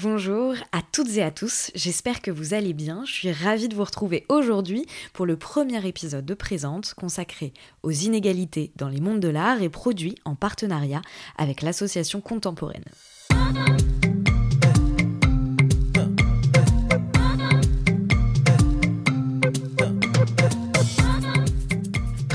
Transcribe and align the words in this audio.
Bonjour 0.00 0.54
à 0.70 0.80
toutes 0.92 1.16
et 1.16 1.24
à 1.24 1.32
tous, 1.32 1.72
j'espère 1.74 2.22
que 2.22 2.30
vous 2.30 2.54
allez 2.54 2.72
bien. 2.72 3.02
Je 3.04 3.10
suis 3.10 3.32
ravie 3.32 3.66
de 3.66 3.74
vous 3.74 3.82
retrouver 3.82 4.24
aujourd'hui 4.28 4.86
pour 5.12 5.26
le 5.26 5.36
premier 5.36 5.84
épisode 5.88 6.24
de 6.24 6.34
Présente 6.34 6.94
consacré 6.94 7.52
aux 7.82 7.90
inégalités 7.90 8.70
dans 8.76 8.88
les 8.88 9.00
mondes 9.00 9.18
de 9.18 9.26
l'art 9.26 9.60
et 9.60 9.68
produit 9.68 10.14
en 10.24 10.36
partenariat 10.36 11.02
avec 11.36 11.62
l'association 11.62 12.20
contemporaine. 12.20 12.84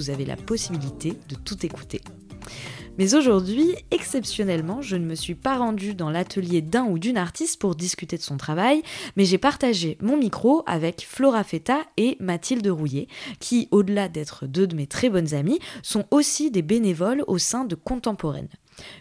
vous 0.00 0.08
avez 0.08 0.24
la 0.24 0.36
possibilité 0.36 1.12
de 1.28 1.34
tout 1.34 1.66
écouter. 1.66 2.00
Mais 2.96 3.14
aujourd'hui, 3.14 3.74
exceptionnellement, 3.90 4.80
je 4.80 4.96
ne 4.96 5.04
me 5.04 5.14
suis 5.14 5.34
pas 5.34 5.58
rendue 5.58 5.94
dans 5.94 6.08
l'atelier 6.08 6.62
d'un 6.62 6.84
ou 6.84 6.98
d'une 6.98 7.18
artiste 7.18 7.60
pour 7.60 7.74
discuter 7.74 8.16
de 8.16 8.22
son 8.22 8.38
travail, 8.38 8.82
mais 9.16 9.26
j'ai 9.26 9.36
partagé 9.36 9.98
mon 10.00 10.16
micro 10.16 10.62
avec 10.66 11.06
Flora 11.06 11.44
Feta 11.44 11.80
et 11.98 12.16
Mathilde 12.18 12.66
Rouillet, 12.66 13.08
qui, 13.40 13.68
au-delà 13.72 14.08
d'être 14.08 14.46
deux 14.46 14.66
de 14.66 14.74
mes 14.74 14.86
très 14.86 15.10
bonnes 15.10 15.34
amies, 15.34 15.60
sont 15.82 16.06
aussi 16.10 16.50
des 16.50 16.62
bénévoles 16.62 17.22
au 17.26 17.36
sein 17.36 17.66
de 17.66 17.74
Contemporaine. 17.74 18.48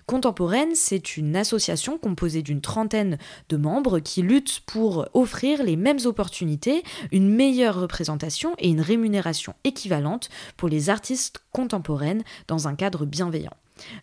Contemporaine, 0.05 0.75
c'est 0.75 1.17
une 1.17 1.35
association 1.35 1.97
composée 1.97 2.41
d'une 2.41 2.61
trentaine 2.61 3.17
de 3.49 3.57
membres 3.57 3.99
qui 3.99 4.21
luttent 4.21 4.61
pour 4.65 5.07
offrir 5.13 5.63
les 5.63 5.75
mêmes 5.75 5.99
opportunités, 6.05 6.83
une 7.11 7.33
meilleure 7.33 7.79
représentation 7.79 8.53
et 8.57 8.69
une 8.69 8.81
rémunération 8.81 9.53
équivalente 9.63 10.29
pour 10.57 10.69
les 10.69 10.89
artistes 10.89 11.39
contemporaines 11.51 12.23
dans 12.47 12.67
un 12.67 12.75
cadre 12.75 13.05
bienveillant. 13.05 13.53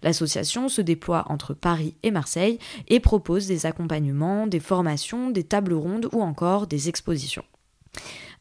L'association 0.03 0.69
se 0.69 0.81
déploie 0.81 1.25
entre 1.29 1.55
Paris 1.55 1.95
et 2.03 2.11
Marseille 2.11 2.59
et 2.89 3.01
propose 3.01 3.47
des 3.47 3.67
accompagnements, 3.67 4.47
des 4.47 4.61
formations, 4.61 5.31
des 5.31 5.45
tables 5.45 5.75
rondes 5.75 6.09
ou 6.13 6.23
encore 6.23 6.67
des 6.67 6.89
expositions. 6.89 7.45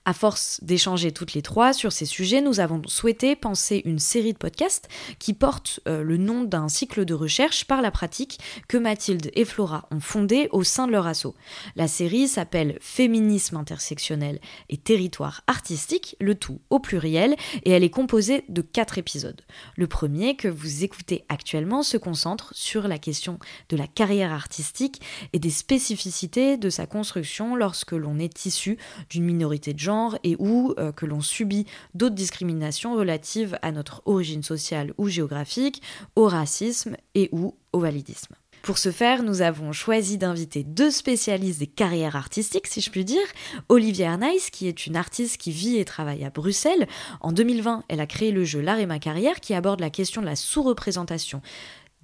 À 0.08 0.14
force 0.14 0.60
d'échanger 0.62 1.12
toutes 1.12 1.34
les 1.34 1.42
trois 1.42 1.74
sur 1.74 1.92
ces 1.92 2.06
sujets, 2.06 2.40
nous 2.40 2.60
avons 2.60 2.80
souhaité 2.86 3.36
penser 3.36 3.82
une 3.86 3.98
série 3.98 4.34
de 4.34 4.38
podcasts 4.38 4.88
qui 5.18 5.34
portent 5.34 5.80
euh, 5.88 6.04
le 6.04 6.18
nom 6.18 6.44
d'un 6.44 6.70
cycle 6.70 7.06
de 7.06 7.16
recherche 7.16 7.66
par 7.66 7.82
la 7.82 7.90
pratique 7.90 8.40
que 8.68 8.78
Mathilde 8.78 9.32
et 9.34 9.46
Flora 9.46 9.88
ont 9.90 10.00
fondé 10.00 10.48
au 10.52 10.64
sein 10.64 10.86
de 10.86 10.92
leur 10.92 11.08
asso. 11.08 11.34
La 11.76 11.88
série 11.88 12.28
s'appelle 12.28 12.78
Féminisme 12.82 13.58
intersectionnel 13.58 14.40
et 14.70 14.78
territoire 14.78 15.42
artistique, 15.48 16.16
le 16.20 16.36
tout 16.36 16.62
au 16.70 16.78
pluriel, 16.78 17.36
et 17.64 17.72
elle 17.72 17.84
est 17.84 17.90
composée 17.90 18.44
de 18.48 18.62
quatre 18.62 19.00
épisodes. 19.00 19.42
Le 19.76 19.88
premier, 19.88 20.36
que 20.36 20.48
vous 20.48 20.84
écoutez 20.84 21.26
actuellement, 21.30 21.82
se 21.82 21.98
concentre 21.98 22.54
sur 22.54 22.88
la 22.88 23.00
question 23.00 23.40
de 23.70 23.76
la 23.76 23.88
carrière 23.88 24.34
artistique 24.34 25.02
et 25.34 25.40
des 25.40 25.50
spécificités 25.50 26.58
de 26.58 26.70
sa 26.70 26.86
construction 26.86 27.56
lorsque 27.56 27.94
l'on 27.94 28.20
est 28.20 28.46
issu 28.46 28.78
d'une 29.10 29.24
minorité 29.24 29.74
de 29.74 29.80
genre 29.80 29.95
et 30.24 30.36
ou 30.40 30.74
euh, 30.78 30.92
que 30.92 31.06
l'on 31.06 31.22
subit 31.22 31.66
d'autres 31.94 32.16
discriminations 32.16 32.96
relatives 32.96 33.58
à 33.62 33.72
notre 33.72 34.02
origine 34.06 34.44
sociale 34.44 34.94
ou 34.98 35.08
géographique, 35.08 35.82
au 36.16 36.28
racisme 36.28 36.98
et 37.14 37.30
ou 37.32 37.56
au 37.74 37.80
validisme. 37.80 38.36
Pour 38.66 38.80
ce 38.80 38.92
faire, 38.92 39.22
nous 39.22 39.42
avons 39.44 39.72
choisi 39.74 40.18
d'inviter 40.18 40.64
deux 40.64 40.90
spécialistes 40.90 41.60
des 41.60 41.68
carrières 41.68 42.16
artistiques, 42.16 42.66
si 42.66 42.82
je 42.82 42.90
puis 42.90 43.06
dire. 43.06 43.28
Olivier 43.70 44.08
Arnaïs, 44.08 44.50
qui 44.50 44.68
est 44.68 44.88
une 44.88 44.96
artiste 44.96 45.38
qui 45.38 45.52
vit 45.52 45.78
et 45.78 45.86
travaille 45.86 46.26
à 46.26 46.32
Bruxelles. 46.32 46.88
En 47.22 47.32
2020, 47.32 47.84
elle 47.90 48.00
a 48.00 48.08
créé 48.08 48.32
le 48.32 48.44
jeu 48.44 48.62
L'art 48.62 48.80
et 48.80 48.88
ma 48.88 48.98
carrière, 48.98 49.40
qui 49.40 49.54
aborde 49.54 49.82
la 49.82 49.92
question 49.92 50.20
de 50.20 50.26
la 50.26 50.36
sous-représentation 50.36 51.44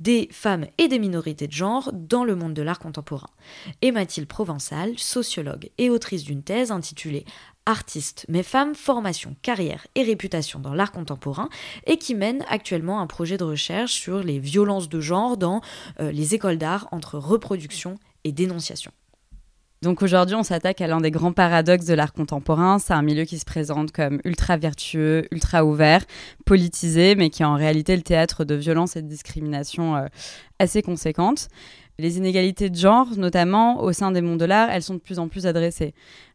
des 0.02 0.29
femmes 0.31 0.66
et 0.79 0.88
des 0.88 0.97
minorités 1.00 1.47
de 1.47 1.52
genre 1.52 1.91
dans 1.94 2.23
le 2.23 2.35
monde 2.35 2.53
de 2.56 2.63
l'art 2.63 2.79
contemporain. 2.79 3.29
Et 3.81 3.91
Mathilde 3.91 4.28
Provençal, 4.28 4.97
sociologue 4.97 5.69
et 5.78 5.90
autrice 5.90 6.23
d'une 6.23 6.41
thèse 6.41 6.72
intitulée 6.72 7.25
Artistes, 7.66 8.25
mais 8.27 8.44
femmes, 8.44 8.73
formation, 8.73 9.35
carrière 9.41 9.85
et 9.95 10.03
réputation 10.03 10.59
dans 10.59 10.73
l'art 10.73 10.91
contemporain, 10.91 11.49
et 11.85 11.97
qui 11.97 12.16
mène 12.16 12.44
actuellement 12.49 13.01
un 13.01 13.07
projet 13.07 13.38
de 13.38 13.44
recherche 13.44 13.94
sur 13.94 14.23
les 14.23 14.39
violences 14.39 14.89
de 14.89 14.99
genre 14.99 15.38
dans 15.38 15.61
euh, 15.99 16.11
les 16.11 16.33
écoles 16.33 16.57
d'art 16.57 16.88
entre 16.91 17.17
reproduction 17.17 17.95
et 18.23 18.31
dénonciation. 18.31 18.91
Donc 19.83 20.03
aujourd'hui, 20.03 20.35
on 20.35 20.44
s'attaque 20.44 20.79
à 20.81 20.88
l'un 20.88 21.01
des 21.01 21.09
grands 21.09 21.33
paradoxes 21.33 21.85
de 21.85 21.95
l'art 21.95 22.13
contemporain. 22.13 22.77
C'est 22.77 22.94
un 22.94 23.01
milieu 23.01 23.25
qui 23.25 23.39
se 23.39 23.45
présente 23.45 23.91
comme 23.91 24.22
ultra 24.25 24.55
vertueux, 24.55 25.25
ultra 25.31 25.66
ouvert, 25.66 26.05
politisé, 26.45 27.16
mais 27.16 27.31
qui 27.31 27.41
est 27.41 27.47
en 27.47 27.55
réalité 27.55 27.95
le 27.95 28.03
théâtre 28.03 28.45
de 28.45 28.53
violences 28.53 28.95
et 28.95 29.01
de 29.01 29.07
discrimination 29.07 29.95
euh, 29.95 30.05
assez 30.59 30.83
conséquentes. 30.83 31.47
Les 32.01 32.17
inégalités 32.17 32.72
de 32.72 32.75
genre, 32.75 33.16
notamment 33.16 33.84
au 33.84 33.94
sein 33.94 34.12
des 34.12 34.22
mondes 34.22 34.39
de 34.39 34.45
l'art, 34.45 34.72
elles 34.72 34.81
sont 34.81 34.95
de 34.95 35.00
plus 35.00 35.19
en 35.19 35.28
plus 35.28 35.45
adressées. 35.45 35.94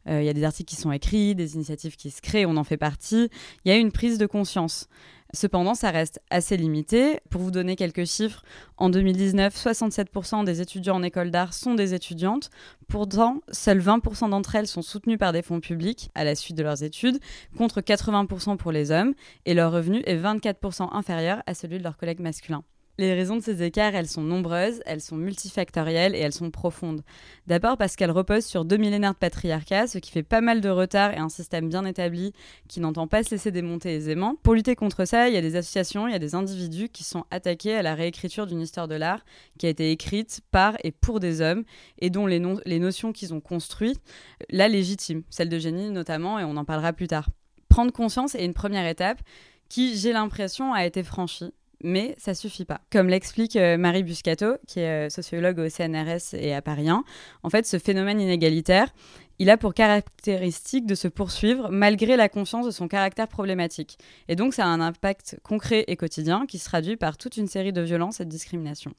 Euh, 0.08 0.22
il 0.22 0.24
y 0.24 0.28
a 0.28 0.32
des 0.32 0.44
articles 0.44 0.70
qui 0.70 0.80
sont 0.80 0.92
écrits, 0.92 1.34
des 1.34 1.56
initiatives 1.56 1.96
qui 1.96 2.12
se 2.12 2.22
créent, 2.22 2.46
on 2.46 2.56
en 2.56 2.62
fait 2.62 2.76
partie. 2.76 3.28
Il 3.64 3.72
y 3.72 3.74
a 3.74 3.76
une 3.76 3.90
prise 3.90 4.16
de 4.16 4.26
conscience. 4.26 4.88
Cependant, 5.34 5.74
ça 5.74 5.90
reste 5.90 6.20
assez 6.30 6.56
limité. 6.56 7.18
Pour 7.30 7.40
vous 7.40 7.50
donner 7.50 7.74
quelques 7.74 8.04
chiffres, 8.04 8.44
en 8.76 8.90
2019, 8.90 9.56
67% 9.56 10.44
des 10.44 10.60
étudiants 10.60 10.94
en 10.94 11.02
école 11.02 11.32
d'art 11.32 11.52
sont 11.52 11.74
des 11.74 11.94
étudiantes. 11.94 12.48
Pourtant, 12.86 13.40
seuls 13.50 13.80
20% 13.80 14.30
d'entre 14.30 14.54
elles 14.54 14.68
sont 14.68 14.82
soutenues 14.82 15.18
par 15.18 15.32
des 15.32 15.42
fonds 15.42 15.58
publics 15.58 16.10
à 16.14 16.22
la 16.22 16.36
suite 16.36 16.56
de 16.56 16.62
leurs 16.62 16.84
études, 16.84 17.18
contre 17.58 17.80
80% 17.80 18.56
pour 18.56 18.70
les 18.70 18.92
hommes, 18.92 19.14
et 19.46 19.54
leur 19.54 19.72
revenu 19.72 20.00
est 20.06 20.16
24% 20.16 20.94
inférieur 20.94 21.42
à 21.48 21.54
celui 21.54 21.78
de 21.78 21.82
leurs 21.82 21.96
collègues 21.96 22.20
masculins. 22.20 22.62
Les 22.98 23.12
raisons 23.12 23.36
de 23.36 23.42
ces 23.42 23.62
écarts, 23.62 23.94
elles 23.94 24.08
sont 24.08 24.22
nombreuses, 24.22 24.80
elles 24.86 25.02
sont 25.02 25.16
multifactorielles 25.16 26.14
et 26.14 26.18
elles 26.18 26.32
sont 26.32 26.50
profondes. 26.50 27.02
D'abord 27.46 27.76
parce 27.76 27.94
qu'elles 27.94 28.10
reposent 28.10 28.46
sur 28.46 28.64
deux 28.64 28.78
millénaires 28.78 29.12
de 29.12 29.18
patriarcat, 29.18 29.86
ce 29.86 29.98
qui 29.98 30.10
fait 30.10 30.22
pas 30.22 30.40
mal 30.40 30.62
de 30.62 30.70
retard 30.70 31.12
et 31.12 31.18
un 31.18 31.28
système 31.28 31.68
bien 31.68 31.84
établi 31.84 32.32
qui 32.68 32.80
n'entend 32.80 33.06
pas 33.06 33.22
se 33.22 33.32
laisser 33.32 33.50
démonter 33.50 33.94
aisément. 33.94 34.36
Pour 34.42 34.54
lutter 34.54 34.76
contre 34.76 35.04
ça, 35.04 35.28
il 35.28 35.34
y 35.34 35.36
a 35.36 35.42
des 35.42 35.56
associations, 35.56 36.08
il 36.08 36.12
y 36.12 36.16
a 36.16 36.18
des 36.18 36.34
individus 36.34 36.88
qui 36.88 37.04
sont 37.04 37.24
attaqués 37.30 37.74
à 37.74 37.82
la 37.82 37.94
réécriture 37.94 38.46
d'une 38.46 38.62
histoire 38.62 38.88
de 38.88 38.94
l'art 38.94 39.24
qui 39.58 39.66
a 39.66 39.68
été 39.68 39.90
écrite 39.90 40.40
par 40.50 40.76
et 40.82 40.90
pour 40.90 41.20
des 41.20 41.42
hommes 41.42 41.64
et 41.98 42.08
dont 42.08 42.26
les, 42.26 42.42
les 42.64 42.78
notions 42.78 43.12
qu'ils 43.12 43.34
ont 43.34 43.40
construites 43.40 44.00
la 44.48 44.68
légitiment, 44.68 45.22
celle 45.28 45.50
de 45.50 45.58
génie 45.58 45.90
notamment, 45.90 46.38
et 46.38 46.44
on 46.44 46.56
en 46.56 46.64
parlera 46.64 46.94
plus 46.94 47.08
tard. 47.08 47.28
Prendre 47.68 47.92
conscience 47.92 48.34
est 48.34 48.44
une 48.44 48.54
première 48.54 48.86
étape 48.86 49.20
qui, 49.68 49.96
j'ai 49.98 50.12
l'impression, 50.12 50.72
a 50.72 50.86
été 50.86 51.02
franchie 51.02 51.52
mais 51.82 52.14
ça 52.18 52.34
suffit 52.34 52.64
pas. 52.64 52.80
Comme 52.90 53.08
l'explique 53.08 53.56
euh, 53.56 53.76
Marie 53.76 54.02
Buscato, 54.02 54.56
qui 54.66 54.80
est 54.80 55.06
euh, 55.06 55.10
sociologue 55.10 55.58
au 55.58 55.68
CNRS 55.68 56.34
et 56.34 56.54
à 56.54 56.62
Paris 56.62 56.88
1, 56.88 57.04
en 57.42 57.50
fait, 57.50 57.66
ce 57.66 57.78
phénomène 57.78 58.20
inégalitaire, 58.20 58.92
il 59.38 59.50
a 59.50 59.56
pour 59.56 59.74
caractéristique 59.74 60.86
de 60.86 60.94
se 60.94 61.08
poursuivre 61.08 61.68
malgré 61.70 62.16
la 62.16 62.28
conscience 62.28 62.64
de 62.64 62.70
son 62.70 62.88
caractère 62.88 63.28
problématique. 63.28 63.98
Et 64.28 64.36
donc, 64.36 64.54
ça 64.54 64.64
a 64.64 64.68
un 64.68 64.80
impact 64.80 65.38
concret 65.42 65.84
et 65.88 65.96
quotidien 65.96 66.46
qui 66.46 66.58
se 66.58 66.64
traduit 66.64 66.96
par 66.96 67.18
toute 67.18 67.36
une 67.36 67.46
série 67.46 67.72
de 67.72 67.82
violences 67.82 68.20
et 68.20 68.24
de 68.24 68.30
discriminations. 68.30 68.94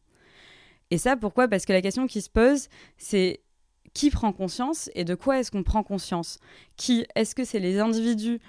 Et 0.91 0.97
ça, 0.97 1.17
pourquoi? 1.17 1.47
Parce 1.47 1.65
que 1.65 1.73
la 1.73 1.81
question 1.81 2.07
qui 2.07 2.21
se 2.21 2.29
pose, 2.29 2.67
c'est 2.97 3.41
qui 3.93 4.11
prend 4.11 4.31
conscience 4.31 4.91
et 4.93 5.03
de 5.03 5.15
quoi 5.15 5.39
est-ce 5.39 5.49
qu'on 5.49 5.63
prend 5.63 5.81
conscience? 5.81 6.39
Qui? 6.75 7.05
Est-ce 7.15 7.33
que 7.33 7.43
c'est 7.43 7.59
les 7.59 7.79
individus 7.79 8.39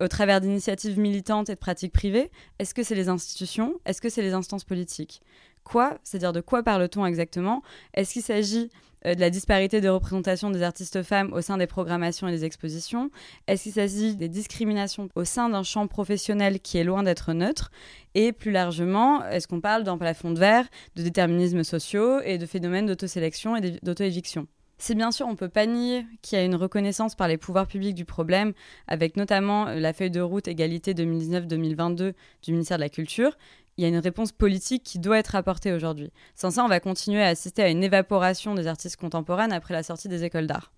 au 0.00 0.08
travers 0.08 0.40
d'initiatives 0.40 0.98
militantes 0.98 1.48
et 1.50 1.54
de 1.54 1.58
pratiques 1.58 1.92
privées 1.92 2.30
Est-ce 2.58 2.74
que 2.74 2.82
c'est 2.82 2.94
les 2.94 3.08
institutions? 3.08 3.74
Est-ce 3.84 4.00
que 4.00 4.08
c'est 4.08 4.22
les 4.22 4.32
instances 4.32 4.64
politiques? 4.64 5.22
Quoi 5.64 5.98
C'est-à-dire 6.02 6.32
de 6.32 6.40
quoi 6.40 6.62
parle-t-on 6.62 7.04
exactement? 7.04 7.62
Est-ce 7.94 8.14
qu'il 8.14 8.22
s'agit 8.22 8.70
euh, 9.06 9.14
de 9.14 9.20
la 9.20 9.30
disparité 9.30 9.80
de 9.80 9.88
représentation 9.88 10.50
des 10.50 10.62
artistes 10.62 11.02
femmes 11.02 11.32
au 11.32 11.40
sein 11.40 11.58
des 11.58 11.66
programmations 11.66 12.26
et 12.26 12.32
des 12.32 12.44
expositions? 12.44 13.10
Est-ce 13.46 13.64
qu'il 13.64 13.72
s'agit 13.72 14.16
des 14.16 14.28
discriminations 14.28 15.08
au 15.14 15.24
sein 15.24 15.48
d'un 15.48 15.62
champ 15.62 15.86
professionnel 15.86 16.60
qui 16.60 16.78
est 16.78 16.84
loin 16.84 17.02
d'être 17.02 17.32
neutre? 17.32 17.70
Et 18.14 18.32
plus 18.32 18.50
largement, 18.50 19.24
est-ce 19.26 19.46
qu'on 19.46 19.60
parle 19.60 19.84
d'un 19.84 19.98
plafond 19.98 20.30
de 20.30 20.38
verre, 20.38 20.66
de 20.96 21.02
déterminismes 21.02 21.64
sociaux 21.64 22.20
et 22.20 22.38
de 22.38 22.46
phénomènes 22.46 22.86
d'autosélection 22.86 23.56
et 23.56 23.78
d'auto-éviction? 23.82 24.46
Si 24.78 24.94
bien 24.94 25.10
sûr 25.10 25.26
on 25.26 25.36
peut 25.36 25.48
pas 25.48 25.66
nier 25.66 26.06
qu'il 26.22 26.38
y 26.38 26.40
a 26.40 26.44
une 26.44 26.54
reconnaissance 26.54 27.14
par 27.14 27.28
les 27.28 27.36
pouvoirs 27.36 27.66
publics 27.66 27.94
du 27.94 28.04
problème, 28.04 28.52
avec 28.86 29.16
notamment 29.16 29.66
euh, 29.66 29.80
la 29.80 29.92
feuille 29.92 30.10
de 30.10 30.20
route 30.20 30.48
égalité 30.48 30.94
2019-2022 30.94 32.14
du 32.42 32.52
ministère 32.52 32.78
de 32.78 32.82
la 32.82 32.88
Culture, 32.88 33.36
il 33.76 33.82
y 33.82 33.84
a 33.84 33.88
une 33.88 33.98
réponse 33.98 34.32
politique 34.32 34.82
qui 34.82 34.98
doit 34.98 35.18
être 35.18 35.36
apportée 35.36 35.72
aujourd'hui. 35.72 36.10
Sans 36.34 36.50
ça, 36.50 36.64
on 36.64 36.68
va 36.68 36.80
continuer 36.80 37.22
à 37.22 37.28
assister 37.28 37.62
à 37.62 37.68
une 37.68 37.84
évaporation 37.84 38.54
des 38.54 38.66
artistes 38.66 38.96
contemporains 38.96 39.50
après 39.50 39.72
la 39.72 39.84
sortie 39.84 40.08
des 40.08 40.24
écoles 40.24 40.48
d'art. 40.48 40.72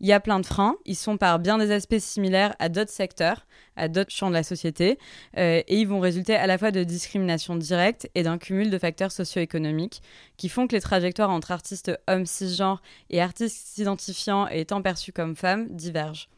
Il 0.00 0.06
y 0.06 0.12
a 0.12 0.20
plein 0.20 0.40
de 0.40 0.46
freins, 0.46 0.76
ils 0.86 0.96
sont 0.96 1.18
par 1.18 1.38
bien 1.38 1.58
des 1.58 1.70
aspects 1.70 1.98
similaires 1.98 2.54
à 2.58 2.70
d'autres 2.70 2.90
secteurs, 2.90 3.46
à 3.76 3.88
d'autres 3.88 4.10
champs 4.10 4.30
de 4.30 4.34
la 4.34 4.42
société, 4.42 4.98
euh, 5.36 5.62
et 5.66 5.76
ils 5.78 5.86
vont 5.86 6.00
résulter 6.00 6.34
à 6.34 6.46
la 6.46 6.56
fois 6.56 6.70
de 6.70 6.82
discrimination 6.84 7.54
directe 7.54 8.08
et 8.14 8.22
d'un 8.22 8.38
cumul 8.38 8.70
de 8.70 8.78
facteurs 8.78 9.12
socio-économiques 9.12 10.00
qui 10.38 10.48
font 10.48 10.66
que 10.66 10.74
les 10.74 10.80
trajectoires 10.80 11.30
entre 11.30 11.52
artistes 11.52 11.92
hommes 12.08 12.24
cisgenres 12.24 12.80
et 13.10 13.20
artistes 13.20 13.66
s'identifiant 13.66 14.48
et 14.50 14.60
étant 14.60 14.80
perçus 14.80 15.12
comme 15.12 15.36
femmes 15.36 15.68
divergent. 15.68 16.28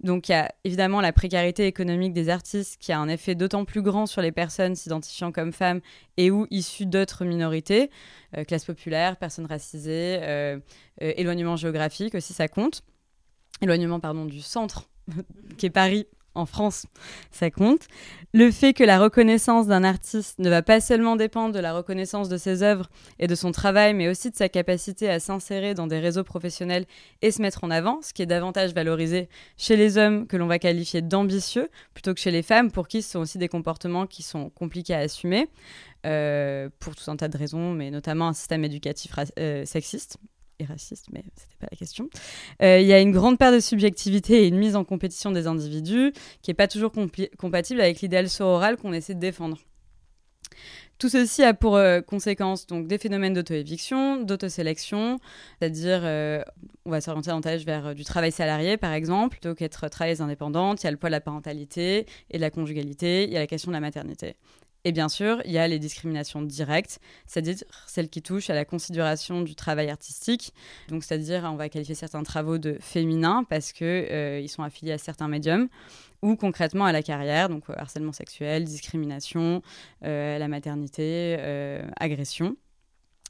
Donc 0.00 0.28
il 0.28 0.32
y 0.32 0.34
a 0.34 0.52
évidemment 0.64 1.00
la 1.00 1.12
précarité 1.12 1.66
économique 1.66 2.12
des 2.12 2.28
artistes 2.28 2.76
qui 2.80 2.92
a 2.92 2.98
un 2.98 3.08
effet 3.08 3.34
d'autant 3.34 3.64
plus 3.64 3.82
grand 3.82 4.06
sur 4.06 4.22
les 4.22 4.30
personnes 4.30 4.76
s'identifiant 4.76 5.32
comme 5.32 5.52
femmes 5.52 5.80
et 6.16 6.30
ou 6.30 6.46
issues 6.50 6.86
d'autres 6.86 7.24
minorités, 7.24 7.90
euh, 8.36 8.44
classe 8.44 8.64
populaire, 8.64 9.16
personnes 9.16 9.46
racisées, 9.46 10.20
euh, 10.22 10.58
euh, 11.02 11.12
éloignement 11.16 11.56
géographique 11.56 12.14
aussi 12.14 12.32
ça 12.32 12.46
compte. 12.46 12.82
Éloignement 13.60 13.98
pardon 13.98 14.24
du 14.24 14.40
centre 14.40 14.88
qui 15.58 15.66
est 15.66 15.70
Paris 15.70 16.06
en 16.38 16.46
France, 16.46 16.86
ça 17.30 17.50
compte. 17.50 17.86
Le 18.32 18.50
fait 18.50 18.72
que 18.72 18.84
la 18.84 18.98
reconnaissance 18.98 19.66
d'un 19.66 19.84
artiste 19.84 20.38
ne 20.38 20.48
va 20.50 20.62
pas 20.62 20.80
seulement 20.80 21.16
dépendre 21.16 21.54
de 21.54 21.58
la 21.58 21.72
reconnaissance 21.74 22.28
de 22.28 22.36
ses 22.36 22.62
œuvres 22.62 22.90
et 23.18 23.26
de 23.26 23.34
son 23.34 23.52
travail, 23.52 23.94
mais 23.94 24.08
aussi 24.08 24.30
de 24.30 24.36
sa 24.36 24.48
capacité 24.48 25.08
à 25.08 25.18
s'insérer 25.18 25.74
dans 25.74 25.86
des 25.86 25.98
réseaux 25.98 26.24
professionnels 26.24 26.84
et 27.22 27.30
se 27.30 27.42
mettre 27.42 27.64
en 27.64 27.70
avant, 27.70 28.00
ce 28.02 28.12
qui 28.12 28.22
est 28.22 28.26
davantage 28.26 28.74
valorisé 28.74 29.28
chez 29.56 29.76
les 29.76 29.98
hommes 29.98 30.26
que 30.26 30.36
l'on 30.36 30.46
va 30.46 30.58
qualifier 30.58 31.02
d'ambitieux, 31.02 31.68
plutôt 31.94 32.14
que 32.14 32.20
chez 32.20 32.30
les 32.30 32.42
femmes, 32.42 32.70
pour 32.70 32.86
qui 32.86 33.02
ce 33.02 33.12
sont 33.12 33.20
aussi 33.20 33.38
des 33.38 33.48
comportements 33.48 34.06
qui 34.06 34.22
sont 34.22 34.50
compliqués 34.50 34.94
à 34.94 34.98
assumer, 34.98 35.48
euh, 36.06 36.68
pour 36.78 36.94
tout 36.94 37.10
un 37.10 37.16
tas 37.16 37.28
de 37.28 37.36
raisons, 37.36 37.72
mais 37.72 37.90
notamment 37.90 38.28
un 38.28 38.34
système 38.34 38.64
éducatif 38.64 39.12
euh, 39.38 39.64
sexiste 39.64 40.18
raciste, 40.64 41.06
mais 41.12 41.24
c'était 41.36 41.56
pas 41.58 41.68
la 41.70 41.76
question. 41.76 42.08
Euh, 42.62 42.80
il 42.80 42.86
y 42.86 42.92
a 42.92 43.00
une 43.00 43.12
grande 43.12 43.38
perte 43.38 43.54
de 43.54 43.60
subjectivité 43.60 44.44
et 44.44 44.48
une 44.48 44.58
mise 44.58 44.76
en 44.76 44.84
compétition 44.84 45.30
des 45.30 45.46
individus 45.46 46.12
qui 46.42 46.50
n'est 46.50 46.54
pas 46.54 46.68
toujours 46.68 46.92
compatible 47.38 47.80
avec 47.80 48.00
l'idéal 48.00 48.28
sororal 48.28 48.76
qu'on 48.76 48.92
essaie 48.92 49.14
de 49.14 49.20
défendre. 49.20 49.58
Tout 50.98 51.08
ceci 51.08 51.44
a 51.44 51.54
pour 51.54 51.76
euh, 51.76 52.00
conséquence 52.00 52.66
donc 52.66 52.88
des 52.88 52.98
phénomènes 52.98 53.32
d'auto-éviction, 53.32 54.20
d'autosélection, 54.22 55.18
c'est-à-dire 55.58 56.00
euh, 56.02 56.42
on 56.84 56.90
va 56.90 57.00
s'orienter 57.00 57.28
davantage 57.28 57.64
vers 57.64 57.94
du 57.94 58.04
travail 58.04 58.32
salarié 58.32 58.76
par 58.76 58.92
exemple, 58.92 59.38
plutôt 59.38 59.54
qu'être 59.54 59.88
travailleuse 59.88 60.22
indépendante. 60.22 60.82
Il 60.82 60.86
y 60.86 60.88
a 60.88 60.90
le 60.90 60.96
poids 60.96 61.08
de 61.08 61.12
la 61.12 61.20
parentalité 61.20 62.06
et 62.30 62.36
de 62.36 62.40
la 62.40 62.50
conjugalité, 62.50 63.24
il 63.24 63.30
y 63.30 63.36
a 63.36 63.40
la 63.40 63.46
question 63.46 63.70
de 63.70 63.74
la 63.74 63.80
maternité. 63.80 64.34
Et 64.84 64.92
bien 64.92 65.08
sûr, 65.08 65.42
il 65.44 65.50
y 65.50 65.58
a 65.58 65.66
les 65.66 65.78
discriminations 65.78 66.40
directes, 66.40 67.00
c'est-à-dire 67.26 67.56
celles 67.86 68.08
qui 68.08 68.22
touchent 68.22 68.50
à 68.50 68.54
la 68.54 68.64
considération 68.64 69.42
du 69.42 69.54
travail 69.54 69.90
artistique. 69.90 70.54
Donc, 70.88 71.04
c'est-à-dire, 71.04 71.48
on 71.52 71.56
va 71.56 71.68
qualifier 71.68 71.94
certains 71.94 72.22
travaux 72.22 72.58
de 72.58 72.76
féminins 72.80 73.44
parce 73.44 73.72
qu'ils 73.72 73.86
euh, 73.86 74.46
sont 74.46 74.62
affiliés 74.62 74.92
à 74.92 74.98
certains 74.98 75.28
médiums, 75.28 75.68
ou 76.22 76.36
concrètement 76.36 76.84
à 76.84 76.92
la 76.92 77.02
carrière, 77.02 77.48
donc 77.48 77.64
harcèlement 77.68 78.12
sexuel, 78.12 78.64
discrimination, 78.64 79.62
euh, 80.04 80.38
la 80.38 80.48
maternité, 80.48 81.36
euh, 81.38 81.82
agression 81.98 82.56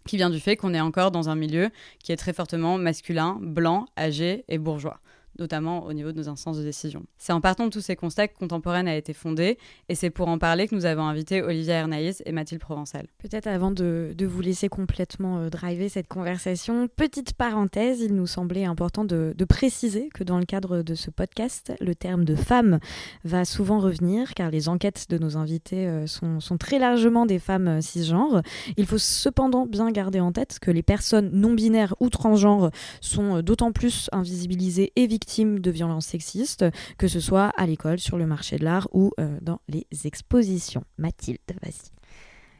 qui 0.07 0.17
vient 0.17 0.31
du 0.31 0.41
fait 0.41 0.57
qu'on 0.57 0.73
est 0.73 0.81
encore 0.81 1.11
dans 1.11 1.29
un 1.29 1.35
milieu 1.35 1.71
qui 2.03 2.13
est 2.13 2.17
très 2.17 2.33
fortement 2.33 2.79
masculin, 2.79 3.37
blanc, 3.43 3.87
âgé 3.99 4.45
et 4.49 4.57
bourgeois 4.57 5.01
notamment 5.39 5.85
au 5.85 5.93
niveau 5.93 6.13
de 6.13 6.19
nos 6.19 6.29
instances 6.29 6.59
de 6.59 6.63
décision. 6.63 7.05
C'est 7.17 7.33
en 7.33 7.41
partant 7.41 7.67
de 7.67 7.71
tous 7.71 7.81
ces 7.81 7.97
constats 7.97 8.29
que 8.29 8.37
Contemporaine 8.37 8.89
a 8.89 8.97
été 8.97 9.13
fondée, 9.13 9.59
et 9.89 9.95
c'est 9.95 10.11
pour 10.11 10.29
en 10.29 10.39
parler 10.39 10.69
que 10.69 10.75
nous 10.75 10.85
avons 10.85 11.05
invité 11.05 11.43
Olivia 11.43 11.75
Hernaïs 11.75 12.23
et 12.27 12.33
Mathilde 12.33 12.61
Provençal. 12.61 13.07
Peut-être 13.19 13.47
avant 13.47 13.71
de, 13.71 14.15
vous 14.21 14.41
laisser 14.41 14.69
complètement 14.69 15.39
euh, 15.39 15.49
driver 15.49 15.89
cette 15.89 16.09
conversation, 16.09 16.89
petite 16.89 17.35
parenthèse, 17.35 18.01
il 18.01 18.15
nous 18.15 18.27
semblait 18.27 18.65
important 18.65 19.05
de, 19.05 19.35
préciser 19.49 20.11
que 20.13 20.25
dans 20.25 20.39
le 20.39 20.45
cadre 20.45 20.83
de 20.83 20.95
ce 20.95 21.11
podcast, 21.11 21.73
le 21.81 21.95
terme 21.95 22.27
de 22.27 22.37
femme 22.37 22.81
va 23.25 23.47
souvent 23.47 23.79
revenir, 23.79 24.35
car 24.35 24.51
les 24.51 24.69
enquêtes 24.69 25.07
de 25.09 25.17
nos 25.17 25.39
invités 25.39 25.87
euh, 25.87 26.07
sont, 26.07 26.59
très 26.59 26.79
largement 26.79 27.25
des 27.25 27.39
femmes 27.39 27.69
euh, 27.69 27.81
cisgenres. 27.81 28.43
Il 28.77 28.85
faut 28.85 28.99
cependant 28.99 29.67
bien 29.67 29.91
garder 29.91 30.21
en 30.21 30.33
tête 30.33 30.59
que 30.61 30.71
les 30.71 30.83
personnes 30.83 31.31
non 31.33 31.55
binaires 31.55 31.95
ou 32.01 32.11
transgenres 32.11 32.71
sont 33.01 33.41
d'autant 33.41 33.73
plus 33.73 34.09
invisibilisées 34.13 34.93
et 34.97 35.07
victimes 35.07 35.28
de 35.37 35.71
violences 35.71 36.07
sexistes, 36.07 36.65
que 36.97 37.07
ce 37.07 37.21
soit 37.21 37.53
à 37.57 37.67
l'école, 37.67 37.99
sur 37.99 38.17
le 38.17 38.27
marché 38.27 38.57
de 38.57 38.65
l'art 38.65 38.89
ou 38.93 39.11
euh, 39.21 39.39
dans 39.43 39.61
les 39.69 39.87
expositions. 40.05 40.85
Mathilde, 40.97 41.39
vas-y. 41.63 41.91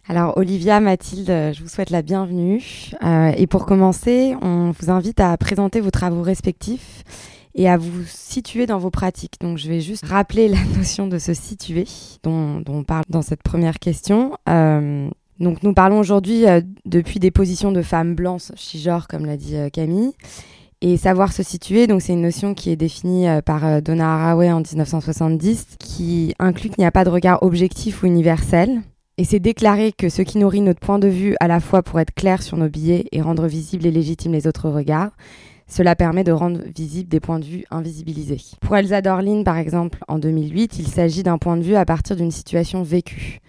Alors 0.07 0.37
Olivia, 0.37 0.81
Mathilde, 0.81 1.53
je 1.55 1.63
vous 1.63 1.69
souhaite 1.69 1.91
la 1.91 2.03
bienvenue. 2.03 2.63
Euh, 3.03 3.33
et 3.37 3.47
pour 3.47 3.67
commencer, 3.67 4.35
on 4.43 4.73
vous 4.79 4.91
invite 4.91 5.21
à 5.21 5.37
présenter 5.37 5.81
vos 5.81 5.91
travaux 5.91 6.23
respectifs 6.23 7.05
et 7.55 7.69
à 7.69 7.77
vous 7.77 8.05
situer 8.07 8.67
dans 8.67 8.79
vos 8.79 8.91
pratiques. 8.91 9.35
Donc 9.41 9.59
je 9.59 9.69
vais 9.69 9.81
juste 9.81 10.07
rappeler 10.07 10.49
la 10.49 10.63
notion 10.77 11.09
de 11.09 11.19
se 11.19 11.35
situer 11.35 11.85
dont, 12.23 12.63
on 12.69 12.85
parle 12.85 13.05
dans 13.09 13.23
cette 13.23 13.43
première 13.43 13.79
question. 13.79 14.37
Euh, 14.49 15.09
donc 15.41 15.63
nous 15.63 15.73
parlons 15.73 15.99
aujourd'hui 15.99 16.45
depuis 16.85 17.21
des 17.21 17.31
positions 17.31 17.71
de 17.71 17.83
femmes 17.83 18.15
blanches, 18.15 18.51
cisgenres, 18.57 19.09
comme 19.09 19.25
l'a 19.25 19.37
dit 19.37 19.57
Camille, 19.73 20.13
et 20.81 20.97
savoir 20.97 21.33
se 21.33 21.43
situer, 21.43 21.87
donc 21.87 22.03
c'est 22.03 22.13
une 22.13 22.23
notion 22.23 22.55
qui 22.55 22.71
est 22.71 22.77
définie 22.77 23.29
euh, 23.29 23.41
par 23.41 23.65
euh, 23.67 23.81
Donna 23.81 24.15
Haraway 24.15 24.53
en 24.53 24.61
1970, 24.61 25.77
qui 25.79 26.35
inclut 26.39 26.69
qu'il 26.71 26.81
n'y 26.81 26.87
a 26.87 26.93
pas 26.93 27.05
de 27.05 27.11
regard 27.11 27.43
objectif 27.43 28.03
ou 28.03 28.07
universel. 28.07 28.83
Et 29.17 29.25
c'est 29.25 29.41
déclarer 29.41 29.91
que 29.91 30.09
ce 30.09 30.23
qui 30.23 30.39
nourrit 30.39 30.61
notre 30.61 30.79
point 30.79 31.01
de 31.01 31.09
vue 31.09 31.35
à 31.41 31.49
la 31.49 31.59
fois 31.59 31.83
pour 31.83 31.99
être 31.99 32.15
clair 32.15 32.41
sur 32.41 32.57
nos 32.57 32.69
billets 32.69 33.07
et 33.11 33.21
rendre 33.21 33.49
visibles 33.49 33.87
et 33.87 33.91
légitimes 33.91 34.33
les 34.33 34.47
autres 34.47 34.71
regards, 34.71 35.11
cela 35.67 35.97
permet 35.97 36.23
de 36.23 36.31
rendre 36.31 36.61
visibles 36.75 37.09
des 37.09 37.19
points 37.19 37.41
de 37.41 37.45
vue 37.45 37.65
invisibilisés. 37.73 38.41
Pour 38.61 38.77
Elsa 38.77 39.03
Dorlin, 39.03 39.43
par 39.43 39.59
exemple, 39.59 39.99
en 40.07 40.21
2008, 40.21 40.79
il 40.79 40.87
s'agit 40.87 41.25
d'un 41.25 41.39
point 41.39 41.57
de 41.57 41.63
vue 41.63 41.75
à 41.75 41.85
partir 41.85 42.15
d'une 42.15 42.31
situation 42.31 42.85
vécue. 42.85 43.41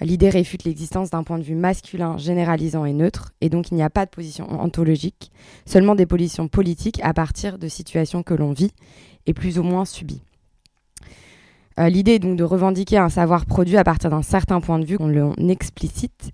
L'idée 0.00 0.28
réfute 0.28 0.64
l'existence 0.64 1.10
d'un 1.10 1.22
point 1.22 1.38
de 1.38 1.44
vue 1.44 1.54
masculin 1.54 2.16
généralisant 2.16 2.84
et 2.84 2.92
neutre, 2.92 3.32
et 3.40 3.48
donc 3.48 3.70
il 3.70 3.74
n'y 3.74 3.82
a 3.82 3.90
pas 3.90 4.04
de 4.04 4.10
position 4.10 4.50
ontologique, 4.60 5.30
seulement 5.66 5.94
des 5.94 6.06
positions 6.06 6.48
politiques 6.48 7.00
à 7.02 7.14
partir 7.14 7.58
de 7.58 7.68
situations 7.68 8.22
que 8.22 8.34
l'on 8.34 8.52
vit 8.52 8.72
et 9.26 9.34
plus 9.34 9.58
ou 9.58 9.62
moins 9.62 9.84
subit. 9.84 10.22
Euh, 11.78 11.88
l'idée 11.88 12.12
est 12.12 12.18
donc 12.18 12.36
de 12.36 12.44
revendiquer 12.44 12.98
un 12.98 13.08
savoir 13.08 13.46
produit 13.46 13.76
à 13.76 13.84
partir 13.84 14.10
d'un 14.10 14.22
certain 14.22 14.60
point 14.60 14.78
de 14.78 14.84
vue 14.84 14.98
qu'on 14.98 15.34
explicite 15.48 16.30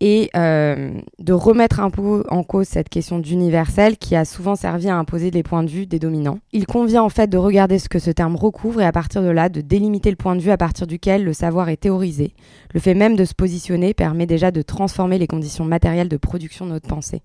et 0.00 0.30
euh, 0.36 0.92
de 1.18 1.32
remettre 1.32 1.80
un 1.80 1.90
peu 1.90 2.22
en 2.28 2.42
cause 2.42 2.66
cette 2.66 2.88
question 2.90 3.18
d'universel 3.18 3.96
qui 3.96 4.14
a 4.14 4.24
souvent 4.24 4.54
servi 4.54 4.88
à 4.88 4.96
imposer 4.96 5.30
les 5.30 5.42
points 5.42 5.62
de 5.62 5.70
vue 5.70 5.86
des 5.86 5.98
dominants. 5.98 6.38
Il 6.52 6.66
convient 6.66 7.02
en 7.02 7.08
fait 7.08 7.28
de 7.28 7.38
regarder 7.38 7.78
ce 7.78 7.88
que 7.88 7.98
ce 7.98 8.10
terme 8.10 8.36
recouvre 8.36 8.82
et 8.82 8.84
à 8.84 8.92
partir 8.92 9.22
de 9.22 9.30
là 9.30 9.48
de 9.48 9.62
délimiter 9.62 10.10
le 10.10 10.16
point 10.16 10.36
de 10.36 10.42
vue 10.42 10.50
à 10.50 10.58
partir 10.58 10.86
duquel 10.86 11.24
le 11.24 11.32
savoir 11.32 11.70
est 11.70 11.78
théorisé. 11.78 12.34
Le 12.74 12.80
fait 12.80 12.94
même 12.94 13.16
de 13.16 13.24
se 13.24 13.34
positionner 13.34 13.94
permet 13.94 14.26
déjà 14.26 14.50
de 14.50 14.62
transformer 14.62 15.18
les 15.18 15.26
conditions 15.26 15.64
matérielles 15.64 16.10
de 16.10 16.18
production 16.18 16.66
de 16.66 16.72
notre 16.72 16.88
pensée. 16.88 17.22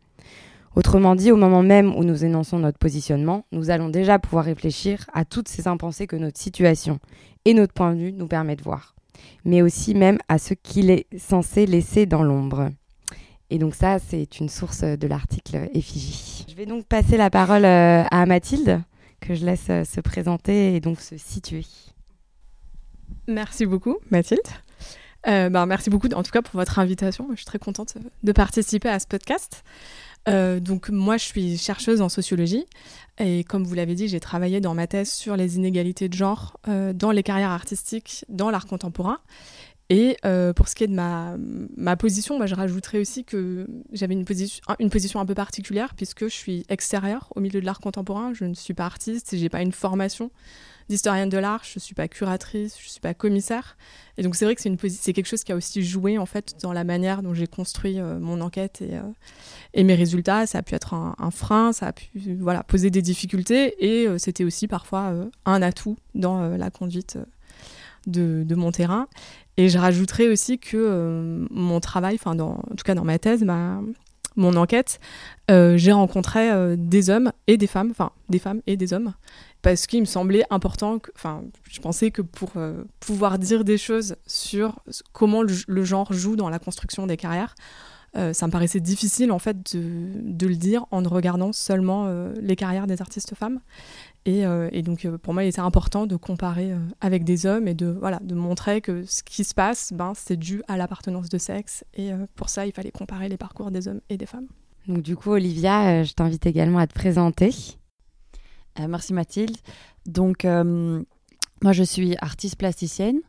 Autrement 0.74 1.16
dit, 1.16 1.34
au 1.34 1.36
moment 1.36 1.64
même 1.64 1.94
où 1.96 2.06
nous 2.06 2.24
énonçons 2.24 2.60
notre 2.60 2.78
positionnement, 2.78 3.46
nous 3.52 3.70
allons 3.72 3.90
déjà 3.90 4.20
pouvoir 4.20 4.46
réfléchir 4.46 5.06
à 5.14 5.26
toutes 5.26 5.50
ces 5.50 5.68
impensées 5.68 6.08
que 6.08 6.16
notre 6.16 6.40
situation 6.40 7.00
et 7.44 7.54
notre 7.54 7.74
point 7.74 7.94
de 7.94 8.00
vue 8.00 8.14
nous 8.14 8.28
permettent 8.28 8.60
de 8.60 8.64
voir 8.64 8.96
mais 9.46 9.62
aussi 9.62 9.96
même 9.96 10.18
à 10.30 10.38
ce 10.38 10.54
qu'il 10.54 10.90
est 10.90 11.08
censé 11.18 11.66
laisser 11.66 12.06
dans 12.06 12.24
l'ombre. 12.24 12.70
Et 13.50 13.58
donc 13.58 13.76
ça, 13.76 14.00
c'est 14.00 14.40
une 14.40 14.50
source 14.50 14.84
de 14.84 15.08
l'article 15.08 15.70
Effigie. 15.74 16.46
Je 16.50 16.56
vais 16.56 16.66
donc 16.66 16.86
passer 16.86 17.18
la 17.18 17.30
parole 17.30 17.66
euh, 17.66 18.04
à 18.10 18.26
Mathilde, 18.26 18.82
que 19.20 19.36
je 19.36 19.46
laisse 19.46 19.70
euh, 19.70 19.84
se 19.84 20.00
présenter 20.00 20.76
et 20.76 20.80
donc 20.80 21.02
se 21.02 21.18
situer. 21.18 21.66
Merci 23.28 23.66
beaucoup, 23.66 23.98
Mathilde? 24.10 24.40
Euh, 25.28 25.50
ben, 25.50 25.66
merci 25.66 25.90
beaucoup, 25.90 26.08
en 26.08 26.24
tout 26.24 26.32
cas, 26.32 26.42
pour 26.42 26.60
votre 26.60 26.80
invitation. 26.80 27.28
Je 27.32 27.38
suis 27.38 27.46
très 27.46 27.60
contente 27.60 27.96
de 28.24 28.32
participer 28.32 28.90
à 28.90 29.00
ce 29.00 29.08
podcast. 29.08 29.64
Euh, 30.30 30.60
donc 30.60 30.90
moi, 30.90 31.18
je 31.18 31.26
suis 31.26 31.58
chercheuse 31.58 32.02
en 32.02 32.10
sociologie 32.10 32.66
et 33.18 33.44
comme 33.44 33.64
vous 33.64 33.74
l'avez 33.74 33.96
dit, 33.96 34.08
j'ai 34.08 34.20
travaillé 34.20 34.62
dans 34.62 34.74
ma 34.74 34.88
thèse 34.88 35.12
sur 35.12 35.36
les 35.36 35.56
inégalités 35.56 36.10
de 36.10 36.14
genre 36.14 36.60
euh, 36.68 36.94
dans 36.94 37.12
les 37.12 37.24
carrières 37.24 37.50
artistiques, 37.50 38.26
dans 38.30 38.50
l'art 38.50 38.68
contemporain. 38.68 39.20
Et 39.90 40.16
euh, 40.24 40.54
pour 40.54 40.70
ce 40.70 40.76
qui 40.76 40.86
est 40.86 40.88
de 40.88 40.94
ma, 40.94 41.36
ma 41.76 41.98
position, 41.98 42.38
moi, 42.38 42.46
je 42.46 42.56
rajouterais 42.56 43.00
aussi 43.00 43.26
que 43.26 43.68
j'avais 43.92 44.14
une 44.14 44.24
position, 44.24 44.64
une 44.80 44.90
position 44.90 45.20
un 45.20 45.26
peu 45.26 45.36
particulière 45.36 45.96
puisque 45.96 46.24
je 46.26 46.34
suis 46.34 46.66
extérieure 46.70 47.28
au 47.36 47.42
milieu 47.42 47.60
de 47.60 47.66
l'art 47.66 47.82
contemporain. 47.82 48.34
Je 48.34 48.46
ne 48.46 48.54
suis 48.54 48.74
pas 48.74 48.86
artiste 48.86 49.36
j'ai 49.36 49.50
pas 49.50 49.62
une 49.62 49.74
formation 49.74 50.32
d'historienne 50.92 51.30
de 51.30 51.38
l'art, 51.38 51.62
je 51.64 51.74
ne 51.78 51.80
suis 51.80 51.96
pas 51.96 52.08
curatrice, 52.08 52.76
je 52.78 52.86
ne 52.86 52.90
suis 52.90 53.00
pas 53.00 53.14
commissaire. 53.14 53.78
Et 54.18 54.24
donc 54.24 54.36
c'est 54.36 54.44
vrai 54.44 54.56
que 54.56 54.62
c'est, 54.62 55.14
quelque 55.14 55.26
chose 55.26 55.44
qui 55.44 55.54
a 55.54 55.56
aussi 55.56 55.84
joué 55.84 56.18
en 56.18 56.26
fait 56.26 56.56
dans 56.62 56.74
la 56.74 56.84
manière 56.84 57.24
dont 57.24 57.34
j'ai 57.34 57.48
construit 57.48 57.98
euh, 57.98 58.20
mon 58.20 58.42
enquête 58.42 58.82
et, 58.82 58.96
euh, 58.96 59.02
et, 59.74 59.84
mes 59.84 59.96
résultats. 59.96 60.46
Ça 60.46 60.58
a 60.58 60.62
pu 60.62 60.76
être 60.76 60.94
un, 60.94 61.32
frein, 61.32 61.72
ça 61.72 61.88
a 61.88 61.94
pu 61.94 62.10
voilà, 62.40 62.64
poser 62.64 62.90
des 62.90 63.02
difficultés 63.02 63.76
et 63.80 64.08
euh, 64.08 64.18
c'était 64.18 64.44
aussi 64.44 64.68
parfois 64.68 65.14
un 65.46 65.62
atout 65.62 65.98
dans 66.14 66.58
la 66.58 66.70
conduite 66.70 67.18
de, 68.06 68.44
de, 68.46 68.56
mon 68.56 68.72
terrain. 68.72 69.08
Et 69.56 69.70
je 69.70 69.78
rajouterais 69.78 70.28
aussi 70.28 70.60
que 70.60 71.48
mon 71.50 71.80
travail, 71.80 72.16
enfin 72.16 72.38
en 72.38 72.56
tout 72.76 72.84
cas 72.84 72.96
dans 72.96 73.06
ma 73.06 73.18
thèse, 73.18 73.44
ma, 73.44 73.82
mon 74.36 74.56
enquête, 74.56 75.00
j'ai 75.50 75.92
rencontré 75.92 76.78
des 76.78 77.10
hommes 77.10 77.32
et 77.48 77.58
des 77.58 77.68
femmes, 77.68 77.90
enfin 77.92 78.12
des 78.30 78.40
femmes 78.40 78.62
et 78.66 78.78
des 78.78 78.94
hommes, 78.94 79.14
parce 79.62 79.86
qu'il 79.86 80.00
me 80.00 80.06
semblait 80.06 80.44
important, 80.50 81.00
enfin, 81.16 81.44
je 81.70 81.80
pensais 81.82 82.12
que 82.12 82.22
pour 82.22 82.52
euh, 82.56 82.84
pouvoir 83.00 83.38
dire 83.38 83.64
des 83.64 83.78
choses 83.78 84.16
sur 84.26 84.80
comment 85.14 85.44
le, 85.44 85.84
genre 85.84 86.12
joue 86.14 86.36
dans 86.36 86.50
la 86.50 86.60
construction 86.60 87.06
des 87.06 87.18
carrières, 87.18 87.54
euh, 88.18 88.34
ça 88.34 88.48
me 88.48 88.52
paraissait 88.52 88.80
difficile 88.80 89.32
en 89.32 89.40
fait 89.40 89.76
de, 89.76 90.48
le 90.48 90.56
dire 90.56 90.86
en 90.92 91.02
ne 91.02 91.08
regardant 91.08 91.54
seulement 91.54 92.08
euh, 92.08 92.34
les 92.42 92.56
carrières 92.56 92.88
des 92.88 93.02
artistes 93.02 93.36
femmes. 93.36 93.60
Et, 94.26 94.44
et 94.72 94.84
donc 94.84 95.08
pour 95.18 95.34
moi, 95.34 95.44
il 95.44 95.48
était 95.48 95.62
important 95.62 96.06
de 96.06 96.16
comparer 96.16 96.76
avec 97.00 97.24
des 97.24 97.48
hommes 97.48 97.68
et 97.68 97.74
de, 97.74 97.88
voilà, 97.88 98.20
de 98.22 98.36
montrer 98.36 98.80
que 98.80 99.04
ce 99.04 99.24
qui 99.24 99.44
se 99.44 99.56
passe, 99.56 99.94
ben, 99.94 100.14
c'est 100.16 100.38
dû 100.38 100.62
à 100.68 100.78
l'appartenance 100.78 101.28
de 101.30 101.40
sexe. 101.40 101.84
Et 101.96 102.12
pour 102.36 102.50
ça, 102.50 102.68
il 102.68 102.72
fallait 102.72 102.92
comparer 102.92 103.30
les 103.30 103.38
parcours 103.38 103.72
des 103.72 103.88
hommes 103.88 104.02
et 104.10 104.18
des 104.18 104.28
femmes. 104.28 104.48
Donc 104.88 105.02
du 105.02 105.16
coup, 105.16 105.32
Olivia, 105.32 106.04
je 106.04 106.14
t'invite 106.14 106.46
également 106.46 106.78
à 106.78 106.86
te 106.86 106.94
présenter. 106.94 107.52
Euh, 108.80 108.88
merci 108.88 109.14
Mathilde. 109.14 109.58
Donc, 110.06 110.46
euh, 110.46 111.04
moi, 111.62 111.74
je 111.74 111.84
suis 111.84 112.16
artiste 112.20 112.56
plasticienne. 112.58 113.20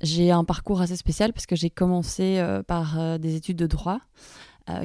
J'ai 0.00 0.30
un 0.30 0.44
parcours 0.44 0.80
assez 0.80 0.96
spécial 0.96 1.32
parce 1.32 1.46
que 1.46 1.56
j'ai 1.56 1.70
commencé 1.70 2.38
euh, 2.38 2.62
par 2.62 3.18
des 3.18 3.36
études 3.36 3.56
de 3.56 3.66
droit. 3.66 4.00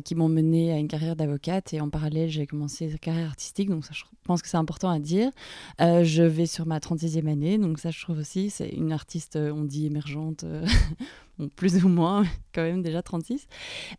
Qui 0.03 0.15
m'ont 0.15 0.29
mené 0.29 0.71
à 0.71 0.77
une 0.77 0.87
carrière 0.87 1.15
d'avocate 1.15 1.73
et 1.73 1.81
en 1.81 1.89
parallèle 1.89 2.29
j'ai 2.29 2.45
commencé 2.45 2.85
une 2.85 2.99
carrière 2.99 3.27
artistique 3.27 3.69
donc 3.69 3.83
ça 3.83 3.91
je 3.93 4.03
pense 4.23 4.41
que 4.41 4.47
c'est 4.47 4.57
important 4.57 4.89
à 4.89 4.99
dire. 4.99 5.31
je 5.79 6.23
vais 6.23 6.45
sur 6.45 6.65
ma 6.67 6.79
36e 6.79 7.27
année 7.27 7.57
donc 7.57 7.79
ça 7.79 7.89
je 7.89 7.99
trouve 8.01 8.19
aussi 8.19 8.49
c'est 8.49 8.69
une 8.69 8.91
artiste 8.91 9.37
on 9.37 9.63
dit 9.63 9.87
émergente 9.87 10.45
plus 11.49 11.83
ou 11.83 11.89
moins, 11.89 12.23
quand 12.53 12.63
même 12.63 12.81
déjà 12.81 13.01
36. 13.01 13.47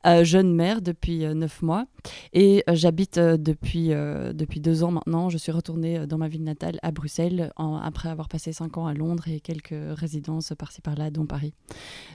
Euh, 0.07 0.25
jeune 0.25 0.55
mère 0.55 0.83
depuis 0.83 1.25
euh, 1.25 1.35
9 1.35 1.63
mois. 1.63 1.87
Et 2.33 2.65
euh, 2.69 2.75
j'habite 2.75 3.19
depuis, 3.19 3.89
depuis 3.89 4.61
deux 4.61 4.83
ans 4.85 4.91
maintenant. 4.91 5.29
Je 5.29 5.39
suis 5.39 5.53
retournée 5.53 6.07
dans 6.07 6.19
ma 6.19 6.29
ville 6.29 6.45
natale 6.45 6.79
à 6.83 6.91
Bruxelles 6.91 7.53
après 7.57 8.09
avoir 8.09 8.29
passé 8.29 8.53
5 8.53 8.79
ans 8.79 8.87
à 8.87 8.95
Londres 8.95 9.29
et 9.29 9.41
quelques 9.41 9.75
résidences 9.99 10.53
par-ci 10.59 10.81
par-là, 10.81 11.11
dont 11.11 11.27
Paris. 11.27 11.55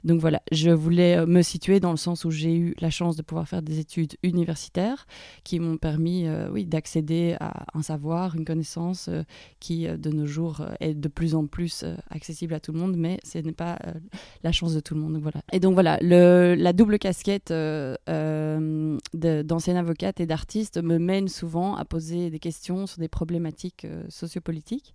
Donc 0.03 0.19
voilà, 0.19 0.41
je 0.51 0.69
voulais 0.69 1.25
me 1.25 1.41
situer 1.41 1.79
dans 1.79 1.91
le 1.91 1.97
sens 1.97 2.25
où 2.25 2.31
j'ai 2.31 2.55
eu 2.55 2.75
la 2.79 2.89
chance 2.89 3.15
de 3.15 3.21
pouvoir 3.21 3.47
faire 3.47 3.61
des 3.61 3.79
études 3.79 4.15
universitaires 4.23 5.07
qui 5.43 5.59
m'ont 5.59 5.77
permis 5.77 6.27
oui, 6.51 6.65
d'accéder 6.65 7.35
à 7.39 7.65
un 7.73 7.81
savoir, 7.81 8.35
une 8.35 8.45
connaissance 8.45 9.09
qui 9.59 9.87
de 9.87 10.09
nos 10.09 10.25
jours 10.25 10.65
est 10.79 10.93
de 10.93 11.07
plus 11.07 11.35
en 11.35 11.47
plus 11.47 11.85
accessible 12.09 12.53
à 12.53 12.59
tout 12.59 12.71
le 12.71 12.79
monde, 12.79 12.95
mais 12.97 13.19
ce 13.23 13.37
n'est 13.39 13.51
pas 13.51 13.79
la 14.43 14.51
chance 14.51 14.73
de 14.73 14.79
tout 14.79 14.95
le 14.95 15.01
monde 15.01 15.16
Et 15.51 15.59
donc 15.59 15.73
voilà, 15.73 15.97
la 16.01 16.73
double 16.73 16.99
casquette 16.99 17.51
euh, 17.51 17.95
euh, 18.09 18.97
d'ancienne 19.13 19.77
avocate 19.77 20.19
et 20.19 20.25
d'artiste 20.25 20.81
me 20.81 20.97
mène 20.97 21.27
souvent 21.27 21.75
à 21.75 21.85
poser 21.85 22.29
des 22.29 22.39
questions 22.39 22.87
sur 22.87 22.99
des 22.99 23.07
problématiques 23.07 23.85
euh, 23.85 24.03
sociopolitiques. 24.09 24.93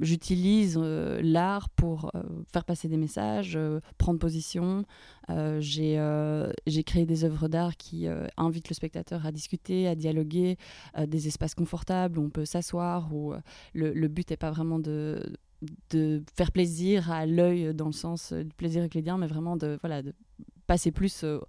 J'utilise 0.00 0.78
l'art 0.78 1.68
pour 1.68 2.10
faire 2.50 2.64
passer 2.64 2.88
des 2.88 2.96
messages, 2.96 3.58
prendre 3.98 4.18
position. 4.18 4.86
J'ai 5.28 6.82
créé 6.86 7.04
des 7.04 7.24
œuvres 7.24 7.46
d'art 7.46 7.76
qui 7.76 8.06
invitent 8.38 8.70
le 8.70 8.74
spectateur 8.74 9.26
à 9.26 9.32
discuter, 9.32 9.88
à 9.88 9.94
dialoguer, 9.94 10.56
des 11.06 11.28
espaces 11.28 11.54
confortables 11.54 12.18
où 12.18 12.22
on 12.22 12.30
peut 12.30 12.46
s'asseoir, 12.46 13.14
où 13.14 13.34
le 13.74 14.08
but 14.08 14.30
n'est 14.30 14.38
pas 14.38 14.50
vraiment 14.50 14.78
de 14.78 15.20
de 15.90 16.22
faire 16.34 16.52
plaisir 16.52 17.10
à 17.10 17.26
l'œil 17.26 17.74
dans 17.74 17.86
le 17.86 17.92
sens 17.92 18.32
du 18.32 18.54
plaisir 18.56 18.84
euclidien, 18.84 19.18
mais 19.18 19.26
vraiment 19.26 19.56
de, 19.56 19.78
voilà, 19.80 20.02
de 20.02 20.14
passer 20.66 20.90
plus 20.90 21.24
euh, 21.24 21.40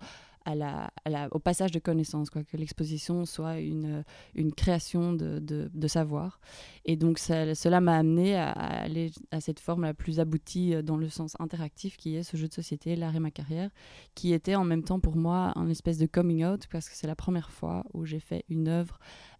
à 0.46 0.56
la, 0.56 1.28
au 1.32 1.40
passage 1.40 1.72
de 1.72 1.80
connaissances, 1.80 2.30
quoi, 2.30 2.42
que 2.44 2.56
l'exposition 2.56 3.26
soit 3.26 3.60
une, 3.60 4.06
une 4.34 4.54
création 4.54 5.12
de, 5.12 5.40
de, 5.40 5.88
savoir. 5.88 6.40
Et 6.86 6.96
donc 6.96 7.20
cela 7.20 7.82
m'a 7.82 7.98
amené 7.98 8.36
à, 8.36 8.52
aller 8.52 9.12
à 9.32 9.42
cette 9.42 9.60
forme 9.60 9.82
la 9.82 9.94
plus 9.94 10.22
aboutie 10.22 10.74
euh, 10.74 10.82
dans 10.82 10.96
le 10.96 11.10
sens 11.10 11.36
interactif 11.40 11.98
qui 11.98 12.16
est 12.16 12.24
ce 12.24 12.38
jeu 12.38 12.48
de 12.48 12.54
société, 12.54 12.96
l'art 12.96 13.16
et 13.16 13.20
ma 13.20 13.32
carrière, 13.32 13.72
qui 14.16 14.32
était 14.32 14.56
en 14.56 14.64
même 14.64 14.84
temps 14.84 15.02
pour 15.02 15.18
moi 15.18 15.52
un 15.56 15.68
espèce 15.68 15.98
de 15.98 16.06
coming 16.06 16.46
out, 16.46 16.66
parce 16.72 16.88
que 16.88 16.96
c'est 16.96 17.08
la 17.08 17.16
première 17.16 17.52
fois 17.52 17.84
où 17.94 18.06
j'ai 18.06 18.20
fait 18.20 18.46
une 18.48 18.70
œuvre 18.70 19.00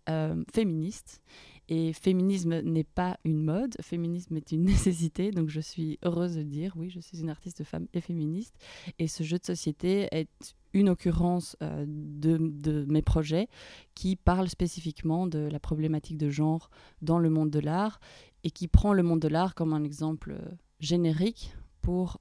euh, 0.10 0.44
féministe 0.54 1.22
et 1.70 1.94
féminisme 1.94 2.62
n'est 2.62 2.84
pas 2.84 3.20
une 3.24 3.44
mode, 3.44 3.76
féminisme 3.82 4.38
est 4.38 4.52
une 4.52 4.64
nécessité. 4.66 5.32
Donc 5.32 5.50
je 5.50 5.60
suis 5.60 6.00
heureuse 6.04 6.36
de 6.36 6.44
dire, 6.44 6.74
oui, 6.76 6.90
je 6.90 7.00
suis 7.00 7.20
une 7.20 7.30
artiste 7.30 7.64
femme 7.64 7.88
et 7.94 8.02
féministe. 8.02 8.56
Et 9.00 9.08
ce 9.08 9.24
jeu 9.24 9.38
de 9.38 9.46
société 9.46 10.08
est 10.12 10.56
une 10.74 10.90
occurrence 10.90 11.58
euh, 11.62 11.86
de, 11.88 12.86
mes 12.88 13.02
projets 13.02 13.48
qui 13.96 14.16
parle 14.16 14.50
spécifiquement 14.50 15.28
de 15.28 15.40
la 15.40 15.60
problématique 15.60 16.18
de 16.18 16.30
genre 16.30 16.70
dans 17.02 17.20
le 17.20 17.30
monde 17.30 17.50
de 17.50 17.60
l'art 17.60 18.00
et 18.44 18.52
qui 18.52 18.68
prend 18.68 18.94
le 18.94 19.04
monde 19.04 19.20
de 19.20 19.28
l'art 19.28 19.56
comme 19.56 19.74
un 19.74 19.84
exemple 19.84 20.32
euh, 20.32 20.56
générique 20.80 21.54
pour 21.82 22.20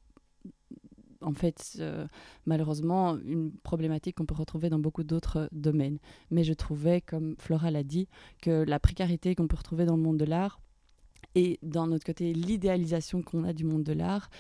en 1.21 1.33
fait, 1.33 1.77
euh, 1.81 2.07
malheureusement, 2.47 3.17
une 3.19 3.53
problématique 3.53 4.17
qu'on 4.17 4.27
peut 4.27 4.35
retrouver 4.35 4.71
dans 4.71 4.79
beaucoup 4.79 5.05
d'autres 5.05 5.49
domaines. 5.53 5.99
Mais 6.31 6.45
je 6.45 6.53
trouvais, 6.53 7.01
comme 7.01 7.37
Flora 7.39 7.71
l'a 7.71 7.83
dit, 7.83 8.09
que 8.43 8.65
la 8.65 8.79
précarité 8.81 9.35
qu'on 9.35 9.49
peut 9.49 9.57
retrouver 9.57 9.85
dans 9.85 9.97
le 9.97 10.03
monde 10.03 10.19
de 10.19 10.25
l'art 10.25 10.61
et 11.35 11.59
d'un 11.63 11.93
autre 11.93 12.05
côté, 12.05 12.33
l'idéalisation 12.33 13.23
qu'on 13.23 13.45
a 13.45 13.53
du 13.53 13.65
monde 13.65 13.83
de 13.83 13.93
l'art 13.93 14.31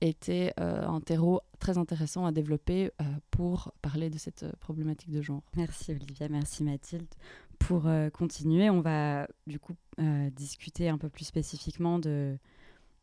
était 0.00 0.52
euh, 0.60 0.86
un 0.86 1.00
terreau 1.00 1.40
très 1.58 1.78
intéressant 1.78 2.26
à 2.26 2.32
développer 2.32 2.90
euh, 3.00 3.04
pour 3.30 3.72
parler 3.80 4.10
de 4.10 4.18
cette 4.18 4.44
problématique 4.60 5.10
de 5.10 5.22
genre. 5.22 5.42
Merci 5.56 5.92
Olivia, 5.92 6.28
merci 6.28 6.64
Mathilde. 6.64 7.08
Pour 7.58 7.88
continuer, 8.12 8.68
on 8.68 8.82
va 8.82 9.26
du 9.46 9.58
coup 9.58 9.74
discuter 10.32 10.90
un 10.90 10.98
peu 10.98 11.08
plus 11.08 11.24
spécifiquement 11.24 11.98
de, 11.98 12.36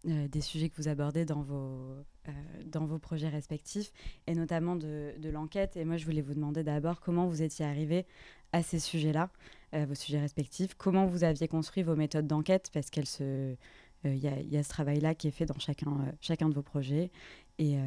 euh, 0.07 0.27
des 0.27 0.41
sujets 0.41 0.67
que 0.67 0.75
vous 0.75 0.89
abordez 0.89 1.23
dans 1.23 1.41
vos, 1.41 1.95
euh, 2.27 2.31
dans 2.65 2.85
vos 2.85 2.99
projets 2.99 3.29
respectifs, 3.29 3.93
et 4.27 4.35
notamment 4.35 4.75
de, 4.75 5.13
l'enquête. 5.31 5.77
Et 5.77 5.85
moi, 5.85 5.95
je 5.95 6.03
voulais 6.05 6.21
vous 6.21 6.33
demander 6.33 6.61
d'abord 6.61 6.99
comment 6.99 7.25
vous 7.27 7.41
étiez 7.41 7.63
arrivé 7.63 8.05
à 8.51 8.63
ces 8.63 8.79
sujets-là, 8.79 9.29
euh, 9.73 9.85
vos 9.85 9.95
sujets 9.95 10.19
respectifs, 10.19 10.73
comment 10.75 11.05
vous 11.05 11.23
aviez 11.23 11.47
construit 11.47 11.83
vos 11.83 11.95
méthodes 11.95 12.27
d'enquête, 12.27 12.69
parce 12.73 12.89
qu'il 12.89 13.05
se... 13.05 13.55
y, 14.03 14.27
y, 14.27 14.57
a 14.57 14.63
ce 14.63 14.69
travail-là 14.69 15.15
qui 15.15 15.29
est 15.29 15.31
fait 15.31 15.45
dans 15.45 15.57
chacun, 15.57 16.13
chacun 16.19 16.49
de 16.49 16.53
vos 16.53 16.63
projets, 16.63 17.09
et, 17.57 17.77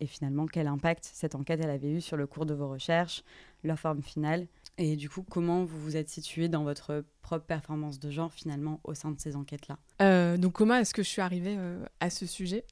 et, 0.00 0.06
finalement, 0.06 0.46
quel 0.46 0.66
impact 0.66 1.04
cette 1.04 1.34
enquête 1.34 1.60
elle 1.62 1.70
avait 1.70 1.92
eu 1.92 2.00
sur 2.00 2.16
le 2.16 2.26
cours 2.26 2.46
de 2.46 2.54
vos 2.54 2.68
recherches, 2.68 3.22
leur 3.62 3.78
forme 3.78 4.02
finale, 4.02 4.48
et 4.76 4.96
du 4.96 5.08
coup, 5.08 5.22
comment 5.22 5.64
vous 5.64 5.78
vous 5.78 5.96
êtes 5.96 6.08
situé 6.08 6.48
dans 6.48 6.64
votre 6.64 7.04
propre 7.22 7.46
performance 7.46 8.00
de 8.00 8.10
genre 8.10 8.32
finalement 8.32 8.80
au 8.82 8.94
sein 8.94 9.12
de 9.12 9.20
ces 9.20 9.36
enquêtes-là? 9.36 9.78
Euh, 10.02 10.36
Donc 10.36 10.54
comment 10.54 10.74
est-ce 10.74 10.92
que 10.92 11.02
je 11.02 11.08
suis 11.08 11.22
arrivée 11.22 11.54
euh, 11.56 11.84
à 12.00 12.10
ce 12.10 12.26
sujet? 12.26 12.64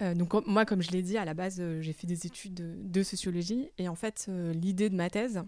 Euh, 0.00 0.14
Donc 0.14 0.34
moi, 0.46 0.64
comme 0.64 0.82
je 0.82 0.90
l'ai 0.92 1.02
dit, 1.02 1.16
à 1.16 1.24
la 1.24 1.34
base, 1.34 1.60
j'ai 1.80 1.92
fait 1.92 2.06
des 2.06 2.26
études 2.26 2.54
de, 2.90 3.02
sociologie. 3.02 3.70
Et 3.78 3.88
en 3.88 3.96
fait, 3.96 4.30
l'idée 4.54 4.88
de 4.88 4.94
ma 4.94 5.10
thèse, 5.10 5.42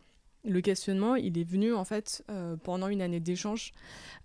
le 0.44 0.60
questionnement, 0.60 1.14
il 1.14 1.38
est 1.38 1.44
venu 1.44 1.74
en 1.74 1.84
fait 1.84 2.24
pendant 2.64 2.88
une 2.88 3.02
année 3.02 3.20
d'échange 3.20 3.72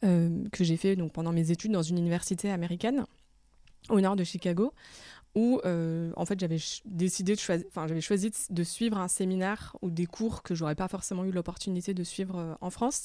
que 0.02 0.64
j'ai 0.64 0.78
fait 0.78 0.96
donc 0.96 1.12
pendant 1.12 1.34
mes 1.34 1.52
études 1.52 1.72
dans 1.72 1.84
une 1.84 1.98
université 1.98 2.50
américaine 2.50 3.06
au 3.90 4.02
nord 4.02 4.16
de 4.16 4.24
Chicago 4.24 4.74
où 5.36 5.60
euh, 5.66 6.12
en 6.16 6.26
fait 6.26 6.40
j'avais 6.40 6.58
décidé 6.86 7.36
de 7.36 7.40
choisir, 7.40 7.68
enfin 7.68 7.88
j'avais 7.88 8.02
choisi 8.02 8.32
de 8.50 8.64
suivre 8.64 8.98
un 8.98 9.10
séminaire 9.10 9.76
ou 9.82 9.90
des 9.90 10.06
cours 10.06 10.42
que 10.42 10.56
j'aurais 10.56 10.76
pas 10.76 10.88
forcément 10.88 11.26
eu 11.26 11.32
l'opportunité 11.32 11.94
de 11.94 12.04
suivre 12.04 12.40
euh, 12.40 12.56
en 12.62 12.70
France. 12.70 13.04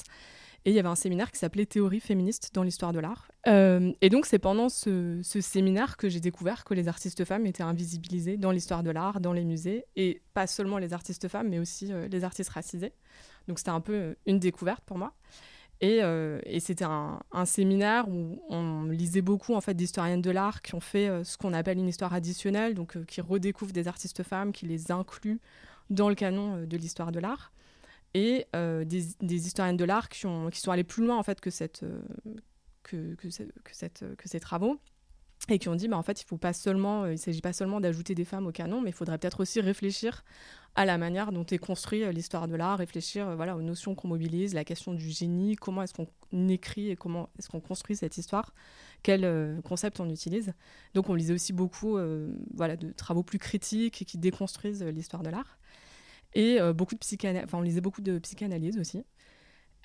Et 0.63 0.69
il 0.69 0.75
y 0.75 0.79
avait 0.79 0.89
un 0.89 0.95
séminaire 0.95 1.31
qui 1.31 1.39
s'appelait 1.39 1.65
Théorie 1.65 1.99
féministe 1.99 2.51
dans 2.53 2.61
l'histoire 2.61 2.93
de 2.93 2.99
l'art. 2.99 3.31
Euh, 3.47 3.91
et 4.01 4.09
donc 4.09 4.27
c'est 4.27 4.37
pendant 4.37 4.69
ce, 4.69 5.19
ce, 5.23 5.41
séminaire 5.41 5.97
que 5.97 6.07
j'ai 6.07 6.19
découvert 6.19 6.65
que 6.65 6.75
les 6.75 6.87
artistes 6.87 7.25
femmes 7.25 7.47
étaient 7.47 7.63
invisibilisées 7.63 8.37
dans 8.37 8.51
l'histoire 8.51 8.83
de 8.83 8.91
l'art, 8.91 9.21
dans 9.21 9.33
les 9.33 9.43
musées, 9.43 9.85
et 9.95 10.21
pas 10.35 10.45
seulement 10.45 10.77
les 10.77 10.93
artistes 10.93 11.27
femmes, 11.27 11.49
mais 11.49 11.57
aussi 11.57 11.91
les 12.11 12.23
artistes 12.23 12.51
racisés. 12.51 12.93
Donc 13.47 13.57
c'était 13.57 13.71
un 13.71 13.81
peu 13.81 14.15
une 14.27 14.37
découverte 14.37 14.83
pour 14.85 14.99
moi. 14.99 15.15
Euh, 15.83 16.39
et, 16.45 16.59
c'était 16.59 16.85
un, 16.85 17.19
séminaire 17.45 18.07
où 18.07 18.39
on 18.49 18.83
lisait 18.85 19.21
beaucoup 19.21 19.55
en 19.55 19.61
fait 19.61 19.73
d'historiennes 19.73 20.21
de 20.21 20.29
l'art 20.29 20.61
qui 20.61 20.75
ont 20.75 20.79
fait 20.79 21.09
euh, 21.09 21.23
ce 21.23 21.37
qu'on 21.37 21.53
appelle 21.53 21.79
une 21.79 21.87
histoire 21.87 22.13
additionnelle, 22.13 22.75
donc 22.75 22.95
euh, 22.95 23.03
qui 23.03 23.19
redécouvrent 23.19 23.73
des 23.73 23.87
artistes 23.87 24.21
femmes, 24.21 24.51
qui 24.51 24.67
les 24.67 24.91
incluent 24.91 25.39
dans 25.89 26.07
le 26.07 26.15
canon 26.15 26.63
de 26.65 26.77
l'histoire 26.77 27.11
de 27.11 27.19
l'art, 27.19 27.51
et 28.13 28.45
des, 28.53 29.15
historiennes 29.47 29.77
de 29.77 29.85
l'art 29.85 30.09
qui, 30.09 30.27
qui 30.51 30.59
sont 30.59 30.71
allées 30.71 30.83
plus 30.83 31.05
loin 31.05 31.17
en 31.17 31.23
fait 31.23 31.41
que, 31.41 31.49
cette, 31.49 31.83
que, 32.83 33.15
que, 33.15 33.29
cette, 33.71 34.15
que 34.15 34.29
ces 34.29 34.39
travaux 34.39 34.79
et 35.49 35.57
qui 35.59 35.69
ont 35.69 35.75
dit 35.75 35.87
bah, 35.87 35.97
en 35.97 36.03
fait 36.03 36.21
il 36.21 36.25
faut 36.25 36.37
pas 36.37 36.53
seulement 36.53 37.07
il 37.07 37.17
s'agit 37.17 37.41
pas 37.41 37.51
seulement 37.51 37.81
d'ajouter 37.81 38.13
des 38.13 38.25
femmes 38.25 38.47
au 38.47 38.51
canon 38.51 38.79
mais 38.79 38.91
il 38.91 38.93
faudrait 38.93 39.17
peut-être 39.17 39.39
aussi 39.39 39.59
réfléchir 39.59 40.23
à 40.75 40.85
la 40.85 40.97
manière 40.97 41.31
dont 41.31 41.45
est 41.45 41.57
construit 41.57 42.03
l'histoire 42.13 42.47
de 42.47 42.55
l'art 42.55 42.77
réfléchir 42.77 43.35
voilà 43.35 43.55
aux 43.57 43.61
notions 43.61 43.93
qu'on 43.93 44.07
mobilise 44.07 44.53
la 44.53 44.63
question 44.63 44.93
du 44.93 45.09
génie 45.09 45.55
comment 45.55 45.83
est-ce 45.83 45.93
qu'on 45.93 46.47
écrit 46.47 46.89
et 46.89 46.95
comment 46.95 47.29
est-ce 47.37 47.49
qu'on 47.49 47.59
construit 47.59 47.95
cette 47.95 48.17
histoire 48.17 48.53
quel 49.03 49.61
concept 49.63 49.99
on 49.99 50.09
utilise 50.09 50.53
donc 50.93 51.09
on 51.09 51.13
lisait 51.13 51.33
aussi 51.33 51.51
beaucoup 51.51 51.99
voilà 52.53 52.77
de 52.77 52.91
travaux 52.93 53.23
plus 53.23 53.39
critiques 53.39 54.05
qui 54.05 54.17
déconstruisent 54.17 54.83
l'histoire 54.83 55.23
de 55.23 55.29
l'art 55.29 55.59
et 56.33 56.59
beaucoup 56.73 56.95
de 56.95 57.43
enfin 57.43 57.57
on 57.57 57.61
lisait 57.61 57.81
beaucoup 57.81 58.01
de 58.01 58.17
psychanalyse 58.19 58.77
aussi 58.77 59.03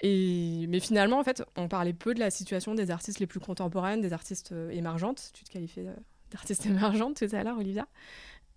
et, 0.03 0.67
mais 0.69 0.81
finalement, 0.81 1.19
en 1.19 1.25
fait, 1.25 1.43
on 1.57 1.69
parlait 1.69 1.93
peu 1.93 2.15
de 2.15 2.21
la 2.21 2.31
situation 2.31 2.75
des 2.75 2.91
artistes 2.91 3.19
les 3.19 3.27
plus 3.27 3.41
contemporaines, 3.41 4.01
des 4.01 4.13
artistes 4.13 4.53
euh, 4.53 4.71
émergentes. 4.71 5.31
Tu 5.33 5.45
te 5.45 5.51
qualifiais 5.51 5.87
d'artiste 6.31 6.67
émergente 6.67 7.17
tout 7.17 7.35
à 7.35 7.43
l'heure, 7.43 7.59
Olivia. 7.59 7.87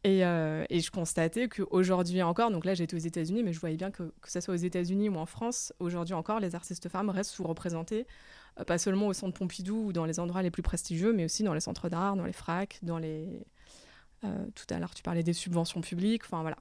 Et, 0.03 0.25
euh, 0.25 0.63
et, 0.69 0.79
je 0.79 0.91
constatais 0.91 1.49
qu'aujourd'hui 1.49 2.21
encore, 2.23 2.51
donc 2.51 2.63
là 2.63 2.73
j'étais 2.73 2.95
aux 2.95 2.99
États-Unis, 2.99 3.43
mais 3.43 3.51
je 3.51 3.59
voyais 3.59 3.75
bien 3.75 3.91
que 3.91 4.13
que 4.21 4.31
ce 4.31 4.39
soit 4.39 4.53
aux 4.53 4.57
États-Unis 4.57 5.09
ou 5.09 5.17
en 5.17 5.25
France, 5.25 5.73
aujourd'hui 5.79 6.13
encore, 6.13 6.39
les 6.39 6.55
artistes 6.55 6.87
femmes 6.87 7.09
restent 7.09 7.31
sous-représentées, 7.31 8.07
euh, 8.59 8.63
pas 8.63 8.77
seulement 8.77 9.07
au 9.07 9.13
centre 9.13 9.37
Pompidou 9.37 9.87
ou 9.87 9.93
dans 9.93 10.05
les 10.05 10.21
endroits 10.21 10.41
les 10.41 10.51
plus 10.51 10.63
prestigieux, 10.63 11.11
mais 11.11 11.25
aussi 11.25 11.43
dans 11.43 11.53
les 11.53 11.59
centres 11.59 11.89
d'art, 11.89 12.15
dans 12.15 12.25
les 12.25 12.33
fracs, 12.33 12.79
dans 12.81 12.97
les. 12.97 13.41
tout 14.21 14.65
à 14.69 14.79
l'heure, 14.79 14.93
tu 14.93 15.03
parlais 15.03 15.23
des 15.23 15.33
subventions 15.33 15.81
publiques, 15.81 16.23
enfin 16.25 16.41
voilà. 16.41 16.57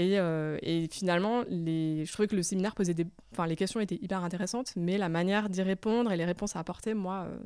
Euh, 0.00 0.58
et, 0.62 0.88
finalement, 0.90 1.42
je 1.44 2.12
trouvais 2.12 2.28
que 2.28 2.36
le 2.36 2.42
séminaire 2.42 2.74
posait 2.74 2.94
des... 2.94 3.06
Enfin, 3.32 3.46
les 3.46 3.56
questions 3.56 3.80
étaient 3.80 3.98
hyper 4.00 4.22
intéressantes, 4.22 4.72
mais 4.76 4.98
la 4.98 5.08
manière 5.08 5.48
d'y 5.48 5.62
répondre 5.62 6.12
et 6.12 6.16
les 6.16 6.24
réponses 6.24 6.56
à 6.56 6.60
apporter, 6.60 6.94
moi, 6.94 7.26
euh, 7.28 7.38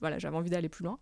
voilà, 0.00 0.18
j'avais 0.18 0.36
envie 0.36 0.50
d'aller 0.50 0.68
plus 0.68 0.84
loin. 0.84 0.98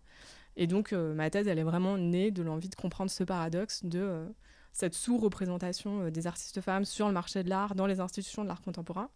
Et 0.57 0.67
donc, 0.67 0.91
euh, 0.91 1.13
ma 1.13 1.29
thèse, 1.29 1.47
elle 1.47 1.59
est 1.59 1.63
vraiment 1.63 1.97
née 1.97 2.31
de 2.31 2.43
l'envie 2.43 2.67
de 2.67 2.75
comprendre 2.75 3.09
ce 3.09 3.23
paradoxe 3.23 3.85
de 3.85 4.25
cette 4.73 4.93
sous-représentation 4.93 6.09
des 6.09 6.27
artistes 6.27 6.61
femmes 6.61 6.83
sur 6.83 7.07
le 7.07 7.13
marché 7.13 7.43
de 7.43 7.49
l'art, 7.49 7.73
dans 7.73 7.87
les 7.87 7.99
institutions 7.99 8.43
de 8.43 8.47
l'art 8.47 8.61
contemporain, 8.61 9.09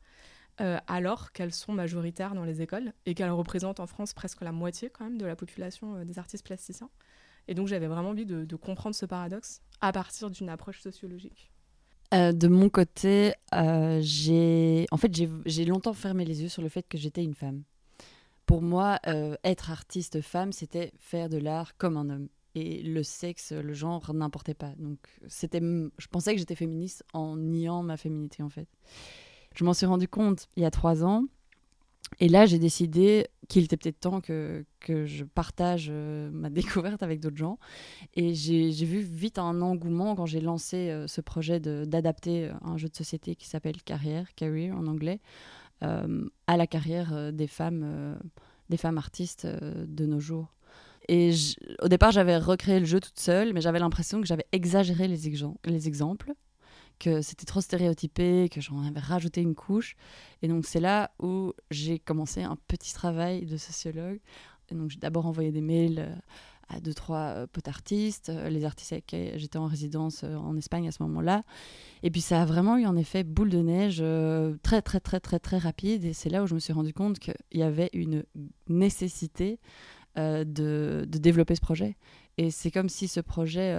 alors 0.87 1.31
qu'elles 1.33 1.53
sont 1.53 1.71
majoritaires 1.71 2.33
dans 2.33 2.45
les 2.45 2.63
écoles 2.63 2.93
et 3.05 3.13
qu'elles 3.13 3.29
représentent 3.29 3.79
en 3.79 3.85
France 3.85 4.13
presque 4.13 4.41
la 4.41 4.51
moitié 4.51 4.89
quand 4.89 5.03
même 5.03 5.19
de 5.19 5.25
la 5.25 5.35
population 5.35 6.03
des 6.03 6.17
artistes 6.17 6.45
plasticiens. 6.45 6.89
Et 7.47 7.53
donc, 7.53 7.67
j'avais 7.67 7.85
vraiment 7.85 8.09
envie 8.09 8.25
de 8.25 8.55
comprendre 8.55 8.95
ce 8.95 9.05
paradoxe 9.05 9.61
à 9.81 9.91
partir 9.91 10.31
d'une 10.31 10.49
approche 10.49 10.81
sociologique. 10.81 11.51
Euh, 12.13 12.33
de 12.33 12.47
mon 12.47 12.69
côté, 12.69 13.33
euh, 13.55 13.99
j'ai 14.01 14.85
en 14.91 14.97
fait 14.97 15.11
j'ai 15.45 15.65
longtemps 15.65 15.93
fermé 15.93 16.25
les 16.25 16.41
yeux 16.43 16.49
sur 16.49 16.61
le 16.61 16.67
fait 16.67 16.85
que 16.87 16.97
j'étais 16.97 17.23
une 17.23 17.35
femme. 17.35 17.63
Pour 18.51 18.61
moi, 18.61 18.99
euh, 19.07 19.37
être 19.45 19.71
artiste 19.71 20.19
femme, 20.19 20.51
c'était 20.51 20.91
faire 20.97 21.29
de 21.29 21.37
l'art 21.37 21.77
comme 21.77 21.95
un 21.95 22.09
homme. 22.09 22.27
Et 22.53 22.83
le 22.83 23.01
sexe, 23.01 23.53
le 23.53 23.71
genre 23.71 24.13
n'importait 24.13 24.53
pas. 24.53 24.73
Donc 24.77 24.97
c'était, 25.29 25.61
je 25.61 26.07
pensais 26.07 26.33
que 26.33 26.37
j'étais 26.37 26.55
féministe 26.55 27.05
en 27.13 27.37
niant 27.37 27.81
ma 27.81 27.95
féminité 27.95 28.43
en 28.43 28.49
fait. 28.49 28.67
Je 29.55 29.63
m'en 29.63 29.73
suis 29.73 29.85
rendu 29.85 30.09
compte 30.09 30.49
il 30.57 30.63
y 30.63 30.65
a 30.65 30.69
trois 30.69 31.05
ans 31.05 31.27
et 32.19 32.27
là, 32.27 32.45
j'ai 32.45 32.59
décidé 32.59 33.27
qu'il 33.47 33.63
était 33.63 33.77
peut-être 33.77 34.01
temps 34.01 34.19
que, 34.19 34.65
que 34.81 35.05
je 35.05 35.23
partage 35.23 35.87
euh, 35.89 36.29
ma 36.31 36.49
découverte 36.49 37.03
avec 37.03 37.21
d'autres 37.21 37.37
gens. 37.37 37.57
Et 38.15 38.33
j'ai 38.33 38.85
vu 38.85 38.99
vite 38.99 39.39
un 39.39 39.61
engouement 39.61 40.15
quand 40.15 40.25
j'ai 40.25 40.41
lancé 40.41 40.89
euh, 40.89 41.07
ce 41.07 41.21
projet 41.21 41.61
d'adapter 41.61 42.51
un 42.63 42.75
jeu 42.75 42.89
de 42.89 42.95
société 42.95 43.35
qui 43.35 43.47
s'appelle 43.47 43.81
Carrière, 43.81 44.35
Career 44.35 44.75
en 44.75 44.87
anglais, 44.87 45.21
à 45.81 46.57
la 46.57 46.67
carrière 46.67 47.33
des 47.33 47.47
femmes, 47.47 48.17
des 48.69 48.77
femmes 48.77 48.97
artistes 48.97 49.45
de 49.47 50.05
nos 50.05 50.19
jours. 50.19 50.53
Et 51.07 51.31
au 51.81 51.87
départ, 51.87 52.11
j'avais 52.11 52.37
recréé 52.37 52.79
le 52.79 52.85
jeu 52.85 52.99
toute 52.99 53.19
seule, 53.19 53.53
mais 53.53 53.61
j'avais 53.61 53.79
l'impression 53.79 54.21
que 54.21 54.27
j'avais 54.27 54.45
exagéré 54.51 55.07
les, 55.07 55.31
les 55.65 55.87
exemples 55.87 56.33
que 57.01 57.21
c'était 57.23 57.45
trop 57.45 57.61
stéréotypé, 57.61 58.47
que 58.49 58.61
j'en 58.61 58.83
avais 58.85 58.99
rajouté 58.99 59.41
une 59.41 59.55
couche. 59.55 59.95
Et 60.43 60.47
donc 60.47 60.65
c'est 60.65 60.79
là 60.79 61.11
où 61.19 61.51
j'ai 61.71 61.97
commencé 61.97 62.43
un 62.43 62.55
petit 62.67 62.93
travail 62.93 63.45
de 63.47 63.57
sociologue. 63.57 64.19
Donc 64.71 64.91
j'ai 64.91 64.99
d'abord 64.99 65.25
envoyé 65.25 65.51
des 65.51 65.61
mails 65.61 65.99
euh, 65.99 66.15
à 66.75 66.79
deux, 66.79 66.93
trois 66.93 67.17
euh, 67.17 67.47
potes 67.47 67.67
artistes, 67.67 68.29
euh, 68.29 68.49
les 68.49 68.65
artistes 68.65 68.93
avec 68.93 69.05
qui 69.07 69.31
j'étais 69.35 69.57
en 69.57 69.65
résidence 69.65 70.23
en 70.23 70.55
Espagne 70.55 70.87
à 70.87 70.91
ce 70.91 71.03
moment-là. 71.03 71.43
Et 72.03 72.11
puis 72.11 72.21
ça 72.21 72.41
a 72.41 72.45
vraiment 72.45 72.77
eu 72.77 72.85
un 72.85 72.95
effet 72.95 73.23
boule 73.23 73.49
de 73.49 73.61
neige 73.61 74.03
très, 74.63 74.81
très, 74.81 74.99
très, 74.99 75.19
très, 75.19 75.39
très 75.39 75.57
rapide. 75.57 76.05
Et 76.05 76.13
c'est 76.13 76.29
là 76.29 76.43
où 76.43 76.47
je 76.47 76.55
me 76.55 76.59
suis 76.59 76.73
rendu 76.73 76.93
compte 76.93 77.19
qu'il 77.19 77.35
y 77.53 77.63
avait 77.63 77.89
une 77.93 78.23
nécessité 78.67 79.59
de, 80.15 80.43
de, 80.43 81.17
développer 81.17 81.55
ce 81.55 81.61
projet. 81.61 81.95
Et 82.37 82.51
c'est 82.51 82.71
comme 82.71 82.89
si 82.89 83.07
ce 83.07 83.19
projet, 83.19 83.73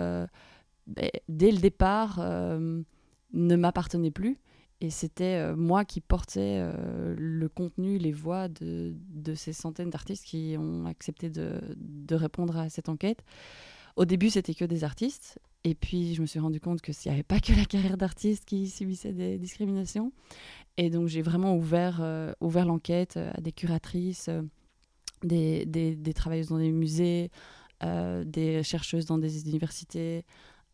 ben, 0.86 1.10
dès 1.28 1.50
le 1.50 1.58
départ, 1.58 2.20
ne 2.20 3.56
m'appartenait 3.56 4.10
plus. 4.10 4.38
Et 4.82 4.90
c'était 4.90 5.36
euh, 5.36 5.54
moi 5.54 5.84
qui 5.84 6.00
portais 6.00 6.58
euh, 6.60 7.14
le 7.16 7.48
contenu, 7.48 7.98
les 7.98 8.10
voix 8.10 8.48
de, 8.48 8.96
de 9.10 9.34
ces 9.36 9.52
centaines 9.52 9.90
d'artistes 9.90 10.24
qui 10.24 10.56
ont 10.58 10.86
accepté 10.86 11.30
de, 11.30 11.60
de, 11.76 12.16
répondre 12.16 12.58
à 12.58 12.68
cette 12.68 12.88
enquête. 12.88 13.22
Au 13.94 14.04
début, 14.06 14.28
c'était 14.28 14.54
que 14.54 14.64
des 14.64 14.82
artistes. 14.82 15.38
Et 15.62 15.76
puis, 15.76 16.16
je 16.16 16.20
me 16.20 16.26
suis 16.26 16.40
rendu 16.40 16.58
compte 16.58 16.80
que 16.80 16.92
s'il 16.92 17.12
n'y 17.12 17.14
avait 17.14 17.22
pas 17.22 17.38
que 17.38 17.52
la 17.52 17.64
carrière 17.64 17.96
d'artiste 17.96 18.44
qui 18.44 18.68
subissait 18.68 19.12
des 19.12 19.38
discriminations. 19.38 20.12
Et 20.76 20.90
donc, 20.90 21.06
j'ai 21.06 21.22
vraiment 21.22 21.54
ouvert, 21.54 22.00
euh, 22.02 22.32
ouvert 22.40 22.66
l'enquête 22.66 23.16
à 23.16 23.40
des 23.40 23.52
curatrices, 23.52 24.30
des, 25.22 25.64
des, 25.64 25.94
des, 25.94 26.12
travailleuses 26.12 26.48
dans 26.48 26.58
des 26.58 26.72
musées, 26.72 27.30
des 27.80 28.62
chercheuses 28.64 29.06
dans 29.06 29.18
des 29.18 29.48
universités, 29.48 30.24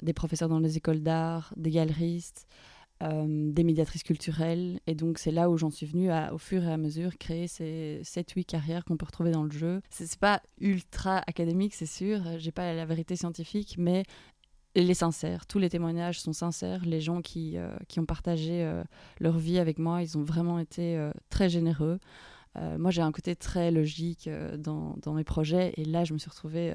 des 0.02 0.14
professeurs 0.14 0.48
dans 0.48 0.60
les 0.60 0.78
écoles 0.78 1.02
d'art, 1.02 1.52
des 1.58 1.70
galeristes, 1.70 2.46
euh, 3.00 3.52
des 3.52 3.62
médiatrices 3.62 4.02
culturelles. 4.02 4.80
Et 4.88 4.96
donc, 4.96 5.18
c'est 5.18 5.30
là 5.30 5.48
où 5.50 5.56
j'en 5.56 5.70
suis 5.70 5.86
venue 5.86 6.10
au 6.32 6.38
fur 6.38 6.64
et 6.64 6.72
à 6.72 6.76
mesure, 6.76 7.16
créer 7.16 7.46
ces 7.46 8.00
7-8 8.02 8.44
carrières 8.44 8.84
qu'on 8.84 8.96
peut 8.96 9.06
retrouver 9.06 9.30
dans 9.30 9.44
le 9.44 9.52
jeu. 9.52 9.80
C'est 9.88 10.18
pas 10.18 10.42
ultra 10.60 11.22
académique, 11.28 11.74
c'est 11.74 11.86
sûr. 11.86 12.20
J'ai 12.38 12.50
pas 12.50 12.74
la 12.74 12.84
vérité 12.86 13.14
scientifique, 13.14 13.76
mais 13.78 14.02
elle 14.74 14.90
est 14.90 14.94
sincère. 14.94 15.46
Tous 15.46 15.60
les 15.60 15.70
témoignages 15.70 16.20
sont 16.20 16.32
sincères. 16.32 16.84
Les 16.84 17.00
gens 17.00 17.22
qui, 17.22 17.56
euh, 17.56 17.76
qui 17.86 18.00
ont 18.00 18.04
partagé 18.04 18.64
euh, 18.64 18.82
leur 19.20 19.38
vie 19.38 19.60
avec 19.60 19.78
moi, 19.78 20.02
ils 20.02 20.18
ont 20.18 20.24
vraiment 20.24 20.58
été 20.58 21.00
très 21.30 21.48
généreux. 21.48 22.00
Moi, 22.76 22.90
j'ai 22.90 23.02
un 23.02 23.12
côté 23.12 23.36
très 23.36 23.70
logique 23.70 24.28
dans, 24.58 24.96
dans, 25.00 25.14
mes 25.14 25.22
projets. 25.22 25.72
Et 25.76 25.84
là, 25.84 26.02
je 26.02 26.12
me 26.12 26.18
suis 26.18 26.28
retrouvée 26.28 26.74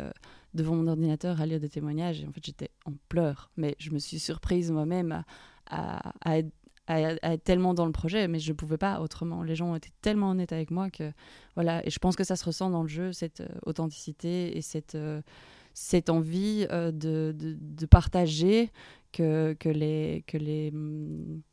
devant 0.54 0.76
mon 0.76 0.88
ordinateur 0.88 1.42
à 1.42 1.46
lire 1.46 1.60
des 1.60 1.68
témoignages. 1.68 2.22
Et 2.22 2.26
en 2.26 2.32
fait, 2.32 2.46
j'étais 2.46 2.70
en 2.86 2.94
pleurs. 3.10 3.52
Mais 3.58 3.76
je 3.80 3.92
me 3.92 4.00
suis 4.00 4.18
surprise 4.18 4.72
moi-même 4.72 5.12
à, 5.12 5.26
à, 5.70 6.14
être 6.38 7.44
tellement 7.44 7.74
dans 7.74 7.86
le 7.86 7.92
projet. 7.92 8.28
Mais 8.28 8.40
je 8.40 8.52
ne 8.52 8.56
pouvais 8.56 8.78
pas 8.78 9.00
autrement. 9.02 9.44
Les 9.44 9.56
gens 9.56 9.72
ont 9.72 9.76
été 9.76 9.90
tellement 10.02 10.32
honnêtes 10.32 10.54
avec 10.54 10.72
moi 10.72 10.90
que. 10.90 11.12
Voilà. 11.56 11.86
Et 11.86 11.90
je 11.90 12.00
pense 12.00 12.16
que 12.16 12.24
ça 12.24 12.36
se 12.36 12.46
ressent 12.46 12.70
dans 12.70 12.84
le 12.84 12.90
jeu, 12.90 13.12
cette 13.12 13.44
authenticité 13.66 14.58
et 14.58 14.62
cette, 14.62 14.98
cette 15.74 16.10
envie 16.10 16.68
de, 16.68 16.92
de, 16.92 17.58
de, 17.60 17.86
partager 17.86 18.72
que, 19.14 19.56
que, 19.60 19.70
les, 19.70 20.26
que, 20.28 20.38
les, 20.38 20.74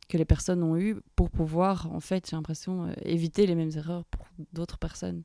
que 0.09 0.17
les 0.17 0.25
personnes 0.25 0.65
ont 0.65 0.77
eu 0.77 0.97
pour 1.15 1.31
pouvoir, 1.31 1.93
en 1.93 2.01
fait, 2.01 2.29
j'ai 2.29 2.35
l'impression, 2.35 2.87
euh, 2.87 2.93
éviter 3.05 3.47
les 3.47 3.55
mêmes 3.55 3.71
erreurs 3.77 4.05
pour 4.07 4.27
d'autres 4.53 4.79
personnes. 4.79 5.23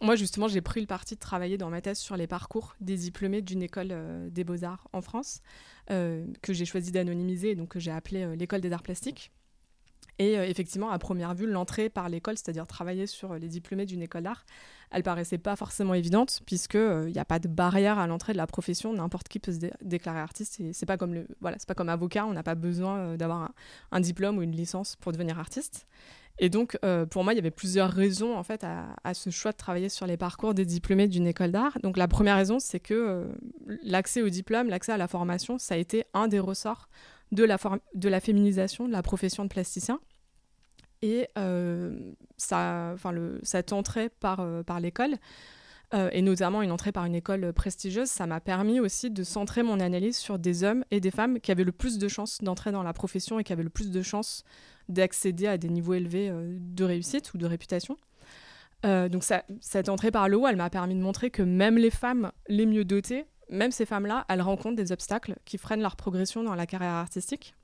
Moi, 0.00 0.16
justement, 0.16 0.48
j'ai 0.48 0.60
pris 0.60 0.80
le 0.80 0.86
parti 0.86 1.14
de 1.14 1.20
travailler 1.20 1.58
dans 1.58 1.70
ma 1.70 1.80
thèse 1.80 1.98
sur 1.98 2.16
les 2.16 2.26
parcours 2.26 2.74
des 2.80 2.96
diplômés 2.96 3.40
d'une 3.40 3.62
école 3.62 3.88
euh, 3.92 4.28
des 4.30 4.42
beaux-arts 4.42 4.88
en 4.92 5.00
France, 5.00 5.40
euh, 5.90 6.26
que 6.42 6.52
j'ai 6.52 6.64
choisi 6.64 6.90
d'anonymiser, 6.90 7.54
donc 7.54 7.68
que 7.68 7.78
j'ai 7.78 7.92
appelé 7.92 8.36
l'école 8.36 8.60
des 8.60 8.72
arts 8.72 8.82
plastiques. 8.82 9.30
Et 10.18 10.38
euh, 10.38 10.46
effectivement, 10.46 10.90
à 10.90 10.98
première 10.98 11.34
vue, 11.34 11.46
l'entrée 11.46 11.88
par 11.88 12.08
l'école, 12.08 12.36
c'est-à-dire 12.36 12.66
travailler 12.66 13.06
sur 13.06 13.34
les 13.34 13.48
diplômés 13.48 13.86
d'une 13.86 14.02
école 14.02 14.22
d'art, 14.22 14.44
elle 14.90 15.02
paraissait 15.02 15.38
pas 15.38 15.56
forcément 15.56 15.94
évidente, 15.94 16.42
puisque 16.46 16.74
il 16.74 16.80
euh, 16.80 17.10
n'y 17.10 17.18
a 17.18 17.24
pas 17.24 17.38
de 17.38 17.48
barrière 17.48 17.98
à 17.98 18.06
l'entrée 18.06 18.32
de 18.32 18.38
la 18.38 18.46
profession. 18.46 18.92
N'importe 18.92 19.28
qui 19.28 19.38
peut 19.38 19.52
se 19.52 19.58
déclarer 19.82 20.20
artiste. 20.20 20.60
Et 20.60 20.72
c'est 20.72 20.86
pas 20.86 20.98
comme 20.98 21.14
le, 21.14 21.26
voilà, 21.40 21.56
pas 21.66 21.74
comme 21.74 21.88
avocat. 21.88 22.26
On 22.26 22.32
n'a 22.32 22.42
pas 22.42 22.54
besoin 22.54 22.98
euh, 22.98 23.16
d'avoir 23.16 23.52
un, 23.90 24.00
diplôme 24.00 24.38
ou 24.38 24.42
une 24.42 24.52
licence 24.52 24.96
pour 24.96 25.12
devenir 25.12 25.38
artiste. 25.38 25.86
Et 26.38 26.48
donc, 26.48 26.78
pour 27.10 27.24
moi, 27.24 27.34
il 27.34 27.36
y 27.36 27.38
avait 27.38 27.50
plusieurs 27.50 27.90
raisons 27.90 28.36
en 28.36 28.42
fait 28.42 28.64
à, 28.64 29.14
ce 29.14 29.30
choix 29.30 29.52
de 29.52 29.56
travailler 29.56 29.88
sur 29.88 30.06
les 30.06 30.16
parcours 30.16 30.54
des 30.54 30.64
diplômés 30.64 31.06
d'une 31.06 31.26
école 31.26 31.52
d'art. 31.52 31.78
Donc, 31.82 31.96
la 31.96 32.08
première 32.08 32.36
raison, 32.36 32.58
c'est 32.58 32.80
que 32.80 33.28
l'accès 33.82 34.22
au 34.22 34.28
diplôme, 34.28 34.68
l'accès 34.68 34.92
à 34.92 34.96
la 34.96 35.08
formation, 35.08 35.58
ça 35.58 35.74
a 35.74 35.76
été 35.76 36.04
un 36.14 36.28
des 36.28 36.40
ressorts 36.40 36.88
de 37.32 37.44
la, 37.44 37.58
de 37.94 38.08
la 38.08 38.20
féminisation 38.20 38.86
de 38.86 38.92
la 38.92 39.02
profession 39.02 39.44
de 39.44 39.48
plasticien. 39.48 39.98
Et 41.02 41.26
euh, 41.36 42.12
ça, 42.36 42.94
le, 43.12 43.40
cette 43.42 43.72
entrée 43.72 44.08
par, 44.08 44.40
euh, 44.40 44.62
par 44.62 44.78
l'école, 44.78 45.16
euh, 45.94 46.08
et 46.12 46.22
notamment 46.22 46.62
une 46.62 46.70
entrée 46.70 46.92
par 46.92 47.04
une 47.04 47.14
école 47.14 47.52
prestigieuse, 47.52 48.08
ça 48.08 48.26
m'a 48.26 48.40
permis 48.40 48.80
aussi 48.80 49.10
de 49.10 49.22
centrer 49.22 49.62
mon 49.62 49.80
analyse 49.80 50.16
sur 50.16 50.38
des 50.38 50.64
hommes 50.64 50.84
et 50.90 51.00
des 51.00 51.10
femmes 51.10 51.40
qui 51.40 51.52
avaient 51.52 51.64
le 51.64 51.72
plus 51.72 51.98
de 51.98 52.08
chances 52.08 52.38
d'entrer 52.42 52.72
dans 52.72 52.82
la 52.82 52.92
profession 52.92 53.38
et 53.38 53.44
qui 53.44 53.52
avaient 53.52 53.62
le 53.62 53.70
plus 53.70 53.90
de 53.90 54.02
chances 54.02 54.44
d'accéder 54.88 55.46
à 55.46 55.58
des 55.58 55.68
niveaux 55.68 55.94
élevés 55.94 56.32
de 56.32 56.84
réussite 56.84 57.34
ou 57.34 57.38
de 57.38 57.46
réputation. 57.46 57.96
donc 58.84 59.24
cette 59.60 59.88
entrée 59.88 60.10
par 60.10 60.28
le 60.28 60.36
haut, 60.36 60.46
elle 60.48 60.56
m'a 60.56 60.70
permis 60.70 60.94
de 60.94 61.00
montrer 61.00 61.30
que 61.30 61.42
même 61.42 61.78
les 61.78 61.90
femmes 61.90 62.32
les 62.48 62.66
mieux 62.66 62.84
dotées, 62.84 63.26
même 63.48 63.70
ces 63.70 63.86
femmes-là, 63.86 64.24
elles 64.28 64.42
rencontrent 64.42 64.76
des 64.76 64.92
obstacles 64.92 65.36
qui 65.44 65.56
freinent 65.56 65.82
leur 65.82 65.96
progression 65.96 66.42
dans 66.42 66.54
la 66.54 66.66
carrière 66.66 66.92
artistique. 66.92 67.54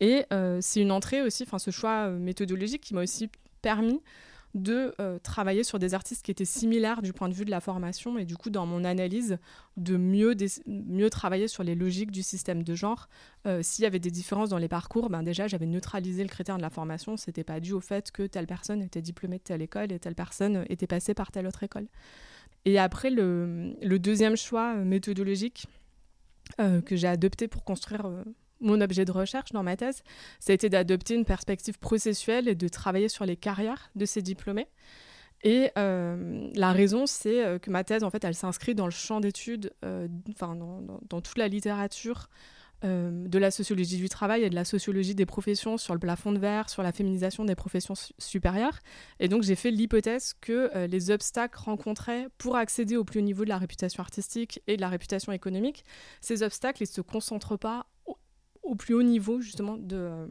Et 0.00 0.24
c'est 0.60 0.80
une 0.80 0.92
entrée 0.92 1.22
aussi, 1.22 1.42
enfin 1.42 1.58
ce 1.58 1.70
choix 1.70 2.08
méthodologique 2.10 2.82
qui 2.82 2.94
m'a 2.94 3.02
aussi 3.02 3.30
permis 3.62 4.00
de 4.54 4.94
euh, 5.00 5.18
travailler 5.18 5.64
sur 5.64 5.78
des 5.78 5.94
artistes 5.94 6.24
qui 6.24 6.30
étaient 6.30 6.44
similaires 6.44 7.02
du 7.02 7.12
point 7.12 7.28
de 7.28 7.34
vue 7.34 7.44
de 7.44 7.50
la 7.50 7.60
formation 7.60 8.18
et 8.18 8.24
du 8.24 8.36
coup 8.36 8.50
dans 8.50 8.66
mon 8.66 8.84
analyse 8.84 9.38
de 9.76 9.96
mieux, 9.96 10.36
mieux 10.66 11.10
travailler 11.10 11.48
sur 11.48 11.64
les 11.64 11.74
logiques 11.74 12.12
du 12.12 12.22
système 12.22 12.62
de 12.62 12.74
genre. 12.74 13.08
Euh, 13.46 13.62
s'il 13.62 13.82
y 13.82 13.86
avait 13.86 13.98
des 13.98 14.12
différences 14.12 14.50
dans 14.50 14.58
les 14.58 14.68
parcours, 14.68 15.10
ben 15.10 15.22
déjà 15.22 15.48
j'avais 15.48 15.66
neutralisé 15.66 16.22
le 16.22 16.28
critère 16.28 16.56
de 16.56 16.62
la 16.62 16.70
formation, 16.70 17.16
c'était 17.16 17.44
pas 17.44 17.58
dû 17.58 17.72
au 17.72 17.80
fait 17.80 18.12
que 18.12 18.22
telle 18.22 18.46
personne 18.46 18.80
était 18.80 19.02
diplômée 19.02 19.38
de 19.38 19.42
telle 19.42 19.62
école 19.62 19.90
et 19.90 19.98
telle 19.98 20.14
personne 20.14 20.64
était 20.68 20.86
passée 20.86 21.14
par 21.14 21.32
telle 21.32 21.46
autre 21.46 21.64
école. 21.64 21.88
Et 22.64 22.78
après 22.78 23.10
le, 23.10 23.74
deuxième 23.98 24.36
choix 24.36 24.74
euh, 24.76 24.84
méthodologique 24.84 25.66
que 26.58 26.94
j'ai 26.94 27.08
adopté 27.08 27.48
pour 27.48 27.64
construire 27.64 28.06
mon 28.60 28.80
objet 28.80 29.04
de 29.04 29.12
recherche 29.12 29.52
dans 29.52 29.62
ma 29.62 29.76
thèse, 29.76 30.02
ça 30.40 30.52
a 30.52 30.54
été 30.54 30.68
d'adopter 30.68 31.14
une 31.14 31.24
perspective 31.24 31.78
processuelle 31.78 32.48
et 32.48 32.54
de 32.54 32.68
travailler 32.68 33.08
sur 33.08 33.26
les 33.26 33.36
carrières 33.36 33.90
de 33.94 34.04
ces 34.04 34.22
diplômés. 34.22 34.68
Et 35.44 35.70
euh, 35.76 36.48
la 36.54 36.72
raison, 36.72 37.04
c'est 37.06 37.44
euh, 37.44 37.58
que 37.58 37.70
ma 37.70 37.84
thèse, 37.84 38.02
en 38.02 38.10
fait, 38.10 38.24
elle 38.24 38.34
s'inscrit 38.34 38.74
dans 38.74 38.86
le 38.86 38.90
champ 38.90 39.20
d'études, 39.20 39.72
euh, 39.84 40.08
enfin, 40.30 40.56
dans, 40.56 41.20
toute 41.20 41.38
la 41.38 41.48
littérature 41.48 42.28
de 42.82 43.38
la 43.38 43.50
sociologie 43.50 43.96
du 43.96 44.10
travail 44.10 44.42
et 44.42 44.50
de 44.50 44.54
la 44.54 44.66
sociologie 44.66 45.14
des 45.14 45.24
professions 45.24 45.78
sur 45.78 45.94
le 45.94 46.00
plafond 46.00 46.32
de 46.32 46.38
verre, 46.38 46.68
sur 46.68 46.82
la 46.82 46.92
féminisation 46.92 47.46
des 47.46 47.54
professions 47.54 47.94
supérieures. 48.18 48.78
Et 49.20 49.28
donc, 49.28 49.42
j'ai 49.42 49.54
fait 49.54 49.70
l'hypothèse 49.70 50.34
que 50.42 50.84
les 50.84 51.10
obstacles 51.10 51.58
rencontrés 51.58 52.26
pour 52.36 52.56
accéder 52.56 52.98
au 52.98 53.04
plus 53.04 53.20
haut 53.20 53.22
niveau 53.22 53.44
de 53.44 53.48
la 53.48 53.56
réputation 53.56 54.02
artistique 54.02 54.60
et 54.66 54.76
de 54.76 54.82
la 54.82 54.90
réputation 54.90 55.32
économique, 55.32 55.82
ces 56.20 56.42
obstacles, 56.42 56.82
ils 56.82 56.90
ne 56.90 56.94
se 56.94 57.00
concentrent 57.00 57.56
pas 57.56 57.86
au 58.64 58.74
plus 58.74 58.94
haut 58.94 59.02
niveau 59.02 59.40
justement 59.40 59.76
de, 59.76 59.96
euh, 59.96 60.26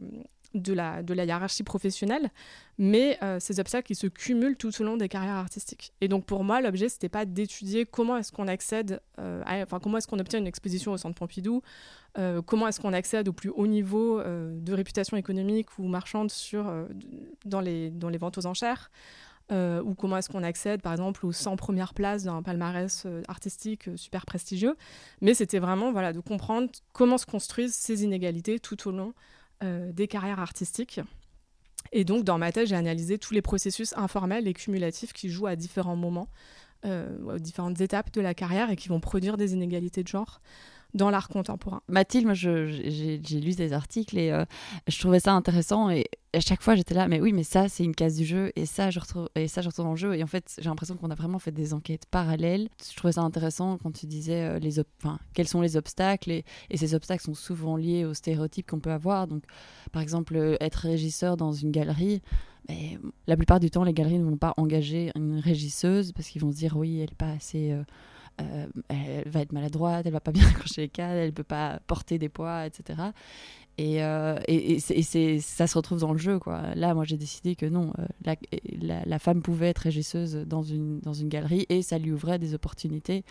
de, 0.54 0.72
la, 0.72 1.02
de 1.02 1.14
la 1.14 1.24
hiérarchie 1.24 1.62
professionnelle, 1.62 2.30
mais 2.78 3.18
euh, 3.22 3.38
ces 3.40 3.60
obstacles 3.60 3.86
qui 3.86 3.94
se 3.94 4.06
cumulent 4.06 4.56
tout 4.56 4.70
au 4.80 4.84
long 4.84 4.96
des 4.96 5.08
carrières 5.08 5.36
artistiques. 5.36 5.92
Et 6.00 6.08
donc 6.08 6.26
pour 6.26 6.44
moi, 6.44 6.60
l'objet, 6.60 6.88
c'était 6.88 7.08
pas 7.08 7.24
d'étudier 7.24 7.86
comment 7.86 8.16
est-ce 8.16 8.32
qu'on 8.32 8.48
accède, 8.48 9.00
euh, 9.18 9.42
enfin 9.46 9.80
comment 9.80 9.98
est-ce 9.98 10.06
qu'on 10.06 10.18
obtient 10.18 10.38
une 10.38 10.46
exposition 10.46 10.92
au 10.92 10.96
Centre 10.96 11.14
Pompidou, 11.14 11.62
comment 12.46 12.68
est-ce 12.68 12.80
qu'on 12.80 12.92
accède 12.92 13.26
au 13.26 13.32
plus 13.32 13.50
haut 13.50 13.66
niveau 13.66 14.22
de 14.22 14.72
réputation 14.72 15.16
économique 15.16 15.80
ou 15.80 15.88
marchande 15.88 16.30
sur, 16.30 16.72
dans, 17.44 17.60
les, 17.60 17.90
dans 17.90 18.08
les 18.08 18.18
ventes 18.18 18.38
aux 18.38 18.46
enchères. 18.46 18.92
Euh, 19.52 19.82
ou 19.82 19.94
comment 19.94 20.16
est-ce 20.16 20.30
qu'on 20.30 20.42
accède 20.42 20.80
par 20.80 20.92
exemple 20.92 21.26
aux 21.26 21.32
100 21.32 21.56
premières 21.56 21.92
places 21.92 22.24
d'un 22.24 22.42
palmarès 22.42 23.02
euh, 23.04 23.20
artistique 23.28 23.88
euh, 23.88 23.96
super 23.98 24.24
prestigieux. 24.24 24.74
Mais 25.20 25.34
c'était 25.34 25.58
vraiment 25.58 25.92
voilà, 25.92 26.14
de 26.14 26.20
comprendre 26.20 26.70
comment 26.94 27.18
se 27.18 27.26
construisent 27.26 27.74
ces 27.74 28.04
inégalités 28.04 28.58
tout 28.58 28.88
au 28.88 28.92
long 28.92 29.12
des 29.94 30.08
carrières 30.08 30.40
artistiques. 30.40 31.00
Et 31.90 32.04
donc 32.04 32.22
dans 32.22 32.36
ma 32.36 32.52
thèse, 32.52 32.68
j'ai 32.68 32.76
analysé 32.76 33.16
tous 33.16 33.32
les 33.32 33.40
processus 33.40 33.94
informels 33.96 34.46
et 34.46 34.52
cumulatifs 34.52 35.14
qui 35.14 35.30
jouent 35.30 35.46
à 35.46 35.56
différents 35.56 35.96
moments, 35.96 36.28
aux 36.84 37.38
différentes 37.38 37.80
étapes 37.80 38.12
de 38.12 38.20
la 38.20 38.34
carrière 38.34 38.68
et 38.68 38.76
qui 38.76 38.90
vont 38.90 39.00
produire 39.00 39.38
des 39.38 39.54
inégalités 39.54 40.02
de 40.02 40.08
genre 40.08 40.42
dans 40.94 41.10
l'art 41.10 41.28
contemporain. 41.28 41.80
Mathilde, 41.88 42.24
moi 42.24 42.34
j'ai 42.34 43.18
lu 43.18 43.54
des 43.54 43.72
articles 43.72 44.16
et 44.16 44.30
euh, 44.30 44.44
je 44.86 44.98
trouvais 44.98 45.20
ça 45.20 45.32
intéressant 45.32 45.90
et 45.90 46.06
à 46.32 46.40
chaque 46.40 46.62
fois 46.62 46.76
j'étais 46.76 46.94
là, 46.94 47.08
mais 47.08 47.20
oui, 47.20 47.32
mais 47.32 47.42
ça 47.42 47.68
c'est 47.68 47.84
une 47.84 47.94
case 47.94 48.16
du 48.16 48.24
jeu 48.24 48.52
et 48.54 48.64
ça 48.64 48.90
je 48.90 49.00
retrouve, 49.00 49.28
et 49.34 49.48
ça 49.48 49.60
je 49.60 49.68
retrouve 49.68 49.84
dans 49.84 49.92
le 49.92 49.96
jeu 49.96 50.14
et 50.14 50.22
en 50.22 50.28
fait 50.28 50.54
j'ai 50.58 50.68
l'impression 50.68 50.96
qu'on 50.96 51.10
a 51.10 51.14
vraiment 51.14 51.40
fait 51.40 51.50
des 51.50 51.74
enquêtes 51.74 52.06
parallèles. 52.06 52.68
Je 52.88 52.96
trouvais 52.96 53.12
ça 53.12 53.22
intéressant 53.22 53.76
quand 53.78 53.92
tu 53.92 54.06
disais 54.06 54.44
euh, 54.44 54.58
les 54.60 54.80
enfin, 55.02 55.18
quels 55.34 55.48
sont 55.48 55.60
les 55.60 55.76
obstacles 55.76 56.30
et, 56.30 56.44
ces 56.76 56.94
obstacles 56.94 57.24
sont 57.24 57.34
souvent 57.34 57.76
liés 57.76 58.04
aux 58.04 58.14
stéréotypes 58.14 58.68
qu'on 58.70 58.80
peut 58.80 58.92
avoir. 58.92 59.26
Donc 59.26 59.42
par 59.90 60.02
exemple 60.02 60.36
euh, 60.36 60.56
être 60.60 60.76
régisseur 60.76 61.36
dans 61.36 61.52
une 61.52 61.72
galerie, 61.72 62.22
mais 62.68 62.98
la 63.26 63.36
plupart 63.36 63.58
du 63.58 63.70
temps 63.70 63.84
les 63.84 63.92
galeries 63.92 64.18
ne 64.18 64.24
vont 64.24 64.36
pas 64.36 64.54
engager 64.56 65.10
une 65.16 65.38
régisseuse 65.38 66.12
parce 66.12 66.28
qu'ils 66.28 66.40
vont 66.40 66.52
se 66.52 66.56
dire 66.56 66.76
oui 66.76 67.00
elle 67.00 67.10
n'est 67.10 67.16
pas 67.16 67.30
assez 67.30 67.76
elle 68.88 69.28
va 69.28 69.40
être 69.40 69.52
maladroite, 69.52 70.06
elle 70.06 70.12
va 70.12 70.20
pas 70.20 70.32
bien 70.32 70.46
accrocher 70.48 70.82
les 70.82 70.88
cadres, 70.88 71.14
elle 71.14 71.32
peut 71.32 71.42
pas 71.42 71.80
porter 71.86 72.18
des 72.18 72.28
poids, 72.28 72.66
etc. 72.66 73.12
Et, 73.76 74.04
euh, 74.04 74.38
et, 74.46 74.78
et 74.90 75.40
ça 75.40 75.66
se 75.66 75.76
retrouve 75.76 75.98
dans 75.98 76.12
le 76.12 76.18
jeu. 76.18 76.38
Quoi. 76.38 76.74
Là, 76.76 76.94
moi, 76.94 77.04
j'ai 77.04 77.16
décidé 77.16 77.56
que 77.56 77.66
non, 77.66 77.92
euh, 77.98 78.06
la, 78.24 79.04
la, 79.04 79.18
femme 79.18 79.42
pouvait 79.42 79.68
être 79.68 79.78
régisseuse 79.78 80.34
dans 80.46 80.62
une, 80.62 81.00
dans 81.00 81.12
une 81.12 81.28
galerie 81.28 81.66
et 81.68 81.82
ça 81.82 81.98
lui 81.98 82.12
ouvrait 82.12 82.38
des 82.38 82.54
opportunités 82.54 83.24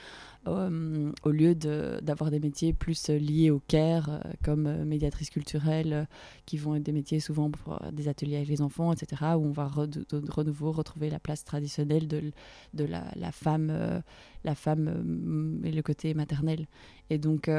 euh, 0.48 1.12
au 1.24 1.32
lieu 1.32 1.56
d'avoir 1.56 2.32
des 2.32 2.40
métiers 2.40 2.74
plus 2.74 3.10
liés 3.10 3.50
au 3.50 3.62
care, 3.68 4.22
comme 4.44 4.84
médiatrice 4.84 5.30
culturelle, 5.30 6.08
qui 6.46 6.58
vont 6.58 6.76
être 6.76 6.84
des 6.84 6.92
métiers 6.92 7.20
souvent 7.20 7.50
pour 7.50 7.80
des 7.92 8.08
ateliers 8.08 8.38
avec 8.38 8.50
les 8.50 8.62
enfants, 8.62 8.94
etc., 8.94 9.22
où 9.38 9.46
on 9.46 9.52
va 9.52 9.70
de, 9.88 10.44
nouveau 10.44 10.72
retrouver 10.72 11.10
la 11.10 11.20
place 11.20 11.44
traditionnelle 11.44 12.08
de, 12.08 12.32
de 12.74 12.86
la, 12.86 13.06
la 13.16 13.32
femme, 13.32 14.02
la 14.44 14.56
femme 14.56 15.62
et 15.64 15.72
le 15.72 15.82
côté 15.82 16.14
maternel. 16.14 16.68
Et 17.10 17.18
donc, 17.18 17.50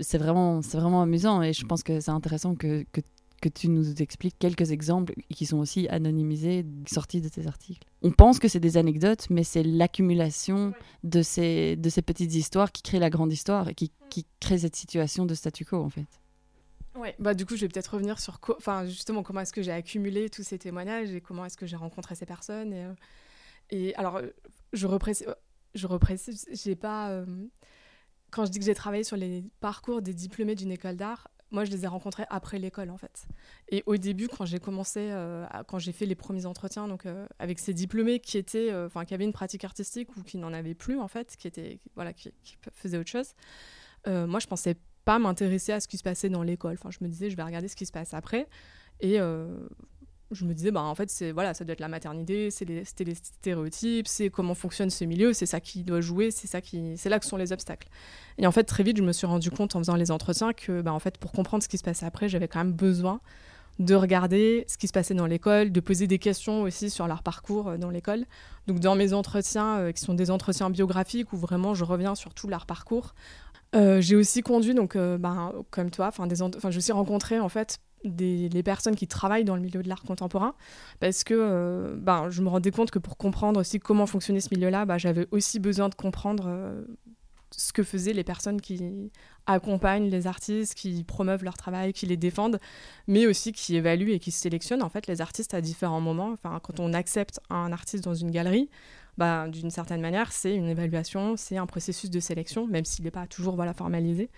c'est 0.00 0.18
vraiment, 0.18 0.60
vraiment 0.60 1.02
amusant 1.02 1.42
et 1.42 1.52
je 1.52 1.64
pense 1.64 1.82
que 1.82 2.00
c'est 2.00 2.10
intéressant 2.10 2.54
que, 2.54 2.84
que, 2.92 3.00
que, 3.40 3.48
tu 3.48 3.68
nous 3.68 4.02
expliques 4.02 4.38
quelques 4.38 4.70
exemples 4.70 5.14
qui 5.34 5.46
sont 5.46 5.58
aussi 5.58 5.88
anonymisés, 5.88 6.64
sortis 6.86 7.20
de 7.20 7.28
tes 7.28 7.46
articles. 7.46 7.86
On 8.02 8.10
pense 8.10 8.38
que 8.38 8.48
c'est 8.48 8.60
des 8.60 8.76
anecdotes, 8.76 9.28
mais 9.30 9.44
c'est 9.44 9.62
l'accumulation 9.62 10.72
de, 11.04 11.22
ces, 11.22 11.76
de 11.76 11.88
ces 11.88 12.02
petites 12.02 12.34
histoires 12.34 12.72
qui 12.72 12.82
crée 12.82 12.98
la 12.98 13.10
grande 13.10 13.32
histoire 13.32 13.68
et 13.68 13.74
qui, 13.74 13.90
qui 14.08 14.26
crée 14.40 14.58
cette 14.58 14.76
situation 14.76 15.26
de 15.26 15.34
statu 15.34 15.64
quo, 15.64 15.76
en 15.76 15.90
fait. 15.90 16.06
Ouais, 16.96 17.14
bah 17.18 17.34
du 17.34 17.46
coup, 17.46 17.56
je 17.56 17.62
vais 17.62 17.68
peut-être 17.68 17.94
revenir 17.94 18.18
sur 18.18 18.40
enfin, 18.56 18.84
justement 18.84 19.22
comment 19.22 19.40
est-ce 19.40 19.52
que 19.52 19.62
j'ai 19.62 19.72
accumulé 19.72 20.28
tous 20.28 20.42
ces 20.42 20.58
témoignages 20.58 21.12
et 21.12 21.20
comment 21.20 21.44
est-ce 21.44 21.56
que 21.56 21.66
j'ai 21.66 21.76
rencontré 21.76 22.14
ces 22.14 22.26
personnes. 22.26 22.72
Et, 22.72 22.84
euh, 22.84 22.92
et 23.70 23.94
alors, 23.94 24.16
euh, 24.16 24.26
je 24.72 24.86
reprécise, 24.86 25.26
euh, 25.28 25.34
je 25.74 25.86
reprécise 25.86 26.46
j'ai 26.52 26.74
pas. 26.74 27.24
quand 28.30 28.44
je 28.44 28.50
dis 28.50 28.58
que 28.58 28.64
j'ai 28.64 28.74
travaillé 28.74 29.04
sur 29.04 29.16
les 29.16 29.44
parcours 29.60 30.02
des 30.02 30.14
diplômés 30.14 30.56
d'une 30.56 30.72
école 30.72 30.96
d'art, 30.96 31.28
moi, 31.50 31.64
je 31.64 31.70
les 31.70 31.84
ai 31.84 31.86
rencontrés 31.86 32.24
après 32.30 32.58
l'école, 32.58 32.90
en 32.90 32.96
fait. 32.96 33.26
Et 33.70 33.82
au 33.86 33.96
début, 33.96 34.28
quand 34.28 34.44
j'ai 34.44 34.60
commencé, 34.60 35.08
euh, 35.10 35.46
quand 35.66 35.78
j'ai 35.78 35.92
fait 35.92 36.06
les 36.06 36.14
premiers 36.14 36.46
entretiens, 36.46 36.86
donc 36.86 37.06
euh, 37.06 37.26
avec 37.38 37.58
ces 37.58 37.74
diplômés 37.74 38.20
qui 38.20 38.38
étaient, 38.38 38.70
euh, 38.70 38.86
enfin, 38.86 39.04
qui 39.04 39.14
avaient 39.14 39.24
une 39.24 39.32
pratique 39.32 39.64
artistique 39.64 40.16
ou 40.16 40.22
qui 40.22 40.38
n'en 40.38 40.52
avaient 40.52 40.74
plus, 40.74 40.98
en 40.98 41.08
fait, 41.08 41.36
qui 41.36 41.48
étaient, 41.48 41.80
voilà, 41.96 42.12
qui, 42.12 42.32
faisaient 42.72 42.98
autre 42.98 43.10
chose. 43.10 43.34
moi, 44.06 44.38
je 44.38 44.46
pensais 44.46 44.76
pas 45.04 45.18
m'intéresser 45.18 45.72
à 45.72 45.80
ce 45.80 45.88
qui 45.88 45.96
se 45.96 46.02
passait 46.02 46.28
dans 46.28 46.42
l'école. 46.42 46.74
Enfin, 46.74 46.90
je 46.90 46.98
me 47.02 47.08
disais, 47.08 47.30
je 47.30 47.36
vais 47.36 47.42
regarder 47.42 47.68
ce 47.68 47.76
qui 47.76 47.86
se 47.86 47.92
passe 47.92 48.14
après. 48.14 48.48
Et 49.00 49.18
je 50.30 50.44
me 50.44 50.54
disais, 50.54 50.70
bah, 50.70 50.82
en 50.82 50.94
fait, 50.94 51.10
c'est, 51.10 51.32
voilà, 51.32 51.54
ça 51.54 51.64
doit 51.64 51.72
être 51.72 51.80
la 51.80 51.88
maternité, 51.88 52.50
c'est 52.50 52.64
les, 52.64 52.84
stéréotypes, 52.84 54.06
c'est 54.06 54.30
comment 54.30 54.54
fonctionne 54.54 54.90
ce 54.90 55.04
milieu, 55.04 55.32
c'est 55.32 55.46
ça 55.46 55.60
qui 55.60 55.82
doit 55.82 56.00
jouer, 56.00 56.30
c'est, 56.30 56.46
ça 56.46 56.60
qui, 56.60 56.96
c'est 56.96 57.08
là 57.08 57.18
que 57.18 57.26
sont 57.26 57.36
les 57.36 57.52
obstacles. 57.52 57.88
Et 58.38 58.46
en 58.46 58.52
fait, 58.52 58.64
très 58.64 58.82
vite, 58.82 58.96
je 58.96 59.02
me 59.02 59.12
suis 59.12 59.26
rendu 59.26 59.50
compte 59.50 59.74
en 59.76 59.80
faisant 59.80 59.96
les 59.96 60.10
entretiens 60.10 60.52
que, 60.52 60.82
bah, 60.82 60.92
en 60.92 60.98
fait, 60.98 61.18
pour 61.18 61.32
comprendre 61.32 61.62
ce 61.62 61.68
qui 61.68 61.78
se 61.78 61.82
passait 61.82 62.06
après, 62.06 62.28
j'avais 62.28 62.48
quand 62.48 62.60
même 62.60 62.72
besoin 62.72 63.20
de 63.80 63.94
regarder 63.94 64.64
ce 64.68 64.76
qui 64.76 64.86
se 64.86 64.92
passait 64.92 65.14
dans 65.14 65.26
l'école, 65.26 65.72
de 65.72 65.80
poser 65.80 66.06
des 66.06 66.18
questions 66.18 66.62
aussi 66.62 66.90
sur 66.90 67.06
leur 67.06 67.22
parcours 67.22 67.68
euh, 67.68 67.78
dans 67.78 67.90
l'école. 67.90 68.26
Donc, 68.66 68.78
dans 68.78 68.94
mes 68.94 69.14
entretiens, 69.14 69.78
euh, 69.78 69.92
qui 69.92 70.02
sont 70.02 70.14
des 70.14 70.30
entretiens 70.30 70.68
biographiques, 70.68 71.32
où 71.32 71.36
vraiment 71.38 71.74
je 71.74 71.84
reviens 71.84 72.14
sur 72.14 72.34
tout 72.34 72.46
leur 72.46 72.66
parcours, 72.66 73.14
euh, 73.74 74.00
j'ai 74.00 74.16
aussi 74.16 74.42
conduit, 74.42 74.74
donc, 74.74 74.96
bah, 74.96 75.52
comme 75.70 75.90
toi, 75.90 76.08
enfin, 76.08 76.26
des, 76.26 76.42
enfin, 76.42 76.70
j'ai 76.70 76.78
aussi 76.78 76.92
rencontré, 76.92 77.40
en 77.40 77.48
fait, 77.48 77.78
des 78.04 78.48
les 78.48 78.62
personnes 78.62 78.96
qui 78.96 79.06
travaillent 79.06 79.44
dans 79.44 79.56
le 79.56 79.62
milieu 79.62 79.82
de 79.82 79.88
l'art 79.88 80.02
contemporain 80.02 80.54
parce 81.00 81.24
que 81.24 81.34
euh, 81.36 81.96
ben, 81.96 82.30
je 82.30 82.42
me 82.42 82.48
rendais 82.48 82.70
compte 82.70 82.90
que 82.90 82.98
pour 82.98 83.16
comprendre 83.16 83.60
aussi 83.60 83.78
comment 83.78 84.06
fonctionnait 84.06 84.40
ce 84.40 84.54
milieu-là, 84.54 84.84
ben, 84.86 84.98
j'avais 84.98 85.26
aussi 85.30 85.58
besoin 85.60 85.88
de 85.88 85.94
comprendre 85.94 86.44
euh, 86.46 86.84
ce 87.50 87.72
que 87.72 87.82
faisaient 87.82 88.12
les 88.12 88.24
personnes 88.24 88.60
qui 88.60 89.10
accompagnent 89.46 90.08
les 90.08 90.26
artistes, 90.26 90.74
qui 90.74 91.02
promeuvent 91.04 91.44
leur 91.44 91.56
travail, 91.56 91.92
qui 91.92 92.06
les 92.06 92.16
défendent, 92.16 92.60
mais 93.06 93.26
aussi 93.26 93.52
qui 93.52 93.76
évaluent 93.76 94.12
et 94.12 94.18
qui 94.18 94.30
sélectionnent 94.30 94.82
en 94.82 94.88
fait 94.88 95.06
les 95.06 95.20
artistes 95.20 95.54
à 95.54 95.60
différents 95.60 96.00
moments. 96.00 96.32
Enfin, 96.32 96.60
quand 96.62 96.80
on 96.80 96.92
accepte 96.92 97.40
un 97.50 97.72
artiste 97.72 98.04
dans 98.04 98.14
une 98.14 98.30
galerie, 98.30 98.70
bah, 99.20 99.48
d'une 99.48 99.70
certaine 99.70 100.00
manière, 100.00 100.32
c'est 100.32 100.56
une 100.56 100.66
évaluation, 100.66 101.36
c'est 101.36 101.58
un 101.58 101.66
processus 101.66 102.08
de 102.08 102.20
sélection, 102.20 102.66
même 102.66 102.86
s'il 102.86 103.04
n'est 103.04 103.10
pas 103.10 103.26
toujours 103.26 103.54
voilà, 103.54 103.74
formalisé. 103.74 104.30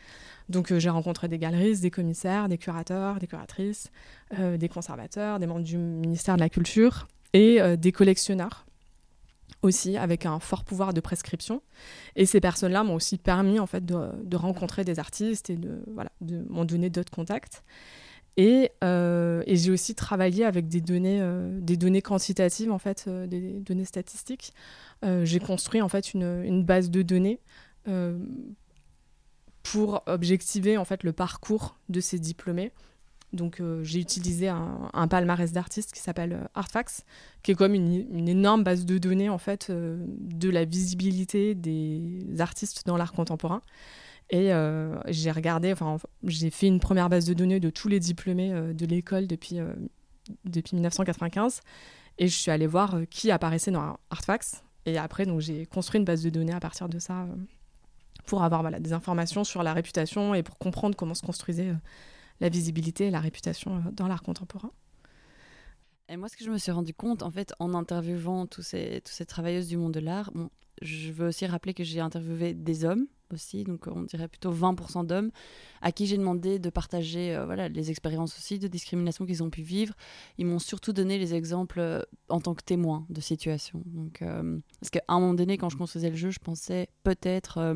Donc 0.48 0.72
euh, 0.72 0.80
j'ai 0.80 0.90
rencontré 0.90 1.28
des 1.28 1.38
galeristes, 1.38 1.82
des 1.82 1.92
commissaires, 1.92 2.48
des 2.48 2.58
curateurs, 2.58 3.20
des 3.20 3.28
curatrices, 3.28 3.92
euh, 4.40 4.56
des 4.56 4.68
conservateurs, 4.68 5.38
des 5.38 5.46
membres 5.46 5.62
du 5.62 5.78
ministère 5.78 6.34
de 6.34 6.40
la 6.40 6.48
Culture 6.48 7.06
et 7.32 7.62
euh, 7.62 7.76
des 7.76 7.92
collectionneurs 7.92 8.66
aussi 9.62 9.96
avec 9.96 10.26
un 10.26 10.40
fort 10.40 10.64
pouvoir 10.64 10.92
de 10.92 11.00
prescription. 11.00 11.62
Et 12.16 12.26
ces 12.26 12.40
personnes-là 12.40 12.82
m'ont 12.82 12.94
aussi 12.94 13.18
permis 13.18 13.60
en 13.60 13.68
fait 13.68 13.86
de, 13.86 14.36
rencontrer 14.36 14.82
des 14.82 14.98
artistes 14.98 15.48
et 15.48 15.56
de, 15.56 15.84
voilà, 15.94 16.10
de 16.20 16.44
m'en 16.48 16.64
donner 16.64 16.90
d'autres 16.90 17.12
contacts. 17.12 17.62
Et, 18.36 18.70
et 18.82 19.56
j'ai 19.56 19.70
aussi 19.70 19.94
travaillé 19.94 20.44
avec 20.44 20.68
des 20.68 20.80
données, 20.80 21.22
des 21.60 21.76
données 21.76 22.00
quantitatives, 22.00 22.72
en 22.72 22.78
fait, 22.78 23.08
des 23.08 23.60
données 23.60 23.84
statistiques. 23.84 24.54
j'ai 25.02 25.38
construit 25.38 25.82
en 25.82 25.88
fait 25.88 26.14
une, 26.14 26.42
une, 26.42 26.64
base 26.64 26.90
de 26.90 27.02
données 27.02 27.40
pour 29.62 30.02
objectiver 30.06 30.78
en 30.78 30.84
fait 30.84 31.02
le 31.02 31.12
parcours 31.12 31.76
de 31.90 32.00
ces 32.00 32.18
diplômés 32.18 32.72
donc 33.32 33.60
euh, 33.60 33.82
j'ai 33.82 33.98
utilisé 33.98 34.48
un, 34.48 35.08
palmarès 35.08 35.52
d'artistes 35.52 35.92
qui 35.92 36.00
s'appelle 36.00 36.34
euh, 36.34 36.44
Artfax, 36.54 37.04
qui 37.42 37.52
est 37.52 37.54
comme 37.54 37.74
une, 37.74 38.28
énorme 38.28 38.62
base 38.62 38.84
de 38.84 38.98
données 38.98 39.30
en 39.30 39.38
fait 39.38 39.68
euh, 39.70 40.04
de 40.06 40.50
la 40.50 40.64
visibilité 40.64 41.54
des 41.54 42.02
artistes 42.38 42.86
dans 42.86 42.96
l'art 42.96 43.12
contemporain. 43.12 43.62
Et 44.32 44.50
j'ai 45.08 45.30
regardé, 45.30 45.72
enfin 45.72 45.98
j'ai 46.24 46.48
fait 46.48 46.66
une 46.66 46.80
première 46.80 47.10
base 47.10 47.26
de 47.26 47.34
données 47.34 47.60
de 47.60 47.68
tous 47.68 47.88
les 47.88 48.00
diplômés 48.00 48.50
de 48.72 48.86
l'école 48.86 49.26
depuis, 49.26 49.58
depuis 50.46 50.74
1995. 50.74 51.60
Et 52.16 52.28
je 52.28 52.34
suis 52.34 52.50
allée 52.50 52.66
voir 52.66 52.96
qui 53.10 53.30
apparaissait 53.30 53.70
dans 53.70 53.98
Artfax. 54.08 54.64
Et 54.86 54.96
après, 54.96 55.26
donc 55.26 55.40
j'ai 55.40 55.66
construit 55.66 55.98
une 55.98 56.06
base 56.06 56.22
de 56.22 56.30
données 56.30 56.54
à 56.54 56.60
partir 56.60 56.88
de 56.88 56.98
ça 56.98 57.26
pour 58.24 58.42
avoir 58.42 58.70
des 58.80 58.92
informations 58.94 59.44
sur 59.44 59.62
la 59.62 59.74
réputation 59.74 60.34
et 60.34 60.42
pour 60.42 60.56
comprendre 60.56 60.96
comment 60.96 61.14
se 61.14 61.22
construisait 61.22 61.74
la 62.42 62.48
visibilité 62.48 63.06
et 63.06 63.10
la 63.10 63.20
réputation 63.20 63.76
euh, 63.76 63.90
dans 63.92 64.08
l'art 64.08 64.22
contemporain. 64.22 64.70
Et 66.12 66.18
moi, 66.18 66.28
ce 66.28 66.36
que 66.36 66.44
je 66.44 66.50
me 66.50 66.58
suis 66.58 66.70
rendu 66.70 66.92
compte, 66.92 67.22
en 67.22 67.30
fait, 67.30 67.54
en 67.58 67.72
interviewant 67.72 68.46
tous 68.46 68.60
ces, 68.60 69.00
travailleuses 69.26 69.68
du 69.68 69.78
monde 69.78 69.94
de 69.94 70.00
l'art, 70.00 70.30
bon, 70.34 70.50
je 70.82 71.10
veux 71.10 71.28
aussi 71.28 71.46
rappeler 71.46 71.72
que 71.72 71.84
j'ai 71.84 72.00
interviewé 72.00 72.52
des 72.52 72.84
hommes 72.84 73.06
aussi, 73.32 73.64
donc 73.64 73.86
on 73.86 74.02
dirait 74.02 74.28
plutôt 74.28 74.52
20% 74.52 75.06
d'hommes, 75.06 75.30
à 75.80 75.90
qui 75.90 76.04
j'ai 76.04 76.18
demandé 76.18 76.58
de 76.58 76.68
partager 76.68 77.34
euh, 77.34 77.46
voilà, 77.46 77.70
les 77.70 77.90
expériences 77.90 78.36
aussi 78.36 78.58
de 78.58 78.68
discrimination 78.68 79.24
qu'ils 79.24 79.42
ont 79.42 79.48
pu 79.48 79.62
vivre. 79.62 79.94
Ils 80.36 80.44
m'ont 80.44 80.58
surtout 80.58 80.92
donné 80.92 81.16
les 81.16 81.32
exemples 81.32 81.80
euh, 81.80 82.02
en 82.28 82.42
tant 82.42 82.52
que 82.52 82.62
témoins 82.62 83.06
de 83.08 83.22
situation. 83.22 83.82
Donc, 83.86 84.22
parce 84.80 84.90
qu'à 84.90 85.00
un 85.08 85.18
moment 85.18 85.32
donné, 85.32 85.56
quand 85.56 85.70
je 85.70 85.78
construisais 85.78 86.10
le 86.10 86.16
jeu, 86.16 86.30
je 86.30 86.40
pensais 86.40 86.90
peut-être 87.04 87.74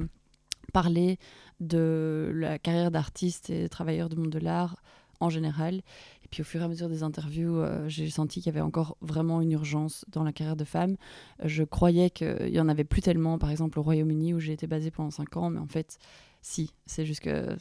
parler 0.75 1.19
de 1.61 2.31
la 2.35 2.59
carrière 2.59 2.91
d'artiste 2.91 3.49
et 3.49 3.71
travailleur 3.71 4.11
du 4.11 4.17
monde 4.17 4.29
de 4.29 4.39
l'art 4.41 4.77
en 5.21 5.31
général. 5.31 5.83
Et 6.27 6.29
puis 6.29 6.43
au 6.43 6.45
fur 6.45 6.61
et 6.61 6.65
à 6.65 6.69
mesure 6.69 6.89
des 6.89 7.05
interviews, 7.05 7.61
euh, 7.61 7.89
j'ai 7.89 8.11
senti 8.11 8.41
qu'il 8.41 8.53
y 8.53 8.57
avait 8.57 8.61
encore 8.61 8.97
vraiment 9.01 9.41
une 9.41 9.53
urgence 9.53 10.05
dans 10.09 10.25
la 10.25 10.33
carrière 10.33 10.57
de 10.57 10.65
femme. 10.65 10.97
je 11.45 11.63
croyais 11.63 12.11
qu'il 12.11 12.49
y 12.49 12.59
en 12.59 12.69
avait 12.69 12.83
plus 12.83 13.01
tellement, 13.01 13.39
par 13.39 13.53
exemple 13.53 13.79
au 13.79 13.83
Royaume-Uni 13.83 14.35
où 14.35 14.41
j'ai 14.41 14.53
été 14.53 14.67
basée 14.67 14.91
pendant 14.91 15.13
5 15.13 15.37
ans, 15.37 15.51
mais 15.51 15.61
en 15.61 15.69
fait, 15.69 16.01
si, 16.49 16.73
c'est 16.87 17.05
juste 17.05 17.23
que 17.23 17.57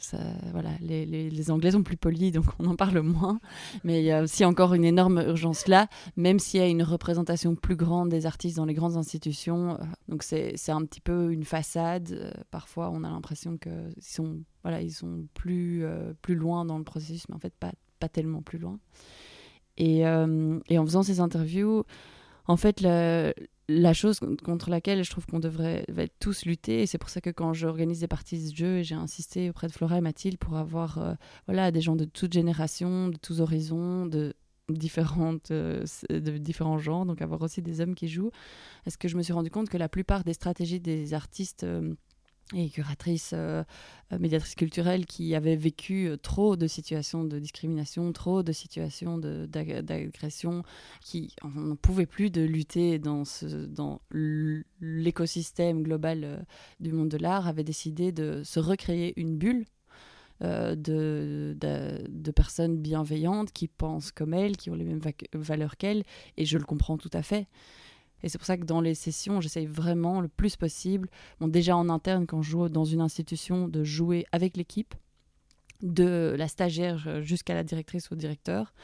voilà, 0.52 0.70
les, 0.80 1.50
Anglais 1.50 1.72
sont 1.72 1.82
plus 1.82 1.96
polis, 1.96 2.30
donc 2.30 2.44
on 2.60 2.66
en 2.66 2.76
parle 2.76 3.00
moins. 3.00 3.40
Mais 3.82 4.00
il 4.00 4.04
y 4.04 4.12
a 4.12 4.22
aussi 4.22 4.44
encore 4.44 4.74
une 4.74 4.84
énorme 4.84 5.18
urgence 5.26 5.66
là, 5.66 5.88
même 6.16 6.38
s'il 6.38 6.60
y 6.60 6.62
a 6.62 6.68
une 6.68 6.84
représentation 6.84 7.56
plus 7.56 7.74
grande 7.74 8.10
des 8.10 8.26
artistes 8.26 8.56
dans 8.56 8.64
les 8.64 8.74
grandes 8.74 8.96
institutions. 8.96 9.72
Euh, 9.72 9.84
donc 10.06 10.22
c'est 10.22 10.54
un 10.68 10.84
petit 10.84 11.00
peu 11.00 11.32
une 11.32 11.42
façade. 11.42 12.12
Euh, 12.12 12.30
parfois, 12.52 12.90
on 12.90 13.02
a 13.02 13.10
l'impression 13.10 13.58
qu'ils 13.58 13.92
sont, 14.00 14.38
voilà, 14.62 14.80
ils 14.80 14.92
sont 14.92 15.26
plus, 15.34 15.84
euh, 15.84 16.12
plus 16.22 16.36
loin 16.36 16.64
dans 16.64 16.78
le 16.78 16.84
processus, 16.84 17.28
mais 17.28 17.34
en 17.34 17.40
fait, 17.40 17.54
pas, 17.58 17.72
pas 17.98 18.08
tellement 18.08 18.42
plus 18.42 18.58
loin. 18.58 18.78
Et, 19.78 20.00
et 20.00 20.78
en 20.78 20.84
faisant 20.86 21.02
ces 21.02 21.20
interviews, 21.20 21.84
en 22.46 22.56
fait, 22.56 22.80
la 23.68 23.92
chose 23.92 24.20
contre 24.44 24.70
laquelle 24.70 25.02
je 25.04 25.10
trouve 25.10 25.26
qu'on 25.26 25.40
devrait 25.40 25.84
tous 26.20 26.44
lutter. 26.44 26.82
Et 26.82 26.86
c'est 26.86 26.98
pour 26.98 27.10
ça 27.10 27.20
que 27.20 27.30
quand 27.30 27.52
j'organise 27.52 28.00
des 28.00 28.08
parties 28.08 28.50
de 28.50 28.56
jeu, 28.56 28.82
j'ai 28.82 28.94
insisté 28.94 29.50
auprès 29.50 29.66
de 29.66 29.72
Flora 29.72 29.98
et 29.98 30.00
Mathilde 30.00 30.38
pour 30.38 30.56
avoir 30.56 30.98
euh, 30.98 31.14
voilà, 31.46 31.70
des 31.70 31.80
gens 31.80 31.96
de 31.96 32.04
toutes 32.04 32.32
générations, 32.32 33.08
de 33.08 33.16
tous 33.16 33.40
horizons, 33.40 34.06
de 34.06 34.34
différentes 34.68 35.52
euh, 35.52 35.84
de 36.10 36.38
différents 36.38 36.78
genres 36.78 37.06
donc 37.06 37.22
avoir 37.22 37.40
aussi 37.42 37.62
des 37.62 37.80
hommes 37.80 37.94
qui 37.94 38.08
jouent 38.08 38.32
est-ce 38.84 38.98
que 38.98 39.06
je 39.06 39.16
me 39.16 39.22
suis 39.22 39.32
rendu 39.32 39.48
compte 39.48 39.68
que 39.68 39.78
la 39.78 39.88
plupart 39.88 40.24
des 40.24 40.32
stratégies 40.32 40.80
des 40.80 41.14
artistes 41.14 41.62
euh, 41.62 41.94
et 42.54 42.68
curatrice, 42.70 43.32
euh, 43.34 43.64
euh, 44.12 44.18
médiatrice 44.18 44.54
culturelle 44.54 45.04
qui 45.04 45.34
avait 45.34 45.56
vécu 45.56 46.06
euh, 46.06 46.16
trop 46.16 46.56
de 46.56 46.68
situations 46.68 47.24
de 47.24 47.38
discrimination, 47.40 48.12
trop 48.12 48.42
de 48.42 48.52
situations 48.52 49.18
d'agression, 49.18 50.62
qui 51.02 51.34
n'en 51.42 51.74
pouvait 51.74 52.06
plus 52.06 52.30
de 52.30 52.42
lutter 52.42 52.98
dans, 52.98 53.24
dans 53.68 54.00
l'écosystème 54.80 55.82
global 55.82 56.46
du 56.78 56.92
monde 56.92 57.08
de 57.08 57.18
l'art, 57.18 57.48
avait 57.48 57.64
décidé 57.64 58.12
de 58.12 58.42
se 58.44 58.60
recréer 58.60 59.12
une 59.20 59.36
bulle 59.36 59.64
de, 60.40 60.74
de, 61.58 62.04
de, 62.08 62.30
personnes 62.30 62.76
bienveillantes 62.76 63.52
qui 63.52 63.68
pensent 63.68 64.12
comme 64.12 64.34
elles, 64.34 64.56
qui 64.58 64.70
ont 64.70 64.74
les 64.74 64.84
mêmes 64.84 65.00
valeurs 65.32 65.78
qu'elles, 65.78 66.04
et 66.36 66.44
je 66.44 66.58
le 66.58 66.64
comprends 66.64 66.98
tout 66.98 67.10
à 67.14 67.22
fait. 67.22 67.48
Et 68.26 68.28
c'est 68.28 68.38
pour 68.38 68.46
ça 68.46 68.56
que 68.56 68.64
dans 68.64 68.80
les 68.80 68.96
sessions, 68.96 69.40
j'essaye 69.40 69.66
vraiment 69.66 70.20
le 70.20 70.26
plus 70.26 70.56
possible, 70.56 71.08
déjà 71.40 71.76
en 71.76 71.88
interne, 71.88 72.26
quand 72.26 72.42
je 72.42 72.50
joue 72.50 72.68
dans 72.68 72.84
une 72.84 73.00
institution, 73.00 73.68
de 73.68 73.84
jouer 73.84 74.26
avec 74.32 74.56
l'équipe, 74.56 74.96
de 75.80 76.34
la 76.36 76.48
stagiaire 76.48 77.22
jusqu'à 77.22 77.54
la 77.54 77.62
directrice 77.62 78.10
ou 78.10 78.16
directeur, 78.16 78.74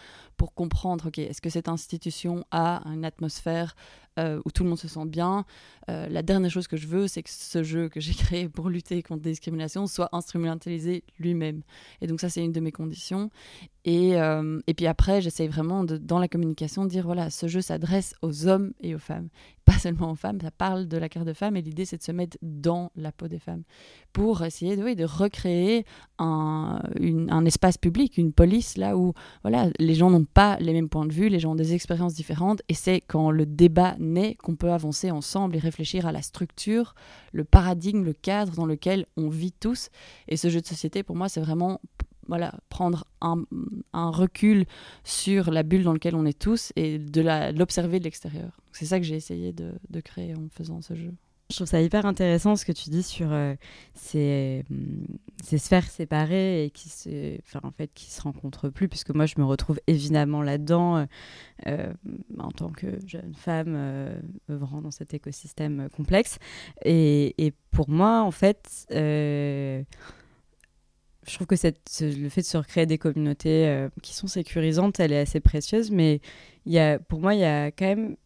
pour 0.42 0.54
comprendre, 0.54 1.06
ok, 1.06 1.20
est-ce 1.20 1.40
que 1.40 1.50
cette 1.50 1.68
institution 1.68 2.44
a 2.50 2.82
une 2.86 3.04
atmosphère 3.04 3.76
euh, 4.18 4.42
où 4.44 4.50
tout 4.50 4.64
le 4.64 4.68
monde 4.68 4.78
se 4.78 4.88
sent 4.88 5.06
bien 5.06 5.46
euh, 5.88 6.06
La 6.08 6.22
dernière 6.22 6.50
chose 6.50 6.66
que 6.66 6.76
je 6.76 6.86
veux, 6.86 7.06
c'est 7.06 7.22
que 7.22 7.30
ce 7.30 7.62
jeu 7.62 7.88
que 7.88 8.00
j'ai 8.00 8.12
créé 8.24 8.48
pour 8.48 8.68
lutter 8.68 9.02
contre 9.02 9.22
la 9.24 9.30
discrimination 9.30 9.86
soit 9.86 10.08
instrumentalisé 10.12 11.04
lui-même. 11.18 11.62
Et 12.00 12.08
donc 12.08 12.20
ça, 12.20 12.28
c'est 12.28 12.44
une 12.44 12.50
de 12.50 12.60
mes 12.60 12.72
conditions. 12.72 13.30
Et, 13.84 14.20
euh, 14.20 14.60
et 14.66 14.74
puis 14.74 14.86
après, 14.86 15.20
j'essaye 15.20 15.48
vraiment, 15.48 15.82
de, 15.82 15.96
dans 15.96 16.18
la 16.18 16.28
communication, 16.28 16.84
de 16.84 16.90
dire, 16.90 17.04
voilà, 17.04 17.30
ce 17.30 17.46
jeu 17.46 17.60
s'adresse 17.60 18.14
aux 18.20 18.46
hommes 18.46 18.72
et 18.80 18.94
aux 18.94 19.00
femmes. 19.00 19.28
Pas 19.64 19.78
seulement 19.78 20.10
aux 20.10 20.16
femmes, 20.16 20.40
ça 20.40 20.50
parle 20.50 20.88
de 20.88 20.96
la 20.98 21.08
carte 21.08 21.26
de 21.26 21.32
femme, 21.32 21.56
et 21.56 21.62
l'idée, 21.62 21.84
c'est 21.84 21.96
de 21.96 22.02
se 22.02 22.12
mettre 22.12 22.36
dans 22.42 22.90
la 22.96 23.12
peau 23.12 23.28
des 23.28 23.38
femmes 23.38 23.62
pour 24.12 24.42
essayer 24.42 24.76
de, 24.76 24.82
oui, 24.82 24.94
de 24.94 25.04
recréer 25.04 25.86
un, 26.18 26.80
un 27.28 27.44
espace 27.44 27.78
public, 27.78 28.18
une 28.18 28.32
police, 28.32 28.76
là 28.76 28.96
où 28.96 29.14
voilà, 29.42 29.70
les 29.78 29.94
gens 29.94 30.10
n'ont 30.10 30.24
pas 30.32 30.56
les 30.60 30.72
mêmes 30.72 30.88
points 30.88 31.06
de 31.06 31.12
vue, 31.12 31.28
les 31.28 31.38
gens 31.38 31.52
ont 31.52 31.56
des 31.56 31.74
expériences 31.74 32.14
différentes, 32.14 32.62
et 32.68 32.74
c'est 32.74 33.00
quand 33.00 33.30
le 33.30 33.46
débat 33.46 33.96
naît 33.98 34.34
qu'on 34.36 34.56
peut 34.56 34.72
avancer 34.72 35.10
ensemble 35.10 35.56
et 35.56 35.58
réfléchir 35.58 36.06
à 36.06 36.12
la 36.12 36.22
structure, 36.22 36.94
le 37.32 37.44
paradigme, 37.44 38.04
le 38.04 38.12
cadre 38.12 38.54
dans 38.54 38.66
lequel 38.66 39.06
on 39.16 39.28
vit 39.28 39.52
tous. 39.52 39.90
Et 40.28 40.36
ce 40.36 40.48
jeu 40.48 40.60
de 40.60 40.66
société, 40.66 41.02
pour 41.02 41.16
moi, 41.16 41.28
c'est 41.28 41.40
vraiment 41.40 41.80
voilà, 42.28 42.54
prendre 42.68 43.04
un, 43.20 43.44
recul 43.92 44.64
sur 45.04 45.50
la 45.50 45.62
bulle 45.64 45.82
dans 45.82 45.92
laquelle 45.92 46.14
on 46.14 46.24
est 46.24 46.38
tous 46.38 46.72
et 46.76 46.98
de 46.98 47.20
l'observer 47.58 47.98
de 47.98 48.04
l'extérieur. 48.04 48.60
C'est 48.72 48.86
ça 48.86 49.00
que 49.00 49.04
j'ai 49.04 49.16
essayé 49.16 49.52
de 49.52 50.00
créer 50.00 50.34
en 50.34 50.48
faisant 50.48 50.80
ce 50.82 50.94
jeu. 50.94 51.12
Je 51.52 51.56
trouve 51.58 51.68
ça 51.68 51.82
hyper 51.82 52.06
intéressant 52.06 52.56
ce 52.56 52.64
que 52.64 52.72
tu 52.72 52.88
dis 52.88 53.02
sur 53.02 53.30
euh, 53.30 53.54
ces, 53.92 54.64
hum, 54.70 55.06
ces, 55.44 55.58
sphères 55.58 55.90
séparées 55.90 56.64
et 56.64 56.70
qui 56.70 56.88
se, 56.88 57.36
en 57.62 57.70
fait, 57.70 57.90
qui 57.92 58.10
se 58.10 58.22
rencontrent 58.22 58.70
plus, 58.70 58.88
puisque 58.88 59.10
moi 59.10 59.26
je 59.26 59.34
me 59.36 59.44
retrouve 59.44 59.78
évidemment 59.86 60.40
là-dedans 60.40 60.96
euh, 60.96 61.04
euh, 61.66 61.92
en 62.38 62.50
tant 62.52 62.70
que 62.70 62.98
jeune 63.06 63.34
femme 63.34 63.76
œuvrant 64.48 64.80
dans 64.80 64.90
cet 64.90 65.12
écosystème 65.12 65.90
complexe. 65.94 66.38
Et, 66.86 67.52
pour 67.70 67.90
moi, 67.90 68.22
en 68.22 68.30
fait, 68.30 68.86
je 68.90 69.84
trouve 71.26 71.46
que 71.46 71.54
le 71.54 72.28
fait 72.30 72.40
de 72.40 72.46
se 72.46 72.56
recréer 72.56 72.86
des 72.86 72.98
communautés 72.98 73.88
qui 74.02 74.14
sont 74.14 74.26
sécurisantes, 74.26 75.00
elle 75.00 75.12
est 75.12 75.20
assez 75.20 75.40
précieuse, 75.40 75.90
mais 75.90 76.22
y 76.64 76.78
a, 76.78 76.98
pour 76.98 77.20
moi, 77.20 77.34
il 77.34 77.40
y 77.40 77.44
a 77.44 77.66
quand 77.66 77.86
même 77.86 78.16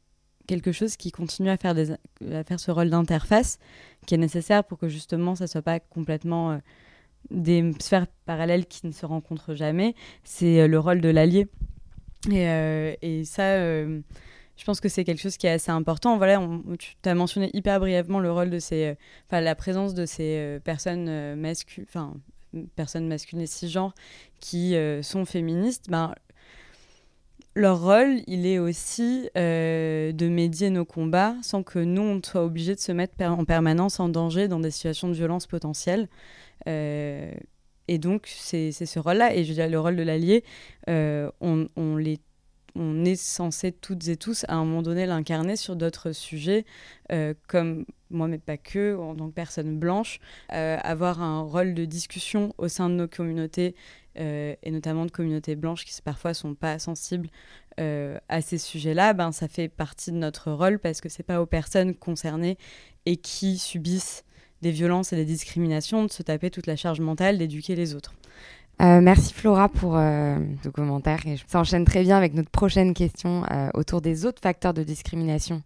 quelque 0.47 0.73
chose 0.73 0.97
qui 0.97 1.11
continue 1.11 1.51
à 1.51 1.57
faire, 1.57 1.75
faire 1.75 2.61
ce 2.61 2.71
rôle 2.71 2.91
d'interface 2.91 3.59
qui 4.07 4.15
est 4.15 4.19
nécessaire 4.19 4.65
pour 4.65 4.79
que 4.79 4.89
justement 4.89 5.35
ça 5.35 5.47
soit 5.47 5.63
pas 5.63 5.81
complètement 5.81 6.53
euh, 6.53 6.59
des 7.31 7.73
sphères 7.81 8.07
parallèles 8.25 8.67
qui 8.67 8.87
ne 8.87 8.93
se 8.93 9.05
rencontrent 9.05 9.55
jamais. 9.55 9.95
C'est 10.25 10.61
euh, 10.61 10.69
le 10.69 10.79
rôle 10.79 11.01
de 11.01 11.09
l'allié. 11.09 11.49
Et, 12.31 12.49
euh, 12.49 12.95
et, 13.03 13.25
ça, 13.25 13.59
je 13.59 14.65
pense 14.65 14.81
que 14.81 14.89
c'est 14.89 15.05
quelque 15.05 15.21
chose 15.21 15.37
qui 15.37 15.47
est 15.47 15.51
assez 15.51 15.71
important. 15.71 16.17
Voilà, 16.17 16.41
tu 16.79 16.97
as 17.05 17.15
mentionné 17.15 17.51
hyper 17.53 17.79
brièvement 17.79 18.19
le 18.19 18.33
rôle 18.33 18.51
de 18.51 18.59
ces, 18.59 18.97
enfin 19.29 19.41
la 19.41 19.55
présence 19.55 19.95
de 19.95 20.07
ces 20.07 20.59
personnes 20.65 21.37
masculines, 21.37 21.87
enfin 21.89 22.15
personnes 22.75 23.07
masculines 23.07 23.45
et 23.45 23.47
cisgenres 23.47 23.95
qui 24.41 24.75
sont 25.03 25.25
féministes. 25.25 25.89
Ben, 25.89 26.15
leur 27.57 27.81
rôle, 27.81 28.21
il 28.27 28.47
est 28.47 28.59
aussi 28.59 29.31
euh, 29.37 30.13
de 30.13 30.29
médier 30.29 30.69
nos 30.69 30.85
combats 30.85 31.35
sans 31.41 31.63
que 31.63 31.79
nous, 31.79 32.03
on 32.03 32.21
soit 32.23 32.45
obligés 32.45 32.75
de 32.75 32.81
se 32.81 32.93
mettre 32.93 33.15
en 33.25 33.47
permanence 33.47 33.99
en 33.99 34.11
danger 34.11 34.47
dans 34.47 34.61
des 34.61 34.71
situations 34.71 35.09
de 35.09 35.15
violence 35.15 35.47
potentielle. 35.47 36.09
Euh, 36.69 37.33
et 37.89 37.97
donc, 37.97 38.27
c'est 38.27 38.73
ce 38.73 38.99
rôle-là. 38.99 39.35
Et 39.35 39.45
je 39.45 39.49
veux 39.49 39.55
dire, 39.55 39.71
le 39.71 39.81
rôle 39.81 39.97
de 39.97 40.03
l'allié, 40.03 40.45
euh, 40.91 41.31
on, 41.41 41.67
on, 41.77 41.99
est 41.99 43.17
censé 43.17 43.73
toutes 43.73 44.07
et 44.09 44.19
tous, 44.19 44.45
à 44.49 44.57
un 44.57 44.65
moment 44.65 44.83
donné, 44.83 45.07
l'incarner 45.07 45.57
sur 45.57 45.77
d'autres 45.77 46.13
sujets, 46.13 46.67
comme 47.47 47.87
moi, 48.11 48.29
mais 48.29 48.39
pas 48.39 48.59
que, 48.59 48.97
en 48.99 49.15
tant 49.15 49.29
que 49.29 49.35
personne 49.35 49.79
blanche, 49.79 50.21
avoir 50.51 51.23
un 51.23 51.41
rôle 51.41 51.73
de 51.73 51.87
discussion 51.87 52.53
au 52.59 52.69
sein 52.69 52.91
de 52.91 52.97
nos 52.97 53.09
communautés 53.09 53.75
et 54.17 54.71
notamment 54.71 55.07
de 55.07 55.11
communautés 55.11 55.57
blanches 55.57 55.85
qui 55.85 56.01
parfois 56.03 56.35
sont 56.35 56.55
pas 56.55 56.79
sensibles 56.79 57.29
à 57.79 58.41
ces 58.41 58.59
sujets-là, 58.59 59.13
ben, 59.13 59.33
ça 59.33 59.49
fait 59.49 59.69
partie 59.69 60.11
de 60.11 60.17
notre 60.17 60.51
rôle 60.51 60.79
parce 60.79 61.01
que 61.01 61.09
c'est 61.09 61.23
pas 61.23 61.41
aux 61.41 61.47
personnes 61.47 61.95
concernées 61.95 62.57
et 63.05 63.17
qui 63.17 63.59
subissent 63.59 64.25
des 64.63 64.71
violences 64.71 65.13
et 65.13 65.17
des 65.17 65.25
discriminations 65.25 66.05
de 66.05 66.11
se 66.11 66.23
taper 66.23 66.51
toute 66.51 66.67
la 66.67 66.77
charge 66.77 67.01
mentale 67.01 67.39
d'éduquer 67.39 67.75
les 67.77 67.95
autres. 67.95 68.15
Euh, 68.83 69.01
merci 69.01 69.33
Flora 69.33 69.71
pour 69.71 69.97
euh, 69.97 70.39
ce 70.63 70.69
commentaire. 70.69 71.27
Et 71.27 71.37
ça 71.47 71.61
enchaîne 71.61 71.85
très 71.85 72.03
bien 72.03 72.17
avec 72.17 72.35
notre 72.35 72.51
prochaine 72.51 72.93
question 72.93 73.45
euh, 73.51 73.69
autour 73.75 74.03
des 74.03 74.27
autres 74.27 74.43
facteurs 74.43 74.75
de 74.75 74.83
discrimination 74.83 75.63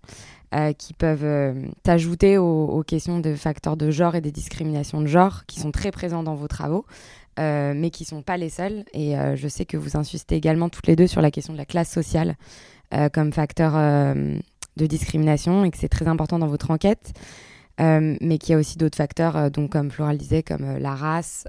qui 0.79 0.95
peuvent 0.95 1.55
s'ajouter 1.87 2.37
aux, 2.37 2.83
questions 2.85 3.21
de 3.21 3.37
facteurs 3.37 3.77
de 3.77 3.93
genre 3.93 4.17
et 4.17 4.21
des 4.21 4.33
discriminations 4.33 5.01
de 5.01 5.07
genre 5.07 5.47
qui 5.47 5.61
sont 5.61 5.71
très 5.71 5.93
présents 5.93 6.25
dans 6.25 6.35
vos 6.35 6.49
travaux, 6.49 6.85
mais 7.40 7.90
qui 7.90 8.03
ne 8.05 8.09
sont 8.09 8.22
pas 8.22 8.37
les 8.37 8.50
seuls. 8.50 8.85
Et 8.92 9.14
je 9.35 9.48
sais 9.48 9.64
que 9.64 9.76
vous 9.76 9.96
insistez 9.96 10.37
également 10.37 10.68
toutes 10.68 10.87
les 10.87 10.96
deux 10.96 11.07
sur 11.07 11.20
la 11.20 11.31
question 11.31 11.53
de 11.53 11.59
la 11.59 11.64
classe 11.64 11.90
sociale 11.90 12.37
comme 13.12 13.33
facteur 13.33 13.72
de 14.76 14.87
discrimination 14.87 15.64
et 15.64 15.70
que 15.70 15.79
c'est 15.79 15.88
très 15.88 16.07
important 16.09 16.38
dans 16.38 16.48
votre 16.48 16.70
enquête. 16.70 17.12
mais 17.79 18.38
qu'il 18.38 18.53
y 18.53 18.55
a 18.55 18.59
aussi 18.59 18.76
d'autres 18.76 18.96
facteurs, 18.96 19.50
donc 19.50 19.70
comme 19.70 19.90
Flora 19.90 20.12
le 20.12 20.18
disait, 20.18 20.42
comme 20.42 20.79
la 20.79 20.94
race 20.94 21.46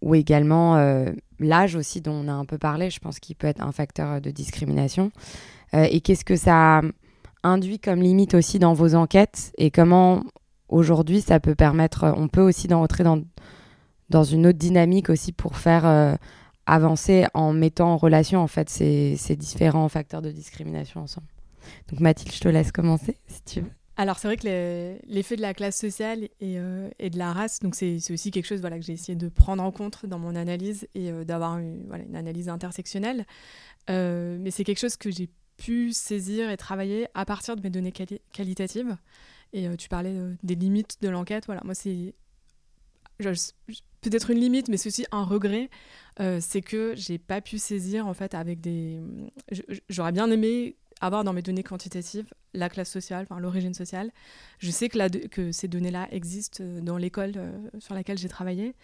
ou 0.00 0.14
également 0.14 0.76
euh, 0.76 1.10
l'âge 1.38 1.74
aussi 1.74 2.00
dont 2.00 2.12
on 2.12 2.28
a 2.28 2.32
un 2.32 2.44
peu 2.44 2.58
parlé, 2.58 2.90
je 2.90 3.00
pense 3.00 3.18
qu'il 3.18 3.36
peut 3.36 3.46
être 3.46 3.62
un 3.62 3.72
facteur 3.72 4.20
de 4.20 4.30
discrimination. 4.30 5.10
Euh, 5.74 5.86
et 5.90 6.00
qu'est-ce 6.00 6.24
que 6.24 6.36
ça 6.36 6.82
induit 7.42 7.78
comme 7.78 8.00
limite 8.00 8.34
aussi 8.34 8.58
dans 8.58 8.74
vos 8.74 8.94
enquêtes 8.94 9.52
et 9.58 9.70
comment 9.70 10.22
aujourd'hui 10.68 11.20
ça 11.20 11.40
peut 11.40 11.54
permettre, 11.54 12.12
on 12.16 12.28
peut 12.28 12.42
aussi 12.42 12.68
rentrer 12.72 13.04
dans, 13.04 13.20
dans 14.10 14.24
une 14.24 14.46
autre 14.46 14.58
dynamique 14.58 15.10
aussi 15.10 15.32
pour 15.32 15.56
faire 15.56 15.86
euh, 15.86 16.14
avancer 16.66 17.26
en 17.34 17.52
mettant 17.52 17.92
en 17.92 17.96
relation 17.96 18.40
en 18.40 18.46
fait 18.46 18.68
ces, 18.68 19.16
différents 19.36 19.88
facteurs 19.88 20.22
de 20.22 20.30
discrimination 20.30 21.00
ensemble. 21.00 21.26
Donc 21.90 22.00
Mathilde, 22.00 22.32
je 22.32 22.40
te 22.40 22.48
laisse 22.48 22.72
commencer 22.72 23.16
si 23.26 23.42
tu 23.42 23.60
veux. 23.62 23.70
Alors 23.96 24.18
c'est 24.18 24.28
vrai 24.28 24.36
que 24.36 24.96
l'effet 25.08 25.34
de 25.34 25.42
la 25.42 25.54
classe 25.54 25.76
sociale 25.76 26.28
euh, 26.40 26.88
et, 27.00 27.10
de 27.10 27.18
la 27.18 27.32
race, 27.32 27.58
donc 27.58 27.74
c'est 27.74 27.98
aussi 28.12 28.30
quelque 28.30 28.46
chose 28.46 28.60
voilà, 28.60 28.78
que 28.78 28.84
j'ai 28.84 28.92
essayé 28.92 29.16
de 29.16 29.28
prendre 29.28 29.60
en 29.62 29.72
compte 29.72 30.06
dans 30.06 30.20
mon 30.20 30.36
analyse 30.36 30.86
et 30.94 31.10
euh, 31.10 31.24
d'avoir 31.24 31.58
une, 31.58 31.84
voilà, 31.88 32.04
une, 32.04 32.14
analyse 32.14 32.48
intersectionnelle. 32.48 33.26
Euh, 33.90 34.38
mais 34.40 34.52
c'est 34.52 34.62
quelque 34.62 34.78
chose 34.78 34.96
que 34.96 35.10
j'ai 35.10 35.28
pu 35.56 35.92
saisir 35.92 36.48
et 36.48 36.56
travailler 36.56 37.08
à 37.14 37.24
partir 37.24 37.56
de 37.56 37.62
mes 37.62 37.70
données 37.70 37.92
qualitatives. 38.32 38.96
Et 39.52 39.66
tu 39.76 39.88
parlais 39.88 40.14
des 40.42 40.54
limites 40.54 40.98
de 41.00 41.08
l'enquête. 41.08 41.46
Voilà, 41.46 41.62
moi 41.64 41.74
c'est 41.74 42.14
peut-être 43.18 44.30
une 44.30 44.38
limite, 44.38 44.68
mais 44.68 44.76
c'est 44.76 44.88
aussi 44.88 45.06
un 45.12 45.24
regret, 45.24 45.70
c'est 46.40 46.62
que 46.62 46.94
j'ai 46.96 47.18
pas 47.18 47.40
pu 47.40 47.58
saisir 47.58 48.06
en 48.06 48.14
fait 48.14 48.34
avec 48.34 48.60
des. 48.60 49.00
J'aurais 49.88 50.12
bien 50.12 50.30
aimé 50.30 50.76
avoir 51.00 51.24
dans 51.24 51.32
mes 51.32 51.42
données 51.42 51.62
quantitatives 51.62 52.26
la 52.54 52.68
classe 52.68 52.90
sociale, 52.90 53.26
enfin 53.28 53.40
l'origine 53.40 53.74
sociale. 53.74 54.10
Je 54.58 54.70
sais 54.70 54.88
que, 54.88 55.52
ces 55.52 55.68
données-là 55.68 56.08
existent 56.10 56.62
euh, 56.62 56.80
dans 56.80 56.96
l'école 56.96 57.32
euh, 57.36 57.68
sur 57.78 57.94
laquelle 57.94 58.18
j'ai 58.18 58.28
travaillé. 58.28 58.74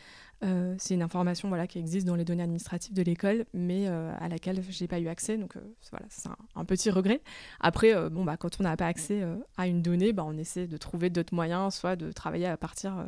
Euh, 0.45 0.75
c'est 0.79 0.95
une 0.95 1.03
information 1.03 1.49
voilà, 1.49 1.67
qui 1.67 1.79
existe 1.79 2.07
dans 2.07 2.17
les 2.17 2.25
données 2.25 2.43
administratives 2.43 2.93
de 2.93 3.03
l'école, 3.03 3.47
mais 3.55 3.87
à 3.87 4.29
laquelle 4.29 4.63
je 4.69 4.85
n'ai 4.85 4.89
pas 4.89 4.99
eu 5.01 5.09
accès. 5.09 5.39
Donc 5.39 5.55
voilà, 5.91 6.07
c'est 6.11 6.29
un, 6.55 6.65
petit 6.65 6.91
regret. 6.91 7.23
Après, 7.61 8.11
bon, 8.11 8.25
bah, 8.25 8.37
quand 8.37 8.61
on 8.61 8.65
n'a 8.65 8.77
pas 8.77 8.87
accès 8.87 9.23
à 9.57 9.67
une 9.67 9.81
donnée, 9.81 10.13
bah, 10.13 10.25
on 10.27 10.37
essaie 10.37 10.67
de 10.67 10.77
trouver 10.77 11.09
d'autres 11.09 11.35
moyens, 11.35 11.75
soit 11.75 11.97
de 11.97 12.13
travailler 12.13 12.47
à 12.47 12.59
partir 12.59 13.07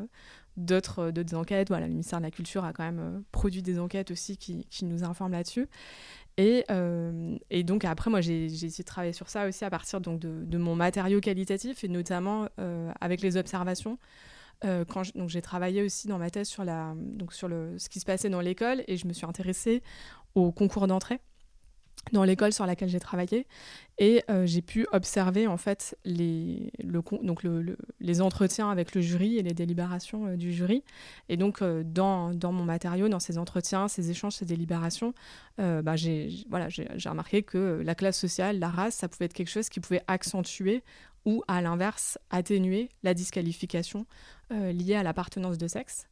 d'autres 0.56 1.12
enquêtes. 1.34 1.68
Voilà, 1.68 1.86
le 1.86 1.92
ministère 1.92 2.18
de 2.18 2.24
la 2.24 2.30
Culture 2.30 2.64
a 2.64 2.72
quand 2.72 2.84
même 2.84 3.22
produit 3.32 3.62
des 3.62 3.78
enquêtes 3.78 4.10
aussi 4.10 4.36
qui, 4.36 4.66
qui 4.70 4.84
nous 4.84 5.04
informent 5.04 5.32
là-dessus. 5.32 5.68
Et, 6.38 6.64
euh, 6.70 7.36
et, 7.50 7.62
donc 7.64 7.84
après, 7.84 8.10
moi, 8.10 8.20
j'ai 8.20 8.44
essayé 8.44 8.68
de 8.68 8.82
travailler 8.82 9.14
sur 9.14 9.30
ça 9.30 9.48
aussi 9.48 9.64
à 9.64 9.70
partir 9.70 10.00
donc, 10.00 10.20
de, 10.20 10.44
de 10.44 10.58
mon 10.58 10.74
matériau 10.74 11.20
qualitatif 11.20 11.82
et 11.82 11.88
notamment 11.88 12.48
euh, 12.58 12.92
avec 13.00 13.22
les 13.22 13.36
observations. 13.36 13.98
Euh, 14.64 14.84
quand 14.86 15.02
donc 15.14 15.28
j'ai 15.28 15.42
travaillé 15.42 15.82
aussi 15.82 16.08
dans 16.08 16.18
ma 16.18 16.30
thèse 16.30 16.48
sur, 16.48 16.64
la, 16.64 16.94
donc 16.96 17.34
sur 17.34 17.46
le, 17.46 17.78
ce 17.78 17.90
qui 17.90 18.00
se 18.00 18.06
passait 18.06 18.30
dans 18.30 18.40
l'école 18.40 18.82
et 18.88 18.96
je 18.96 19.06
me 19.06 19.12
suis 19.12 19.26
intéressée 19.26 19.82
au 20.34 20.50
concours 20.50 20.86
d'entrée 20.86 21.20
dans 22.12 22.24
l'école 22.24 22.52
sur 22.52 22.66
laquelle 22.66 22.88
j'ai 22.88 23.00
travaillé 23.00 23.46
et 23.98 24.22
euh, 24.30 24.46
j'ai 24.46 24.62
pu 24.62 24.86
observer 24.92 25.46
en 25.46 25.56
fait 25.56 25.96
les, 26.04 26.70
le, 26.82 27.02
donc 27.22 27.42
le, 27.42 27.76
les 28.00 28.20
entretiens 28.20 28.70
avec 28.70 28.94
le 28.94 29.00
jury 29.00 29.38
et 29.38 29.42
les 29.42 29.54
délibérations 29.54 30.26
euh, 30.26 30.36
du 30.36 30.52
jury. 30.52 30.84
Et 31.28 31.36
donc 31.36 31.62
euh, 31.62 31.82
dans, 31.84 32.34
dans, 32.34 32.52
mon 32.52 32.64
matériau 32.64 33.08
dans 33.08 33.20
ces 33.20 33.38
entretiens 33.38 33.88
ces 33.88 34.10
échanges 34.10 34.34
ces 34.34 34.44
délibérations 34.44 35.14
bah, 35.58 35.96
j'ai 35.96 36.44
voilà 36.50 36.68
remarqué 37.06 37.42
que 37.42 37.80
la 37.82 37.94
classe 37.94 38.18
sociale 38.18 38.58
la 38.58 38.68
race 38.68 38.94
ça 38.96 39.08
pouvait 39.08 39.24
être 39.24 39.32
quelque 39.32 39.50
chose 39.50 39.68
qui 39.68 39.80
pouvait 39.80 40.02
accentuer 40.06 40.82
ou 41.24 41.42
à 41.48 41.62
l'inverse 41.62 42.18
atténuer 42.30 42.88
la 43.02 43.14
disqualification 43.14 44.06
liée 44.50 44.94
à 44.94 45.02
l'appartenance 45.02 45.58
de 45.58 45.66
sexe 45.66 46.06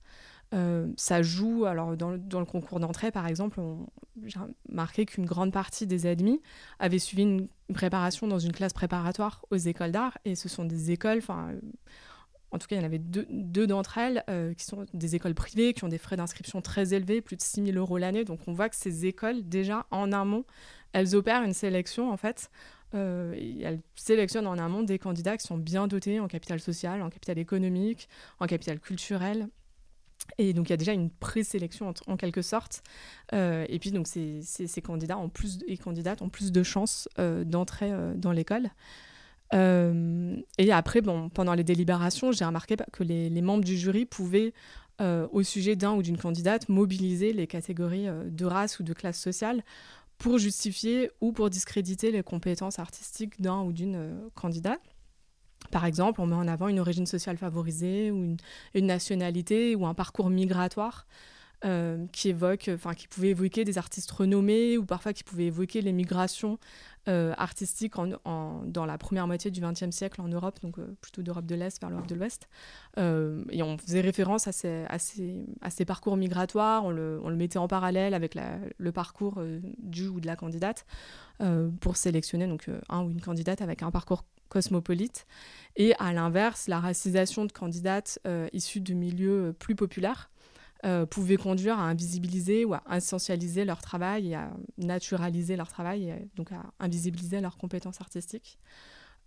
euh, 0.54 0.86
ça 0.96 1.22
joue, 1.22 1.64
alors 1.64 1.96
dans, 1.96 2.10
le 2.10 2.44
concours 2.44 2.78
d'entrée 2.78 3.10
par 3.10 3.26
exemple, 3.26 3.60
j'ai 4.24 4.38
remarqué 4.68 5.04
qu'une 5.04 5.26
grande 5.26 5.52
partie 5.52 5.86
des 5.86 6.06
admis 6.06 6.40
avaient 6.78 7.00
suivi 7.00 7.22
une 7.22 7.48
préparation 7.72 8.28
dans 8.28 8.38
une 8.38 8.52
classe 8.52 8.72
préparatoire 8.72 9.44
aux 9.50 9.56
écoles 9.56 9.90
d'art, 9.90 10.16
et 10.24 10.36
ce 10.36 10.48
sont 10.48 10.64
des 10.64 10.92
écoles, 10.92 11.18
enfin, 11.18 11.48
en 12.52 12.58
tout 12.58 12.68
cas 12.68 12.76
il 12.76 12.78
y 12.78 12.82
en 12.82 12.86
avait 12.86 13.00
deux, 13.00 13.66
d'entre 13.66 13.98
elles 13.98 14.22
euh, 14.30 14.54
qui 14.54 14.64
sont 14.64 14.86
des 14.94 15.16
écoles 15.16 15.34
privées, 15.34 15.74
qui 15.74 15.82
ont 15.82 15.88
des 15.88 15.98
frais 15.98 16.16
d'inscription 16.16 16.60
très 16.60 16.94
élevés, 16.94 17.20
plus 17.20 17.36
de 17.36 17.42
6 17.42 17.64
000 17.72 17.76
euros 17.76 17.98
l'année, 17.98 18.24
donc 18.24 18.40
on 18.46 18.52
voit 18.52 18.68
que 18.68 18.76
ces 18.76 19.06
écoles, 19.06 19.42
déjà 19.42 19.86
en 19.90 20.12
amont, 20.12 20.44
elles 20.92 21.16
opèrent 21.16 21.42
une 21.42 21.54
sélection 21.54 22.12
en 22.12 22.16
fait. 22.16 22.50
Euh, 22.94 23.34
elles 23.60 23.80
sélectionnent 23.96 24.46
en 24.46 24.56
amont 24.56 24.84
des 24.84 25.00
candidats 25.00 25.36
qui 25.36 25.44
sont 25.44 25.58
bien 25.58 25.88
dotés 25.88 26.20
en 26.20 26.28
capital 26.28 26.60
social, 26.60 27.02
en 27.02 27.10
capital 27.10 27.38
économique, 27.38 28.08
en 28.38 28.46
capital 28.46 28.78
culturel, 28.78 29.48
et 30.38 30.52
donc 30.52 30.68
il 30.68 30.70
y 30.70 30.74
a 30.74 30.76
déjà 30.76 30.92
une 30.92 31.10
présélection 31.10 31.92
en, 32.06 32.16
quelque 32.16 32.42
sorte. 32.42 32.82
Euh, 33.32 33.66
et 33.68 33.78
puis 33.78 33.90
donc 33.90 34.06
ces, 34.06 34.40
ces, 34.42 34.82
candidats 34.82 35.16
en 35.16 35.28
plus, 35.28 35.60
et 35.66 35.76
candidates 35.76 36.22
ont 36.22 36.28
plus 36.28 36.52
de 36.52 36.62
chances 36.62 37.08
euh, 37.18 37.44
d'entrer 37.44 37.90
euh, 37.92 38.14
dans 38.14 38.32
l'école. 38.32 38.70
et 39.52 40.72
après, 40.72 41.00
bon, 41.00 41.28
pendant 41.28 41.54
les 41.54 41.62
délibérations, 41.62 42.32
j'ai 42.32 42.44
remarqué 42.44 42.76
que 42.92 43.04
les, 43.04 43.30
les, 43.30 43.42
membres 43.42 43.62
du 43.62 43.76
jury 43.76 44.04
pouvaient, 44.04 44.52
au 45.00 45.42
sujet 45.42 45.76
d'un 45.76 45.92
ou 45.94 46.02
d'une 46.02 46.16
candidate, 46.18 46.68
mobiliser 46.68 47.32
les 47.32 47.46
catégories 47.46 48.08
de 48.26 48.44
race 48.44 48.80
ou 48.80 48.82
de 48.82 48.92
classe 48.92 49.20
sociale 49.20 49.62
pour 50.18 50.38
justifier 50.38 51.10
ou 51.20 51.30
pour 51.32 51.50
discréditer 51.50 52.10
les 52.10 52.24
compétences 52.24 52.80
artistiques 52.80 53.40
d'un 53.40 53.62
ou 53.62 53.72
d'une 53.72 54.28
candidate. 54.34 54.80
Par 55.74 55.86
exemple, 55.86 56.20
on 56.20 56.26
met 56.26 56.36
en 56.36 56.46
avant 56.46 56.68
une 56.68 56.78
origine 56.78 57.04
sociale 57.04 57.36
favorisée 57.36 58.12
ou 58.12 58.36
une, 58.74 58.86
nationalité 58.86 59.74
ou 59.74 59.86
un 59.86 59.94
parcours 59.94 60.30
migratoire 60.30 61.04
euh, 61.64 62.04
qui 62.12 62.28
évoque, 62.28 62.68
enfin 62.74 62.92
qui 62.92 63.08
pouvait 63.08 63.30
évoquer 63.30 63.64
des 63.64 63.78
artistes 63.78 64.10
renommés 64.10 64.76
ou 64.76 64.84
parfois 64.84 65.14
qui 65.14 65.24
pouvait 65.24 65.46
évoquer 65.46 65.80
les 65.80 65.92
migrations 65.92 66.58
euh, 67.08 67.32
artistiques 67.38 67.94
dans 67.94 68.86
la 68.86 68.98
première 68.98 69.26
moitié 69.26 69.50
du 69.50 69.62
XXe 69.62 69.90
siècle 69.90 70.20
en 70.20 70.28
Europe, 70.28 70.58
donc 70.60 70.78
euh, 70.78 70.94
plutôt 71.00 71.22
d'Europe 71.22 71.46
de 71.46 71.54
l'Est 71.54 71.80
vers 71.80 71.88
l'Europe 71.88 72.06
de 72.06 72.14
l'Ouest. 72.16 72.48
et 72.98 73.62
on 73.62 73.78
faisait 73.78 74.02
référence 74.02 74.46
à 74.46 74.52
ces, 74.52 75.84
parcours 75.86 76.18
migratoires, 76.18 76.84
on 76.84 76.90
le, 76.90 77.34
mettait 77.34 77.58
en 77.58 77.68
parallèle 77.68 78.12
avec 78.12 78.36
le 78.76 78.92
parcours 78.92 79.40
du 79.78 80.08
ou 80.08 80.20
de 80.20 80.26
la 80.26 80.36
candidate 80.36 80.84
pour 81.80 81.96
sélectionner 81.96 82.46
donc 82.46 82.68
un 82.90 83.04
ou 83.04 83.10
une 83.10 83.22
candidate 83.22 83.62
avec 83.62 83.82
un 83.82 83.90
parcours 83.90 84.26
cosmopolite. 84.50 85.26
Et 85.76 85.94
à 85.98 86.12
l'inverse, 86.12 86.68
la 86.68 86.78
racisation 86.78 87.46
de 87.46 87.52
candidates 87.52 88.18
issues 88.52 88.82
de 88.82 88.92
milieux 88.92 89.54
plus 89.58 89.74
populaires 89.74 90.30
euh, 90.84 91.06
pouvait 91.06 91.36
conduire 91.36 91.78
à 91.78 91.82
invisibiliser 91.82 92.64
ou 92.64 92.74
à 92.74 92.82
essentialiser 92.96 93.64
leur 93.64 93.80
travail 93.80 94.30
et 94.30 94.34
à 94.34 94.52
naturaliser 94.78 95.56
leur 95.56 95.68
travail, 95.68 96.14
donc 96.36 96.52
à 96.52 96.62
invisibiliser 96.78 97.40
leurs 97.40 97.56
compétences 97.56 98.00
artistiques. 98.00 98.58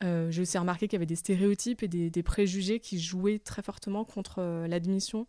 J'ai 0.02 0.44
aussi 0.44 0.60
remarqué 0.60 0.88
qu'il 0.88 0.96
y 0.96 1.00
avait 1.00 1.08
des 1.08 1.16
stéréotypes 1.16 1.82
et 1.82 1.88
des, 1.88 2.24
préjugés 2.24 2.80
qui 2.80 3.00
jouaient 3.00 3.40
très 3.40 3.64
fortement 3.64 4.06
contre 4.06 4.68
l'admission, 4.68 5.26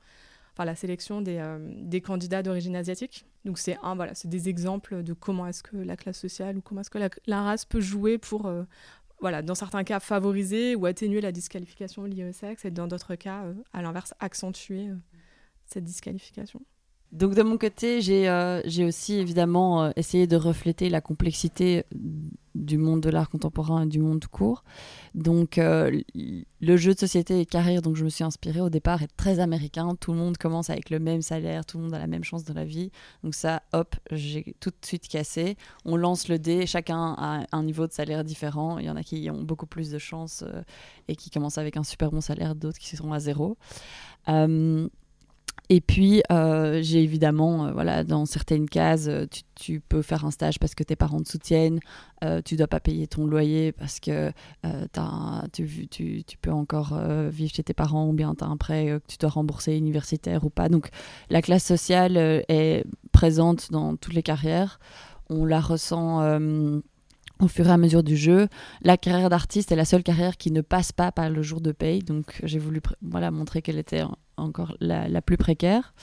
enfin 0.52 0.66
la 0.66 0.74
sélection 0.74 1.22
des, 1.22 1.42
des 1.78 2.02
candidats 2.02 2.42
d'origine 2.42 2.76
asiatique. 2.76 3.24
Donc 3.46 3.58
c'est 3.58 3.78
un, 3.82 3.94
voilà, 3.94 4.14
c'est 4.14 4.28
des 4.28 4.50
exemples 4.50 5.02
de 5.02 5.14
comment 5.14 5.46
est-ce 5.46 5.62
que 5.62 5.78
la 5.78 5.96
classe 5.96 6.18
sociale 6.18 6.58
ou 6.58 6.60
comment 6.60 6.82
est-ce 6.82 6.90
que 6.90 6.98
la, 7.26 7.42
race 7.42 7.64
peut 7.64 7.80
jouer 7.80 8.18
pour 8.18 8.52
voilà, 9.20 9.42
dans 9.42 9.54
certains 9.54 9.84
cas, 9.84 10.00
favoriser 10.00 10.74
ou 10.74 10.86
atténuer 10.86 11.20
la 11.20 11.32
disqualification 11.32 12.04
liée 12.04 12.28
au 12.28 12.32
sexe, 12.32 12.64
et 12.64 12.70
dans 12.70 12.86
d'autres 12.86 13.16
cas, 13.16 13.44
euh, 13.44 13.54
à 13.72 13.82
l'inverse, 13.82 14.14
accentuer 14.20 14.88
euh, 14.88 14.96
cette 15.68 15.84
disqualification. 15.84 16.60
Donc 17.12 17.34
de 17.34 17.42
mon 17.42 17.56
côté, 17.56 18.02
j'ai 18.02 18.28
euh, 18.28 18.60
aussi 18.86 19.14
évidemment 19.14 19.84
euh, 19.84 19.90
essayé 19.96 20.26
de 20.26 20.36
refléter 20.36 20.90
la 20.90 21.00
complexité 21.00 21.84
du 22.54 22.76
monde 22.76 23.00
de 23.00 23.08
l'art 23.08 23.30
contemporain 23.30 23.84
et 23.84 23.86
du 23.86 23.98
monde 23.98 24.26
court. 24.26 24.62
Donc 25.14 25.56
euh, 25.56 26.02
le 26.60 26.76
jeu 26.76 26.92
de 26.92 26.98
société 26.98 27.40
et 27.40 27.46
carrière 27.46 27.80
dont 27.80 27.94
je 27.94 28.04
me 28.04 28.10
suis 28.10 28.24
inspirée 28.24 28.60
au 28.60 28.68
départ 28.68 29.02
est 29.02 29.16
très 29.16 29.38
américain. 29.38 29.96
Tout 29.98 30.12
le 30.12 30.18
monde 30.18 30.36
commence 30.36 30.68
avec 30.68 30.90
le 30.90 30.98
même 30.98 31.22
salaire, 31.22 31.64
tout 31.64 31.78
le 31.78 31.84
monde 31.84 31.94
a 31.94 31.98
la 31.98 32.06
même 32.06 32.24
chance 32.24 32.44
dans 32.44 32.52
la 32.52 32.66
vie. 32.66 32.90
Donc 33.24 33.34
ça, 33.34 33.62
hop, 33.72 33.96
j'ai 34.10 34.54
tout 34.60 34.70
de 34.70 34.76
suite 34.84 35.08
cassé. 35.08 35.56
On 35.86 35.96
lance 35.96 36.28
le 36.28 36.38
dé, 36.38 36.66
chacun 36.66 37.14
a 37.16 37.46
un 37.52 37.62
niveau 37.62 37.86
de 37.86 37.92
salaire 37.92 38.22
différent. 38.22 38.78
Il 38.78 38.84
y 38.84 38.90
en 38.90 38.96
a 38.96 39.02
qui 39.02 39.30
ont 39.30 39.42
beaucoup 39.42 39.66
plus 39.66 39.90
de 39.90 39.98
chance 39.98 40.44
et 41.08 41.16
qui 41.16 41.30
commencent 41.30 41.58
avec 41.58 41.78
un 41.78 41.84
super 41.84 42.10
bon 42.10 42.20
salaire, 42.20 42.54
d'autres 42.54 42.78
qui 42.78 42.96
sont 42.96 43.14
à 43.14 43.18
zéro. 43.18 43.56
Et 45.70 45.82
puis, 45.82 46.22
euh, 46.32 46.80
j'ai 46.82 47.02
évidemment, 47.02 47.66
euh, 47.66 47.72
voilà, 47.72 48.02
dans 48.02 48.24
certaines 48.24 48.68
cases, 48.68 49.06
euh, 49.08 49.26
tu, 49.54 49.80
peux 49.80 50.00
faire 50.00 50.24
un 50.24 50.30
stage 50.30 50.58
parce 50.58 50.74
que 50.74 50.82
tes 50.82 50.96
parents 50.96 51.20
te 51.22 51.28
soutiennent, 51.28 51.80
tu 52.44 52.56
dois 52.56 52.68
pas 52.68 52.80
payer 52.80 53.06
ton 53.06 53.26
loyer 53.26 53.72
parce 53.72 54.00
que 54.00 54.32
tu, 55.52 56.36
peux 56.40 56.50
encore 56.50 56.98
vivre 57.28 57.52
chez 57.52 57.62
tes 57.62 57.74
parents 57.74 58.08
ou 58.08 58.12
bien 58.12 58.34
tu 58.34 58.44
as 58.44 58.46
un 58.46 58.56
prêt 58.56 58.86
que 58.86 59.06
tu 59.08 59.18
dois 59.18 59.30
rembourser 59.30 59.76
universitaire 59.76 60.44
ou 60.44 60.50
pas. 60.50 60.68
Donc, 60.68 60.88
la 61.28 61.42
classe 61.42 61.64
sociale 61.64 62.16
est 62.16 62.84
présente 63.12 63.70
dans 63.72 63.96
toutes 63.96 64.14
les 64.14 64.22
carrières. 64.22 64.78
On 65.28 65.44
la 65.44 65.60
ressent 65.60 66.22
au 67.40 67.48
fur 67.48 67.66
et 67.66 67.72
à 67.72 67.78
mesure 67.78 68.02
du 68.02 68.16
jeu. 68.16 68.48
La 68.82 68.96
carrière 68.96 69.28
d'artiste 69.28 69.72
est 69.72 69.76
la 69.76 69.84
seule 69.84 70.02
carrière 70.02 70.36
qui 70.36 70.50
ne 70.50 70.60
passe 70.60 70.92
pas 70.92 71.12
par 71.12 71.30
le 71.30 71.42
jour 71.42 71.60
de 71.60 71.72
paye, 71.72 72.02
donc 72.02 72.40
j'ai 72.44 72.58
voulu 72.58 72.80
voilà, 73.02 73.30
montrer 73.30 73.60
qu'elle 73.62 73.78
était 73.78 74.02
encore 74.38 74.76
la, 74.80 75.22
plus 75.22 75.36
précaire. 75.36 75.94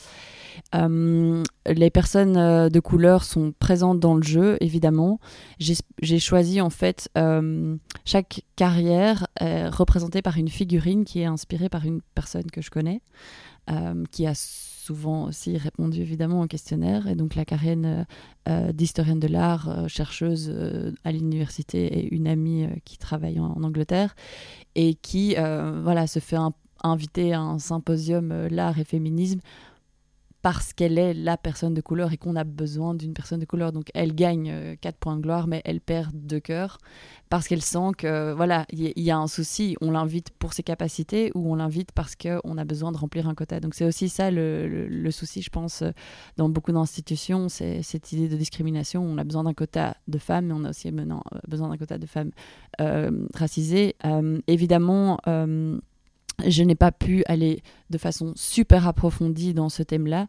Euh, 0.73 1.43
les 1.67 1.89
personnes 1.89 2.37
euh, 2.37 2.69
de 2.69 2.79
couleur 2.79 3.23
sont 3.23 3.53
présentes 3.59 3.99
dans 3.99 4.15
le 4.15 4.23
jeu, 4.23 4.57
évidemment. 4.61 5.19
J'ai 5.59 6.19
choisi 6.19 6.61
en 6.61 6.69
fait 6.69 7.09
euh, 7.17 7.75
chaque 8.05 8.43
carrière 8.55 9.27
représentée 9.39 10.21
par 10.21 10.37
une 10.37 10.49
figurine 10.49 11.05
qui 11.05 11.21
est 11.21 11.25
inspirée 11.25 11.69
par 11.69 11.85
une 11.85 12.01
personne 12.13 12.49
que 12.51 12.61
je 12.61 12.69
connais, 12.69 13.01
qui 14.11 14.27
a 14.27 14.33
souvent 14.35 15.25
aussi 15.25 15.57
répondu 15.57 16.01
évidemment 16.01 16.41
au 16.41 16.47
questionnaire. 16.47 17.07
Et 17.07 17.15
donc 17.15 17.35
la 17.35 17.45
carrière 17.45 18.05
d'historienne 18.73 19.19
de 19.19 19.27
l'art, 19.27 19.87
chercheuse 19.87 20.53
à 21.03 21.11
l'université 21.11 21.85
et 21.85 22.13
une 22.13 22.27
amie 22.27 22.67
qui 22.85 22.97
travaille 22.97 23.39
en, 23.39 23.45
en, 23.45 23.63
Angleterre 23.63 24.15
et 24.75 24.93
qui 24.95 25.35
voilà 25.35 26.07
se 26.07 26.19
fait 26.19 26.37
un 26.37 26.53
inviter 26.87 27.33
à 27.33 27.41
un 27.41 27.59
symposium 27.59 28.31
euh, 28.31 28.47
l'art 28.49 28.79
et 28.79 28.83
féminisme 28.83 29.39
parce 30.41 30.73
qu'elle 30.73 30.99
est 30.99 31.15
la 31.15 31.37
personne 31.37 31.73
de 31.73 31.81
couleur 31.81 32.13
et 32.13 32.17
qu'on 32.17 32.35
a 32.35 32.43
besoin 32.43 32.93
d'une 32.93 33.15
personne 33.15 33.39
de 33.39 33.45
couleur. 33.45 33.71
Donc 33.71 33.89
elle 33.95 34.13
gagne 34.13 34.77
4 34.79 34.93
euh, 34.93 34.97
points 34.99 35.15
de 35.15 35.21
gloire, 35.23 35.47
mais 35.47 35.63
elle 35.65 35.81
perd 35.81 36.11
de 36.13 36.37
cœur 36.37 36.77
parce 37.31 37.47
qu'elle 37.47 37.63
sent 37.63 37.93
que 37.97 38.31
voilà, 38.31 38.67
il 38.71 38.93
y, 38.95 39.09
a 39.09 39.17
un 39.17 39.25
souci. 39.25 39.75
On 39.81 39.89
l'invite 39.89 40.29
pour 40.37 40.53
ses 40.53 40.61
capacités 40.61 41.31
ou 41.33 41.51
on 41.51 41.55
l'invite 41.55 41.91
parce 41.93 42.15
qu'on 42.15 42.59
a 42.59 42.63
besoin 42.63 42.91
de 42.91 42.97
remplir 42.97 43.27
un 43.27 43.33
quota. 43.33 43.59
Donc 43.59 43.73
c'est 43.73 43.85
aussi 43.85 44.07
ça 44.07 44.29
le, 44.29 45.09
souci, 45.09 45.41
je 45.41 45.49
pense, 45.49 45.81
euh, 45.81 45.89
dans 46.37 46.47
beaucoup 46.47 46.71
d'institutions, 46.71 47.49
c'est 47.49 47.81
cette 47.81 48.11
idée 48.11 48.29
de 48.29 48.35
discrimination. 48.35 49.03
On 49.03 49.17
a 49.17 49.23
besoin 49.23 49.45
d'un 49.45 49.55
quota 49.55 49.97
de 50.07 50.19
femmes, 50.19 50.45
mais 50.45 50.53
on 50.53 50.63
a 50.63 50.69
aussi 50.69 50.91
maintenant 50.91 51.23
besoin 51.47 51.69
d'un 51.69 51.77
quota 51.77 51.97
de 51.97 52.05
femmes 52.05 52.29
racisées. 53.33 53.95
évidemment 54.45 55.17
je 56.45 56.63
n'ai 56.63 56.75
pas 56.75 56.91
pu 56.91 57.23
aller 57.27 57.61
de 57.89 57.97
façon 57.97 58.33
super 58.35 58.87
approfondie 58.87 59.53
dans 59.53 59.69
ce 59.69 59.83
thème-là. 59.83 60.27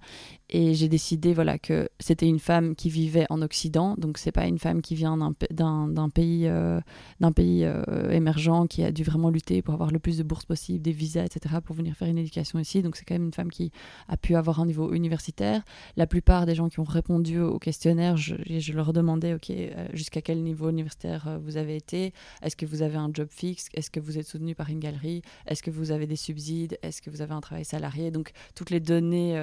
Et 0.49 0.75
j'ai 0.75 0.89
décidé 0.89 1.35
voilà 1.35 1.59
que 1.59 1.89
c'était 1.99 2.29
une 2.29 2.39
femme 2.39 2.77
qui 2.77 2.89
vivait 2.89 3.27
en 3.31 3.43
Occident. 3.43 3.95
Donc 3.99 4.19
c'est 4.19 4.33
pas 4.33 4.47
une 4.47 4.59
femme 4.59 4.81
qui 4.81 4.95
vient 4.95 5.17
d'un 5.51 6.09
pays 6.09 6.47
euh, 6.47 6.81
d'un 7.21 7.33
pays 7.33 7.65
euh, 7.65 8.11
émergent 8.11 8.67
qui 8.69 8.85
a 8.85 8.93
dû 8.93 9.03
vraiment 9.03 9.31
lutter 9.31 9.63
pour 9.63 9.75
avoir 9.75 9.91
le 9.91 9.99
plus 9.99 10.19
de 10.19 10.23
bourses 10.23 10.45
possible 10.45 10.83
des 10.83 10.93
visas 10.93 11.25
etc 11.25 11.57
pour 11.65 11.75
venir 11.75 11.97
faire 11.97 12.09
une 12.09 12.19
éducation 12.19 12.59
ici. 12.59 12.83
Donc 12.83 12.97
c'est 12.97 13.05
quand 13.05 13.15
même 13.15 13.27
une 13.27 13.35
femme 13.35 13.51
qui 13.51 13.73
a 14.09 14.17
pu 14.17 14.37
avoir 14.37 14.61
un 14.61 14.67
niveau 14.67 14.93
universitaire. 14.93 15.63
La 15.97 16.07
plupart 16.07 16.47
des 16.47 16.55
gens 16.55 16.69
qui 16.69 16.79
ont 16.79 16.85
répondu 16.85 17.41
au 17.41 17.59
questionnaire 17.59 18.17
je, 18.17 18.37
je 18.47 18.73
leur 18.73 18.93
demandais 18.93 19.35
ok 19.35 19.51
euh, 19.51 19.89
jusqu'à 19.95 20.23
quel 20.23 20.43
niveau 20.43 20.71
universitaire 20.71 21.39
vous 21.43 21.57
avez 21.57 21.77
été? 21.77 22.13
Est-ce 22.43 22.55
que 22.55 22.67
vous 22.67 22.83
avez 22.83 22.97
un 22.97 23.11
job 23.13 23.29
fixe? 23.31 23.69
Est-ce 23.75 23.91
que 23.91 24.01
vous 24.01 24.19
êtes 24.19 24.27
soutenu 24.27 24.55
par 24.55 24.71
une 24.71 24.79
galerie? 24.79 25.23
Est-ce 25.47 25.63
que 25.63 25.71
vous 25.71 25.91
avez 25.91 26.07
des 26.07 26.17
subsides? 26.17 26.79
Est-ce 26.83 27.03
que 27.03 27.11
vous 27.11 27.23
avez 27.23 27.33
un 27.33 27.41
travail 27.47 27.65
salarié 27.65 28.11
donc 28.11 28.33
toutes 28.55 28.71
les 28.71 28.81
données 28.81 29.37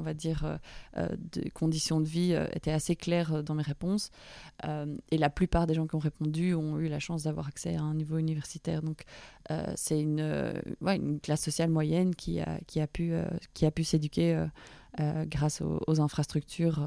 on 0.00 0.02
va 0.02 0.14
dire 0.14 0.44
euh, 0.44 0.56
euh, 0.96 1.08
de 1.32 1.48
conditions 1.50 2.00
de 2.00 2.06
vie 2.06 2.32
euh, 2.32 2.46
étaient 2.52 2.72
assez 2.72 2.96
claires 2.96 3.42
dans 3.42 3.54
mes 3.54 3.62
réponses. 3.62 4.10
et 5.10 5.18
la 5.18 5.30
plupart 5.30 5.66
des 5.66 5.74
gens 5.74 5.86
qui 5.86 5.94
ont 5.94 6.00
répondu 6.00 6.54
ont 6.54 6.78
eu 6.78 6.88
la 6.88 6.98
chance 6.98 7.24
d'avoir 7.24 7.46
accès 7.48 7.76
à 7.76 7.82
un 7.82 7.94
niveau 7.94 8.18
universitaire. 8.18 8.82
Donc 8.82 9.02
c'est 9.74 10.00
une, 10.00 10.60
classe 11.22 11.42
sociale 11.42 11.70
moyenne 11.70 12.14
qui 12.14 12.40
a, 12.40 12.58
qui 12.66 12.80
a 12.80 12.86
pu, 12.86 13.12
qui 13.54 13.66
a 13.66 13.70
pu 13.70 13.84
s'éduquer 13.84 14.46
grâce 15.26 15.62
aux 15.62 16.00
infrastructures 16.00 16.86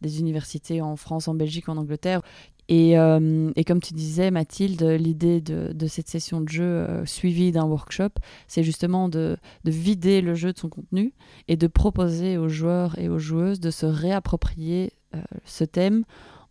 des 0.00 0.20
universités 0.20 0.80
en 0.80 0.96
France, 0.96 1.28
en 1.28 1.34
Belgique, 1.34 1.68
en 1.68 1.76
Angleterre, 1.76 2.22
euh, 2.70 3.50
et, 3.56 3.64
comme 3.64 3.80
tu 3.80 3.94
disais, 3.94 4.30
Mathilde, 4.30 4.82
l'idée 4.82 5.40
de, 5.40 5.86
cette 5.86 6.08
session 6.08 6.40
de 6.40 6.48
jeu 6.48 6.64
euh, 6.64 7.06
suivie 7.06 7.50
d'un 7.50 7.64
workshop, 7.64 8.10
c'est 8.46 8.62
justement 8.62 9.08
de, 9.08 9.36
vider 9.64 10.20
le 10.20 10.34
jeu 10.34 10.52
de 10.52 10.58
son 10.58 10.68
contenu 10.68 11.12
et 11.48 11.56
de 11.56 11.66
proposer 11.66 12.36
aux 12.36 12.48
joueurs 12.48 12.98
et 12.98 13.08
aux 13.08 13.18
joueuses 13.18 13.60
de 13.60 13.70
se 13.70 13.86
réapproprier 13.86 14.92
euh, 15.14 15.22
ce 15.44 15.64
thème 15.64 16.04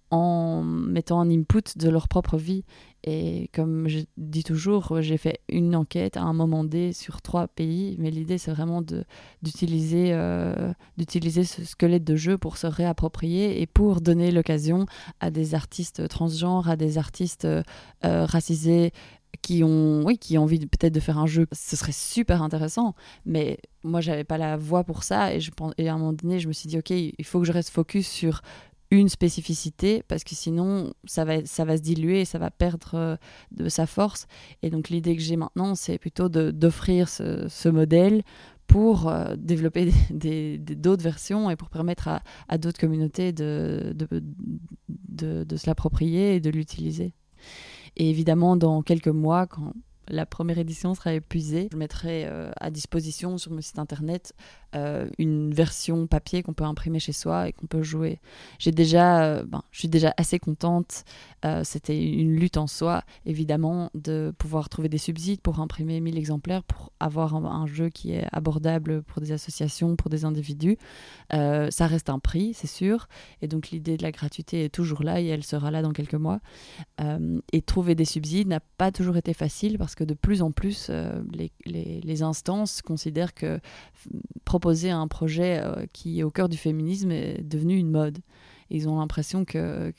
en 0.10 0.64
mettant 0.64 1.20
un 1.20 1.30
input 1.30 1.78
de 1.78 1.90
leur 1.90 2.08
propre 2.08 2.38
vie. 2.38 2.64
Et 3.04 3.50
comme 3.54 3.88
je 3.88 4.00
dis 4.18 4.44
toujours, 4.44 5.02
j'ai 5.02 5.18
fait 5.18 5.40
une 5.50 5.76
enquête 5.76 6.18
à 6.18 6.24
un 6.24 6.34
moment 6.34 6.64
D 6.64 6.94
sur 6.94 7.22
trois 7.22 7.48
pays, 7.48 7.96
mais 8.00 8.10
l'idée 8.10 8.38
c'est 8.38 8.52
vraiment 8.52 8.82
d'utiliser 9.42 10.10
euh, 10.12 10.74
d'utiliser 10.98 11.44
ce 11.44 11.64
squelette 11.64 12.04
de 12.04 12.16
jeu 12.16 12.38
pour 12.38 12.58
se 12.58 12.68
réapproprier 12.68 13.62
et 13.62 13.68
pour 13.68 14.02
donner 14.02 14.32
l'occasion 14.32 14.88
à 15.20 15.30
des 15.30 15.56
artistes 15.56 16.08
transgenres, 16.10 16.70
à 16.70 16.76
des 16.76 16.98
artistes 16.98 17.46
euh, 17.46 17.64
racisés 18.04 18.92
qui 19.42 19.64
ont, 19.64 20.04
oui, 20.04 20.18
qui 20.18 20.38
ont 20.38 20.44
envie 20.44 20.60
peut-être 20.60 20.94
de 20.94 21.00
faire 21.00 21.18
un 21.18 21.28
jeu. 21.28 21.48
Ce 21.52 21.76
serait 21.76 21.92
super 21.92 22.42
intéressant, 22.42 22.96
mais 23.26 23.60
moi 23.84 24.02
j'avais 24.02 24.24
pas 24.24 24.38
la 24.38 24.58
voix 24.58 24.84
pour 24.84 25.04
ça 25.04 25.34
et, 25.34 25.40
je, 25.40 25.52
et 25.78 25.88
à 25.88 25.94
un 25.94 25.98
moment 25.98 26.14
donné 26.14 26.40
je 26.40 26.48
me 26.48 26.54
suis 26.54 26.68
dit 26.68 26.78
ok, 26.78 26.90
il 26.90 27.26
faut 27.26 27.40
que 27.40 27.46
je 27.46 27.52
reste 27.52 27.70
focus 27.70 28.08
sur 28.08 28.42
une 28.92 29.10
spécificité 29.10 30.04
parce 30.08 30.24
que 30.24 30.36
sinon 30.36 30.94
ça 31.06 31.26
va, 31.26 31.46
ça 31.46 31.66
va 31.66 31.78
se 31.78 31.82
diluer 31.82 32.22
et 32.22 32.26
ça 32.26 32.40
va 32.40 32.52
perdre 32.52 32.92
euh, 32.96 33.16
de 33.52 33.70
sa 33.70 33.86
force. 33.86 34.28
Et 34.64 34.70
donc 34.70 34.90
l'idée 34.90 35.16
que 35.16 35.22
j'ai 35.22 35.36
maintenant, 35.36 35.76
c'est 35.76 35.98
plutôt 35.98 36.30
d'offrir 36.30 37.10
ce, 37.10 37.68
modèle 37.70 38.24
pour 38.66 39.08
euh, 39.08 39.36
développer 39.38 39.92
d'autres 40.12 41.04
versions 41.04 41.50
et 41.50 41.56
pour 41.56 41.70
permettre 41.70 42.10
à, 42.48 42.58
d'autres 42.58 42.80
communautés 42.80 43.34
de, 43.34 43.94
de, 43.94 44.08
de, 44.90 45.44
de 45.44 45.58
se 45.58 45.68
l'approprier 45.68 46.36
et 46.36 46.40
de 46.40 46.50
l'utiliser. 46.50 47.14
Et 47.98 48.10
évidemment, 48.10 48.56
dans 48.56 48.82
quelques 48.82 49.08
mois, 49.08 49.48
quand 49.48 49.74
la 50.10 50.26
première 50.26 50.58
édition 50.58 50.96
sera 50.96 51.14
épuisée, 51.14 51.68
je 51.72 51.78
mettrai 51.78 52.26
euh, 52.26 52.52
à 52.60 52.70
disposition 52.70 53.38
sur 53.38 53.52
mon 53.52 53.62
site 53.62 53.80
internet 53.80 54.34
euh, 54.76 55.08
une 55.18 55.54
version 55.54 56.08
papier 56.08 56.44
qu'on 56.44 56.54
peut 56.54 56.66
imprimer 56.66 57.00
chez 57.00 57.14
soi 57.14 57.48
et 57.48 57.54
qu'on 57.54 57.68
peut 57.68 57.84
jouer. 57.84 58.20
J'ai 58.60 58.72
déjà, 58.72 59.24
euh, 59.24 59.44
ben, 59.46 59.64
je 59.72 59.80
suis 59.80 59.88
déjà 59.88 60.14
assez 60.18 60.40
contente. 60.40 61.06
Euh, 61.46 61.62
c'était 61.64 61.98
une 61.98 62.36
lutte 62.36 62.58
en 62.58 62.68
soi, 62.68 63.04
évidemment, 63.26 63.90
de 63.94 64.34
pouvoir 64.38 64.68
trouver 64.68 64.90
des 64.90 64.98
subsides 64.98 65.40
pour 65.40 65.62
imprimer 65.62 66.02
1000 66.02 66.18
exemplaires, 66.18 66.64
pour 66.64 66.92
avoir 67.00 67.36
un, 67.36 67.66
jeu 67.66 67.90
qui 67.90 68.12
est 68.12 68.28
abordable 68.32 69.04
pour 69.04 69.22
des 69.22 69.32
associations, 69.32 69.96
pour 69.96 70.10
des 70.10 70.26
individus. 70.26 70.78
ça 71.32 71.88
reste 71.88 72.10
un 72.10 72.20
prix, 72.20 72.54
c'est 72.54 72.68
sûr. 72.68 73.08
Et 73.42 73.48
donc 73.48 73.70
l'idée 73.70 73.98
de 73.98 74.04
la 74.04 74.12
gratuité 74.12 74.66
est 74.66 74.70
toujours 74.70 75.04
là 75.04 75.20
et 75.20 75.28
elle 75.28 75.44
sera 75.44 75.70
là 75.72 75.82
dans 75.82 75.92
quelques 75.92 76.14
mois. 76.14 76.40
et 77.52 77.62
trouver 77.62 77.96
des 77.96 78.06
subsides 78.06 78.48
n'a 78.48 78.60
pas 78.60 78.92
toujours 78.92 79.18
été 79.18 79.34
facile 79.34 79.78
parce 79.78 79.96
que 79.96 80.04
de 80.04 80.14
plus 80.14 80.42
en 80.42 80.52
plus, 80.52 80.90
les, 81.34 81.52
les, 81.66 82.00
les 82.02 82.24
instances 82.24 82.82
considèrent 82.82 83.34
que 83.34 83.60
proposer 84.58 84.90
un 84.90 85.08
projet 85.08 85.62
euh, 85.64 85.86
qui 85.94 86.24
au 86.24 86.32
cœur 86.32 86.50
du 86.50 86.58
féminisme 86.58 87.12
est 87.12 87.44
devenu 87.44 87.78
une 87.78 87.92
mode. 87.92 88.18
ils 88.72 88.90
ont 88.90 88.98
l'impression 88.98 89.46
que 89.46 89.94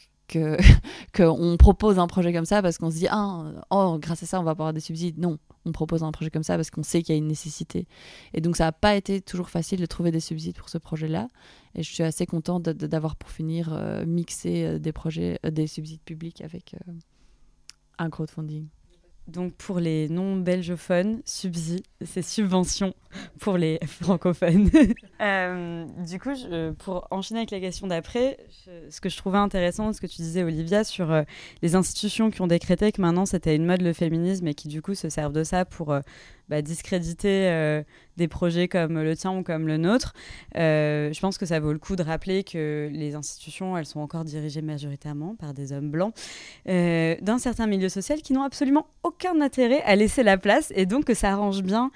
qu'on 1.14 1.56
propose 1.58 2.00
un 2.00 2.08
projet 2.08 2.32
comme 2.32 2.44
ça 2.44 2.60
parce 2.60 2.76
qu'on 2.76 2.90
se 2.90 2.96
dit 2.96 3.06
ah 3.08 3.52
oh, 3.70 3.98
grâce 4.00 4.24
à 4.24 4.26
ça 4.26 4.40
on 4.40 4.42
va 4.42 4.50
avoir 4.50 4.72
des 4.72 4.80
subsides. 4.80 5.16
Non 5.16 5.38
on 5.64 5.70
propose 5.70 6.02
un 6.02 6.10
projet 6.10 6.30
comme 6.30 6.42
ça 6.42 6.56
parce 6.56 6.70
qu'on 6.70 6.82
sait 6.82 7.02
qu'il 7.02 7.14
y 7.14 7.16
a 7.16 7.18
une 7.18 7.28
nécessité. 7.28 7.86
Et 8.34 8.40
donc 8.40 8.56
ça 8.56 8.64
n'a 8.64 8.72
pas 8.72 8.96
été 8.96 9.20
toujours 9.20 9.48
facile 9.48 9.78
de 9.78 9.86
trouver 9.86 10.10
des 10.10 10.18
subsides 10.18 10.56
pour 10.56 10.70
ce 10.70 10.78
projet 10.78 11.06
là 11.06 11.28
et 11.76 11.84
je 11.84 11.94
suis 11.94 12.02
assez 12.02 12.26
contente 12.26 12.64
d'avoir 12.64 13.14
pour 13.14 13.30
finir 13.30 13.72
euh, 13.72 14.04
mixé 14.06 14.64
euh, 14.64 14.78
des 14.80 14.92
projets 14.92 15.38
des 15.48 15.68
subsides 15.68 16.02
publics 16.02 16.40
avec 16.40 16.74
un 17.98 18.10
crowdfunding 18.10 18.66
donc 19.28 19.52
pour 19.54 19.78
les 19.78 20.08
non-belgophones, 20.08 21.20
subsides, 21.24 21.84
c'est 22.04 22.22
subvention 22.22 22.94
pour 23.40 23.56
les 23.58 23.78
francophones. 23.86 24.70
Euh, 25.20 25.84
du 26.06 26.20
coup, 26.20 26.30
pour 26.78 27.08
enchaîner 27.10 27.40
avec 27.40 27.50
la 27.50 27.58
question 27.58 27.88
d'après, 27.88 28.38
ce 28.88 29.00
que 29.00 29.08
je 29.08 29.16
trouvais 29.16 29.38
intéressant, 29.38 29.92
ce 29.92 30.00
que 30.00 30.06
tu 30.06 30.22
disais 30.22 30.44
Olivia, 30.44 30.84
sur 30.84 31.10
euh, 31.10 31.22
les 31.60 31.74
institutions 31.74 32.30
qui 32.30 32.40
ont 32.40 32.46
décrété 32.46 32.92
que 32.92 33.00
maintenant 33.00 33.26
c'était 33.26 33.56
une 33.56 33.66
mode 33.66 33.82
le 33.82 33.92
féminisme 33.92 34.46
et 34.46 34.54
qui 34.54 34.68
du 34.68 34.80
coup 34.80 34.94
se 34.94 35.08
servent 35.08 35.32
de 35.32 35.42
ça 35.42 35.64
pour 35.64 35.92
euh, 35.92 36.00
bah, 36.48 36.62
discréditer 36.62 37.48
euh, 37.48 37.82
des 38.16 38.28
projets 38.28 38.68
comme 38.68 39.00
le 39.00 39.16
tien 39.16 39.36
ou 39.36 39.42
comme 39.42 39.66
le 39.66 39.76
nôtre. 39.76 40.14
Euh, 40.56 41.12
je 41.12 41.20
pense 41.20 41.38
que 41.38 41.46
ça 41.46 41.60
vaut 41.60 41.72
le 41.72 41.78
coup 41.78 41.96
de 41.96 42.02
rappeler 42.02 42.44
que 42.44 42.88
les 42.92 43.14
institutions, 43.14 43.76
elles 43.76 43.86
sont 43.86 44.00
encore 44.00 44.24
dirigées 44.24 44.62
majoritairement 44.62 45.34
par 45.36 45.54
des 45.54 45.72
hommes 45.72 45.90
blancs 45.90 46.14
euh, 46.68 47.16
d'un 47.20 47.38
certain 47.38 47.66
milieu 47.66 47.88
social 47.88 48.22
qui 48.22 48.32
n'ont 48.32 48.42
absolument 48.42 48.86
aucun 49.02 49.40
intérêt 49.40 49.82
à 49.82 49.96
laisser 49.96 50.22
la 50.22 50.38
place 50.38 50.72
et 50.74 50.86
donc 50.86 51.04
que 51.04 51.14
ça 51.14 51.32
arrange 51.32 51.62
bien 51.62 51.90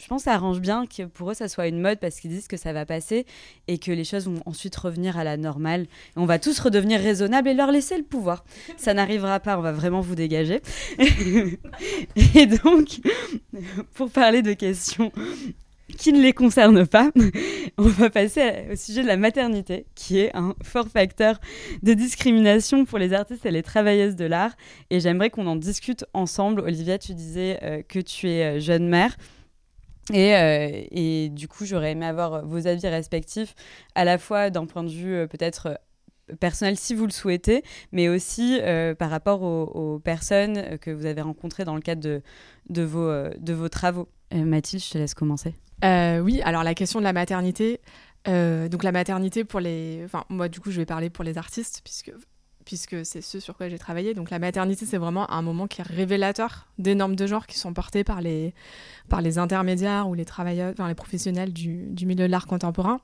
je 0.00 0.06
pense 0.06 0.22
que 0.22 0.24
ça 0.24 0.34
arrange 0.34 0.60
bien 0.60 0.86
que 0.86 1.02
pour 1.04 1.30
eux, 1.30 1.34
ça 1.34 1.48
soit 1.48 1.66
une 1.66 1.80
mode 1.80 1.98
parce 1.98 2.20
qu'ils 2.20 2.30
disent 2.30 2.48
que 2.48 2.56
ça 2.56 2.72
va 2.72 2.86
passer 2.86 3.26
et 3.68 3.78
que 3.78 3.92
les 3.92 4.04
choses 4.04 4.26
vont 4.26 4.40
ensuite 4.46 4.74
revenir 4.76 5.18
à 5.18 5.24
la 5.24 5.36
normale. 5.36 5.86
on 6.16 6.24
va 6.24 6.38
tous 6.38 6.58
redevenir 6.58 7.00
raisonnables 7.00 7.48
et 7.48 7.54
leur 7.54 7.70
laisser 7.70 7.98
le 7.98 8.04
pouvoir. 8.04 8.44
Ça 8.76 8.94
n'arrivera 8.94 9.40
pas, 9.40 9.58
on 9.58 9.62
va 9.62 9.72
vraiment 9.72 10.00
vous 10.00 10.14
dégager. 10.14 10.62
et 12.34 12.46
donc, 12.46 13.00
pour 13.94 14.10
parler 14.10 14.42
de 14.42 14.54
questions 14.54 15.12
qui 15.98 16.12
ne 16.12 16.22
les 16.22 16.32
concernent 16.32 16.86
pas, 16.86 17.10
on 17.78 17.88
va 17.88 18.08
passer 18.08 18.66
au 18.72 18.76
sujet 18.76 19.02
de 19.02 19.06
la 19.06 19.16
maternité, 19.16 19.86
qui 19.94 20.18
est 20.18 20.34
un 20.34 20.54
fort 20.62 20.88
facteur 20.88 21.40
de 21.82 21.92
discrimination 21.92 22.84
pour 22.84 22.98
les 22.98 23.12
artistes 23.12 23.44
et 23.44 23.50
les 23.50 23.62
travailleuses 23.62 24.16
de 24.16 24.24
l'art. 24.24 24.52
Et 24.88 25.00
j'aimerais 25.00 25.30
qu'on 25.30 25.46
en 25.46 25.56
discute 25.56 26.04
ensemble. 26.14 26.62
Olivia, 26.62 26.98
tu 26.98 27.12
disais 27.12 27.58
euh, 27.62 27.82
que 27.86 27.98
tu 27.98 28.28
es 28.28 28.44
euh, 28.44 28.60
jeune 28.60 28.88
mère. 28.88 29.16
Euh, 30.14 30.84
et, 30.90 31.28
du 31.30 31.48
coup, 31.48 31.64
j'aurais 31.64 31.92
aimé 31.92 32.06
avoir 32.06 32.44
vos 32.44 32.66
avis 32.66 32.86
respectifs, 32.86 33.54
à 33.94 34.04
la 34.04 34.18
fois 34.18 34.50
d'un 34.50 34.66
point 34.66 34.82
de 34.82 34.90
vue 34.90 35.14
euh, 35.14 35.26
peut-être 35.26 35.66
euh, 35.66 36.34
personnel 36.38 36.76
si 36.76 36.94
vous 36.94 37.06
le 37.06 37.12
souhaitez, 37.12 37.62
mais 37.92 38.08
aussi 38.08 38.60
par 38.98 39.10
rapport 39.10 39.42
aux, 39.42 39.98
personnes 39.98 40.78
que 40.78 40.92
vous 40.92 41.06
avez 41.06 41.22
rencontrées 41.22 41.64
dans 41.64 41.74
le 41.74 41.80
cadre 41.80 42.00
de, 42.00 42.22
de, 42.68 42.82
vos, 42.82 43.10
de 43.36 43.52
vos 43.52 43.68
travaux. 43.68 44.08
Mathilde, 44.32 44.80
je 44.80 44.90
te 44.90 44.98
laisse 44.98 45.14
commencer. 45.14 45.56
oui, 45.82 46.40
alors 46.44 46.62
la 46.62 46.74
question 46.74 47.00
de 47.00 47.04
la 47.04 47.12
maternité. 47.12 47.80
donc 48.26 48.84
la 48.84 48.92
maternité 48.92 49.42
pour 49.42 49.58
les... 49.58 50.02
Enfin, 50.04 50.24
moi, 50.28 50.48
du 50.48 50.60
coup, 50.60 50.70
je 50.70 50.76
vais 50.76 50.86
parler 50.86 51.10
pour 51.10 51.24
les 51.24 51.36
artistes, 51.36 51.80
puisque 51.82 52.12
puisque 52.70 53.04
c'est 53.04 53.20
ce 53.20 53.40
sur 53.40 53.56
quoi 53.56 53.68
j'ai 53.68 53.80
travaillé. 53.80 54.14
Donc 54.14 54.30
la 54.30 54.38
maternité, 54.38 54.86
c'est 54.86 54.96
vraiment 54.96 55.28
un 55.28 55.42
moment 55.42 55.66
qui 55.66 55.80
est 55.80 55.84
révélateur 55.84 56.68
des 56.78 56.94
normes 56.94 57.16
de 57.16 57.26
genre 57.26 57.48
qui 57.48 57.58
sont 57.58 57.74
portées 57.74 58.04
par 58.04 58.20
les, 58.20 58.54
par 59.08 59.22
les 59.22 59.38
intermédiaires 59.38 60.08
ou 60.08 60.14
les 60.14 60.24
travailleurs, 60.24 60.70
enfin, 60.70 60.86
les 60.86 60.94
professionnels 60.94 61.52
du, 61.52 61.86
du 61.88 62.06
milieu 62.06 62.28
de 62.28 62.30
l'art 62.30 62.46
contemporain. 62.46 63.00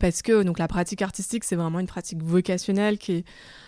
Parce 0.00 0.22
que 0.22 0.42
donc 0.42 0.58
la 0.58 0.66
pratique 0.66 1.02
artistique, 1.02 1.44
c'est 1.44 1.54
vraiment 1.54 1.78
une 1.78 1.86
pratique 1.86 2.20
vocationnelle 2.20 2.98
qui 2.98 3.12
est 3.12 3.24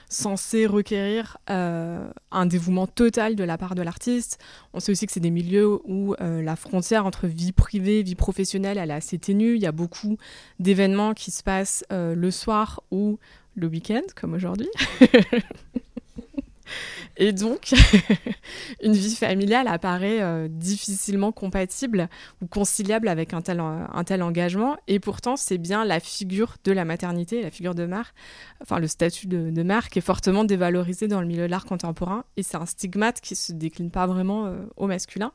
censée 0.09 0.67
requérir 0.67 1.39
euh, 1.51 2.11
un 2.33 2.47
dévouement 2.47 2.89
total 2.89 3.37
de 3.37 3.45
la 3.45 3.57
part 3.59 3.77
de 3.77 3.83
l'artiste. 3.83 4.39
On 4.75 4.81
sait 4.81 4.91
aussi 4.91 5.07
que 5.07 5.13
c'est 5.13 5.21
des 5.21 5.31
milieux 5.31 5.79
où 5.85 6.15
euh, 6.21 6.43
la 6.43 6.57
frontière 6.57 7.07
entre 7.07 7.29
vie 7.29 7.53
privée 7.53 8.01
et 8.01 8.03
vie 8.03 8.17
professionnelle, 8.17 8.77
elle 8.77 8.91
est 8.91 8.95
assez 8.95 9.19
ténue. 9.19 9.55
Il 9.55 9.63
y 9.63 9.67
a 9.67 9.73
beaucoup 9.73 10.17
d'événements 10.59 11.15
qui 11.15 11.31
se 11.31 11.45
passent 11.45 11.85
euh, 11.93 12.17
le 12.17 12.31
soir 12.33 12.83
ou 12.91 13.21
le 13.55 13.67
week-end, 13.67 14.03
comme 14.15 14.35
aujourd'hui. 14.35 14.69
Et 17.19 17.33
donc, 17.33 17.75
une 18.83 18.95
vie 18.95 19.15
familiale 19.15 19.69
apparaît 19.69 20.23
euh, 20.23 20.49
difficilement 20.49 21.31
compatible 21.31 22.09
ou 22.41 22.47
conciliable 22.47 23.09
avec 23.09 23.35
un 23.35 23.43
tel, 23.43 23.61
un 23.61 24.05
tel 24.05 24.23
engagement. 24.23 24.77
Et 24.89 24.99
pourtant, 24.99 25.37
c'est 25.37 25.59
bien 25.59 25.85
la 25.85 26.01
figure 26.01 26.57
de 26.65 26.73
la 26.73 26.85
maternité, 26.85 27.43
la 27.43 27.51
figure 27.51 27.75
de 27.75 27.85
mère, 27.85 28.15
enfin 28.63 28.79
le 28.79 28.87
statut 28.87 29.27
de, 29.27 29.63
mère 29.63 29.91
qui 29.91 29.99
est 29.99 30.03
fortement 30.03 30.45
dévalorisé 30.45 31.07
dans 31.07 31.21
le 31.21 31.27
milieu 31.27 31.43
de 31.43 31.51
l'art 31.51 31.67
contemporain. 31.67 32.25
Et 32.37 32.43
c'est 32.43 32.57
un 32.57 32.67
stigmate 32.67 33.21
qui 33.21 33.37
se 33.37 33.53
décline 33.53 33.91
pas 33.91 34.07
vraiment 34.07 34.47
euh, 34.47 34.65
au 34.77 34.87
masculin. 34.87 35.33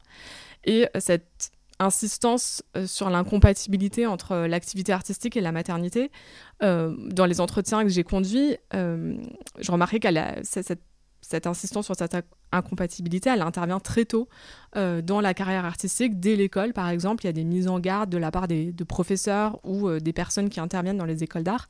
Et 0.66 0.86
euh, 0.96 1.00
cette 1.00 1.52
insistance 1.80 2.64
euh, 2.76 2.88
sur 2.88 3.10
l'incompatibilité 3.10 4.08
entre 4.08 4.32
euh, 4.32 4.48
l'activité 4.48 4.92
artistique 4.92 5.38
et 5.38 5.42
la 5.42 5.52
maternité. 5.52 6.12
Euh, 6.64 6.96
dans 6.98 7.26
les 7.26 7.40
entretiens 7.40 7.84
que 7.84 7.90
j'ai 7.90 8.04
conduits, 8.04 8.58
je 8.74 9.72
remarquais 9.72 10.00
que 10.00 10.08
cette, 10.42 11.46
insistance 11.46 11.86
sur 11.86 11.96
cette 11.96 12.18
incompatibilité, 12.52 13.30
elle 13.30 13.42
intervient 13.42 13.80
très 13.80 14.06
tôt 14.06 14.28
dans 14.76 15.22
la 15.22 15.34
carrière 15.34 15.66
artistique. 15.66 16.20
Dès 16.20 16.36
l'école, 16.36 16.74
par 16.74 16.90
exemple, 16.90 17.24
il 17.24 17.28
y 17.28 17.30
a 17.30 17.34
des 17.34 17.44
mises 17.44 17.68
en 17.68 17.80
garde 17.80 18.10
de 18.10 18.18
la 18.18 18.32
part 18.32 18.48
des, 18.48 18.72
de 18.72 18.84
professeurs 18.84 19.60
ou 19.66 19.90
des 20.00 20.14
personnes 20.14 20.50
qui 20.50 20.60
interviennent 20.60 20.98
dans 20.98 21.06
les 21.06 21.24
écoles 21.24 21.44
d'art. 21.44 21.68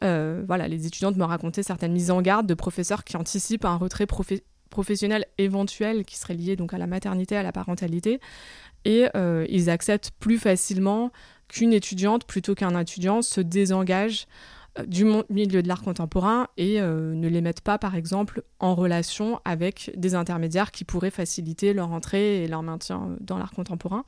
voilà, 0.00 0.68
les 0.68 0.86
étudiantes 0.86 1.16
me 1.16 1.24
racontaient 1.24 1.62
certaines 1.62 1.92
mises 1.92 2.10
en 2.10 2.20
garde 2.20 2.46
de 2.46 2.54
professeurs 2.54 3.04
qui 3.04 3.16
anticipent 3.16 3.64
un 3.64 3.76
retrait 3.76 4.06
professionnel 4.68 5.26
éventuel 5.38 6.04
qui 6.04 6.16
serait 6.16 6.34
lié 6.34 6.56
donc 6.56 6.74
à 6.74 6.78
la 6.78 6.86
maternité, 6.86 7.36
à 7.36 7.42
la 7.42 7.52
parentalité 7.52 8.20
et 8.84 9.06
euh, 9.16 9.46
ils 9.48 9.70
acceptent 9.70 10.12
plus 10.18 10.38
facilement 10.38 11.10
qu'une 11.48 11.72
étudiante 11.72 12.26
plutôt 12.26 12.54
qu'un 12.54 12.78
étudiant 12.78 13.22
se 13.22 13.40
désengage 13.40 14.26
euh, 14.78 14.84
du 14.84 15.04
milieu 15.30 15.62
de 15.62 15.68
l'art 15.68 15.82
contemporain 15.82 16.48
et 16.56 16.80
euh, 16.80 17.14
ne 17.14 17.28
les 17.28 17.40
mettent 17.40 17.60
pas, 17.60 17.78
par 17.78 17.94
exemple, 17.94 18.42
en 18.58 18.74
relation 18.74 19.40
avec 19.44 19.92
des 19.96 20.14
intermédiaires 20.14 20.70
qui 20.70 20.84
pourraient 20.84 21.10
faciliter 21.10 21.72
leur 21.72 21.90
entrée 21.90 22.44
et 22.44 22.48
leur 22.48 22.62
maintien 22.62 23.16
dans 23.20 23.38
l'art 23.38 23.52
contemporain. 23.52 24.04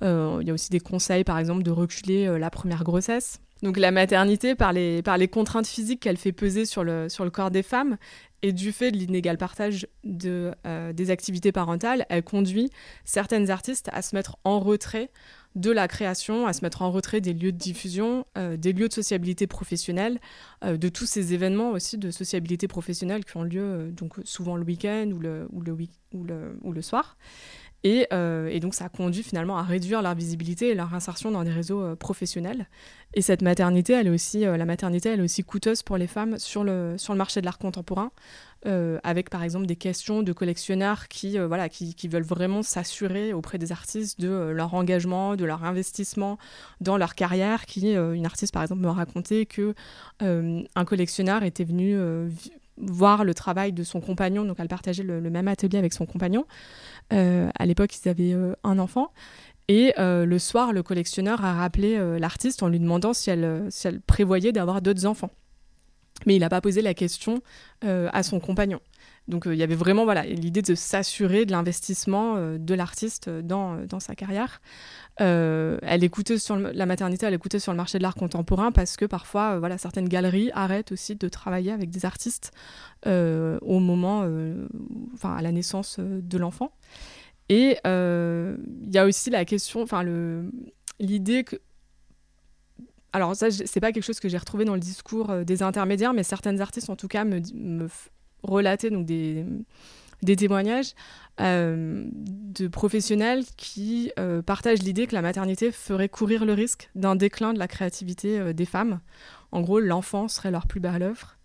Il 0.00 0.46
y 0.46 0.50
a 0.50 0.54
aussi 0.54 0.70
des 0.70 0.78
conseils, 0.78 1.24
par 1.24 1.38
exemple, 1.38 1.64
de 1.64 1.72
reculer 1.72 2.38
la 2.38 2.50
première 2.50 2.84
grossesse. 2.84 3.40
Donc 3.62 3.76
la 3.76 3.90
maternité, 3.90 4.54
par 4.54 4.72
les, 4.72 5.28
contraintes 5.30 5.66
physiques 5.66 6.00
qu'elle 6.00 6.16
fait 6.16 6.32
peser 6.32 6.64
sur 6.64 6.84
le, 6.84 7.08
corps 7.30 7.50
des 7.50 7.62
femmes, 7.62 7.96
et 8.42 8.52
du 8.52 8.70
fait 8.70 8.92
de 8.92 8.96
l'inégal 8.96 9.36
partage 9.36 9.88
euh, 10.06 10.92
des 10.92 11.10
activités 11.10 11.50
parentales, 11.50 12.06
elle 12.08 12.22
conduit 12.22 12.70
certaines 13.04 13.50
artistes 13.50 13.90
à 13.92 14.00
se 14.00 14.14
mettre 14.14 14.36
en 14.44 14.60
retrait 14.60 15.10
de 15.56 15.72
la 15.72 15.88
création, 15.88 16.46
à 16.46 16.52
se 16.52 16.64
mettre 16.64 16.82
en 16.82 16.92
retrait 16.92 17.20
des 17.20 17.32
lieux 17.32 17.50
de 17.50 17.56
diffusion, 17.56 18.26
euh, 18.36 18.56
des 18.56 18.72
lieux 18.72 18.86
de 18.86 18.92
sociabilité 18.92 19.48
professionnelle, 19.48 20.20
euh, 20.64 20.76
de 20.76 20.88
tous 20.88 21.06
ces 21.06 21.34
événements 21.34 21.70
aussi 21.70 21.98
de 21.98 22.12
sociabilité 22.12 22.68
professionnelle 22.68 23.24
qui 23.24 23.36
ont 23.36 23.42
lieu 23.42 23.92
souvent 24.22 24.56
le 24.56 24.62
week-end 24.62 25.10
ou 25.12 25.18
le, 25.18 25.48
ou, 25.50 25.60
le, 25.60 25.76
ou, 26.14 26.22
le, 26.22 26.58
ou 26.62 26.72
le 26.72 26.82
soir. 26.82 27.16
Euh, 27.86 28.48
et, 28.48 28.60
donc 28.60 28.74
ça 28.74 28.86
a 28.86 28.88
conduit 28.88 29.22
finalement 29.22 29.56
à 29.56 29.62
réduire 29.62 30.02
leur 30.02 30.14
visibilité 30.14 30.68
et 30.68 30.74
leur 30.74 30.94
insertion 30.94 31.30
dans 31.30 31.44
des 31.44 31.52
réseaux 31.52 31.80
euh, 31.80 31.94
professionnels. 31.94 32.66
Et 33.14 33.22
cette 33.22 33.40
maternité, 33.40 33.92
elle 33.92 34.08
est 34.08 34.10
aussi, 34.10 34.44
euh, 34.44 34.56
la 34.56 34.64
maternité, 34.64 35.10
elle 35.10 35.20
est 35.20 35.24
aussi 35.24 35.44
coûteuse 35.44 35.82
pour 35.82 35.96
les 35.96 36.08
femmes 36.08 36.38
sur 36.38 36.64
le, 36.64 36.96
sur 36.98 37.12
le 37.12 37.18
marché 37.18 37.40
de 37.40 37.46
l'art 37.46 37.58
contemporain, 37.58 38.10
avec 39.04 39.30
par 39.30 39.44
exemple 39.44 39.66
des 39.66 39.76
questions 39.76 40.24
de 40.24 40.32
collectionneurs 40.32 41.06
qui, 41.06 41.38
voilà, 41.38 41.68
qui, 41.68 42.08
veulent 42.08 42.24
vraiment 42.24 42.62
s'assurer 42.62 43.32
auprès 43.32 43.56
des 43.56 43.70
artistes 43.70 44.20
de 44.20 44.28
leur 44.28 44.74
engagement, 44.74 45.36
de 45.36 45.44
leur 45.44 45.64
investissement 45.64 46.38
dans 46.80 46.96
leur 46.96 47.14
carrière. 47.14 47.66
Qui, 47.66 47.92
une 47.92 48.26
artiste 48.26 48.52
par 48.52 48.62
exemple 48.62 48.82
me 48.82 48.90
racontait 48.90 49.46
que 49.46 49.74
un 50.20 50.84
collectionneur 50.84 51.44
était 51.44 51.62
venu 51.62 51.96
voir 52.80 53.24
le 53.24 53.34
travail 53.34 53.72
de 53.72 53.82
son 53.82 54.00
compagnon, 54.00 54.44
donc 54.44 54.56
elle 54.60 54.68
partageait 54.68 55.02
le, 55.02 55.20
même 55.30 55.48
atelier 55.48 55.78
avec 55.78 55.92
son 55.92 56.06
compagnon. 56.06 56.46
Euh, 57.12 57.48
à 57.58 57.66
l'époque, 57.66 57.94
ils 57.96 58.08
avaient 58.08 58.32
euh, 58.32 58.54
un 58.64 58.78
enfant. 58.78 59.12
Et 59.68 59.92
euh, 59.98 60.24
le 60.24 60.38
soir, 60.38 60.72
le 60.72 60.82
collectionneur 60.82 61.44
a 61.44 61.54
rappelé 61.54 61.98
l'artiste 62.18 62.62
en 62.62 62.68
lui 62.68 62.80
demandant 62.80 63.12
si 63.12 63.30
elle, 63.30 63.66
si 63.68 63.86
elle 63.86 64.00
prévoyait 64.00 64.52
d'avoir 64.52 64.80
d'autres 64.80 65.04
enfants. 65.04 65.30
Mais 66.26 66.36
il 66.36 66.40
n'a 66.40 66.48
pas 66.48 66.60
posé 66.60 66.82
la 66.82 66.94
question 66.94 67.42
à 67.82 68.22
son 68.22 68.40
compagnon. 68.40 68.80
Donc 69.28 69.44
il 69.46 69.54
y 69.54 69.62
avait 69.62 69.74
vraiment 69.74 70.04
voilà 70.04 70.24
l'idée 70.24 70.62
de 70.62 70.74
s'assurer 70.74 71.44
de 71.44 71.52
l'investissement 71.52 72.36
de 72.58 72.74
l'artiste 72.74 73.28
dans, 73.28 73.76
dans, 73.86 74.00
sa 74.00 74.14
carrière. 74.14 74.60
Euh, 75.20 75.78
elle 75.82 76.04
écoutait 76.04 76.38
sur 76.38 76.56
la 76.56 76.86
maternité, 76.86 77.26
elle 77.26 77.34
écoutait 77.34 77.58
sur 77.58 77.72
le 77.72 77.76
marché 77.76 77.98
de 77.98 78.02
l'art 78.02 78.14
contemporain 78.14 78.70
parce 78.70 78.96
que 78.96 79.04
parfois, 79.04 79.54
euh, 79.54 79.58
voilà, 79.58 79.76
certaines 79.78 80.08
galeries 80.08 80.50
arrêtent 80.54 80.92
aussi 80.92 81.16
de 81.16 81.28
travailler 81.28 81.72
avec 81.72 81.90
des 81.90 82.04
artistes 82.04 82.52
euh, 83.06 83.58
au 83.62 83.80
moment, 83.80 84.26
enfin, 85.14 85.34
à 85.34 85.42
la 85.42 85.52
naissance 85.52 85.98
de 85.98 86.38
l'enfant. 86.38 86.72
Et 87.48 87.78
il 87.84 88.94
y 88.94 88.98
a 88.98 89.06
aussi 89.06 89.30
la 89.30 89.44
question, 89.44 89.82
enfin, 89.82 90.04
l'idée 91.00 91.44
que 91.44 91.56
alors 93.12 93.34
ça, 93.34 93.50
c'est 93.50 93.80
pas 93.80 93.92
quelque 93.92 94.04
chose 94.04 94.20
que 94.20 94.28
j'ai 94.28 94.38
retrouvé 94.38 94.64
dans 94.64 94.74
le 94.74 94.80
discours 94.80 95.32
des 95.44 95.62
intermédiaires, 95.62 96.12
mais 96.12 96.22
certaines 96.22 96.60
artistes, 96.60 96.90
en 96.90 96.96
tout 96.96 97.08
cas, 97.08 97.24
me, 97.24 97.40
me 97.54 97.88
relataient 98.42 98.90
donc 98.90 99.06
des, 99.06 99.44
témoignages 100.36 100.94
euh, 101.40 102.04
de 102.12 102.68
professionnels 102.68 103.44
qui 103.56 104.12
euh, 104.18 104.42
partagent 104.42 104.82
l'idée 104.82 105.06
que 105.06 105.14
la 105.14 105.22
maternité 105.22 105.70
ferait 105.70 106.08
courir 106.08 106.44
le 106.44 106.52
risque 106.52 106.90
d'un 106.94 107.16
déclin 107.16 107.52
de 107.52 107.58
la 107.58 107.68
créativité 107.68 108.38
euh, 108.38 108.52
des 108.52 108.66
femmes. 108.66 109.00
En 109.52 109.60
gros, 109.60 109.80
l'enfant 109.80 110.28
serait 110.28 110.50
leur 110.50 110.66
plus 110.66 110.80
belle 110.80 111.02
œuvre. 111.02 111.36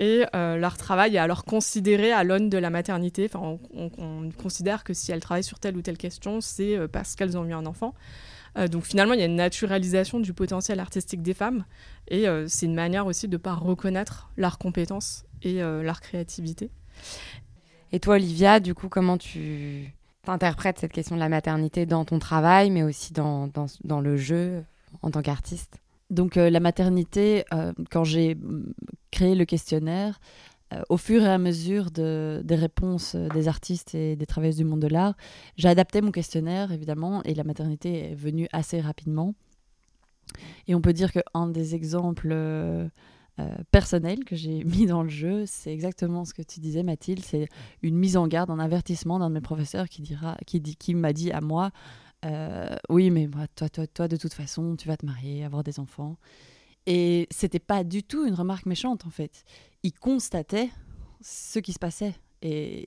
Et 0.00 0.24
leur 0.32 0.76
travail 0.76 1.14
est 1.14 1.20
alors 1.20 1.44
considéré 1.44 2.10
à 2.10 2.24
l'aune 2.24 2.48
de 2.48 2.58
la 2.58 2.68
maternité. 2.68 3.30
Enfin, 3.32 3.60
on, 3.72 4.28
considère 4.32 4.82
que 4.82 4.92
si 4.92 5.12
elles 5.12 5.20
travaillent 5.20 5.44
sur 5.44 5.60
telle 5.60 5.76
ou 5.76 5.82
telle 5.82 5.98
question, 5.98 6.40
c'est 6.40 6.76
parce 6.88 7.14
qu'elles 7.14 7.38
ont 7.38 7.44
eu 7.44 7.52
un 7.52 7.64
enfant. 7.64 7.94
Donc 8.70 8.84
finalement, 8.84 9.14
il 9.14 9.20
y 9.20 9.22
a 9.22 9.26
une 9.26 9.36
naturalisation 9.36 10.20
du 10.20 10.32
potentiel 10.32 10.80
artistique 10.80 11.22
des 11.22 11.34
femmes. 11.34 11.64
Et 12.08 12.26
c'est 12.46 12.66
une 12.66 12.74
manière 12.74 13.06
aussi 13.06 13.26
de 13.26 13.32
ne 13.32 13.38
pas 13.38 13.54
reconnaître 13.54 14.30
leurs 14.36 14.58
compétences 14.58 15.24
et 15.42 15.60
leur 15.60 16.00
créativité. 16.00 16.70
Et 17.92 18.00
toi, 18.00 18.14
Olivia, 18.14 18.60
du 18.60 18.74
coup, 18.74 18.88
comment 18.88 19.18
tu 19.18 19.92
interprètes 20.26 20.78
cette 20.78 20.92
question 20.92 21.16
de 21.16 21.20
la 21.20 21.28
maternité 21.28 21.86
dans 21.86 22.04
ton 22.04 22.18
travail, 22.18 22.70
mais 22.70 22.82
aussi 22.82 23.12
dans, 23.12 23.48
dans, 23.48 23.66
dans 23.84 24.00
le 24.00 24.16
jeu 24.16 24.64
en 25.02 25.10
tant 25.10 25.22
qu'artiste? 25.22 25.80
Donc, 26.10 26.36
euh, 26.36 26.50
la 26.50 26.60
maternité, 26.60 27.44
euh, 27.52 27.72
quand 27.90 28.04
j'ai 28.04 28.34
mm, 28.34 28.72
créé 29.10 29.34
le 29.34 29.44
questionnaire, 29.44 30.18
euh, 30.18 30.53
au 30.88 30.96
fur 30.96 31.22
et 31.22 31.28
à 31.28 31.38
mesure 31.38 31.90
de, 31.90 32.42
des 32.44 32.56
réponses 32.56 33.14
des 33.14 33.48
artistes 33.48 33.94
et 33.94 34.16
des 34.16 34.26
travailleuses 34.26 34.56
du 34.56 34.64
monde 34.64 34.80
de 34.80 34.88
l'art, 34.88 35.14
j'ai 35.56 35.68
adapté 35.68 36.00
mon 36.00 36.10
questionnaire, 36.10 36.72
évidemment, 36.72 37.22
et 37.22 37.34
la 37.34 37.44
maternité 37.44 38.10
est 38.10 38.14
venue 38.14 38.48
assez 38.52 38.80
rapidement. 38.80 39.34
Et 40.66 40.74
on 40.74 40.80
peut 40.80 40.92
dire 40.92 41.12
qu'un 41.12 41.48
des 41.48 41.74
exemples 41.74 42.32
euh, 43.40 43.56
personnel 43.72 44.24
que 44.24 44.36
j'ai 44.36 44.62
mis 44.64 44.86
dans 44.86 45.02
le 45.02 45.08
jeu, 45.08 45.44
c'est 45.46 45.72
exactement 45.72 46.24
ce 46.24 46.34
que 46.34 46.42
tu 46.42 46.60
disais, 46.60 46.82
Mathilde. 46.82 47.24
C'est 47.24 47.48
une 47.82 47.96
mise 47.96 48.16
en 48.16 48.28
garde, 48.28 48.50
un 48.50 48.60
avertissement 48.60 49.18
d'un 49.18 49.28
de 49.28 49.34
mes 49.34 49.40
professeurs 49.40 49.88
qui, 49.88 50.02
dira, 50.02 50.36
qui, 50.46 50.62
qui 50.62 50.94
m'a 50.94 51.12
dit 51.12 51.32
à 51.32 51.40
moi 51.40 51.70
euh, 52.24 52.76
Oui, 52.88 53.10
mais 53.10 53.28
toi, 53.56 53.68
toi, 53.68 53.86
toi, 53.86 54.08
de 54.08 54.16
toute 54.16 54.32
façon, 54.32 54.76
tu 54.76 54.86
vas 54.88 54.96
te 54.96 55.04
marier, 55.04 55.44
avoir 55.44 55.64
des 55.64 55.80
enfants. 55.80 56.16
Et 56.86 57.26
c'était 57.30 57.58
pas 57.58 57.84
du 57.84 58.02
tout 58.02 58.26
une 58.26 58.34
remarque 58.34 58.66
méchante, 58.66 59.06
en 59.06 59.10
fait. 59.10 59.44
Il 59.82 59.92
constatait 59.92 60.70
ce 61.20 61.58
qui 61.58 61.72
se 61.72 61.78
passait. 61.78 62.14
Et 62.46 62.84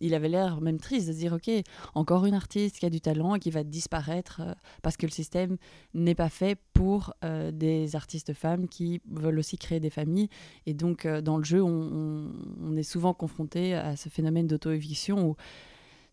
il, 0.00 0.14
avait 0.14 0.28
l'air 0.28 0.60
même 0.60 0.78
triste 0.78 1.08
de 1.08 1.12
se 1.12 1.18
dire, 1.18 1.32
OK, 1.32 1.50
encore 1.96 2.26
une 2.26 2.34
artiste 2.34 2.78
qui 2.78 2.86
a 2.86 2.90
du 2.90 3.00
talent 3.00 3.34
et 3.34 3.40
qui 3.40 3.50
va 3.50 3.64
disparaître 3.64 4.40
euh, 4.40 4.54
parce 4.82 4.96
que 4.96 5.04
le 5.04 5.10
système 5.10 5.56
n'est 5.94 6.14
pas 6.14 6.28
fait 6.28 6.56
pour 6.74 7.12
euh, 7.24 7.50
des 7.50 7.96
artistes 7.96 8.34
femmes 8.34 8.68
qui 8.68 9.00
veulent 9.10 9.40
aussi 9.40 9.58
créer 9.58 9.80
des 9.80 9.90
familles. 9.90 10.28
Et 10.66 10.74
donc, 10.74 11.06
euh, 11.06 11.20
dans 11.22 11.38
le 11.38 11.44
jeu, 11.44 11.60
on, 11.60 12.30
on, 12.62 12.76
est 12.76 12.84
souvent 12.84 13.12
confronté 13.12 13.74
à 13.74 13.96
ce 13.96 14.08
phénomène 14.08 14.46
d'auto-éviction 14.46 15.30
où 15.30 15.36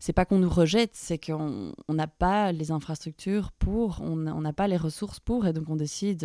c'est 0.00 0.12
pas 0.12 0.24
qu'on 0.24 0.38
nous 0.38 0.50
rejette, 0.50 0.94
c'est 0.94 1.18
qu'on 1.18 1.72
n'a 1.88 2.06
pas 2.08 2.50
les 2.50 2.72
infrastructures 2.72 3.52
pour, 3.52 4.00
on 4.00 4.16
n'a 4.16 4.52
pas 4.52 4.68
les 4.68 4.76
ressources 4.76 5.18
pour, 5.20 5.46
et 5.46 5.52
donc 5.52 5.68
on 5.68 5.76
décide 5.76 6.24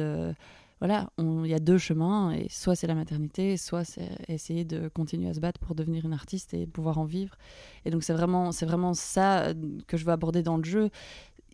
voilà, 0.79 1.09
il 1.17 1.47
y 1.47 1.53
a 1.53 1.59
deux 1.59 1.77
chemins, 1.77 2.31
et 2.31 2.47
soit 2.49 2.75
c'est 2.75 2.87
la 2.87 2.95
maternité, 2.95 3.55
soit 3.57 3.85
c'est 3.85 4.09
essayer 4.27 4.65
de 4.65 4.89
continuer 4.89 5.29
à 5.29 5.33
se 5.33 5.39
battre 5.39 5.59
pour 5.59 5.75
devenir 5.75 6.05
une 6.05 6.13
artiste 6.13 6.53
et 6.53 6.67
pouvoir 6.67 6.97
en 6.97 7.05
vivre. 7.05 7.37
Et 7.85 7.89
donc 7.89 8.03
c'est 8.03 8.13
vraiment, 8.13 8.51
c'est 8.51 8.65
vraiment 8.65 8.93
ça 8.93 9.43
euh, 9.43 9.53
que 9.87 9.97
je 9.97 10.05
veux 10.05 10.11
aborder 10.11 10.43
dans 10.43 10.57
le 10.57 10.63
jeu 10.63 10.89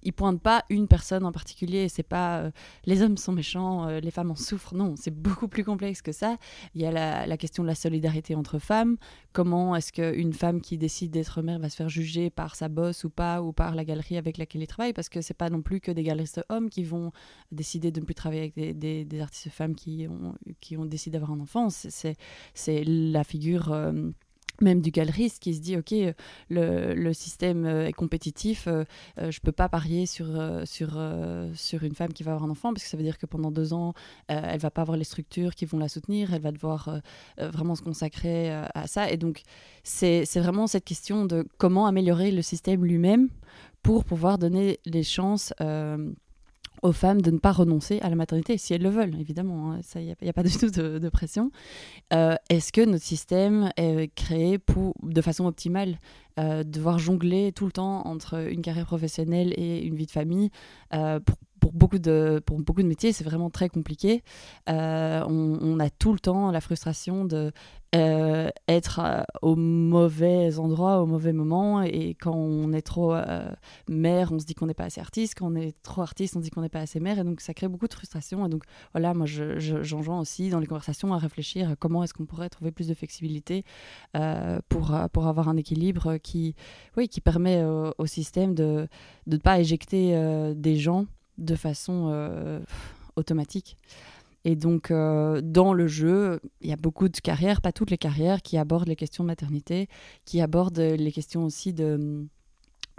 il 0.04 0.14
pointe 0.14 0.42
pas 0.42 0.64
une 0.70 0.88
personne 0.88 1.26
en 1.26 1.32
particulier. 1.32 1.90
C'est 1.90 2.04
pas 2.04 2.40
euh, 2.40 2.52
les 2.86 3.02
hommes 3.02 3.18
sont 3.18 3.32
méchants, 3.32 3.88
euh, 3.88 4.00
les 4.00 4.12
femmes 4.12 4.32
en 4.32 4.36
souffrent. 4.36 4.76
Non, 4.76 4.96
c'est 4.96 5.14
beaucoup 5.14 5.48
plus 5.48 5.64
complexe 5.64 6.02
que 6.02 6.12
ça. 6.12 6.38
Il 6.76 6.82
y 6.82 6.86
a 6.86 6.92
la, 6.92 7.38
question 7.38 7.64
de 7.64 7.68
la 7.68 7.76
solidarité 7.76 8.36
entre 8.36 8.60
femmes. 8.60 8.98
Comment 9.34 9.76
est-ce 9.76 9.94
qu'une 9.94 10.34
femme 10.34 10.62
qui 10.62 10.78
décide 10.78 11.12
d'être 11.12 11.42
mère 11.42 11.60
va 11.60 11.70
se 11.70 11.76
faire 11.76 11.90
juger 11.90 12.30
par 12.30 12.56
sa 12.56 12.68
bosse 12.68 13.04
ou 13.04 13.10
pas, 13.10 13.42
ou 13.42 13.54
par 13.54 13.76
la 13.76 13.86
galerie 13.86 14.18
avec 14.18 14.38
laquelle 14.38 14.62
elle 14.62 14.68
travaille? 14.68 14.94
Parce 14.94 15.10
que 15.10 15.22
c'est 15.22 15.34
pas 15.34 15.50
non 15.50 15.62
plus 15.62 15.80
que 15.80 15.92
des 15.92 16.04
galeristes 16.04 16.44
hommes 16.50 16.70
qui 16.70 16.84
vont 16.84 17.12
décider 17.52 17.92
de 17.92 18.00
ne 18.00 18.06
plus 18.06 18.16
travailler 18.16 18.42
avec 18.42 18.78
des, 18.78 19.22
artistes 19.22 19.50
femmes 19.50 19.76
qui 19.76 20.08
ont, 20.10 20.36
qui 20.62 20.78
ont 20.78 20.86
décidé 20.86 21.18
d'avoir 21.18 21.32
un 21.32 21.42
enfant. 21.42 21.70
C'est 21.70 22.84
la 22.86 23.24
figure. 23.24 23.72
Euh, 23.72 24.12
même 24.62 24.82
du 24.82 24.92
galeriste 24.92 25.40
qui 25.40 25.54
se 25.54 25.62
dit 25.62 25.78
ok 25.78 25.94
le, 26.50 26.94
le 26.94 27.14
système 27.14 27.66
euh, 27.66 27.88
est 27.88 27.94
compétitif 27.94 28.68
euh, 28.68 28.84
euh, 29.18 29.32
je 29.32 29.40
peux 29.40 29.52
pas 29.52 29.70
parier 29.70 30.06
sur 30.06 30.28
sur 30.66 31.00
sur 31.54 31.84
une 31.84 31.96
femme 31.96 32.14
qui 32.14 32.24
va 32.24 32.34
avoir 32.34 32.48
un 32.48 32.52
enfant 32.52 32.74
parce 32.74 32.84
que 32.84 32.90
ça 32.90 32.98
veut 32.98 33.04
dire 33.04 33.18
que 33.18 33.26
pendant 33.26 33.52
deux 33.52 33.74
ans 33.74 33.94
elle 34.28 34.60
va 34.60 34.72
pas 34.72 34.82
avoir 34.82 34.98
les 34.98 35.04
structures 35.04 35.56
qui 35.56 35.66
vont 35.66 35.78
la 35.78 35.88
soutenir 35.88 36.34
elle 36.34 36.42
va 36.42 36.52
devoir 36.52 37.02
vraiment 37.38 37.76
se 37.76 37.82
consacrer 37.82 38.52
à 38.52 38.88
ça. 38.88 39.10
Et 39.12 39.18
donc 39.18 39.42
c'est 39.84 40.26
vraiment 40.36 40.68
cette 40.68 40.86
question 40.86 41.26
de 41.26 41.48
comment 41.58 41.86
améliorer 41.86 42.32
le 42.32 42.42
système 42.42 42.86
lui-même 42.86 43.30
pour 43.84 44.06
pouvoir 44.06 44.38
donner 44.38 44.80
les 44.86 45.04
chances 45.04 45.54
aux 46.82 46.92
femmes 46.92 47.22
de 47.22 47.32
ne 47.32 47.38
pas 47.38 47.52
renoncer 47.52 48.00
à 48.02 48.10
la 48.10 48.16
maternité, 48.16 48.58
si 48.58 48.74
elles 48.74 48.82
le 48.82 48.90
veulent, 48.90 49.16
évidemment. 49.20 49.74
Hein. 49.74 49.80
Il 49.96 50.16
n'y 50.22 50.30
a, 50.30 50.34
pas 50.34 50.44
du 50.44 50.56
tout 50.58 50.70
de, 50.70 51.10
pression. 51.10 51.52
Euh, 52.14 52.36
est-ce 52.50 52.72
que 52.72 52.82
notre 52.82 53.04
système 53.04 53.72
est 53.78 54.14
créé 54.14 54.58
pour, 54.58 54.96
de 55.04 55.22
façon 55.22 55.46
optimale? 55.46 56.00
Euh, 56.40 56.64
Devoir 56.64 57.00
jongler 57.00 57.52
tout 57.52 57.66
le 57.66 57.72
temps 57.72 58.06
entre 58.08 58.50
une 58.50 58.62
carrière 58.62 58.86
professionnelle 58.86 59.54
et 59.58 59.84
une 59.86 59.96
vie 59.96 60.06
de 60.06 60.12
famille, 60.12 60.50
euh, 60.94 61.20
pour 61.60 61.74
beaucoup 61.74 62.00
de, 62.00 62.42
pour 62.46 62.58
beaucoup 62.62 62.82
de 62.82 62.88
métiers, 62.88 63.12
c'est 63.12 63.26
vraiment 63.26 63.50
très 63.50 63.68
compliqué. 63.68 64.24
Euh, 64.70 65.24
on, 65.28 65.78
a 65.82 65.90
tout 65.90 66.14
le 66.14 66.20
temps 66.20 66.52
la 66.52 66.62
frustration 66.62 67.26
de 67.26 67.52
être 67.92 69.26
au 69.42 69.56
mauvais 69.56 70.58
endroit, 70.58 71.02
au 71.02 71.06
mauvais 71.06 71.34
moment. 71.34 71.82
Et 71.82 72.16
quand 72.16 72.36
on 72.36 72.72
est 72.72 72.82
trop 72.84 73.14
mère, 73.90 74.32
on 74.32 74.40
se 74.40 74.46
dit 74.46 74.54
qu'on 74.54 74.68
n'est 74.68 74.74
pas 74.74 74.86
assez 74.86 75.02
artiste. 75.02 75.34
Quand 75.38 75.52
on 75.52 75.56
est 75.56 75.76
trop 75.82 76.02
artiste, 76.02 76.38
on 76.38 76.40
se 76.40 76.44
dit 76.46 76.50
qu'on 76.50 76.62
n'est 76.62 76.70
pas 76.70 76.80
assez 76.80 77.00
mère. 77.00 77.20
Et 77.20 77.24
donc, 77.24 77.42
ça 77.42 77.54
crée 77.54 77.68
beaucoup 77.68 77.88
de 77.88 77.94
frustration. 77.94 78.46
Et 78.46 78.50
donc, 78.50 78.64
voilà, 78.94 79.14
moi, 79.14 79.26
j'enjoins 79.26 80.20
aussi 80.20 80.50
dans 80.50 80.60
les 80.60 80.68
conversations 80.68 81.14
à 81.14 81.18
réfléchir 81.18 81.72
à 81.72 81.76
comment 81.76 82.04
est-ce 82.04 82.14
qu'on 82.14 82.26
pourrait 82.26 82.50
trouver 82.50 82.72
plus 82.72 82.88
de 82.88 82.94
flexibilité 82.94 83.66
pour, 84.70 84.96
pour 85.12 85.28
avoir 85.28 85.50
un 85.50 85.58
équilibre 85.58 86.18
qui, 86.18 86.29
oui, 86.98 87.08
qui 87.08 87.22
permet 87.22 87.64
au 87.64 88.06
système 88.06 88.54
de 88.56 88.88
ne 89.28 89.38
pas 89.38 89.60
éjecter 89.60 90.14
des 90.56 90.76
gens 90.76 91.06
de 91.40 91.56
façon 91.56 92.10
euh, 92.10 92.60
automatique. 93.16 93.78
Et 94.46 94.56
donc, 94.56 94.92
euh, 94.92 95.42
dans 95.42 95.74
le 95.74 95.88
jeu, 95.88 96.40
il 96.62 96.70
y 96.70 96.74
a 96.74 96.78
beaucoup 96.78 97.10
de 97.10 97.18
carrières, 97.18 97.62
pas 97.62 97.72
toutes 97.72 97.92
les 97.92 97.98
carrières, 97.98 98.42
qui 98.42 98.58
abordent 98.58 98.88
les 98.88 98.96
questions 98.96 99.24
de 99.24 99.28
maternité, 99.28 99.90
qui 100.24 100.40
abordent 100.42 100.80
les 100.80 101.12
questions 101.12 101.44
aussi 101.44 101.74
de, 101.74 102.26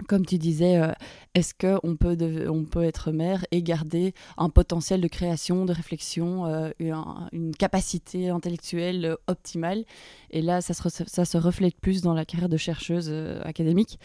comme 0.07 0.25
tu 0.25 0.37
disais, 0.37 0.77
euh, 0.77 0.91
est-ce 1.33 1.53
qu'on 1.53 1.95
peut, 1.95 2.17
on 2.49 2.65
peut 2.65 2.83
être 2.83 3.11
mère 3.11 3.45
et 3.51 3.61
garder 3.63 4.13
un 4.37 4.49
potentiel 4.49 5.01
de 5.01 5.07
création, 5.07 5.65
de 5.65 5.73
réflexion, 5.73 6.71
une, 6.79 7.55
capacité 7.57 8.29
intellectuelle 8.29 9.17
optimale? 9.27 9.85
Et 10.31 10.41
là, 10.41 10.61
ça 10.61 10.73
se, 10.73 11.03
ça 11.05 11.25
se 11.25 11.37
reflète 11.37 11.75
plus 11.79 12.01
dans 12.01 12.13
la 12.13 12.25
carrière 12.25 12.49
de 12.49 12.57
chercheuse 12.57 13.11
académique 13.43 13.99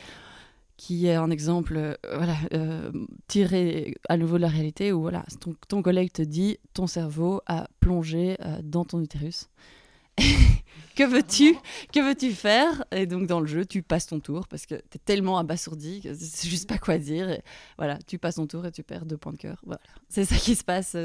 qui 0.76 1.06
est 1.06 1.14
un 1.14 1.30
exemple 1.30 1.76
euh, 1.76 1.94
voilà, 2.14 2.36
euh, 2.52 2.90
tiré 3.28 3.94
à 4.08 4.16
nouveau 4.16 4.36
de 4.36 4.42
la 4.42 4.48
réalité 4.48 4.92
où 4.92 5.00
voilà, 5.00 5.24
ton, 5.68 5.82
collègue 5.82 6.12
te 6.12 6.22
dit 6.22 6.58
ton 6.74 6.86
cerveau 6.86 7.40
a 7.46 7.68
plongé 7.80 8.36
euh, 8.40 8.58
dans 8.62 8.84
ton 8.84 9.00
utérus. 9.00 9.48
Que 10.96 11.04
veux-tu? 11.04 11.56
Que 11.92 12.00
veux-tu 12.00 12.32
faire? 12.32 12.84
Et 12.90 13.06
donc 13.06 13.26
dans 13.26 13.40
le 13.40 13.46
jeu, 13.46 13.66
tu 13.66 13.82
passes 13.82 14.06
ton 14.06 14.20
tour 14.20 14.48
parce 14.48 14.66
que 14.66 14.74
tu 14.74 14.96
es 14.96 15.00
tellement 15.04 15.38
abasourdi 15.38 16.00
que 16.00 16.14
c'est 16.14 16.48
juste 16.48 16.68
pas 16.68 16.78
quoi 16.78 16.98
dire. 16.98 17.38
voilà, 17.76 17.98
tu 18.06 18.18
passes 18.18 18.36
ton 18.36 18.46
tour 18.46 18.64
et 18.66 18.72
tu 18.72 18.82
perds 18.82 19.06
deux 19.06 19.18
points 19.18 19.32
de 19.32 19.38
cœur. 19.38 19.60
Voilà. 19.64 19.80
C'est 20.08 20.24
ça 20.24 20.36
qui 20.36 20.54
se 20.54 20.64
passe 20.64 20.96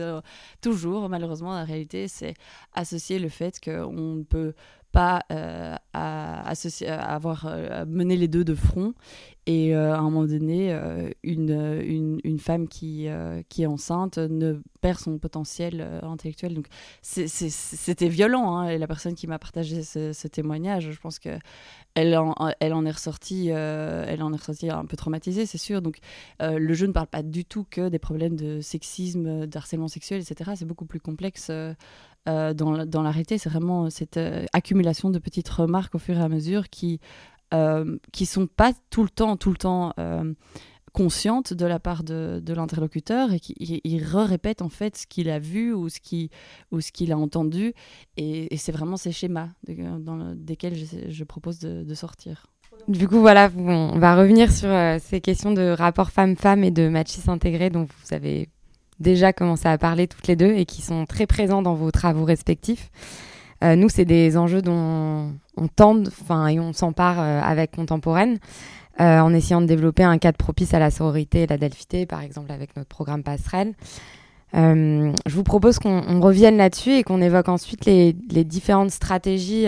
toujours 0.62 1.10
malheureusement 1.10 1.54
la 1.54 1.66
réalité, 1.66 2.08
c'est 2.08 2.34
associer 2.74 3.20
le 3.20 3.30
fait 3.30 3.60
qu'on 3.60 4.26
peut 4.28 4.54
pas 4.92 5.24
euh, 5.32 5.76
à, 5.94 6.48
associer, 6.50 6.88
avoir 6.88 7.46
euh, 7.46 7.86
mené 7.88 8.18
les 8.18 8.28
deux 8.28 8.44
de 8.44 8.56
front. 8.56 8.94
Et 9.48 9.76
euh, 9.76 9.96
à 9.96 9.98
un 9.98 10.04
moment 10.04 10.26
donné, 10.26 10.72
une, 11.24 11.50
une, 11.84 12.20
une, 12.24 12.40
femme 12.40 12.68
qui, 12.68 13.08
qui 13.50 13.64
est 13.64 13.66
enceinte 13.66 14.20
ne 14.20 14.62
perd 14.82 15.00
son 15.00 15.18
potentiel 15.18 15.82
intellectuel. 16.04 16.54
Donc 16.54 16.68
c'était 17.02 18.08
violent. 18.08 18.56
Hein, 18.56 18.70
et 18.70 18.78
la 18.78 18.86
personne 18.86 19.16
qui 19.16 19.26
m'a 19.26 19.40
partagé 19.40 19.82
ce, 19.82 20.28
témoignage, 20.28 20.92
je 20.92 21.00
pense 21.00 21.18
que 21.18 21.30
elle 21.96 22.16
en, 22.16 22.36
elle 22.60 22.74
en 22.74 22.86
est 22.86 22.92
ressortie, 22.92 23.48
elle 23.48 24.22
en 24.22 24.32
est 24.32 24.38
ressortie 24.38 24.70
un 24.70 24.86
peu 24.86 24.96
traumatisée, 24.96 25.48
c'est 25.48 25.58
sûr. 25.58 25.82
Donc 25.82 25.98
le 26.40 26.74
jeu 26.76 26.86
ne 26.86 26.94
parle 26.94 27.08
pas 27.08 27.24
du 27.24 27.44
tout 27.44 27.66
que 27.68 27.90
des 27.90 28.00
problèmes 28.00 28.36
de 28.36 28.62
sexisme, 28.62 29.48
d'harcèlement 29.48 29.88
sexuel, 29.88 30.22
etc. 30.22 30.52
C'est 30.56 30.66
beaucoup 30.66 30.86
plus 30.86 31.00
complexe 31.00 31.52
euh, 32.30 32.54
dans, 32.54 32.72
la, 32.72 32.86
dans, 32.86 33.02
la, 33.02 33.10
réalité, 33.10 33.38
c'est 33.38 33.50
vraiment 33.50 33.90
cette 33.90 34.18
euh, 34.18 34.46
accumulation 34.54 35.10
de 35.10 35.18
petites 35.18 35.50
remarques 35.50 35.96
au 35.96 36.00
fur 36.00 36.18
et 36.18 36.22
à 36.22 36.30
mesure 36.30 36.70
qui 36.70 37.00
euh, 37.54 37.98
qui 38.14 38.28
sont 38.28 38.46
pas 38.46 38.74
tout 38.92 39.02
le 39.04 39.10
temps, 39.10 39.36
tout 39.38 39.50
le 39.50 39.58
temps 39.58 39.94
conscientes 40.94 41.54
de 41.54 41.66
la 41.66 41.80
part 41.80 42.04
de, 42.04 42.42
l'interlocuteur 42.48 43.34
et 43.34 43.40
qui 43.40 43.56
il, 43.60 44.04
répète 44.04 44.62
en 44.62 44.70
fait 44.70 44.98
ce 44.98 45.08
qu'il 45.08 45.30
a 45.30 45.40
vu 45.40 45.74
ou 45.74 45.90
ce 45.90 46.00
qui 46.00 46.30
ou 46.72 46.80
ce 46.80 46.92
qu'il 46.92 47.12
a 47.12 47.18
entendu 47.18 47.74
et, 48.18 48.56
c'est 48.58 48.72
vraiment 48.72 48.98
ces 48.98 49.12
schémas 49.12 49.50
dans 49.68 50.34
desquels 50.36 50.76
je, 50.76 51.24
propose 51.24 51.60
de, 51.60 51.84
de, 51.84 51.94
sortir. 51.94 52.46
Du 52.88 53.08
coup, 53.08 53.20
voilà, 53.20 53.50
on 53.58 54.00
va 54.00 54.16
revenir 54.16 54.52
sur 54.52 54.70
ces 55.02 55.20
questions 55.20 55.52
de 55.52 55.72
rapport 55.72 56.12
femme-femme 56.12 56.64
et 56.64 56.72
de 56.72 56.88
machisme 56.88 57.32
intégré 57.32 57.70
dont 57.70 57.84
vous 57.84 58.14
avez 58.14 58.50
déjà 59.02 59.34
commencé 59.34 59.68
à 59.68 59.78
parler 59.78 60.08
toutes 60.08 60.28
les 60.28 60.36
deux 60.36 60.54
et 60.54 60.66
qui 60.66 60.82
sont 60.82 61.06
très 61.06 61.26
présents 61.26 61.62
dans 61.62 61.74
vos 61.74 61.92
travaux 61.92 62.26
respectifs. 62.26 62.90
nous, 63.64 63.90
c'est 63.90 64.06
des 64.06 64.38
enjeux 64.38 64.62
dont 64.62 65.32
on 65.58 65.68
tente, 65.68 66.08
enfin, 66.08 66.48
et 66.48 66.60
on 66.60 66.74
s'empare 66.74 67.20
avec 67.20 67.72
Contemporaine. 67.72 68.40
en 69.00 69.34
essayant 69.34 69.62
de 69.62 69.68
développer 69.68 70.04
un 70.04 70.18
cadre 70.18 70.38
propice 70.38 70.74
à 70.74 70.80
la 70.80 70.90
sororité 70.92 71.44
et 71.44 71.48
la 71.48 71.58
delphité, 71.58 72.06
par 72.06 72.22
exemple 72.22 72.52
avec 72.52 72.76
notre 72.76 72.90
programme 72.90 73.24
Passerelle. 73.24 73.74
je 74.54 75.12
vous 75.30 75.44
propose 75.44 75.78
qu'on 75.80 76.22
revienne 76.22 76.58
là-dessus 76.58 76.94
et 76.94 77.04
qu'on 77.04 77.22
évoque 77.22 77.50
ensuite 77.50 77.86
les, 77.86 78.14
différentes 78.14 78.92
stratégies 78.92 79.68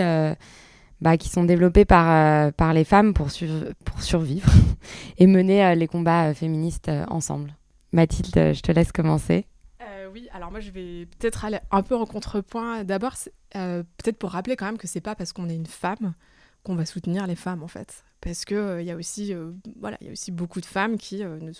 bah, 1.04 1.18
qui 1.18 1.28
sont 1.28 1.44
développées 1.44 1.84
par, 1.84 2.10
euh, 2.10 2.52
par 2.52 2.74
les 2.74 2.86
femmes 2.86 3.14
pour, 3.14 3.28
pour 3.84 4.02
survivre 4.02 4.50
et 5.18 5.28
mener 5.28 5.66
euh, 5.66 5.76
les 5.76 5.86
combats 5.86 6.30
euh, 6.30 6.34
féministes 6.34 6.90
ensemble. 7.10 7.54
Mathilde, 7.94 8.54
je 8.54 8.62
te 8.62 8.72
laisse 8.72 8.91
commencer. 8.91 9.46
oui, 10.12 10.28
alors 10.34 10.52
moi 10.52 10.60
je 10.60 10.70
vais 10.70 11.08
peut-être 11.18 11.46
aller 11.46 11.60
un 11.72 11.82
peu 11.82 11.96
en 11.96 12.06
contrepoint. 12.06 12.84
D'abord, 12.84 13.16
peut-être 13.52 14.18
pour 14.18 14.32
rappeler 14.32 14.56
quand 14.56 14.66
même 14.66 14.78
que 14.78 14.88
c'est 14.88 15.02
pas 15.02 15.16
parce 15.16 15.34
qu'on 15.34 15.50
est 15.50 15.56
une 15.56 15.66
femme 15.66 16.14
qu'on 16.64 16.76
va 16.76 16.86
soutenir 16.86 17.28
les 17.28 17.36
femmes 17.36 17.64
en 17.64 17.68
fait 17.68 18.04
parce 18.24 18.46
que 18.46 18.56
il 18.56 18.58
euh, 18.58 18.82
y 18.82 18.91
a 18.91 18.96
aussi 18.96 19.34
euh, 19.34 19.52
voilà 19.80 19.98
il 20.00 20.08
y 20.08 20.10
a 20.10 20.14
aussi 20.14 20.32
beaucoup 20.32 20.62
de 20.62 20.66
femmes 20.66 20.98
qui 20.98 21.24
euh, 21.24 21.39
ne 21.39 21.52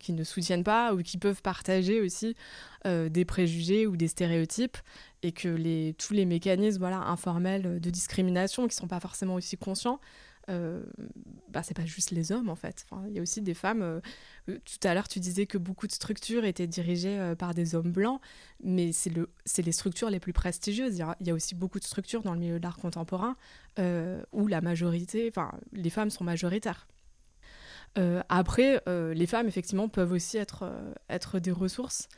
qui 0.00 0.12
ne 0.12 0.24
soutiennent 0.24 0.64
pas 0.64 0.92
ou 0.92 1.02
qui 1.02 1.18
peuvent 1.18 1.42
partager 1.42 2.00
aussi 2.00 2.34
des 2.84 3.24
préjugés 3.26 3.86
ou 3.86 3.96
des 3.96 4.08
stéréotypes 4.08 4.78
et 5.22 5.32
que 5.32 5.48
les 5.48 5.94
tous 5.98 6.14
les 6.14 6.24
mécanismes 6.24 6.78
voilà 6.78 6.98
informels 7.00 7.78
de 7.78 7.90
discrimination 7.90 8.66
qui 8.66 8.74
sont 8.74 8.88
pas 8.88 9.00
forcément 9.00 9.34
aussi 9.34 9.58
conscients 9.58 10.00
euh, 10.50 10.82
bah, 11.48 11.62
c'est 11.62 11.74
pas 11.76 11.84
juste 11.84 12.10
les 12.10 12.32
hommes 12.32 12.48
en 12.48 12.56
fait. 12.56 12.86
Il 13.08 13.14
y 13.14 13.18
a 13.18 13.22
aussi 13.22 13.40
des 13.40 13.54
femmes. 13.54 13.82
Euh, 13.82 14.00
euh, 14.48 14.58
tout 14.64 14.86
à 14.86 14.94
l'heure, 14.94 15.08
tu 15.08 15.20
disais 15.20 15.46
que 15.46 15.58
beaucoup 15.58 15.86
de 15.86 15.92
structures 15.92 16.44
étaient 16.44 16.66
dirigées 16.66 17.34
par 17.38 17.54
des 17.54 17.74
hommes 17.74 17.92
blancs, 17.92 18.20
mais 18.62 18.92
c'est 18.92 19.10
le, 19.10 19.30
les 19.58 19.72
structures 19.72 20.10
les 20.10 20.20
plus 20.20 20.32
prestigieuses. 20.32 20.98
Il 20.98 21.26
y, 21.26 21.30
a, 21.30 21.34
aussi 21.34 21.54
beaucoup 21.54 21.78
de 21.78 21.84
structures 21.84 22.22
dans 22.22 22.34
le 22.34 22.40
milieu 22.40 22.58
de 22.58 22.62
l'art 22.62 22.78
contemporain 22.78 23.36
où 24.32 24.46
la 24.46 24.60
majorité, 24.60 25.28
enfin, 25.28 25.52
les 25.72 25.90
femmes 25.90 26.10
sont 26.10 26.24
majoritaires. 26.24 26.86
après, 28.28 28.82
les 28.86 29.26
femmes, 29.26 29.48
effectivement, 29.48 29.88
peuvent 29.88 30.12
aussi 30.12 30.36
être, 30.36 30.70
être 31.08 31.38
des 31.38 31.52
ressources 31.52 32.08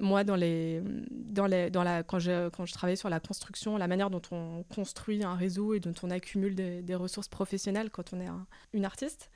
moi, 0.00 0.24
dans 0.24 0.36
les, 0.36 0.82
dans 1.10 1.46
les, 1.46 1.70
dans 1.70 1.82
la, 1.82 2.02
quand, 2.02 2.18
je, 2.18 2.48
quand 2.48 2.66
je 2.66 2.72
travaillais 2.72 2.96
sur 2.96 3.08
la 3.08 3.20
construction, 3.20 3.76
la 3.76 3.86
manière 3.86 4.10
dont 4.10 4.22
on 4.30 4.64
construit 4.74 5.22
un 5.24 5.34
réseau 5.34 5.74
et 5.74 5.80
dont 5.80 5.94
on 6.02 6.10
accumule 6.10 6.54
des, 6.54 6.94
ressources 6.94 7.28
professionnelles 7.28 7.90
quand 7.90 8.12
on 8.12 8.20
est 8.20 8.28
une 8.72 8.84
artiste, 8.84 9.30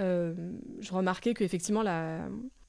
euh, 0.00 0.34
je 0.80 0.92
remarquais 0.92 1.34
qu'effectivement, 1.34 1.82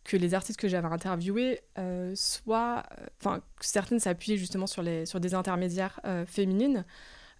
que 0.03 0.17
les 0.17 0.33
artistes 0.33 0.59
que 0.59 0.67
j'avais 0.67 0.87
interviewés, 0.87 1.61
euh, 1.77 2.13
soit, 2.15 2.83
enfin, 3.19 3.41
certaines 3.59 3.99
s'appuyaient 3.99 4.37
justement 4.37 4.67
sur, 4.67 4.81
les, 4.81 5.05
sur 5.05 5.19
des 5.19 5.33
intermédiaires 5.33 5.99
euh, 6.05 6.25
féminines, 6.25 6.85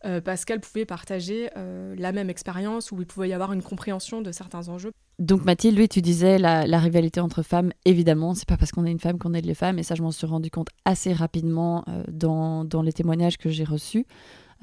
euh, 0.06 0.22
parce 0.22 0.46
partager 0.88 1.50
la 1.56 2.12
même 2.12 2.30
expérience, 2.30 2.92
où 2.92 3.00
il 3.00 3.06
pouvait 3.06 3.30
y 3.30 3.34
avoir 3.34 3.54
une 3.54 3.64
compréhension 3.64 4.22
de 4.22 4.32
certains 4.32 4.70
enjeux. 4.70 4.92
Donc 5.20 5.46
Mathilde, 5.46 5.78
lui, 5.78 5.88
tu 5.88 6.02
disais 6.02 6.40
la, 6.40 6.80
rivalité 6.80 7.20
entre 7.20 7.44
femmes, 7.44 7.72
évidemment, 7.86 8.34
c'est 8.34 8.48
pas 8.48 8.58
parce 8.58 8.72
qu'on 8.72 8.86
est 8.86 8.92
une 8.92 9.00
femme 9.00 9.20
qu'on 9.20 9.34
aide 9.34 9.46
les 9.46 9.54
femmes, 9.54 9.78
et 9.78 9.84
ça 9.84 9.96
je 9.96 10.02
m'en 10.02 10.12
suis 10.12 10.26
rendu 10.26 10.50
compte 10.50 10.70
assez 10.86 11.14
rapidement 11.14 11.84
euh, 11.88 12.04
dans, 12.08 12.82
les 12.82 12.94
témoignages 12.94 13.38
que 13.38 13.50
j'ai 13.50 13.64
reçus. 13.64 14.06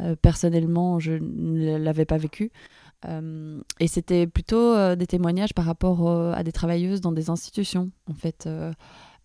Euh, 0.00 0.16
personnellement, 0.20 0.98
je 0.98 1.12
ne 1.12 1.76
l'avais 1.76 2.04
pas 2.04 2.16
vécu. 2.16 2.50
Euh, 3.06 3.60
et 3.78 3.86
c'était 3.86 4.26
plutôt 4.26 4.94
des 4.96 5.06
témoignages 5.06 5.54
par 5.54 5.64
rapport 5.64 6.10
à 6.10 6.42
des 6.42 6.52
travailleuses 6.52 7.00
dans 7.00 7.12
des 7.12 7.30
institutions, 7.30 7.90
en 8.10 8.14
fait. 8.14 8.48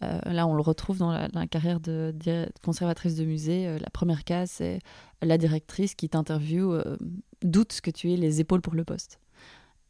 Là, 0.02 0.46
on 0.46 0.54
le 0.54 0.62
retrouve 0.62 0.98
dans 1.00 1.12
la, 1.12 1.48
carrière 1.48 1.80
de, 1.80 2.14
conservatrice 2.64 3.16
de 3.16 3.26
musée. 3.26 3.80
la 3.80 3.90
première 3.90 4.24
case, 4.24 4.52
c'est 4.52 4.80
la 5.22 5.38
directrice 5.38 5.96
qui 5.96 6.10
t'interviewe, 6.10 6.98
doute 7.42 7.80
que 7.82 7.92
tu 7.92 8.12
aies 8.12 8.18
les 8.18 8.42
épaules 8.42 8.62
pour 8.62 8.76
le 8.76 8.84
poste. 8.84 9.20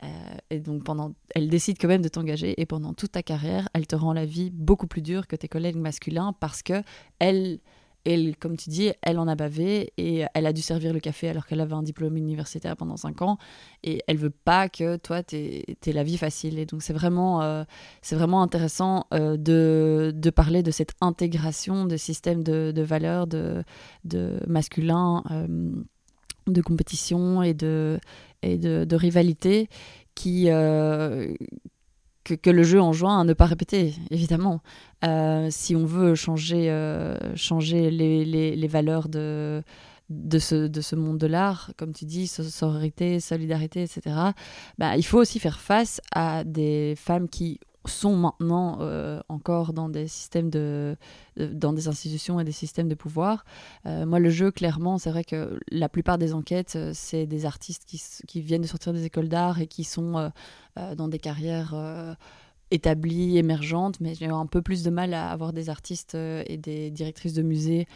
Euh, 0.04 0.08
et 0.50 0.60
donc, 0.60 0.84
pendant, 0.84 1.14
elle 1.34 1.50
décide 1.50 1.78
quand 1.80 1.88
même 1.88 2.02
de 2.02 2.10
t'engager 2.10 2.60
et 2.60 2.66
pendant 2.66 2.94
toute 2.94 3.14
ta 3.14 3.24
carrière, 3.24 3.70
elle 3.74 3.88
te 3.88 3.96
rend 3.96 4.14
la 4.14 4.26
vie 4.26 4.52
beaucoup 4.52 4.88
plus 4.88 5.02
dure 5.02 5.28
que 5.28 5.36
tes 5.36 5.48
collègues 5.48 5.78
masculins 5.78 6.34
parce 6.40 6.62
que 6.62 6.84
elle, 7.20 7.60
elle 8.06 8.36
comme 8.38 8.58
tu 8.58 8.70
dis, 8.70 8.92
elle 9.02 9.20
en 9.20 9.28
a 9.28 9.36
bavé 9.36 9.94
et 9.98 10.26
elle 10.34 10.46
a 10.46 10.54
dû 10.54 10.62
servir 10.62 10.94
le 10.94 11.00
café 11.00 11.30
alors 11.30 11.46
qu'elle 11.46 11.62
avait 11.62 11.74
un 11.74 11.84
diplôme 11.84 12.18
universitaire 12.18 12.76
pendant 12.78 12.98
5 12.98 13.22
ans 13.22 13.38
et 13.84 14.02
elle 14.08 14.18
veut 14.18 14.30
pas 14.30 14.70
que 14.70 14.98
toi, 14.98 15.24
tu 15.24 15.36
aies 15.36 15.94
la 15.94 16.04
vie 16.04 16.18
facile. 16.18 16.60
Et 16.60 16.66
donc, 16.66 16.82
c'est 16.82 16.94
vraiment, 16.94 17.42
euh, 17.42 17.64
vraiment 18.12 18.42
intéressant 18.42 19.06
euh, 19.14 19.38
de, 19.38 20.14
de, 20.16 20.30
parler 20.30 20.64
de 20.64 20.72
cette 20.72 20.94
intégration 21.02 21.86
de 21.86 21.98
systèmes 21.98 22.44
de, 22.44 22.82
valeurs, 22.82 23.28
de, 23.28 23.64
de 24.04 24.40
masculin 24.48 25.24
de 26.48 26.62
compétition 26.62 27.42
et 27.44 27.54
de, 27.54 28.00
et 28.42 28.58
de, 28.58 28.96
rivalité 28.96 29.70
qui, 30.14 30.50
euh, 30.50 31.34
que, 32.34 32.50
le 32.50 32.64
jeu 32.64 32.82
enjoint 32.82 33.20
à 33.22 33.24
ne 33.24 33.34
pas 33.34 33.46
répéter, 33.46 33.94
évidemment. 34.10 34.62
Euh, 35.04 35.48
si 35.52 35.76
on 35.76 35.86
veut 35.86 36.16
changer, 36.16 36.70
euh, 36.70 37.18
changer 37.36 37.92
les, 37.92 38.26
les, 38.26 38.68
valeurs 38.68 39.08
de, 39.08 39.62
de, 40.10 40.40
ce, 40.40 40.68
de 40.68 40.82
ce 40.82 40.96
monde 40.96 41.18
de 41.20 41.28
l'art, 41.28 41.72
comme 41.78 41.94
tu 41.94 42.06
dis, 42.06 42.28
sororité, 42.28 43.20
solidarité, 43.20 43.84
etc., 43.84 44.16
bah, 44.78 44.98
il 44.98 45.04
faut 45.04 45.20
aussi 45.20 45.40
faire 45.40 45.60
face 45.60 46.02
à 46.14 46.44
des 46.44 46.96
femmes 46.98 47.30
qui 47.30 47.60
sont 47.90 48.16
maintenant 48.16 48.78
euh, 48.82 49.22
encore 49.30 49.74
dans 49.74 49.90
des 49.90 50.08
systèmes 50.08 50.50
de, 50.50 50.96
dans 51.38 51.74
des 51.74 51.88
institutions 51.88 52.40
et 52.40 52.44
des 52.44 52.52
systèmes 52.52 52.88
de 52.88 52.96
pouvoir. 52.96 53.46
Euh, 53.86 54.06
moi, 54.06 54.20
le 54.20 54.30
jeu, 54.30 54.52
clairement, 54.52 54.98
c'est 54.98 55.12
vrai 55.12 55.24
que 55.24 55.60
la 55.72 55.90
plupart 55.90 56.18
des 56.18 56.34
enquêtes, 56.34 56.76
euh, 56.76 56.92
c'est 56.94 57.26
des 57.26 57.46
artistes 57.46 57.86
qui, 57.86 58.02
qui, 58.28 58.42
viennent 58.42 58.62
de 58.62 58.68
sortir 58.68 58.94
des 58.94 59.06
écoles 59.06 59.30
d'art 59.30 59.60
et 59.60 59.68
qui 59.68 59.84
sont 59.84 60.32
dans 60.98 61.08
des 61.08 61.20
carrières 61.20 61.74
établies, 62.70 63.38
émergentes, 63.38 64.00
mais 64.02 64.14
j'ai 64.14 64.28
un 64.28 64.46
peu 64.46 64.62
plus 64.62 64.84
de 64.84 64.90
mal 64.90 65.14
à 65.14 65.30
avoir 65.30 65.54
des 65.54 65.70
artistes 65.70 66.16
et 66.16 66.58
des 66.58 66.92
directrices 66.92 67.34
de 67.34 67.42
musées 67.42 67.88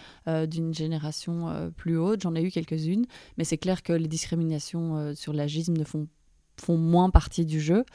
d'une 0.47 0.73
génération 0.73 1.71
plus 1.75 1.97
haute. 1.97 2.21
J'en 2.21 2.35
ai 2.35 2.41
eu 2.41 2.51
quelques-unes, 2.51 3.05
mais 3.37 3.43
c'est 3.43 3.57
clair 3.57 3.83
que 3.83 3.93
les 3.93 4.07
discriminations 4.07 5.13
sur 5.15 5.33
l'agisme 5.33 5.73
ne 5.73 5.83
font 5.83 6.07
font 6.60 6.78
moins 6.78 7.10
partie 7.10 7.45
du 7.45 7.60
jeu. 7.60 7.86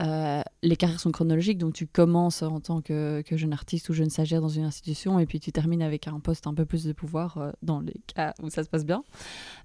Euh, 0.00 0.42
les 0.62 0.76
carrières 0.76 1.00
sont 1.00 1.12
chronologiques, 1.12 1.58
donc 1.58 1.74
tu 1.74 1.86
commences 1.86 2.42
en 2.42 2.60
tant 2.60 2.80
que, 2.80 3.22
jeune 3.30 3.52
artiste 3.52 3.88
ou 3.88 3.92
jeune 3.92 4.10
stagiaire 4.10 4.40
dans 4.40 4.48
une 4.48 4.64
institution 4.64 5.18
et 5.18 5.26
puis 5.26 5.40
tu 5.40 5.52
termines 5.52 5.82
avec 5.82 6.08
un 6.08 6.20
poste 6.20 6.46
un 6.46 6.54
peu 6.54 6.64
plus 6.64 6.84
de 6.84 6.92
pouvoir 6.92 7.38
euh, 7.38 7.50
dans 7.62 7.80
les 7.80 8.00
cas 8.14 8.34
où 8.42 8.50
ça 8.50 8.64
se 8.64 8.68
passe 8.68 8.84
bien. 8.84 9.04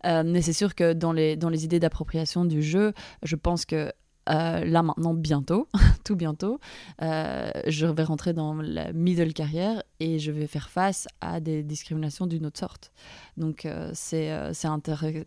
Euh, 0.05 0.23
mais 0.25 0.41
c'est 0.41 0.53
sûr 0.53 0.75
que 0.75 0.93
dans 0.93 1.13
les, 1.13 1.35
dans 1.35 1.49
les 1.49 1.65
idées 1.65 1.79
d'appropriation 1.79 2.45
du 2.45 2.61
jeu, 2.61 2.93
je 3.23 3.35
pense 3.35 3.65
que 3.65 3.91
euh, 4.29 4.63
là 4.63 4.83
maintenant 4.83 5.13
bientôt, 5.13 5.67
tout 6.05 6.15
bientôt, 6.15 6.59
euh, 7.01 7.51
je 7.67 7.85
vais 7.85 8.03
rentrer 8.03 8.33
dans 8.33 8.55
la 8.55 8.93
middle 8.93 9.33
carrière 9.33 9.83
et 9.99 10.19
je 10.19 10.31
vais 10.31 10.47
faire 10.47 10.69
face 10.69 11.07
à 11.21 11.39
des 11.39 11.63
discriminations 11.63 12.25
d'une 12.25 12.45
autre 12.45 12.59
sorte. 12.59 12.91
Donc 13.37 13.65
euh, 13.65 13.91
c'est 13.93 14.31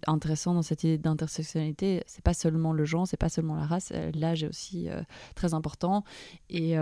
intéressant 0.07 0.55
dans 0.55 0.63
cette 0.63 0.85
idée 0.85 0.99
d'intersectionnalité. 0.99 2.03
C'est 2.07 2.25
pas 2.25 2.35
seulement 2.35 2.73
le 2.73 2.85
genre, 2.85 3.07
c'est 3.07 3.17
pas 3.17 3.29
seulement 3.29 3.57
la 3.57 3.67
race, 3.67 3.93
l'âge 4.15 4.45
est 4.45 4.49
aussi 4.49 4.89
très 5.35 5.55
important. 5.55 6.05
Et, 6.49 6.73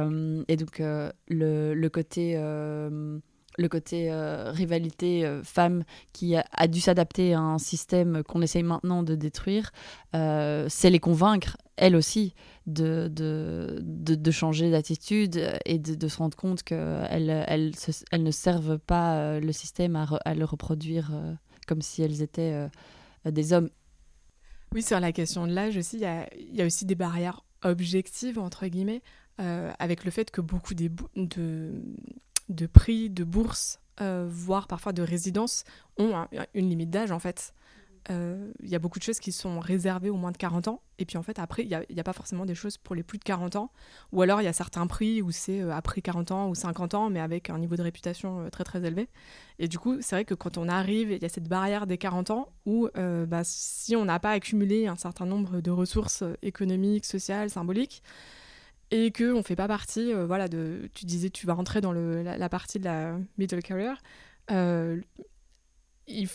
et 0.49 0.57
donc 0.57 0.79
le, 0.79 1.13
le, 1.75 1.89
côté 1.89 2.37
le 3.57 3.69
côté 3.69 4.11
rivalité 4.13 5.41
femme 5.45 5.85
qui 6.13 6.37
a, 6.37 6.67
dû 6.67 6.81
s'adapter 6.81 7.35
à 7.35 7.41
un 7.41 7.59
système 7.59 8.23
qu'on 8.23 8.43
essaye 8.43 8.63
maintenant 8.63 9.03
de 9.03 9.15
détruire, 9.15 9.71
c'est 10.13 10.91
les 10.91 11.01
convaincre 11.01 11.57
elle 11.77 11.97
aussi, 11.97 12.35
de, 12.67 13.09
de, 13.13 13.81
de, 13.83 14.31
changer 14.31 14.71
d'attitude 14.71 15.59
et 15.65 15.79
de, 15.79 16.09
se 16.09 16.17
rendre 16.17 16.37
compte 16.37 16.63
qu'elles 16.63 17.45
elles, 17.49 17.73
elles 18.11 18.23
ne 18.23 18.31
servent 18.31 18.79
pas 18.79 19.17
euh, 19.17 19.41
le 19.41 19.53
système 19.53 19.97
à, 19.97 20.35
le 20.35 20.45
reproduire 20.45 21.11
euh, 21.13 21.35
comme 21.67 21.83
si 21.83 22.03
elles 22.03 22.23
étaient 22.23 22.69
euh, 23.27 23.31
des 23.31 23.53
hommes. 23.53 23.71
Oui, 24.73 24.83
sur 24.83 25.01
la 25.01 25.13
question 25.13 25.47
de 25.47 25.53
l'âge 25.53 25.77
aussi, 25.77 25.97
il 25.97 26.03
y 26.03 26.07
a, 26.07 26.29
y 26.37 26.63
a, 26.63 26.67
aussi 26.67 26.85
des 26.85 26.95
barrières 26.95 27.45
objectives, 27.63 28.39
entre 28.39 28.67
guillemets, 28.67 29.03
avec 29.39 30.05
le 30.05 30.11
fait 30.11 30.31
que 30.31 30.41
beaucoup 30.41 30.75
de, 30.75 30.91
de 32.49 32.67
prix, 32.67 33.11
de 33.11 33.25
bourses, 33.25 33.81
voire 34.01 34.67
parfois 34.67 34.93
de 34.93 35.03
résidences, 35.03 35.65
ont 35.99 36.27
une 36.55 36.69
limite 36.69 36.91
d'âge, 36.91 37.13
en 37.13 37.19
fait 37.19 37.55
il 38.11 38.15
euh, 38.15 38.53
y 38.63 38.75
a 38.75 38.79
beaucoup 38.79 38.99
de 38.99 39.05
choses 39.05 39.19
qui 39.19 39.33
sont 39.33 39.61
réservées 39.61 40.11
aux 40.11 40.17
moins 40.17 40.31
de 40.31 40.37
40 40.37 40.69
ans. 40.69 40.83
Et 40.99 41.07
puis 41.07 41.17
en 41.17 41.23
fait, 41.23 41.39
après, 41.39 41.63
il 41.63 41.69
n'y 41.69 42.01
a, 42.01 42.05
pas 42.05 42.13
forcément 42.13 42.45
des 42.45 42.55
choses 42.55 42.77
pour 42.77 42.95
les 42.95 43.03
plus 43.03 43.19
de 43.19 43.25
40 43.25 43.57
ans. 43.57 43.71
Ou 44.13 44.21
alors, 44.21 44.43
il 44.43 44.45
y 44.45 44.49
a 44.49 44.53
certains 44.53 44.87
prix 44.87 45.23
où 45.23 45.31
c'est 45.31 45.63
euh, 45.63 45.73
après 45.73 46.03
40 46.03 46.31
ans 46.31 46.49
ou 46.51 46.55
50 46.55 46.93
ans, 46.93 47.09
mais 47.09 47.21
avec 47.21 47.49
un 47.49 47.59
niveau 47.59 47.77
de 47.77 47.83
réputation 47.83 48.41
euh, 48.41 48.51
très 48.51 48.63
très 48.63 48.85
élevé. 48.85 49.09
Et 49.59 49.69
du 49.69 49.79
coup, 49.79 49.97
c'est 50.03 50.17
vrai 50.17 50.25
que 50.27 50.35
quand 50.35 50.59
on 50.59 50.69
arrive, 50.69 51.13
il 51.13 51.23
y 51.23 51.25
a 51.25 51.31
cette 51.31 51.49
barrière 51.49 51.87
des 51.87 51.97
40 51.97 52.31
ans 52.31 52.49
où 52.67 52.89
bah, 52.95 53.43
si 53.45 53.97
on 53.97 54.05
n'a 54.05 54.19
pas 54.19 54.31
accumulé 54.31 54.87
un 54.87 54.97
certain 54.97 55.27
nombre 55.27 55.61
de 55.61 55.71
ressources 55.71 56.25
économiques, 56.43 57.05
sociales, 57.07 57.51
symboliques, 57.51 58.03
et 58.91 59.13
qu'on 59.13 59.39
ne 59.39 59.43
fait 59.43 59.57
pas 59.57 59.69
partie, 59.69 60.13
voilà, 60.13 60.49
de, 60.49 60.89
tu 60.95 61.05
disais, 61.05 61.31
tu 61.31 61.47
vas 61.47 61.55
rentrer 61.55 61.81
dans 61.81 61.93
le, 61.93 62.23
la, 62.23 62.49
partie 62.49 62.79
de 62.79 62.85
la 62.85 63.19
middle 63.39 63.63
career 63.63 63.97
il, 66.07 66.29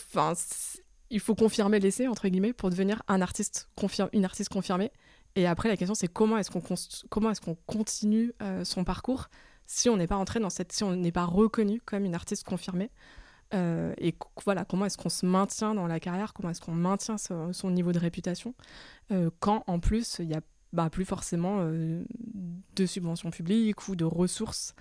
il 1.09 1.19
faut 1.19 1.35
confirmer 1.35 1.79
l'essai, 1.79 2.07
entre 2.07 2.27
guillemets, 2.27 2.53
pour 2.53 2.69
devenir 2.69 3.01
un 3.07 3.21
artiste 3.21 3.69
une 4.13 4.25
artiste 4.25 4.49
confirmée. 4.49 4.91
Et 5.35 5.47
après, 5.47 5.69
la 5.69 5.77
question, 5.77 5.95
c'est 5.95 6.07
comment 6.07 6.37
est-ce 6.37 6.51
qu'on 6.51 6.61
comment 7.09 7.31
est 7.31 7.39
qu'on 7.39 7.55
continue 7.67 8.33
euh, 8.41 8.63
son 8.63 8.83
parcours 8.83 9.29
si 9.65 9.87
on 9.87 9.97
n'est 9.97 10.07
pas 10.07 10.15
entré 10.15 10.39
dans 10.39 10.49
cette, 10.49 10.71
si 10.71 10.83
on 10.83 10.95
n'est 10.95 11.11
pas 11.11 11.25
reconnu 11.25 11.79
comme 11.85 12.03
une 12.03 12.15
artiste 12.15 12.43
confirmée. 12.43 12.89
Euh, 13.53 13.93
et 13.99 14.15
voilà, 14.43 14.65
comment 14.65 14.85
est-ce 14.85 14.97
qu'on 14.97 15.09
se 15.09 15.25
maintient 15.25 15.75
dans 15.75 15.85
la 15.85 15.99
carrière, 15.99 16.33
comment 16.33 16.49
est-ce 16.49 16.61
qu'on 16.61 16.73
maintient 16.73 17.17
son, 17.17 17.69
niveau 17.69 17.91
de 17.91 17.99
réputation, 17.99 18.55
euh, 19.11 19.29
quand 19.39 19.63
en 19.67 19.79
plus 19.79 20.17
il 20.19 20.27
n'y 20.27 20.35
a 20.35 20.41
bah, 20.73 20.89
plus 20.89 21.05
forcément 21.05 21.63
de 21.63 22.85
subventions 22.85 23.31
publiques 23.31 23.87
ou 23.87 23.95
de 23.95 24.05
ressources 24.05 24.75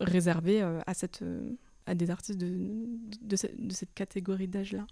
réservées 0.00 0.62
à, 0.62 0.94
cette, 0.94 1.24
à 1.86 1.94
des 1.94 2.10
artistes 2.10 2.38
de, 2.38 2.86
de 3.22 3.36
cette 3.36 3.94
catégorie 3.94 4.48
d'âge-là. 4.48 4.86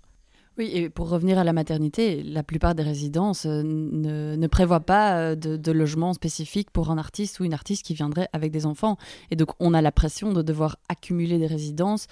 Oui, 0.59 0.70
et 0.74 0.90
pour 0.90 1.09
revenir 1.09 1.38
à 1.38 1.45
la 1.45 1.55
maternité, 1.55 2.22
la 2.22 2.43
plupart 2.43 2.74
des 2.74 2.82
résidences 2.82 3.47
euh, 3.47 3.62
ne, 3.62 4.36
ne 4.36 4.47
prévoient 4.49 4.80
pas 4.80 5.16
euh, 5.16 5.34
de, 5.34 5.57
de, 5.57 5.72
logement 5.72 6.12
spécifique 6.12 6.70
pour 6.70 6.90
un 6.90 6.99
artiste 6.99 7.40
ou 7.40 7.45
une 7.45 7.55
artiste 7.55 7.86
qui 7.86 7.95
viendrait 7.95 8.28
avec 8.34 8.53
des 8.53 8.66
enfants. 8.66 8.99
Et 9.30 9.36
donc, 9.36 9.49
on 9.61 9.72
a 9.72 9.80
la 9.80 9.93
pression 9.93 10.30
de 10.30 10.43
devoir 10.43 10.76
accumuler 10.90 11.38
des 11.38 11.47
résidences 11.47 12.07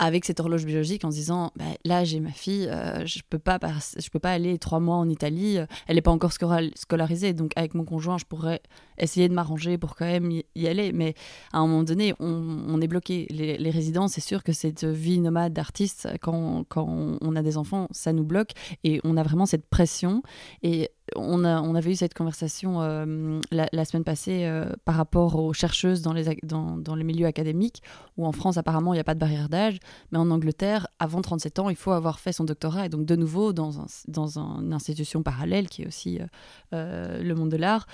avec 0.00 0.24
cette 0.24 0.40
horloge 0.40 0.64
biologique 0.64 1.04
en 1.04 1.10
se 1.10 1.16
disant 1.16 1.52
bah, 1.56 1.66
là 1.84 2.04
j'ai 2.04 2.20
ma 2.20 2.32
fille 2.32 2.66
euh, 2.68 3.04
je 3.06 3.20
peux 3.28 3.38
pas 3.38 3.58
je 3.60 4.08
peux 4.08 4.18
pas 4.18 4.32
aller 4.32 4.58
trois 4.58 4.80
mois 4.80 4.96
en 4.96 5.08
Italie 5.08 5.58
elle 5.86 5.94
n'est 5.94 6.02
pas 6.02 6.10
encore 6.10 6.32
scolarisée 6.32 7.34
donc 7.34 7.52
avec 7.54 7.74
mon 7.74 7.84
conjoint 7.84 8.18
je 8.18 8.24
pourrais 8.24 8.62
essayer 9.00 9.28
de 9.28 9.34
m'arranger 9.34 9.78
pour 9.78 9.96
quand 9.96 10.04
même 10.04 10.30
y, 10.30 10.66
aller. 10.66 10.92
Mais 10.92 11.14
à 11.52 11.58
un 11.58 11.66
moment 11.66 11.82
donné 11.82 12.14
on, 12.20 12.80
est 12.80 12.86
bloqué. 12.86 13.26
Les, 13.30 13.58
les 13.58 13.70
résidences 13.70 14.12
c'est 14.12 14.20
sûr 14.20 14.42
que 14.42 14.52
cette 14.52 14.84
vie 14.84 15.18
nomade 15.18 15.52
d'artiste 15.52 16.08
quand, 16.20 16.64
quand 16.68 17.18
on 17.20 17.36
a 17.36 17.42
des 17.42 17.56
enfants 17.56 17.88
ça 17.90 18.12
nous 18.12 18.24
bloque 18.24 18.52
et 18.84 19.00
on 19.04 19.16
a 19.16 19.22
vraiment 19.22 19.46
cette 19.46 19.66
pression. 19.66 20.22
Et 20.62 20.90
on, 21.16 21.44
a, 21.44 21.60
avait 21.76 21.92
eu 21.92 21.96
cette 21.96 22.14
conversation 22.14 22.80
euh, 22.82 23.40
la, 23.50 23.84
semaine 23.84 24.04
passée 24.04 24.44
euh, 24.44 24.72
par 24.84 24.94
rapport 24.94 25.36
aux 25.36 25.52
chercheuses 25.52 26.02
dans 26.02 26.12
les, 26.12 27.04
milieux 27.04 27.26
académiques, 27.26 27.82
où 28.16 28.26
en 28.26 28.32
France, 28.32 28.56
apparemment, 28.56 28.92
il 28.92 28.96
n'y 28.96 29.00
a 29.00 29.04
pas 29.04 29.14
de 29.14 29.20
barrière 29.20 29.48
d'âge, 29.48 29.78
mais 30.12 30.18
en 30.18 30.30
Angleterre, 30.30 30.86
avant 30.98 31.20
37 31.20 31.58
ans, 31.58 31.70
il 31.70 31.76
faut 31.76 31.92
avoir 31.92 32.20
fait 32.20 32.32
son 32.32 32.44
doctorat, 32.44 32.86
et 32.86 32.88
donc 32.88 33.06
de 33.06 33.16
nouveau, 33.16 33.52
dans, 33.52 33.80
un, 33.80 34.62
une 34.62 34.72
institution 34.72 35.22
parallèle, 35.22 35.68
qui 35.68 35.82
est 35.82 35.86
aussi 35.86 36.18
euh, 36.72 37.22
le 37.22 37.34
monde 37.34 37.50
de 37.50 37.56
l'art, 37.56 37.86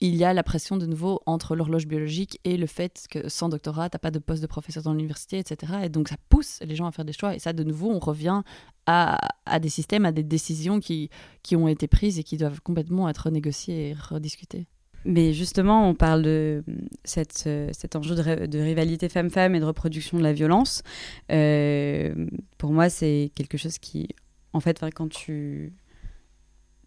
il 0.00 0.16
y 0.16 0.24
a 0.24 0.32
la 0.32 0.42
pression 0.42 0.76
de 0.76 0.86
nouveau 0.86 1.20
entre 1.26 1.54
l'horloge 1.54 1.86
biologique 1.86 2.40
et 2.44 2.56
le 2.56 2.66
fait 2.66 3.06
que 3.10 3.28
sans 3.28 3.48
doctorat, 3.48 3.88
tu 3.88 3.94
n'as 3.94 4.00
pas 4.00 4.10
de 4.10 4.18
poste 4.18 4.42
de 4.42 4.46
professeur 4.46 4.82
dans 4.82 4.92
l'université, 4.92 5.38
etc. 5.38 5.72
Et 5.84 5.88
donc 5.88 6.08
ça 6.08 6.16
pousse 6.28 6.58
les 6.62 6.74
gens 6.74 6.86
à 6.86 6.92
faire 6.92 7.04
des 7.04 7.12
choix. 7.12 7.34
Et 7.34 7.38
ça, 7.38 7.52
de 7.52 7.62
nouveau, 7.62 7.90
on 7.90 8.00
revient 8.00 8.42
à, 8.86 9.18
des 9.60 9.68
systèmes, 9.68 10.04
à 10.04 10.12
des 10.12 10.24
décisions 10.24 10.80
qui, 10.80 11.10
qui 11.42 11.56
ont 11.56 11.68
été 11.68 11.86
prises 11.86 12.18
et 12.18 12.24
qui 12.24 12.36
doivent 12.36 12.60
complètement 12.60 13.08
être 13.08 13.30
négociées 13.30 13.90
et 13.90 13.94
rediscutées. 13.94 14.66
Mais 15.06 15.32
justement, 15.32 15.88
on 15.88 15.94
parle 15.94 16.22
de 16.22 16.64
cette, 17.04 17.48
cet 17.72 17.94
enjeu 17.94 18.14
de, 18.14 18.58
rivalité 18.58 19.08
femme-femme 19.08 19.54
et 19.54 19.60
de 19.60 19.64
reproduction 19.64 20.18
de 20.18 20.22
la 20.22 20.32
violence. 20.32 20.82
Euh, 21.30 22.26
pour 22.56 22.72
moi, 22.72 22.88
c'est 22.88 23.30
quelque 23.34 23.58
chose 23.58 23.78
qui, 23.78 24.08
en 24.54 24.60
fait, 24.60 24.82
quand 24.94 25.08
tu 25.08 25.74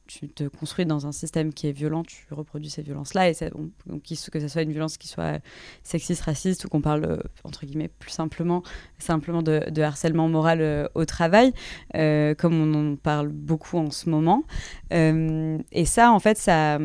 tu 0.08 0.30
te 0.30 0.46
construis 0.46 0.86
dans 0.86 1.06
un 1.06 1.12
système 1.12 1.54
qui 1.54 1.68
est 1.68 1.72
violent, 1.72 2.04
tu 2.04 2.26
reproduis 2.32 2.70
ces 2.70 2.82
violences-là, 2.82 3.30
et 3.30 3.34
que 3.34 4.40
ce 4.40 4.48
soit 4.48 4.62
une 4.62 4.72
violence 4.72 4.98
qui 4.98 5.08
soit 5.08 5.40
sexiste, 5.84 6.22
raciste, 6.24 6.66
ou 6.66 6.70
qu'on 6.70 6.82
parle, 6.82 7.06
euh, 7.06 7.18
entre 7.44 7.66
guillemets, 7.66 7.90
plus 7.90 8.12
simplement, 8.12 8.64
simplement 8.98 9.44
de, 9.44 9.82
harcèlement 9.82 10.28
moral 10.30 10.62
euh, 10.62 10.88
au 10.96 11.06
travail, 11.06 11.54
euh, 11.96 12.34
comme 12.36 12.60
on 12.60 12.94
en 12.94 12.96
parle 12.96 13.28
beaucoup 13.30 13.78
en 13.78 13.92
ce 13.92 14.10
moment. 14.10 14.44
et 14.92 15.86
ça, 15.86 16.12
en 16.12 16.20
fait, 16.20 16.38
ça 16.38 16.80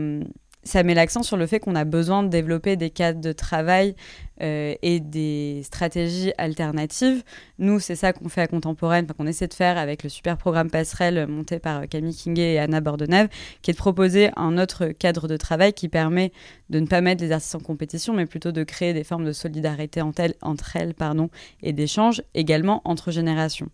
ça 0.65 0.83
met 0.83 0.95
l'accent 0.95 1.23
sur 1.23 1.37
le 1.37 1.47
fait 1.47 1.59
qu'on 1.61 1.75
a 1.75 1.85
besoin 1.85 2.23
de 2.23 2.29
développer 2.29 2.77
des 2.77 2.91
cadres 2.91 3.21
de 3.21 3.33
travail 3.33 3.97
euh, 4.43 4.75
et 4.83 5.01
des 5.01 5.63
stratégies 5.65 6.33
alternatives. 6.39 7.23
Nous, 7.59 7.81
c'est 7.81 7.97
ça 7.97 8.13
qu'on 8.13 8.29
fait 8.29 8.43
à 8.43 8.47
Contemporaine, 8.47 9.07
qu'on 9.07 9.27
essaie 9.27 9.49
de 9.49 9.55
faire 9.55 9.77
avec 9.77 10.03
le 10.03 10.09
super 10.09 10.37
programme 10.37 10.71
Passerelle 10.71 11.27
monté 11.27 11.59
par 11.59 11.89
Camille 11.89 12.15
Kinguet 12.15 12.55
et 12.55 12.59
Anna 12.59 12.81
Bordenave, 12.81 13.29
qui 13.63 13.71
est 13.71 13.75
de 13.75 13.79
proposer 13.79 14.31
un 14.37 14.57
autre 14.59 14.87
cadre 14.87 15.27
de 15.27 15.37
travail 15.37 15.73
qui 15.73 15.89
permet 15.89 16.33
de 16.71 16.81
ne 16.81 16.87
pas 16.87 17.01
mettre 17.01 17.23
les 17.23 17.33
artistes 17.33 17.55
en 17.55 17.61
compétition, 17.61 18.15
mais 18.15 18.27
plutôt 18.27 18.53
de 18.53 18.63
créer 18.63 18.93
des 18.93 19.05
formes 19.05 19.25
de 19.25 19.33
solidarité 19.33 20.01
entre 20.01 20.77
elles, 20.77 20.95
pardon, 20.95 21.29
et 21.63 21.73
d'échanges 21.73 22.23
également 22.35 22.83
entre 22.85 23.11
générations. 23.11 23.69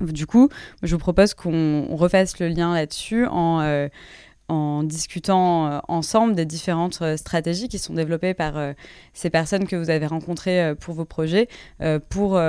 Du 0.00 0.26
coup, 0.26 0.50
je 0.82 0.94
vous 0.94 0.98
propose 0.98 1.32
qu'on 1.34 1.86
refasse 1.96 2.38
le 2.38 2.48
lien 2.48 2.74
là-dessus 2.74 3.26
en... 3.26 3.60
Euh, 3.60 3.88
en 4.48 4.84
discutant 4.84 5.66
euh, 5.66 5.78
ensemble 5.88 6.34
des 6.34 6.44
différentes 6.44 7.00
euh, 7.02 7.16
stratégies 7.16 7.68
qui 7.68 7.78
sont 7.78 7.94
développées 7.94 8.34
par 8.34 8.56
euh, 8.56 8.72
ces 9.12 9.30
personnes 9.30 9.66
que 9.66 9.76
vous 9.76 9.90
avez 9.90 10.06
rencontrées 10.06 10.74
pour 10.80 10.94
vos 10.94 11.04
projets 11.04 11.48
pour 12.08 12.40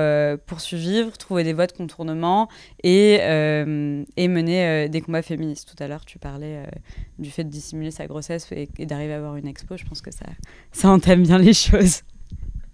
poursuivre, 0.46 1.18
trouver 1.18 1.44
des 1.44 1.54
voies 1.54 1.68
de 1.68 1.72
contournement 1.72 2.50
et, 2.84 3.16
et 3.16 4.28
mener 4.28 4.90
des 4.90 5.02
combats 5.02 5.22
féministes. 5.22 5.74
Tout 5.76 5.82
à 5.82 5.88
l'heure, 5.88 6.06
tu 6.06 6.20
parlais 6.20 6.64
du 7.20 7.30
fait 7.32 7.44
de 7.44 7.50
dissimuler 7.50 7.92
sa 7.92 8.08
grossesse 8.08 8.48
et, 8.52 8.68
d'arriver 8.86 9.14
à 9.14 9.18
avoir 9.18 9.36
une 9.36 9.48
expo. 9.48 9.78
Je 9.78 9.86
pense 9.86 10.02
que 10.02 10.12
ça, 10.12 10.26
ça 10.72 10.90
entame 10.90 11.24
bien 11.24 11.38
les 11.38 11.54
choses. 11.54 12.02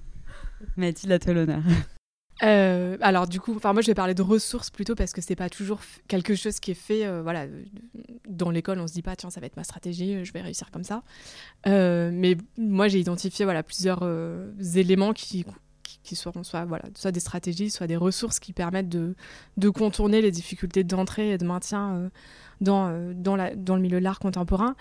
Mathilde, 0.78 1.12
à 1.12 1.20
toi 1.20 1.34
l'honneur. 1.34 1.64
Euh, 2.42 2.98
alors 3.02 3.28
du 3.28 3.40
coup, 3.40 3.56
enfin 3.56 3.74
moi 3.74 3.82
je 3.82 3.88
vais 3.88 3.94
parler 3.94 4.16
de 4.16 4.22
ressources 4.22 4.70
plutôt 4.70 4.96
parce 4.96 5.14
que 5.14 5.22
c'est 5.22 5.36
pas 5.36 5.50
toujours 5.50 5.80
quelque 6.08 6.36
chose 6.36 6.60
qui 6.60 6.72
est 6.72 6.76
fait. 6.76 7.06
Euh, 7.06 7.22
voilà, 7.22 7.46
dans 8.28 8.50
l'école 8.50 8.80
on 8.80 8.88
se 8.88 8.94
dit 8.94 9.04
pas 9.04 9.16
tiens 9.16 9.30
ça 9.30 9.40
va 9.40 9.46
être 9.46 9.56
ma 9.56 9.64
stratégie, 9.64 10.26
je 10.26 10.34
vais 10.34 10.42
réussir 10.42 10.72
comme 10.72 10.84
ça. 10.84 11.04
Euh, 11.68 12.10
mais 12.12 12.36
moi 12.58 12.88
j'ai 12.88 13.00
identifié 13.00 13.46
voilà 13.46 13.62
plusieurs 13.62 14.04
éléments 14.76 15.14
qui, 15.14 15.46
qui, 16.04 16.16
seront 16.16 16.44
soit 16.44 16.66
voilà 16.66 16.86
soit 16.96 17.12
des 17.12 17.20
stratégies, 17.20 17.70
soit 17.70 17.88
des 17.88 17.98
ressources 17.98 18.40
qui 18.40 18.52
permettent 18.52 18.90
de, 18.90 19.16
de 19.58 19.70
contourner 19.70 20.22
les 20.22 20.32
difficultés 20.32 20.84
d'entrée 20.84 21.32
et 21.32 21.38
de 21.38 21.46
maintien 21.46 22.10
dans, 22.62 23.14
dans, 23.14 23.36
la, 23.36 23.56
dans 23.56 23.76
le 23.76 23.82
milieu 23.82 24.00
de 24.00 24.04
l'art 24.04 24.20
contemporain. 24.20 24.76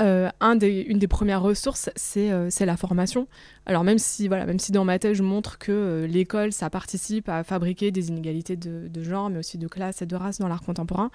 Euh, 0.00 0.30
une 0.40 0.98
des 0.98 1.08
premières 1.08 1.42
ressources, 1.42 1.90
euh, 2.16 2.46
c'est 2.50 2.66
la 2.66 2.76
formation. 2.76 3.28
Alors 3.66 3.84
même 3.84 3.98
si, 3.98 4.28
dans 4.28 4.84
ma 4.84 4.98
thèse, 4.98 5.16
je 5.16 5.22
montre 5.22 5.58
que 5.58 5.72
euh, 5.72 6.06
l'école, 6.06 6.52
ça 6.52 6.70
participe 6.70 7.28
à 7.28 7.44
fabriquer 7.44 7.90
des 7.90 8.08
inégalités 8.08 8.56
de, 8.56 9.02
genre, 9.02 9.30
mais 9.30 9.38
aussi 9.38 9.58
de 9.58 9.68
classe 9.68 10.00
et 10.02 10.06
de 10.06 10.16
race 10.16 10.38
dans 10.38 10.48
l'art 10.48 10.62
contemporain, 10.62 11.10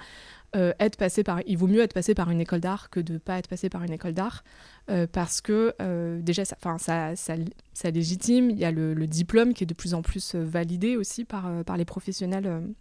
être 0.80 0.96
passé 0.96 1.22
par, 1.22 1.42
il 1.48 1.58
vaut 1.58 1.68
mieux 1.68 1.82
être 1.82 1.94
passé 1.94 2.16
par 2.16 2.32
une 2.32 2.40
école 2.40 2.62
d'art 2.62 2.90
que 2.90 3.02
de 3.02 3.14
ne 3.14 3.18
pas 3.18 3.38
être 3.40 3.50
passé 3.50 3.68
par 3.68 3.84
une 3.84 3.92
école 3.92 4.14
d'art, 4.14 4.46
parce 5.12 5.42
que 5.42 5.76
déjà, 6.22 6.44
ça, 6.46 7.92
légitime, 7.92 8.50
il 8.52 8.58
y 8.58 8.64
a 8.64 8.72
le, 8.72 8.96
diplôme 9.06 9.54
qui 9.54 9.66
est 9.66 9.68
de 9.68 9.74
plus 9.74 9.94
en 9.94 10.02
plus 10.02 10.34
validé 10.34 10.96
aussi 10.96 11.26
par 11.26 11.78
les 11.78 11.84
professionnels 11.84 12.74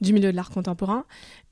du 0.00 0.12
milieu 0.12 0.30
de 0.30 0.36
l'art 0.36 0.50
contemporain. 0.50 1.04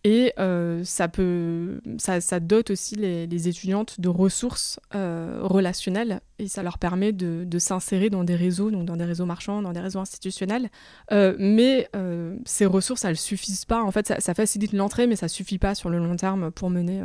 Et 0.05 0.33
euh, 0.39 0.85
ça, 0.85 1.09
peut, 1.09 1.81
ça, 1.99 2.21
ça, 2.21 2.39
dote 2.39 2.71
aussi 2.71 2.95
les, 2.95 3.49
étudiantes 3.49 4.01
de 4.01 4.09
ressources 4.09 4.79
euh, 4.95 5.41
relationnelles 5.43 6.21
et 6.39 6.47
ça 6.47 6.63
leur 6.63 6.79
permet 6.79 7.13
de, 7.13 7.43
de 7.45 7.59
s'insérer 7.59 8.09
dans 8.09 8.23
des 8.23 8.37
réseaux, 8.37 8.71
donc 8.71 8.85
dans 8.85 8.97
des 8.97 9.05
réseaux 9.05 9.27
marchands, 9.27 9.63
dans 9.63 9.73
des 9.73 9.81
réseaux 9.81 9.99
institutionnels. 9.99 10.71
Euh, 11.11 11.35
mais 11.41 11.91
ces 12.45 12.67
ressources, 12.67 13.05
elles 13.05 13.17
suffisent 13.17 13.65
pas. 13.65 13.83
En 13.83 13.91
fait, 13.91 14.15
ça, 14.21 14.35
facilite 14.35 14.73
l'entrée, 14.73 15.09
mais 15.09 15.17
ça 15.17 15.27
suffit 15.27 15.59
pas 15.59 15.75
sur 15.75 15.91
le 15.91 15.99
long 15.99 16.15
terme 16.15 16.53
pour 16.53 16.71
mener 16.71 17.03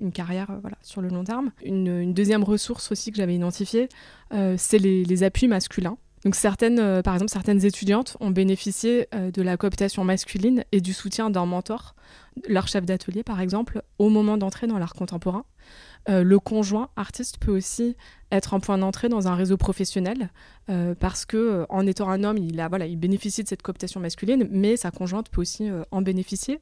une 0.00 0.10
carrière 0.10 0.58
voilà, 0.62 0.78
sur 0.82 1.00
le 1.00 1.08
long 1.08 1.22
terme. 1.22 1.52
Une, 1.64 2.12
deuxième 2.12 2.42
ressource 2.42 2.90
aussi 2.90 3.12
que 3.12 3.18
j'avais 3.18 3.36
identifiée, 3.36 3.88
c'est 4.56 4.78
les 4.78 5.22
appuis 5.22 5.46
masculins. 5.46 5.96
Donc 6.24 6.36
certaines, 6.36 6.78
euh, 6.78 7.02
par 7.02 7.14
exemple, 7.14 7.32
certaines 7.32 7.64
étudiantes 7.64 8.16
ont 8.20 8.30
bénéficié 8.30 9.08
euh, 9.14 9.30
de 9.30 9.42
la 9.42 9.56
cooptation 9.56 10.04
masculine 10.04 10.64
et 10.70 10.80
du 10.80 10.92
soutien 10.92 11.30
d'un 11.30 11.46
mentor, 11.46 11.94
leur 12.48 12.68
chef 12.68 12.84
d'atelier 12.84 13.22
par 13.22 13.40
exemple, 13.40 13.82
au 13.98 14.08
moment 14.08 14.36
d'entrer 14.36 14.66
dans 14.66 14.78
l'art 14.78 14.94
contemporain. 14.94 15.44
Euh, 16.08 16.22
le 16.22 16.38
conjoint 16.38 16.90
artiste 16.96 17.38
peut 17.38 17.52
aussi 17.52 17.96
être 18.30 18.54
un 18.54 18.60
point 18.60 18.78
d'entrée 18.78 19.08
dans 19.08 19.28
un 19.28 19.34
réseau 19.34 19.56
professionnel 19.56 20.30
parce 21.00 21.26
que 21.26 21.66
en 21.68 21.86
étant 21.86 22.08
un 22.08 22.24
homme, 22.24 22.38
il 22.38 22.58
a 22.58 22.68
voilà, 22.68 22.86
il 22.86 22.96
bénéficie 22.96 23.42
de 23.42 23.48
cette 23.48 23.60
cooptation 23.60 24.00
masculine, 24.00 24.48
mais 24.50 24.78
sa 24.78 24.90
conjointe 24.90 25.28
peut 25.28 25.42
aussi 25.42 25.68
en 25.90 26.00
bénéficier 26.00 26.60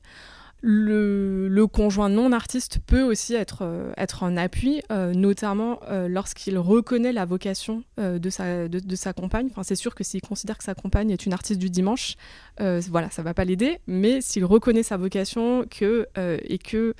le, 0.62 1.66
conjoint 1.66 2.08
non 2.08 2.32
artiste 2.32 2.80
peut 2.86 3.02
aussi 3.02 3.34
être, 3.34 3.62
euh, 3.62 3.92
un 4.20 4.36
appui, 4.36 4.82
euh, 4.90 5.14
notamment 5.14 5.80
euh, 5.88 6.08
lorsqu'il 6.08 6.58
reconnaît 6.58 7.12
la 7.12 7.24
vocation 7.24 7.84
de, 7.96 8.30
sa, 8.30 9.12
compagne. 9.12 9.48
C'est 9.62 9.74
sûr 9.74 9.94
que 9.94 10.04
s'il 10.04 10.20
considère 10.20 10.58
que 10.58 10.64
sa 10.64 10.74
compagne 10.74 11.10
est 11.10 11.26
une 11.26 11.32
artiste 11.32 11.60
du 11.60 11.70
dimanche, 11.70 12.16
voilà, 12.58 13.10
ça 13.10 13.22
va 13.22 13.34
pas 13.34 13.44
l'aider. 13.44 13.78
Mais 13.86 14.20
s'il 14.20 14.44
reconnaît 14.44 14.82
sa 14.82 14.96
vocation 14.96 15.64
que, 15.70 16.06
et 16.16 16.58
que 16.58 16.94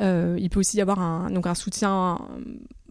il 0.00 0.50
peut 0.50 0.60
aussi 0.60 0.78
y 0.78 0.80
avoir 0.80 1.00
un, 1.00 1.30
donc 1.30 1.46
un 1.46 1.54
soutien 1.54 2.18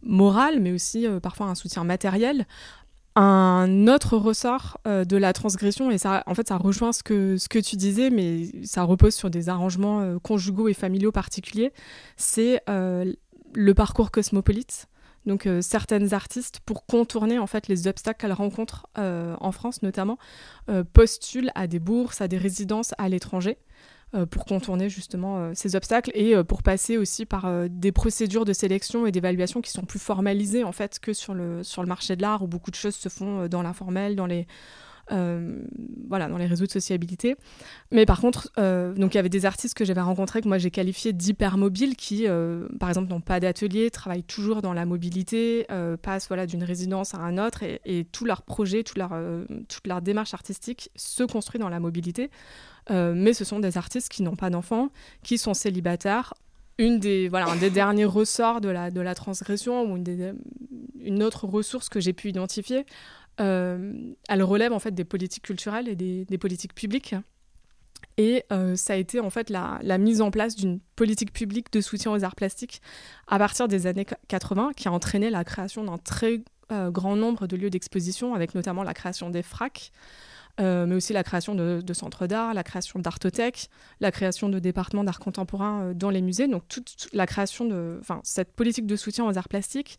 moral, 0.03 0.59
mais 0.59 0.71
aussi 0.71 1.07
parfois 1.21 1.47
un 1.47 1.55
soutien 1.55 1.83
matériel, 1.83 2.45
Un 3.15 3.87
autre 3.87 4.15
ressort 4.15 4.79
euh, 4.87 5.03
de 5.03 5.17
la 5.17 5.33
transgression, 5.33 5.91
et 5.91 5.97
ça, 5.97 6.23
en 6.27 6.33
fait, 6.33 6.47
ça 6.47 6.57
rejoint 6.57 6.93
ce 6.93 7.03
que, 7.03 7.35
ce 7.35 7.49
que 7.49 7.59
tu 7.59 7.75
disais, 7.75 8.09
mais 8.09 8.45
ça 8.63 8.83
repose 8.83 9.13
sur 9.13 9.29
des 9.29 9.49
arrangements 9.49 9.99
euh, 9.99 10.17
conjugaux 10.17 10.69
et 10.69 10.73
familiaux 10.73 11.11
particuliers, 11.11 11.73
c'est 12.15 12.61
euh, 12.69 13.11
le 13.53 13.73
parcours 13.73 14.11
cosmopolite. 14.11 14.87
Donc 15.27 15.47
certaines 15.61 16.15
artistes, 16.15 16.61
pour 16.65 16.87
contourner 16.87 17.37
en 17.37 17.45
fait 17.45 17.67
les 17.67 17.85
obstacles 17.85 18.19
qu'elles 18.19 18.33
rencontrent 18.33 18.87
en 18.95 19.51
France 19.51 19.83
notamment, 19.83 20.17
postulent 20.93 21.51
à 21.53 21.67
des 21.67 21.77
bourses, 21.77 22.21
à 22.21 22.27
des 22.27 22.39
résidences 22.39 22.95
à 22.97 23.07
l'étranger. 23.07 23.59
Euh, 24.13 24.25
pour 24.25 24.43
contourner 24.43 24.89
justement 24.89 25.37
euh, 25.37 25.51
ces 25.55 25.77
obstacles 25.77 26.11
et 26.13 26.35
euh, 26.35 26.43
pour 26.43 26.63
passer 26.63 26.97
aussi 26.97 27.25
par 27.25 27.49
des 27.69 27.93
procédures 27.93 28.43
de 28.43 28.51
sélection 28.51 29.05
et 29.05 29.11
d'évaluation 29.13 29.61
qui 29.61 29.71
sont 29.71 29.83
plus 29.83 29.99
formalisées 29.99 30.65
en 30.65 30.73
fait 30.73 30.99
que 30.99 31.13
sur 31.13 31.33
le, 31.33 31.63
sur 31.63 31.81
le 31.81 31.87
marché 31.87 32.17
de 32.17 32.21
l'art 32.21 32.43
où 32.43 32.47
beaucoup 32.47 32.71
de 32.71 32.75
choses 32.75 32.95
se 32.95 33.07
font 33.07 33.47
dans 33.47 33.61
l'informel, 33.61 34.17
dans 34.17 34.25
les, 34.25 34.47
voilà, 36.07 36.27
dans 36.27 36.37
les 36.37 36.45
réseaux 36.45 36.65
de 36.65 36.71
sociabilité. 36.71 37.35
Mais 37.91 38.05
par 38.05 38.21
contre, 38.21 38.51
donc 38.95 39.13
il 39.13 39.17
y 39.17 39.19
avait 39.19 39.29
des 39.29 39.45
artistes 39.45 39.75
que 39.75 39.85
j'avais 39.85 40.01
rencontrés 40.01 40.41
que 40.41 40.47
moi 40.47 40.57
j'ai 40.57 40.71
qualifiés 40.71 41.13
d'hypermobiles 41.13 41.95
qui, 41.95 42.25
par 42.79 42.89
exemple, 42.89 43.09
n'ont 43.09 43.21
pas 43.21 43.39
d'atelier, 43.39 43.91
travaillent 43.91 44.23
toujours 44.23 44.61
dans 44.61 44.73
la 44.73 44.85
mobilité, 44.85 45.67
passent 46.01 46.27
voilà, 46.27 46.45
d'une 46.45 46.63
résidence 46.63 47.13
à 47.13 47.17
un 47.19 47.37
autre 47.37 47.63
et, 47.63 47.81
et 47.85 48.05
tout 48.05 48.25
leur 48.25 48.41
projet, 48.41 48.83
toute 48.83 48.97
leur, 48.97 49.11
toute 49.67 49.87
leur 49.87 50.01
démarche 50.01 50.33
artistique 50.33 50.89
se 50.95 51.23
construit 51.23 51.59
dans 51.59 51.69
la 51.69 51.79
mobilité. 51.79 52.29
Euh, 52.89 53.13
mais 53.15 53.33
ce 53.33 53.45
sont 53.45 53.59
des 53.59 53.77
artistes 53.77 54.09
qui 54.09 54.23
n'ont 54.23 54.35
pas 54.35 54.49
d'enfants, 54.49 54.89
qui 55.23 55.37
sont 55.37 55.53
célibataires. 55.53 56.33
Une 56.77 56.99
des, 56.99 57.29
voilà, 57.29 57.47
un 57.47 57.57
des 57.57 57.69
derniers 57.69 58.05
ressorts 58.05 58.59
de 58.59 58.69
la, 58.69 58.89
de 58.89 59.01
la 59.01 59.13
transgression 59.13 59.83
ou 59.83 59.97
une, 59.97 60.35
une 60.99 61.21
autre 61.21 61.45
ressource 61.45 61.89
que 61.89 61.99
j'ai 61.99 62.13
pu 62.13 62.29
identifier, 62.29 62.79
euh, 62.79 62.83
elle 63.37 64.43
relève 64.43 64.73
en 64.73 64.79
fait 64.79 64.91
des 64.91 65.03
politiques 65.03 65.43
culturelles 65.43 65.87
et 65.87 65.95
des, 65.95 66.37
politiques 66.37 66.75
publiques. 66.75 67.15
Et 68.17 68.43
euh, 68.51 68.75
ça 68.75 68.93
a 68.93 68.95
été 68.97 69.19
en 69.19 69.29
fait 69.29 69.49
la, 69.49 69.79
mise 69.97 70.21
en 70.21 70.31
place 70.31 70.55
d'une 70.55 70.79
politique 70.95 71.33
publique 71.33 71.71
de 71.71 71.81
soutien 71.81 72.11
aux 72.11 72.23
arts 72.23 72.35
plastiques 72.35 72.81
à 73.27 73.39
partir 73.39 73.67
des 73.67 73.87
années 73.87 74.05
80 74.27 74.71
qui 74.75 74.87
a 74.87 74.91
entraîné 74.91 75.29
la 75.29 75.43
création 75.43 75.83
d'un 75.83 75.97
très 75.97 76.41
grand 76.89 77.17
nombre 77.17 77.47
de 77.47 77.57
lieux 77.57 77.69
d'exposition, 77.69 78.33
avec 78.33 78.55
notamment 78.55 78.83
la 78.83 78.93
création 78.93 79.29
des 79.29 79.43
FRAC, 79.43 79.91
euh, 80.59 80.85
mais 80.85 80.95
aussi 80.95 81.13
la 81.13 81.23
création 81.23 81.55
de, 81.55 81.93
centres 81.93 82.27
d'art, 82.27 82.53
la 82.53 82.63
création 82.63 82.99
d'artothèques, 82.99 83.69
la 83.99 84.11
création 84.11 84.49
de 84.49 84.59
départements 84.59 85.03
d'art 85.03 85.19
contemporain 85.19 85.81
euh, 85.81 85.93
dans 85.93 86.09
les 86.09 86.21
musées. 86.21 86.47
Donc 86.47 86.67
toute 86.67 87.07
la 87.13 87.25
création 87.25 87.65
de, 87.65 88.01
cette 88.23 88.53
politique 88.53 88.85
de 88.85 88.95
soutien 88.95 89.25
aux 89.25 89.37
arts 89.37 89.47
plastiques, 89.47 89.97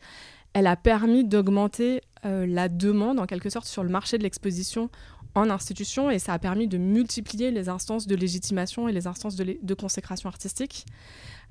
elle 0.52 0.66
a 0.66 0.76
permis 0.76 1.24
d'augmenter 1.24 2.02
euh, 2.24 2.46
la 2.46 2.68
demande 2.68 3.18
en 3.18 3.26
quelque 3.26 3.50
sorte 3.50 3.66
sur 3.66 3.82
le 3.82 3.90
marché 3.90 4.18
de 4.18 4.22
l'exposition 4.22 4.90
en 5.34 5.48
institution 5.50 6.10
et 6.10 6.18
ça 6.18 6.34
a 6.34 6.38
permis 6.38 6.68
de 6.68 6.78
multiplier 6.78 7.50
les 7.50 7.68
instances 7.68 8.06
de 8.06 8.14
légitimation 8.14 8.88
et 8.88 8.92
les 8.92 9.06
instances 9.06 9.36
de, 9.36 9.58
de 9.60 9.74
consécration 9.74 10.28
artistique 10.28 10.84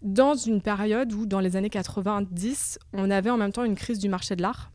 dans 0.01 0.35
une 0.35 0.61
période 0.61 1.13
où, 1.13 1.25
dans 1.25 1.39
les 1.39 1.55
années 1.55 1.69
90, 1.69 2.79
on 2.93 3.11
avait 3.11 3.29
en 3.29 3.37
même 3.37 3.51
temps 3.51 3.63
une 3.63 3.75
crise 3.75 3.99
du 3.99 4.09
marché 4.09 4.35
de 4.35 4.41
l'art 4.41 4.71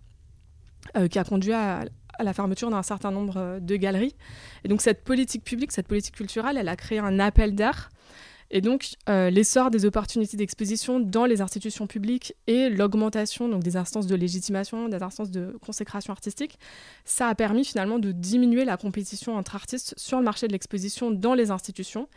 qui 1.11 1.19
a 1.19 1.25
conduit 1.25 1.53
à, 1.53 1.85
la 2.23 2.33
fermeture 2.33 2.71
d'un 2.71 2.83
certain 2.83 3.11
nombre 3.11 3.37
euh, 3.37 3.61
de 3.61 3.77
galeries. 3.77 4.15
Et 4.65 4.69
donc 4.69 4.81
cette 4.81 5.05
politique 5.05 5.45
publique, 5.45 5.73
cette 5.73 5.89
politique 5.89 6.15
culturelle, 6.15 6.57
elle 6.57 6.69
a 6.69 6.77
créé 6.77 6.99
un 6.99 7.19
appel 7.19 7.55
d'air. 7.55 7.91
Et 8.51 8.61
donc 8.61 8.95
euh, 9.09 9.31
l'essor 9.31 9.71
des 9.71 9.85
opportunités 9.85 10.37
d'exposition 10.37 11.01
dans 11.01 11.25
les 11.25 11.41
institutions 11.41 11.87
publiques 11.87 12.35
et 12.47 12.69
l'augmentation 12.69 13.49
des 13.59 13.77
instances 13.77 14.07
de 14.07 14.15
légitimation, 14.15 14.89
des 14.89 15.03
instances 15.03 15.31
de 15.31 15.57
consécration 15.65 16.13
artistique, 16.13 16.59
ça 17.05 17.29
a 17.29 17.35
permis 17.35 17.65
finalement 17.65 17.99
de 17.99 18.13
diminuer 18.13 18.65
la 18.65 18.77
compétition 18.77 19.37
entre 19.37 19.57
artistes 19.57 19.95
sur 19.97 20.19
le 20.19 20.25
marché 20.25 20.47
de 20.47 20.53
l'exposition 20.53 21.11
dans 21.11 21.35
les 21.35 21.51
institutions. 21.51 22.09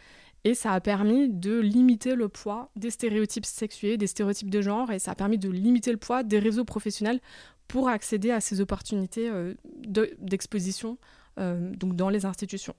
Et 0.45 0.53
ça 0.53 0.71
a 0.71 0.79
permis 0.79 1.27
de 1.27 1.59
limiter 1.59 2.15
le 2.15 2.29
poids 2.29 2.71
des 2.77 2.91
stéréotypes 2.91 3.45
sexués, 3.45 3.97
des 3.97 4.07
stéréotypes 4.07 4.49
de 4.49 4.61
genre, 4.61 4.89
et 4.89 4.99
ça 4.99 5.11
a 5.11 5.15
permis 5.15 5.37
de 5.37 5.49
limiter 5.49 5.91
le 5.91 5.97
poids 5.97 6.23
des 6.23 6.39
réseaux 6.39 6.63
professionnels 6.63 7.19
pour 7.67 7.89
accéder 7.89 8.31
à 8.31 8.39
ces 8.39 8.61
opportunités 8.61 9.29
euh, 9.29 9.53
d'exposition 10.19 10.97
euh, 11.39 11.71
dans 11.75 12.09
les 12.09 12.25
institutions. 12.25 12.73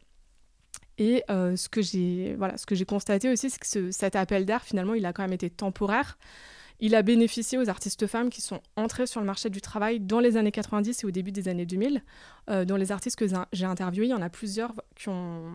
Et 1.00 1.24
euh, 1.30 1.56
ce 1.56 1.70
que 1.70 1.80
j'ai 1.80 2.34
voilà, 2.36 2.58
ce 2.58 2.66
que 2.66 2.74
j'ai 2.74 2.84
constaté 2.84 3.30
aussi, 3.32 3.48
c'est 3.48 3.58
que 3.58 3.90
cet 3.90 4.16
appel 4.16 4.44
d'air, 4.44 4.62
finalement, 4.62 4.92
il 4.92 5.06
a 5.06 5.14
quand 5.14 5.22
même 5.22 5.32
été 5.32 5.48
temporaire. 5.48 6.18
Il 6.78 6.94
a 6.94 7.00
bénéficié 7.00 7.56
aux 7.56 7.70
artistes 7.70 8.06
femmes 8.06 8.28
qui 8.28 8.42
sont 8.42 8.60
entrées 8.76 9.06
sur 9.06 9.20
le 9.20 9.26
marché 9.26 9.48
du 9.48 9.62
travail 9.62 9.98
dans 9.98 10.20
les 10.20 10.36
années 10.36 10.52
90 10.52 11.02
et 11.02 11.06
au 11.06 11.10
début 11.10 11.32
des 11.32 11.48
années 11.48 11.66
2000. 11.66 12.02
dans 12.66 12.76
les 12.76 12.90
artistes 12.90 13.18
que 13.18 13.26
j'ai 13.52 13.66
interviewés, 13.66 14.06
il 14.06 14.10
y 14.10 14.14
en 14.14 14.22
a 14.22 14.30
plusieurs 14.30 14.72
qui 14.94 15.10
ont, 15.10 15.52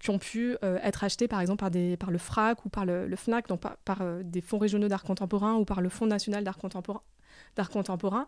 qui 0.00 0.10
ont 0.10 0.18
pu 0.18 0.56
être 0.62 1.04
achetés 1.04 1.28
par 1.28 1.40
exemple 1.40 1.64
par, 1.96 2.10
le 2.10 2.18
FRAC 2.18 2.64
ou 2.64 2.70
par 2.70 2.86
le, 2.86 3.14
FNAC, 3.14 3.46
donc 3.46 3.60
par, 3.60 3.76
par 3.76 4.02
des 4.24 4.40
fonds 4.40 4.58
régionaux 4.58 4.88
d'art 4.88 5.04
contemporain 5.04 5.54
ou 5.54 5.64
par 5.64 5.80
le 5.80 5.88
Fonds 5.90 6.06
national 6.06 6.42
d'art 6.42 6.58
contemporain. 6.58 8.26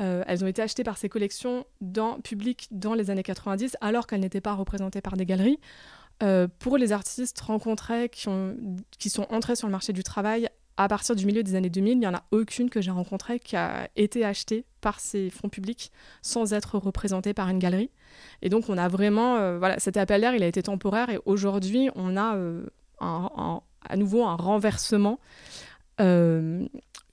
Euh, 0.00 0.24
elles 0.26 0.44
ont 0.44 0.48
été 0.48 0.60
achetées 0.60 0.84
par 0.84 0.98
ces 0.98 1.08
collections 1.08 1.64
dans, 1.80 2.20
publiques 2.20 2.68
dans 2.70 2.94
les 2.94 3.10
années 3.10 3.22
90, 3.22 3.76
alors 3.80 4.06
qu'elles 4.06 4.20
n'étaient 4.20 4.40
pas 4.40 4.54
représentées 4.54 5.00
par 5.00 5.16
des 5.16 5.26
galeries. 5.26 5.60
Euh, 6.22 6.48
pour 6.58 6.78
les 6.78 6.92
artistes 6.92 7.40
rencontrés 7.40 8.08
qui, 8.08 8.28
ont, 8.28 8.56
qui 8.98 9.10
sont 9.10 9.26
entrés 9.30 9.56
sur 9.56 9.66
le 9.66 9.72
marché 9.72 9.92
du 9.92 10.02
travail 10.02 10.48
à 10.76 10.88
partir 10.88 11.14
du 11.14 11.26
milieu 11.26 11.44
des 11.44 11.54
années 11.54 11.70
2000, 11.70 11.92
il 11.92 11.98
n'y 12.00 12.06
en 12.06 12.14
a 12.14 12.24
aucune 12.32 12.68
que 12.68 12.80
j'ai 12.80 12.90
rencontrée 12.90 13.38
qui 13.38 13.54
a 13.54 13.88
été 13.94 14.24
achetée 14.24 14.64
par 14.80 14.98
ces 14.98 15.30
fonds 15.30 15.48
publics 15.48 15.92
sans 16.20 16.52
être 16.52 16.78
représentée 16.78 17.32
par 17.32 17.48
une 17.48 17.60
galerie. 17.60 17.90
Et 18.42 18.48
donc 18.48 18.68
on 18.68 18.76
a 18.76 18.88
vraiment, 18.88 19.36
euh, 19.36 19.58
voilà, 19.58 19.78
cet 19.78 19.96
appel 19.96 20.20
d'air, 20.20 20.34
il 20.34 20.42
a 20.42 20.46
été 20.48 20.64
temporaire 20.64 21.10
et 21.10 21.20
aujourd'hui 21.26 21.90
on 21.94 22.16
a 22.16 22.36
à 23.00 23.96
nouveau 23.96 24.24
un 24.24 24.34
renversement 24.34 25.20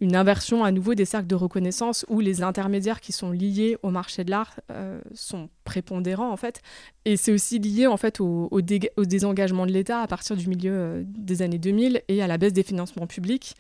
une 0.02 0.16
inversion 0.16 0.64
à 0.64 0.72
nouveau 0.72 0.96
des 0.96 1.06
cercles 1.06 1.28
de 1.28 1.36
reconnaissance 1.36 2.06
où 2.10 2.20
les 2.20 2.42
intermédiaires 2.42 3.00
qui 3.00 3.12
sont 3.12 3.30
liés 3.30 3.78
au 3.84 3.92
marché 3.92 4.24
de 4.24 4.32
l'art 4.32 4.60
euh, 4.72 5.00
sont 5.14 5.48
prépondérants 5.64 6.32
en 6.32 6.38
fait. 6.38 6.62
Et 7.06 7.18
c'est 7.18 7.32
aussi 7.32 7.60
lié 7.60 7.86
en 7.86 7.98
fait 7.98 8.20
au, 8.20 8.50
désengagement 8.62 9.68
de 9.68 9.72
l'État 9.72 10.02
à 10.02 10.08
partir 10.08 10.36
du 10.36 10.50
milieu 10.50 10.72
euh, 10.74 11.04
des 11.06 11.44
années 11.44 11.60
2000 11.60 12.02
et 12.08 12.24
à 12.24 12.28
la 12.28 12.40
baisse 12.40 12.52
des 12.52 12.64
financements 12.64 13.08
publics 13.08 13.56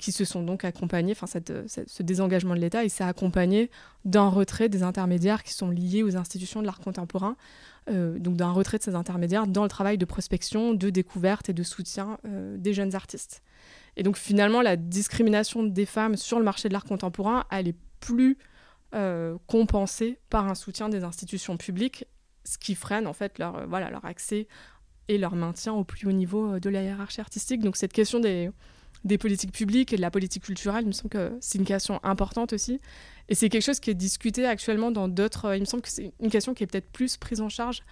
qui 0.00 0.10
se 0.10 0.24
sont 0.24 0.42
donc 0.42 0.64
accompagnés, 0.64 1.12
enfin 1.12 1.28
ce 1.28 2.02
désengagement 2.02 2.56
de 2.56 2.60
l'État, 2.60 2.82
il 2.82 2.90
s'est 2.90 3.04
accompagné 3.04 3.70
d'un 4.04 4.26
retrait 4.26 4.68
des 4.68 4.82
intermédiaires 4.82 5.44
qui 5.44 5.54
sont 5.54 5.70
liés 5.70 6.02
aux 6.02 6.16
institutions 6.16 6.60
de 6.60 6.66
l'art 6.66 6.80
contemporain. 6.80 7.36
donc 7.88 8.34
d'un 8.34 8.50
retrait 8.50 8.78
de 8.78 8.82
ces 8.82 8.96
intermédiaires 8.96 9.46
dans 9.46 9.62
le 9.62 9.68
travail 9.68 9.96
de 9.96 10.04
prospection, 10.04 10.74
de 10.74 10.90
découverte 10.90 11.50
et 11.50 11.52
de 11.52 11.62
soutien 11.62 12.18
des 12.24 12.74
jeunes 12.74 12.96
artistes. 12.96 13.42
Et 14.00 14.02
donc 14.02 14.16
finalement, 14.16 14.62
la 14.62 14.78
discrimination 14.78 15.62
des 15.62 15.84
femmes 15.84 16.16
sur 16.16 16.38
le 16.38 16.44
marché 16.44 16.68
de 16.68 16.72
l'art 16.72 16.86
contemporain, 16.86 17.44
elle 17.50 17.68
est 17.68 17.76
plus 18.00 18.38
euh, 18.94 19.36
compensée 19.46 20.18
par 20.30 20.48
un 20.48 20.54
soutien 20.54 20.88
des 20.88 21.04
institutions 21.04 21.58
publiques, 21.58 22.06
ce 22.44 22.56
qui 22.56 22.74
freine 22.74 23.06
en 23.06 23.12
fait 23.12 23.38
leur, 23.38 23.56
euh, 23.56 23.66
voilà, 23.66 23.90
leur 23.90 24.06
accès 24.06 24.48
et 25.08 25.18
leur 25.18 25.34
maintien 25.34 25.74
au 25.74 25.84
plus 25.84 26.08
haut 26.08 26.12
niveau 26.12 26.54
euh, 26.54 26.60
de 26.60 26.70
la 26.70 26.82
hiérarchie 26.82 27.20
artistique. 27.20 27.60
Donc 27.60 27.76
cette 27.76 27.92
question 27.92 28.20
des, 28.20 28.48
des 29.04 29.18
politiques 29.18 29.52
publiques 29.52 29.92
et 29.92 29.96
de 29.96 30.00
la 30.00 30.10
politique 30.10 30.44
culturelle, 30.44 30.84
il 30.84 30.88
me 30.88 30.92
semble 30.92 31.10
que 31.10 31.36
c'est 31.42 31.58
une 31.58 31.66
question 31.66 32.00
importante 32.02 32.54
aussi. 32.54 32.80
Et 33.28 33.34
c'est 33.34 33.50
quelque 33.50 33.66
chose 33.66 33.80
qui 33.80 33.90
est 33.90 33.94
discuté 33.94 34.46
actuellement 34.46 34.90
dans 34.90 35.08
d'autres... 35.08 35.54
Il 35.54 35.60
me 35.60 35.66
semble 35.66 35.82
que 35.82 35.90
c'est 35.90 36.14
une 36.20 36.30
question 36.30 36.54
qui 36.54 36.64
est 36.64 36.66
peut-être 36.66 36.90
plus 36.90 37.18
prise 37.18 37.42
en 37.42 37.50
charge 37.50 37.82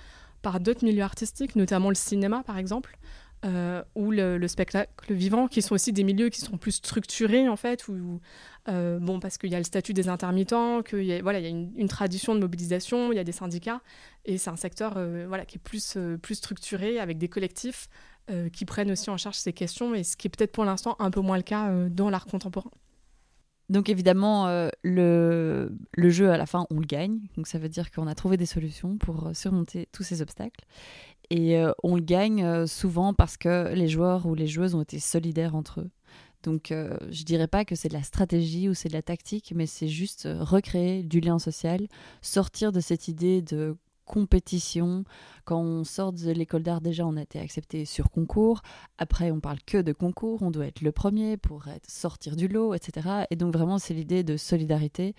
par 0.40 0.58
d'autres 0.58 0.86
milieux 0.86 1.02
artistiques, 1.02 1.54
notamment 1.54 1.90
le 1.90 1.96
cinéma 1.96 2.42
par 2.44 2.56
exemple, 2.56 2.96
euh, 3.44 3.84
ou 3.94 4.10
le, 4.10 4.48
spectacle 4.48 5.14
vivant, 5.14 5.46
qui 5.46 5.62
sont 5.62 5.74
aussi 5.74 5.92
des 5.92 6.02
milieux 6.02 6.28
qui 6.28 6.40
sont 6.40 6.58
plus 6.58 6.72
structurés 6.72 7.48
en 7.48 7.54
fait, 7.54 7.86
où, 7.86 8.20
euh, 8.68 8.98
bon, 8.98 9.20
parce 9.20 9.38
qu'il 9.38 9.50
y 9.50 9.54
a 9.54 9.58
le 9.58 9.64
statut 9.64 9.92
des 9.92 10.08
intermittents, 10.08 10.82
qu'il 10.82 11.04
y 11.04 11.12
a, 11.12 11.22
voilà, 11.22 11.38
il 11.38 11.44
y 11.44 11.46
a 11.46 11.50
une, 11.50 11.88
tradition 11.88 12.34
de 12.34 12.40
mobilisation, 12.40 13.12
il 13.12 13.16
y 13.16 13.20
a 13.20 13.24
des 13.24 13.32
syndicats, 13.32 13.80
et 14.24 14.38
c'est 14.38 14.50
un 14.50 14.56
secteur 14.56 14.94
euh, 14.96 15.26
voilà, 15.28 15.46
qui 15.46 15.56
est 15.56 15.62
plus, 15.62 15.96
plus 16.20 16.34
structuré, 16.34 16.98
avec 16.98 17.18
des 17.18 17.28
collectifs 17.28 17.88
qui 18.52 18.66
prennent 18.66 18.90
aussi 18.90 19.08
en 19.08 19.16
charge 19.16 19.36
ces 19.36 19.54
questions, 19.54 19.94
et 19.94 20.04
ce 20.04 20.14
qui 20.14 20.26
est 20.26 20.30
peut-être 20.30 20.52
pour 20.52 20.66
l'instant 20.66 20.96
un 20.98 21.10
peu 21.10 21.20
moins 21.20 21.38
le 21.38 21.42
cas 21.42 21.72
dans 21.88 22.10
l'art 22.10 22.26
contemporain. 22.26 22.70
Donc 23.70 23.88
évidemment, 23.88 24.48
le, 24.84 25.72
le, 25.92 26.10
jeu, 26.10 26.30
à 26.30 26.36
la 26.36 26.44
fin, 26.44 26.66
on 26.68 26.78
le 26.78 26.84
gagne. 26.84 27.20
Donc 27.36 27.46
ça 27.46 27.58
veut 27.58 27.70
dire 27.70 27.90
qu'on 27.90 28.06
a 28.06 28.14
trouvé 28.14 28.36
des 28.36 28.44
solutions 28.44 28.98
pour 28.98 29.30
surmonter 29.32 29.88
tous 29.92 30.02
ces 30.02 30.20
obstacles. 30.20 30.66
Et 31.30 31.58
euh, 31.58 31.72
on 31.82 31.96
le 31.96 32.02
gagne 32.02 32.42
euh, 32.44 32.66
souvent 32.66 33.12
parce 33.12 33.36
que 33.36 33.72
les 33.74 33.88
joueurs 33.88 34.26
ou 34.26 34.34
les 34.34 34.46
joueuses 34.46 34.74
ont 34.74 34.82
été 34.82 34.98
solidaires 34.98 35.54
entre 35.54 35.80
eux. 35.80 35.90
Donc 36.42 36.70
euh, 36.70 36.96
je 37.10 37.24
dirais 37.24 37.48
pas 37.48 37.64
que 37.64 37.74
c'est 37.74 37.88
de 37.88 37.94
la 37.94 38.02
stratégie 38.02 38.68
ou 38.68 38.74
c'est 38.74 38.88
de 38.88 38.94
la 38.94 39.02
tactique, 39.02 39.52
mais 39.54 39.66
c'est 39.66 39.88
juste 39.88 40.28
recréer 40.40 41.02
du 41.02 41.20
lien 41.20 41.38
social, 41.38 41.86
sortir 42.22 42.72
de 42.72 42.80
cette 42.80 43.08
idée 43.08 43.42
de 43.42 43.76
compétition. 44.06 45.04
Quand 45.44 45.60
on 45.60 45.84
sort 45.84 46.14
de 46.14 46.30
l'école 46.30 46.62
d'art, 46.62 46.80
déjà, 46.80 47.06
on 47.06 47.16
a 47.18 47.22
été 47.22 47.38
accepté 47.40 47.84
sur 47.84 48.10
concours. 48.10 48.62
Après, 48.96 49.30
on 49.30 49.40
parle 49.40 49.58
que 49.66 49.78
de 49.78 49.92
concours. 49.92 50.40
On 50.40 50.50
doit 50.50 50.66
être 50.66 50.80
le 50.80 50.92
premier 50.92 51.36
pour 51.36 51.66
sortir 51.86 52.34
du 52.34 52.48
lot, 52.48 52.72
etc. 52.72 53.26
Et 53.30 53.36
donc, 53.36 53.52
vraiment, 53.52 53.78
c'est 53.78 53.92
l'idée 53.92 54.22
de 54.22 54.38
solidarité. 54.38 55.14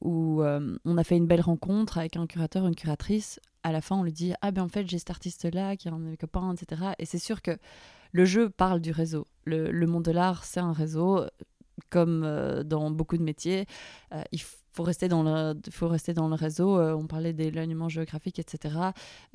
où 0.00 0.42
on 0.42 0.96
a 0.96 1.04
fait 1.04 1.18
une 1.18 1.26
belle 1.26 1.42
rencontre 1.42 1.98
avec 1.98 2.16
un 2.16 2.26
curateur, 2.26 2.66
une 2.66 2.74
curatrice. 2.74 3.40
À 3.66 3.72
la 3.72 3.80
fin, 3.80 3.96
on 3.96 4.04
lui 4.04 4.12
dit 4.12 4.32
Ah 4.42 4.52
ben 4.52 4.62
en 4.62 4.68
fait, 4.68 4.88
j'ai 4.88 4.98
cet 4.98 5.10
artiste-là 5.10 5.76
qui 5.76 5.88
est 5.88 5.90
un 5.90 5.98
de 5.98 6.12
etc. 6.12 6.82
Et 6.98 7.04
c'est 7.04 7.18
sûr 7.18 7.42
que 7.42 7.58
le 8.12 8.24
jeu 8.24 8.48
parle 8.48 8.80
du 8.80 8.92
réseau. 8.92 9.26
Le, 9.44 9.86
monde 9.86 10.04
de 10.04 10.12
l'art, 10.12 10.44
c'est 10.44 10.60
un 10.60 10.72
réseau, 10.72 11.24
comme 11.90 12.22
dans 12.64 12.90
beaucoup 12.92 13.16
de 13.16 13.24
métiers. 13.24 13.66
il 14.30 14.40
faut 14.76 14.82
rester 14.82 15.08
dans 15.08 15.22
le, 15.22 15.58
faut 15.70 15.88
rester 15.88 16.12
dans 16.12 16.28
le 16.28 16.34
réseau. 16.34 16.78
Euh, 16.78 16.94
on 16.94 17.06
parlait 17.06 17.32
d'éloignement 17.32 17.88
géographique, 17.88 18.38
etc. 18.38 18.76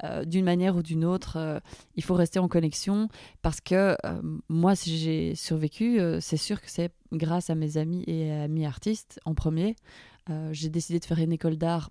Euh, 0.03 0.23
d'une 0.23 0.45
manière 0.45 0.75
ou 0.75 0.84
d'une 0.84 1.03
autre, 1.03 1.38
euh, 1.38 1.59
il 1.95 2.03
faut 2.03 2.13
rester 2.13 2.38
en 2.38 2.47
connexion 2.47 3.09
parce 3.41 3.59
que 3.59 3.97
moi, 4.47 4.75
si 4.75 4.97
j'ai 4.97 5.36
survécu, 5.36 5.99
c'est 6.19 6.38
sûr 6.38 6.61
que 6.61 6.69
c'est 6.69 6.91
grâce 7.11 7.49
à 7.49 7.55
mes 7.55 7.77
amis 7.77 8.03
et 8.07 8.32
amis 8.32 8.65
artistes 8.65 9.19
en 9.25 9.34
premier. 9.34 9.75
j'ai 10.51 10.69
décidé 10.69 10.99
de 10.99 11.05
faire 11.05 11.19
une 11.19 11.34
école 11.34 11.57
d'art 11.57 11.89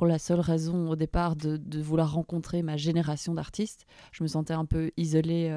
pour 0.00 0.06
la 0.06 0.18
seule 0.18 0.40
raison 0.40 0.88
au 0.88 0.96
départ 0.96 1.36
de, 1.36 1.58
de 1.58 1.78
vouloir 1.78 2.14
rencontrer 2.14 2.62
ma 2.62 2.78
génération 2.78 3.34
d'artistes. 3.34 3.84
Je 4.12 4.22
me 4.22 4.28
sentais 4.28 4.54
un 4.54 4.64
peu 4.64 4.92
isolée 4.96 5.50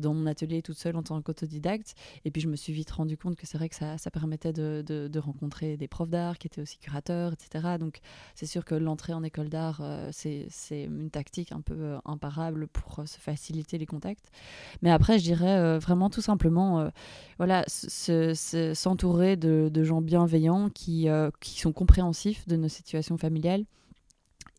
dans 0.00 0.14
mon 0.14 0.26
atelier 0.26 0.62
toute 0.62 0.78
seule 0.78 0.96
en 0.96 1.02
tant 1.02 1.20
qu'autodidacte. 1.22 1.94
Et 2.24 2.30
puis 2.30 2.40
je 2.40 2.48
me 2.48 2.56
suis 2.56 2.72
vite 2.72 2.90
rendu 2.90 3.16
compte 3.16 3.36
que 3.36 3.46
c'est 3.46 3.58
vrai 3.58 3.68
que 3.68 3.76
ça, 3.76 3.98
ça 3.98 4.10
permettait 4.10 4.52
de, 4.52 4.82
de, 4.86 5.18
rencontrer 5.18 5.76
des 5.76 5.88
profs 5.88 6.08
d'art 6.08 6.38
qui 6.38 6.46
étaient 6.46 6.62
aussi 6.62 6.78
curateurs, 6.78 7.32
etc. 7.32 7.76
Donc 7.78 8.00
c'est 8.34 8.46
sûr 8.46 8.64
que 8.64 8.74
l'entrée 8.74 9.12
en 9.12 9.22
école 9.22 9.48
d'art, 9.48 9.80
euh, 9.82 10.08
c'est 10.12 10.48
une 10.70 11.10
tactique 11.10 11.52
un 11.52 11.60
peu 11.60 11.74
euh, 11.74 11.98
imparable 12.04 12.66
pour 12.68 13.00
euh, 13.00 13.06
se 13.06 13.18
faciliter 13.18 13.78
les 13.78 13.86
contacts. 13.86 14.30
Mais 14.82 14.90
après, 14.90 15.18
je 15.18 15.24
dirais 15.24 15.78
vraiment 15.78 16.10
tout 16.10 16.22
simplement, 16.22 16.90
voilà, 17.38 17.64
s'entourer 17.66 19.36
de, 19.36 19.70
de, 19.72 19.84
gens 19.84 20.00
bienveillants 20.00 20.70
qui, 20.70 21.08
qui 21.40 21.60
sont 21.60 21.72
compréhensifs 21.72 22.46
de 22.46 22.56
nos 22.56 22.68
situations 22.68 23.18
familiales 23.18 23.64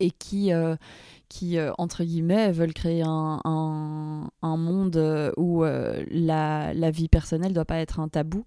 et 0.02 0.12
qui, 0.12 0.52
qui, 1.32 1.58
euh, 1.58 1.72
entre 1.78 2.04
guillemets, 2.04 2.52
veulent 2.52 2.74
créer 2.74 3.04
un, 3.06 3.39
un, 3.45 4.58
monde 4.58 4.97
euh, 4.97 5.32
où 5.38 5.64
euh, 5.64 6.04
la, 6.12 6.74
la, 6.74 6.91
vie 6.91 7.08
personnelle 7.08 7.52
ne 7.52 7.56
doit 7.56 7.64
pas 7.64 7.78
être 7.78 8.02
un 8.02 8.10
tabou. 8.10 8.43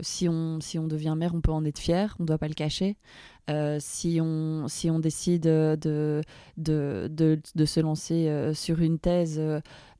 si, 0.00 0.28
on, 0.28 0.58
si 0.60 0.80
on 0.80 0.88
devient 0.88 1.14
mère, 1.16 1.36
on 1.36 1.40
peut 1.40 1.52
en 1.52 1.64
être 1.64 1.78
fier, 1.78 2.16
on 2.18 2.24
ne 2.24 2.26
doit 2.26 2.38
pas 2.38 2.48
le 2.48 2.54
cacher. 2.54 2.96
Si, 3.80 4.20
on, 4.20 4.68
si 4.68 4.90
on 4.90 4.98
décide 4.98 5.42
de, 5.42 6.22
de, 6.56 7.40
de, 7.56 7.64
se 7.64 7.80
lancer 7.80 8.50
sur 8.54 8.80
une 8.80 8.98
thèse 8.98 9.40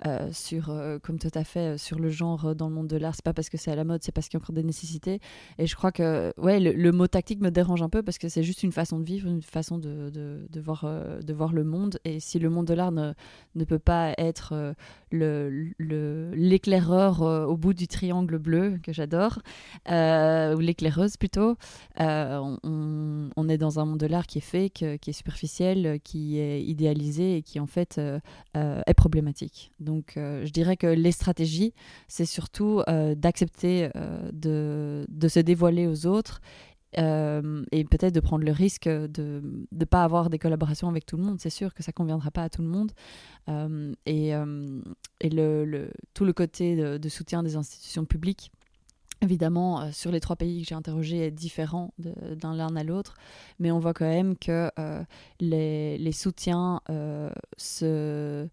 euh, 0.07 0.31
sur, 0.33 0.71
euh, 0.71 0.99
comme 0.99 1.19
tout 1.19 1.31
à 1.35 1.45
fait, 1.45 1.75
euh, 1.75 1.77
sur 1.77 1.99
le 1.99 2.09
genre 2.09 2.55
dans 2.55 2.71
le 2.71 2.75
monde 2.75 2.87
de 2.87 2.97
l'art. 2.97 3.15
C'est 3.15 3.25
pas 3.25 3.35
parce 3.35 3.51
que 3.51 3.59
c'est 3.59 3.71
à 3.71 3.75
la 3.75 3.85
mode, 3.85 4.03
c'est 4.03 4.13
parce 4.13 4.29
qu'il 4.29 4.39
y 4.39 4.41
a 4.41 4.43
encore 4.43 4.55
des 4.55 4.63
nécessités. 4.63 5.21
Et 5.59 5.67
je 5.67 5.77
crois 5.77 5.93
que 5.93 6.33
ouais, 6.39 6.59
le, 6.59 6.93
mot 6.93 7.07
tactique 7.07 7.41
me 7.41 7.51
dérange 7.51 7.83
un 7.83 7.91
peu 7.91 8.03
parce 8.03 8.17
que 8.17 8.31
c'est 8.31 8.43
juste 8.43 8.63
une 8.63 8.73
façon 8.73 8.99
de 8.99 9.05
vivre, 9.05 9.29
une 9.29 9.43
façon 9.43 9.77
de, 9.77 10.09
de, 10.09 10.61
voir, 10.61 10.87
de 10.87 11.33
voir 11.35 11.53
le 11.53 11.65
monde. 11.65 11.99
Et 12.07 12.19
si 12.19 12.39
le 12.39 12.49
monde 12.49 12.67
de 12.67 12.73
l'art 12.73 12.93
ne, 12.93 13.13
ne 13.55 13.65
peut 13.65 13.79
pas 13.79 14.15
être 14.17 14.75
l'éclaireur 15.13 17.23
le, 17.23 17.47
au 17.47 17.59
bout 17.59 17.75
du 17.75 17.87
triangle 17.87 18.39
bleu, 18.39 18.79
que 18.83 18.95
j'adore, 18.95 19.41
ou 19.87 20.61
l'éclaireuse 20.61 21.19
plutôt, 21.19 21.57
on, 21.99 23.40
est 23.49 23.59
dans 23.59 23.81
un 23.81 23.85
monde 23.85 23.99
de 23.99 24.07
l'art 24.07 24.27
qui 24.27 24.39
est 24.39 24.43
fake, 24.43 24.99
qui 25.01 25.11
est 25.11 25.13
superficiel, 25.13 26.01
qui 26.03 26.39
est 26.39 26.63
idéalisé 26.63 27.37
et 27.37 27.43
qui 27.43 27.61
en 27.61 27.67
fait 27.67 28.01
est 28.55 28.95
problématique. 28.95 29.73
Donc, 29.81 30.17
euh, 30.17 30.45
je 30.45 30.53
dirais 30.53 30.77
que 30.77 30.87
les 30.87 31.13
stratégies, 31.13 31.75
c'est 32.09 32.27
surtout 32.27 32.83
euh, 32.89 33.15
d'accepter 33.15 33.91
euh, 33.97 34.31
de, 34.33 35.29
se 35.29 35.41
dévoiler 35.41 35.87
aux 35.87 36.07
autres 36.07 36.41
et 36.97 37.85
peut-être 37.85 38.13
de 38.13 38.21
prendre 38.21 38.45
le 38.45 38.51
risque 38.51 38.89
de 38.89 39.43
ne 39.71 39.85
pas 39.85 40.03
avoir 40.03 40.29
des 40.29 40.41
collaborations 40.41 40.89
avec 40.89 41.07
tout 41.07 41.17
le 41.17 41.23
monde. 41.23 41.39
C'est 41.39 41.49
sûr 41.49 41.73
que 41.73 41.85
ça 41.85 41.93
ne 41.93 41.95
conviendra 41.95 42.33
pas 42.33 42.43
à 42.43 42.49
tout 42.49 42.63
le 42.63 42.69
monde. 42.69 42.91
et, 44.07 44.33
tout 46.15 46.25
le 46.25 46.33
côté 46.33 46.99
de, 46.99 47.09
soutien 47.09 47.45
des 47.45 47.55
institutions 47.55 48.05
publiques 48.05 48.51
Évidemment, 49.23 49.93
sur 49.93 50.11
les 50.11 50.21
trois 50.21 50.37
pays 50.37 50.63
que 50.63 50.69
j'ai 50.69 50.75
interrogés 50.75 51.27
est 51.27 51.31
différent 51.31 51.93
d'un 51.99 52.55
l'un 52.55 52.75
à 52.75 52.85
l'autre, 52.85 53.15
mais 53.59 53.71
on 53.71 53.79
voit 53.79 53.93
quand 53.93 54.09
même 54.09 54.35
que 54.37 54.71
les, 55.41 55.99
les, 55.99 56.13
soutiens 56.13 56.81
se, 57.59 58.49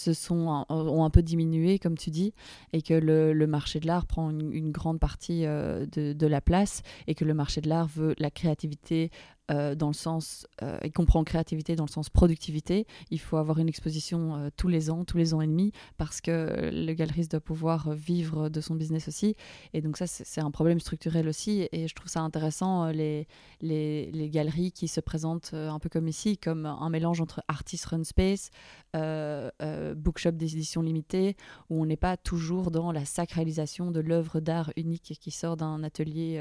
se 0.00 0.14
sont, 0.14 0.64
ont 0.68 1.04
un 1.04 1.10
peu 1.10 1.22
diminué, 1.22 1.78
comme 1.78 1.96
tu 1.96 2.10
dis, 2.10 2.32
et 2.72 2.82
que 2.82 2.94
le, 2.94 3.46
marché 3.46 3.80
de 3.80 3.86
l'art 3.86 4.06
prend 4.06 4.30
une, 4.30 4.72
grande 4.72 4.98
partie 4.98 5.44
euh, 5.44 5.86
de, 5.92 6.12
de, 6.12 6.26
la 6.26 6.40
place, 6.40 6.82
et 7.06 7.14
que 7.14 7.24
le 7.24 7.34
marché 7.34 7.60
de 7.60 7.68
l'art 7.68 7.86
veut 7.86 8.14
la 8.18 8.30
créativité 8.30 9.10
euh, 9.50 9.74
dans 9.74 9.88
le 9.88 9.94
sens, 9.94 10.46
euh, 10.62 10.78
et 10.82 10.90
comprend 10.90 11.24
créativité 11.24 11.74
dans 11.74 11.84
le 11.86 11.90
sens 11.90 12.08
productivité, 12.08 12.86
il 13.10 13.18
faut 13.18 13.36
avoir 13.36 13.58
une 13.58 13.68
exposition 13.68 14.36
euh, 14.36 14.48
tous 14.56 14.68
les 14.68 14.90
ans, 14.90 15.04
tous 15.04 15.16
les 15.16 15.34
ans 15.34 15.40
et 15.40 15.46
demi, 15.46 15.72
parce 15.96 16.20
que 16.20 16.70
le 16.72 16.92
galeriste 16.92 17.32
doit 17.32 17.40
pouvoir 17.40 17.90
vivre 17.92 18.48
de 18.48 18.60
son 18.60 18.74
business 18.76 19.08
aussi. 19.08 19.34
Et 19.72 19.80
donc 19.80 19.96
ça, 19.96 20.06
c'est 20.06 20.40
un 20.40 20.50
problème 20.50 20.78
structurel 20.78 21.28
aussi. 21.28 21.68
Et 21.72 21.88
je 21.88 21.94
trouve 21.94 22.08
ça 22.08 22.20
intéressant, 22.20 22.88
les, 22.90 23.26
les, 23.60 24.12
les, 24.12 24.30
galeries 24.30 24.72
qui 24.72 24.86
se 24.86 25.00
présentent 25.00 25.54
un 25.54 25.78
peu 25.78 25.88
comme 25.88 26.06
ici, 26.06 26.38
comme 26.38 26.66
un 26.66 26.88
mélange 26.90 27.20
entre 27.20 27.42
artist 27.48 27.86
run 27.86 28.04
space, 28.04 28.50
bookshop 28.94 30.32
des 30.32 30.54
éditions 30.54 30.82
limitées, 30.82 31.36
où 31.70 31.82
on 31.82 31.86
n'est 31.86 31.96
pas 31.96 32.16
toujours 32.16 32.70
dans 32.70 32.92
la 32.92 33.04
sacralisation 33.04 33.90
de 33.90 34.00
l'œuvre 34.00 34.40
d'art 34.40 34.72
unique 34.76 35.16
qui 35.20 35.30
sort 35.30 35.56
d'un 35.56 35.82
atelier 35.82 36.38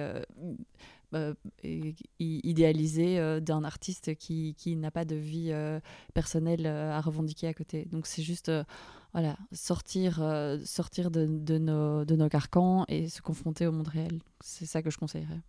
euh, 1.16 1.34
idéalisé 2.20 3.20
euh, 3.20 3.40
d'un 3.40 3.64
artiste 3.64 4.16
qui, 4.16 4.54
qui 4.56 4.76
n'a 4.76 4.92
pas 4.92 5.06
de 5.06 5.16
vie 5.16 5.50
euh, 5.52 5.80
personnelle 6.14 6.68
à 6.68 7.02
revendiquer 7.02 7.48
à 7.48 7.54
côté. 7.54 7.86
Donc 7.86 8.06
c'est 8.06 8.22
juste 8.22 8.52
voilà, 9.14 9.36
sortir, 9.52 10.22
sortir 10.64 11.10
de, 11.10 11.26
de, 11.26 11.58
nos, 11.58 12.06
de 12.06 12.16
nos 12.16 12.30
carcans 12.30 12.86
et 12.88 13.10
se 13.10 13.22
confronter 13.22 13.66
au 13.66 13.72
monde 13.72 13.88
réel. 13.88 14.22
C'est 14.42 14.66
ça 14.66 14.84
que 14.84 14.92
je 14.92 14.98
conseillerais. 14.98 15.42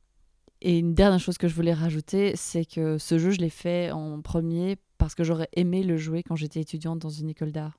Et 0.62 0.78
une 0.78 0.94
dernière 0.94 1.20
chose 1.20 1.38
que 1.38 1.48
je 1.48 1.54
voulais 1.54 1.74
rajouter, 1.74 2.36
c'est 2.36 2.64
que 2.64 2.98
ce 2.98 3.18
jeu, 3.18 3.30
je 3.30 3.40
l'ai 3.40 3.50
fait 3.50 3.90
en 3.90 4.20
premier 4.20 4.76
parce 4.98 5.14
que 5.14 5.24
j'aurais 5.24 5.48
aimé 5.54 5.82
le 5.82 5.96
jouer 5.96 6.22
quand 6.22 6.36
j'étais 6.36 6.60
étudiante 6.60 6.98
dans 6.98 7.10
une 7.10 7.30
école 7.30 7.52
d'art. 7.52 7.78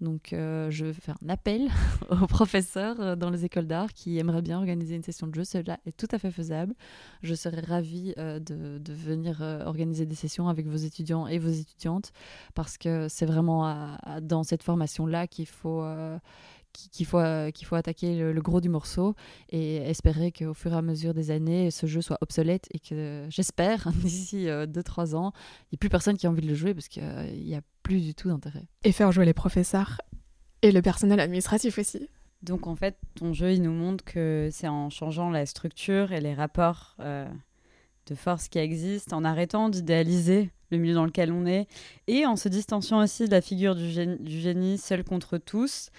Donc, 0.00 0.32
euh, 0.32 0.70
je 0.70 0.92
faire 0.92 1.16
un 1.24 1.28
appel 1.28 1.68
aux 2.10 2.26
professeurs 2.26 3.00
euh, 3.00 3.16
dans 3.16 3.30
les 3.30 3.44
écoles 3.44 3.66
d'art 3.66 3.92
qui 3.92 4.18
aimeraient 4.18 4.42
bien 4.42 4.58
organiser 4.58 4.94
une 4.96 5.02
session 5.02 5.26
de 5.26 5.34
jeu. 5.34 5.44
Cela 5.44 5.78
est 5.84 5.96
tout 5.96 6.08
à 6.10 6.18
fait 6.18 6.30
faisable. 6.30 6.74
Je 7.22 7.34
serais 7.34 7.60
ravie 7.60 8.14
euh, 8.16 8.38
de, 8.38 8.78
de, 8.78 8.92
venir 8.92 9.40
organiser 9.64 10.06
des 10.06 10.14
sessions 10.14 10.48
avec 10.48 10.66
vos 10.66 10.76
étudiants 10.76 11.26
et 11.26 11.38
vos 11.38 11.50
étudiantes 11.50 12.12
parce 12.54 12.78
que 12.78 13.08
c'est 13.08 13.26
vraiment 13.26 13.96
dans 14.20 14.42
cette 14.42 14.62
formation-là 14.62 15.26
qu'il 15.26 15.46
faut, 15.46 15.82
qu'il 16.72 17.06
faut, 17.06 17.22
qu'il 17.54 17.66
faut 17.66 17.76
attaquer 17.76 18.16
le, 18.16 18.40
gros 18.40 18.60
du 18.60 18.68
morceau 18.68 19.14
et 19.48 19.76
espérer 19.76 20.32
qu'au 20.32 20.54
fur 20.54 20.72
et 20.72 20.76
à 20.76 20.82
mesure 20.82 21.14
des 21.14 21.30
années, 21.30 21.70
ce 21.70 21.86
jeu 21.86 22.00
soit 22.00 22.18
obsolète 22.20 22.68
et 22.72 22.78
que 22.78 23.26
j'espère, 23.28 23.90
d'ici 23.94 24.46
2-3 24.46 25.14
ans, 25.14 25.32
il 25.34 25.72
n'y 25.72 25.76
ait 25.76 25.78
plus 25.78 25.88
personne 25.88 26.16
qui 26.16 26.26
a 26.26 26.30
envie 26.30 26.42
de 26.42 26.48
le 26.48 26.54
jouer 26.54 26.74
parce 26.74 26.88
qu'il 26.88 27.02
n'y 27.44 27.54
a 27.54 27.60
plus 27.82 28.00
du 28.00 28.14
tout 28.14 28.28
d'intérêt. 28.28 28.66
Et 28.84 28.92
faire 28.92 29.12
jouer 29.12 29.24
les 29.24 29.34
professeurs 29.34 30.00
et 30.62 30.72
le 30.72 30.82
personnel 30.82 31.20
administratif 31.20 31.78
aussi. 31.78 32.08
Donc 32.42 32.66
en 32.66 32.74
fait, 32.74 32.96
ton 33.16 33.32
jeu, 33.32 33.52
il 33.52 33.62
nous 33.62 33.72
montre 33.72 34.04
que 34.04 34.48
c'est 34.50 34.68
en 34.68 34.90
changeant 34.90 35.30
la 35.30 35.44
structure 35.46 36.12
et 36.12 36.20
les 36.20 36.34
rapports 36.34 36.96
euh, 37.00 37.28
de 38.06 38.14
force 38.14 38.48
qui 38.48 38.58
existent, 38.58 39.16
en 39.16 39.24
arrêtant 39.24 39.68
d'idéaliser 39.68 40.50
le 40.70 40.78
milieu 40.78 40.94
dans 40.94 41.04
lequel 41.04 41.32
on 41.32 41.46
est, 41.46 41.66
et 42.06 42.26
en 42.26 42.36
se 42.36 42.48
distanciant 42.48 43.02
aussi 43.02 43.26
de 43.26 43.30
la 43.30 43.40
figure 43.40 43.74
du, 43.74 44.16
du 44.18 44.40
génie 44.40 44.78
seul 44.78 45.04
contre 45.04 45.36
tous, 45.36 45.90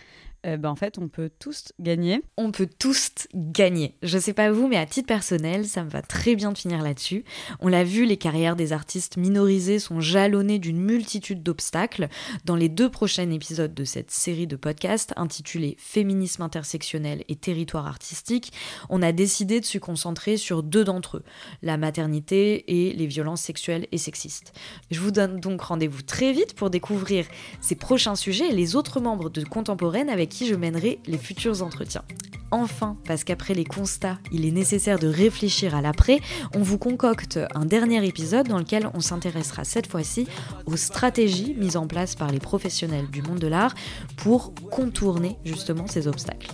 euh, 0.45 0.57
ben, 0.57 0.69
en 0.69 0.75
fait, 0.75 0.97
on 0.97 1.07
peut 1.07 1.29
tous 1.39 1.71
gagner. 1.79 2.23
On 2.37 2.51
peut 2.51 2.67
tous 2.79 3.11
gagner. 3.33 3.95
Je 4.01 4.17
sais 4.17 4.33
pas 4.33 4.51
vous, 4.51 4.67
mais 4.67 4.77
à 4.77 4.85
titre 4.85 5.07
personnel, 5.07 5.65
ça 5.65 5.83
me 5.83 5.89
va 5.89 6.01
très 6.01 6.35
bien 6.35 6.51
de 6.51 6.57
finir 6.57 6.81
là-dessus. 6.81 7.23
On 7.59 7.67
l'a 7.67 7.83
vu, 7.83 8.05
les 8.05 8.17
carrières 8.17 8.55
des 8.55 8.73
artistes 8.73 9.17
minorisés 9.17 9.79
sont 9.79 10.01
jalonnées 10.01 10.59
d'une 10.59 10.79
multitude 10.81 11.43
d'obstacles. 11.43 12.09
Dans 12.45 12.55
les 12.55 12.69
deux 12.69 12.89
prochains 12.89 13.29
épisodes 13.29 13.73
de 13.73 13.83
cette 13.83 14.09
série 14.11 14.47
de 14.47 14.55
podcasts 14.55 15.13
intitulée 15.15 15.75
Féminisme 15.77 16.41
intersectionnel 16.41 17.23
et 17.27 17.35
territoire 17.35 17.85
artistique, 17.85 18.51
on 18.89 19.01
a 19.01 19.11
décidé 19.11 19.59
de 19.59 19.65
se 19.65 19.77
concentrer 19.77 20.37
sur 20.37 20.63
deux 20.63 20.83
d'entre 20.83 21.17
eux, 21.17 21.23
la 21.61 21.77
maternité 21.77 22.87
et 22.87 22.93
les 22.93 23.07
violences 23.07 23.41
sexuelles 23.41 23.87
et 23.91 23.97
sexistes. 23.97 24.53
Je 24.89 24.99
vous 24.99 25.11
donne 25.11 25.39
donc 25.39 25.61
rendez-vous 25.61 26.01
très 26.01 26.33
vite 26.33 26.55
pour 26.55 26.69
découvrir 26.69 27.25
ces 27.59 27.75
prochains 27.75 28.15
sujets 28.15 28.49
et 28.49 28.55
les 28.55 28.75
autres 28.75 28.99
membres 28.99 29.29
de 29.29 29.43
Contemporaine 29.43 30.09
avec 30.09 30.30
je 30.39 30.55
mènerai 30.55 30.99
les 31.05 31.17
futurs 31.17 31.61
entretiens. 31.61 32.03
Enfin, 32.51 32.97
parce 33.05 33.23
qu'après 33.23 33.53
les 33.53 33.63
constats, 33.63 34.19
il 34.31 34.45
est 34.45 34.51
nécessaire 34.51 34.99
de 34.99 35.07
réfléchir 35.07 35.73
à 35.73 35.81
l'après, 35.81 36.19
on 36.53 36.61
vous 36.61 36.77
concocte 36.77 37.39
un 37.55 37.65
dernier 37.65 38.05
épisode 38.05 38.47
dans 38.47 38.57
lequel 38.57 38.89
on 38.93 38.99
s'intéressera 38.99 39.63
cette 39.63 39.87
fois-ci 39.87 40.27
aux 40.65 40.75
stratégies 40.75 41.55
mises 41.57 41.77
en 41.77 41.87
place 41.87 42.15
par 42.15 42.29
les 42.29 42.39
professionnels 42.39 43.09
du 43.09 43.21
monde 43.21 43.39
de 43.39 43.47
l'art 43.47 43.73
pour 44.17 44.53
contourner 44.69 45.37
justement 45.45 45.87
ces 45.87 46.07
obstacles. 46.07 46.51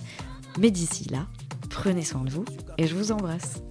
Mais 0.60 0.70
d'ici 0.70 1.10
là, 1.10 1.26
prenez 1.70 2.04
soin 2.04 2.24
de 2.24 2.30
vous 2.30 2.46
et 2.78 2.86
je 2.86 2.96
vous 2.96 3.12
embrasse. 3.12 3.67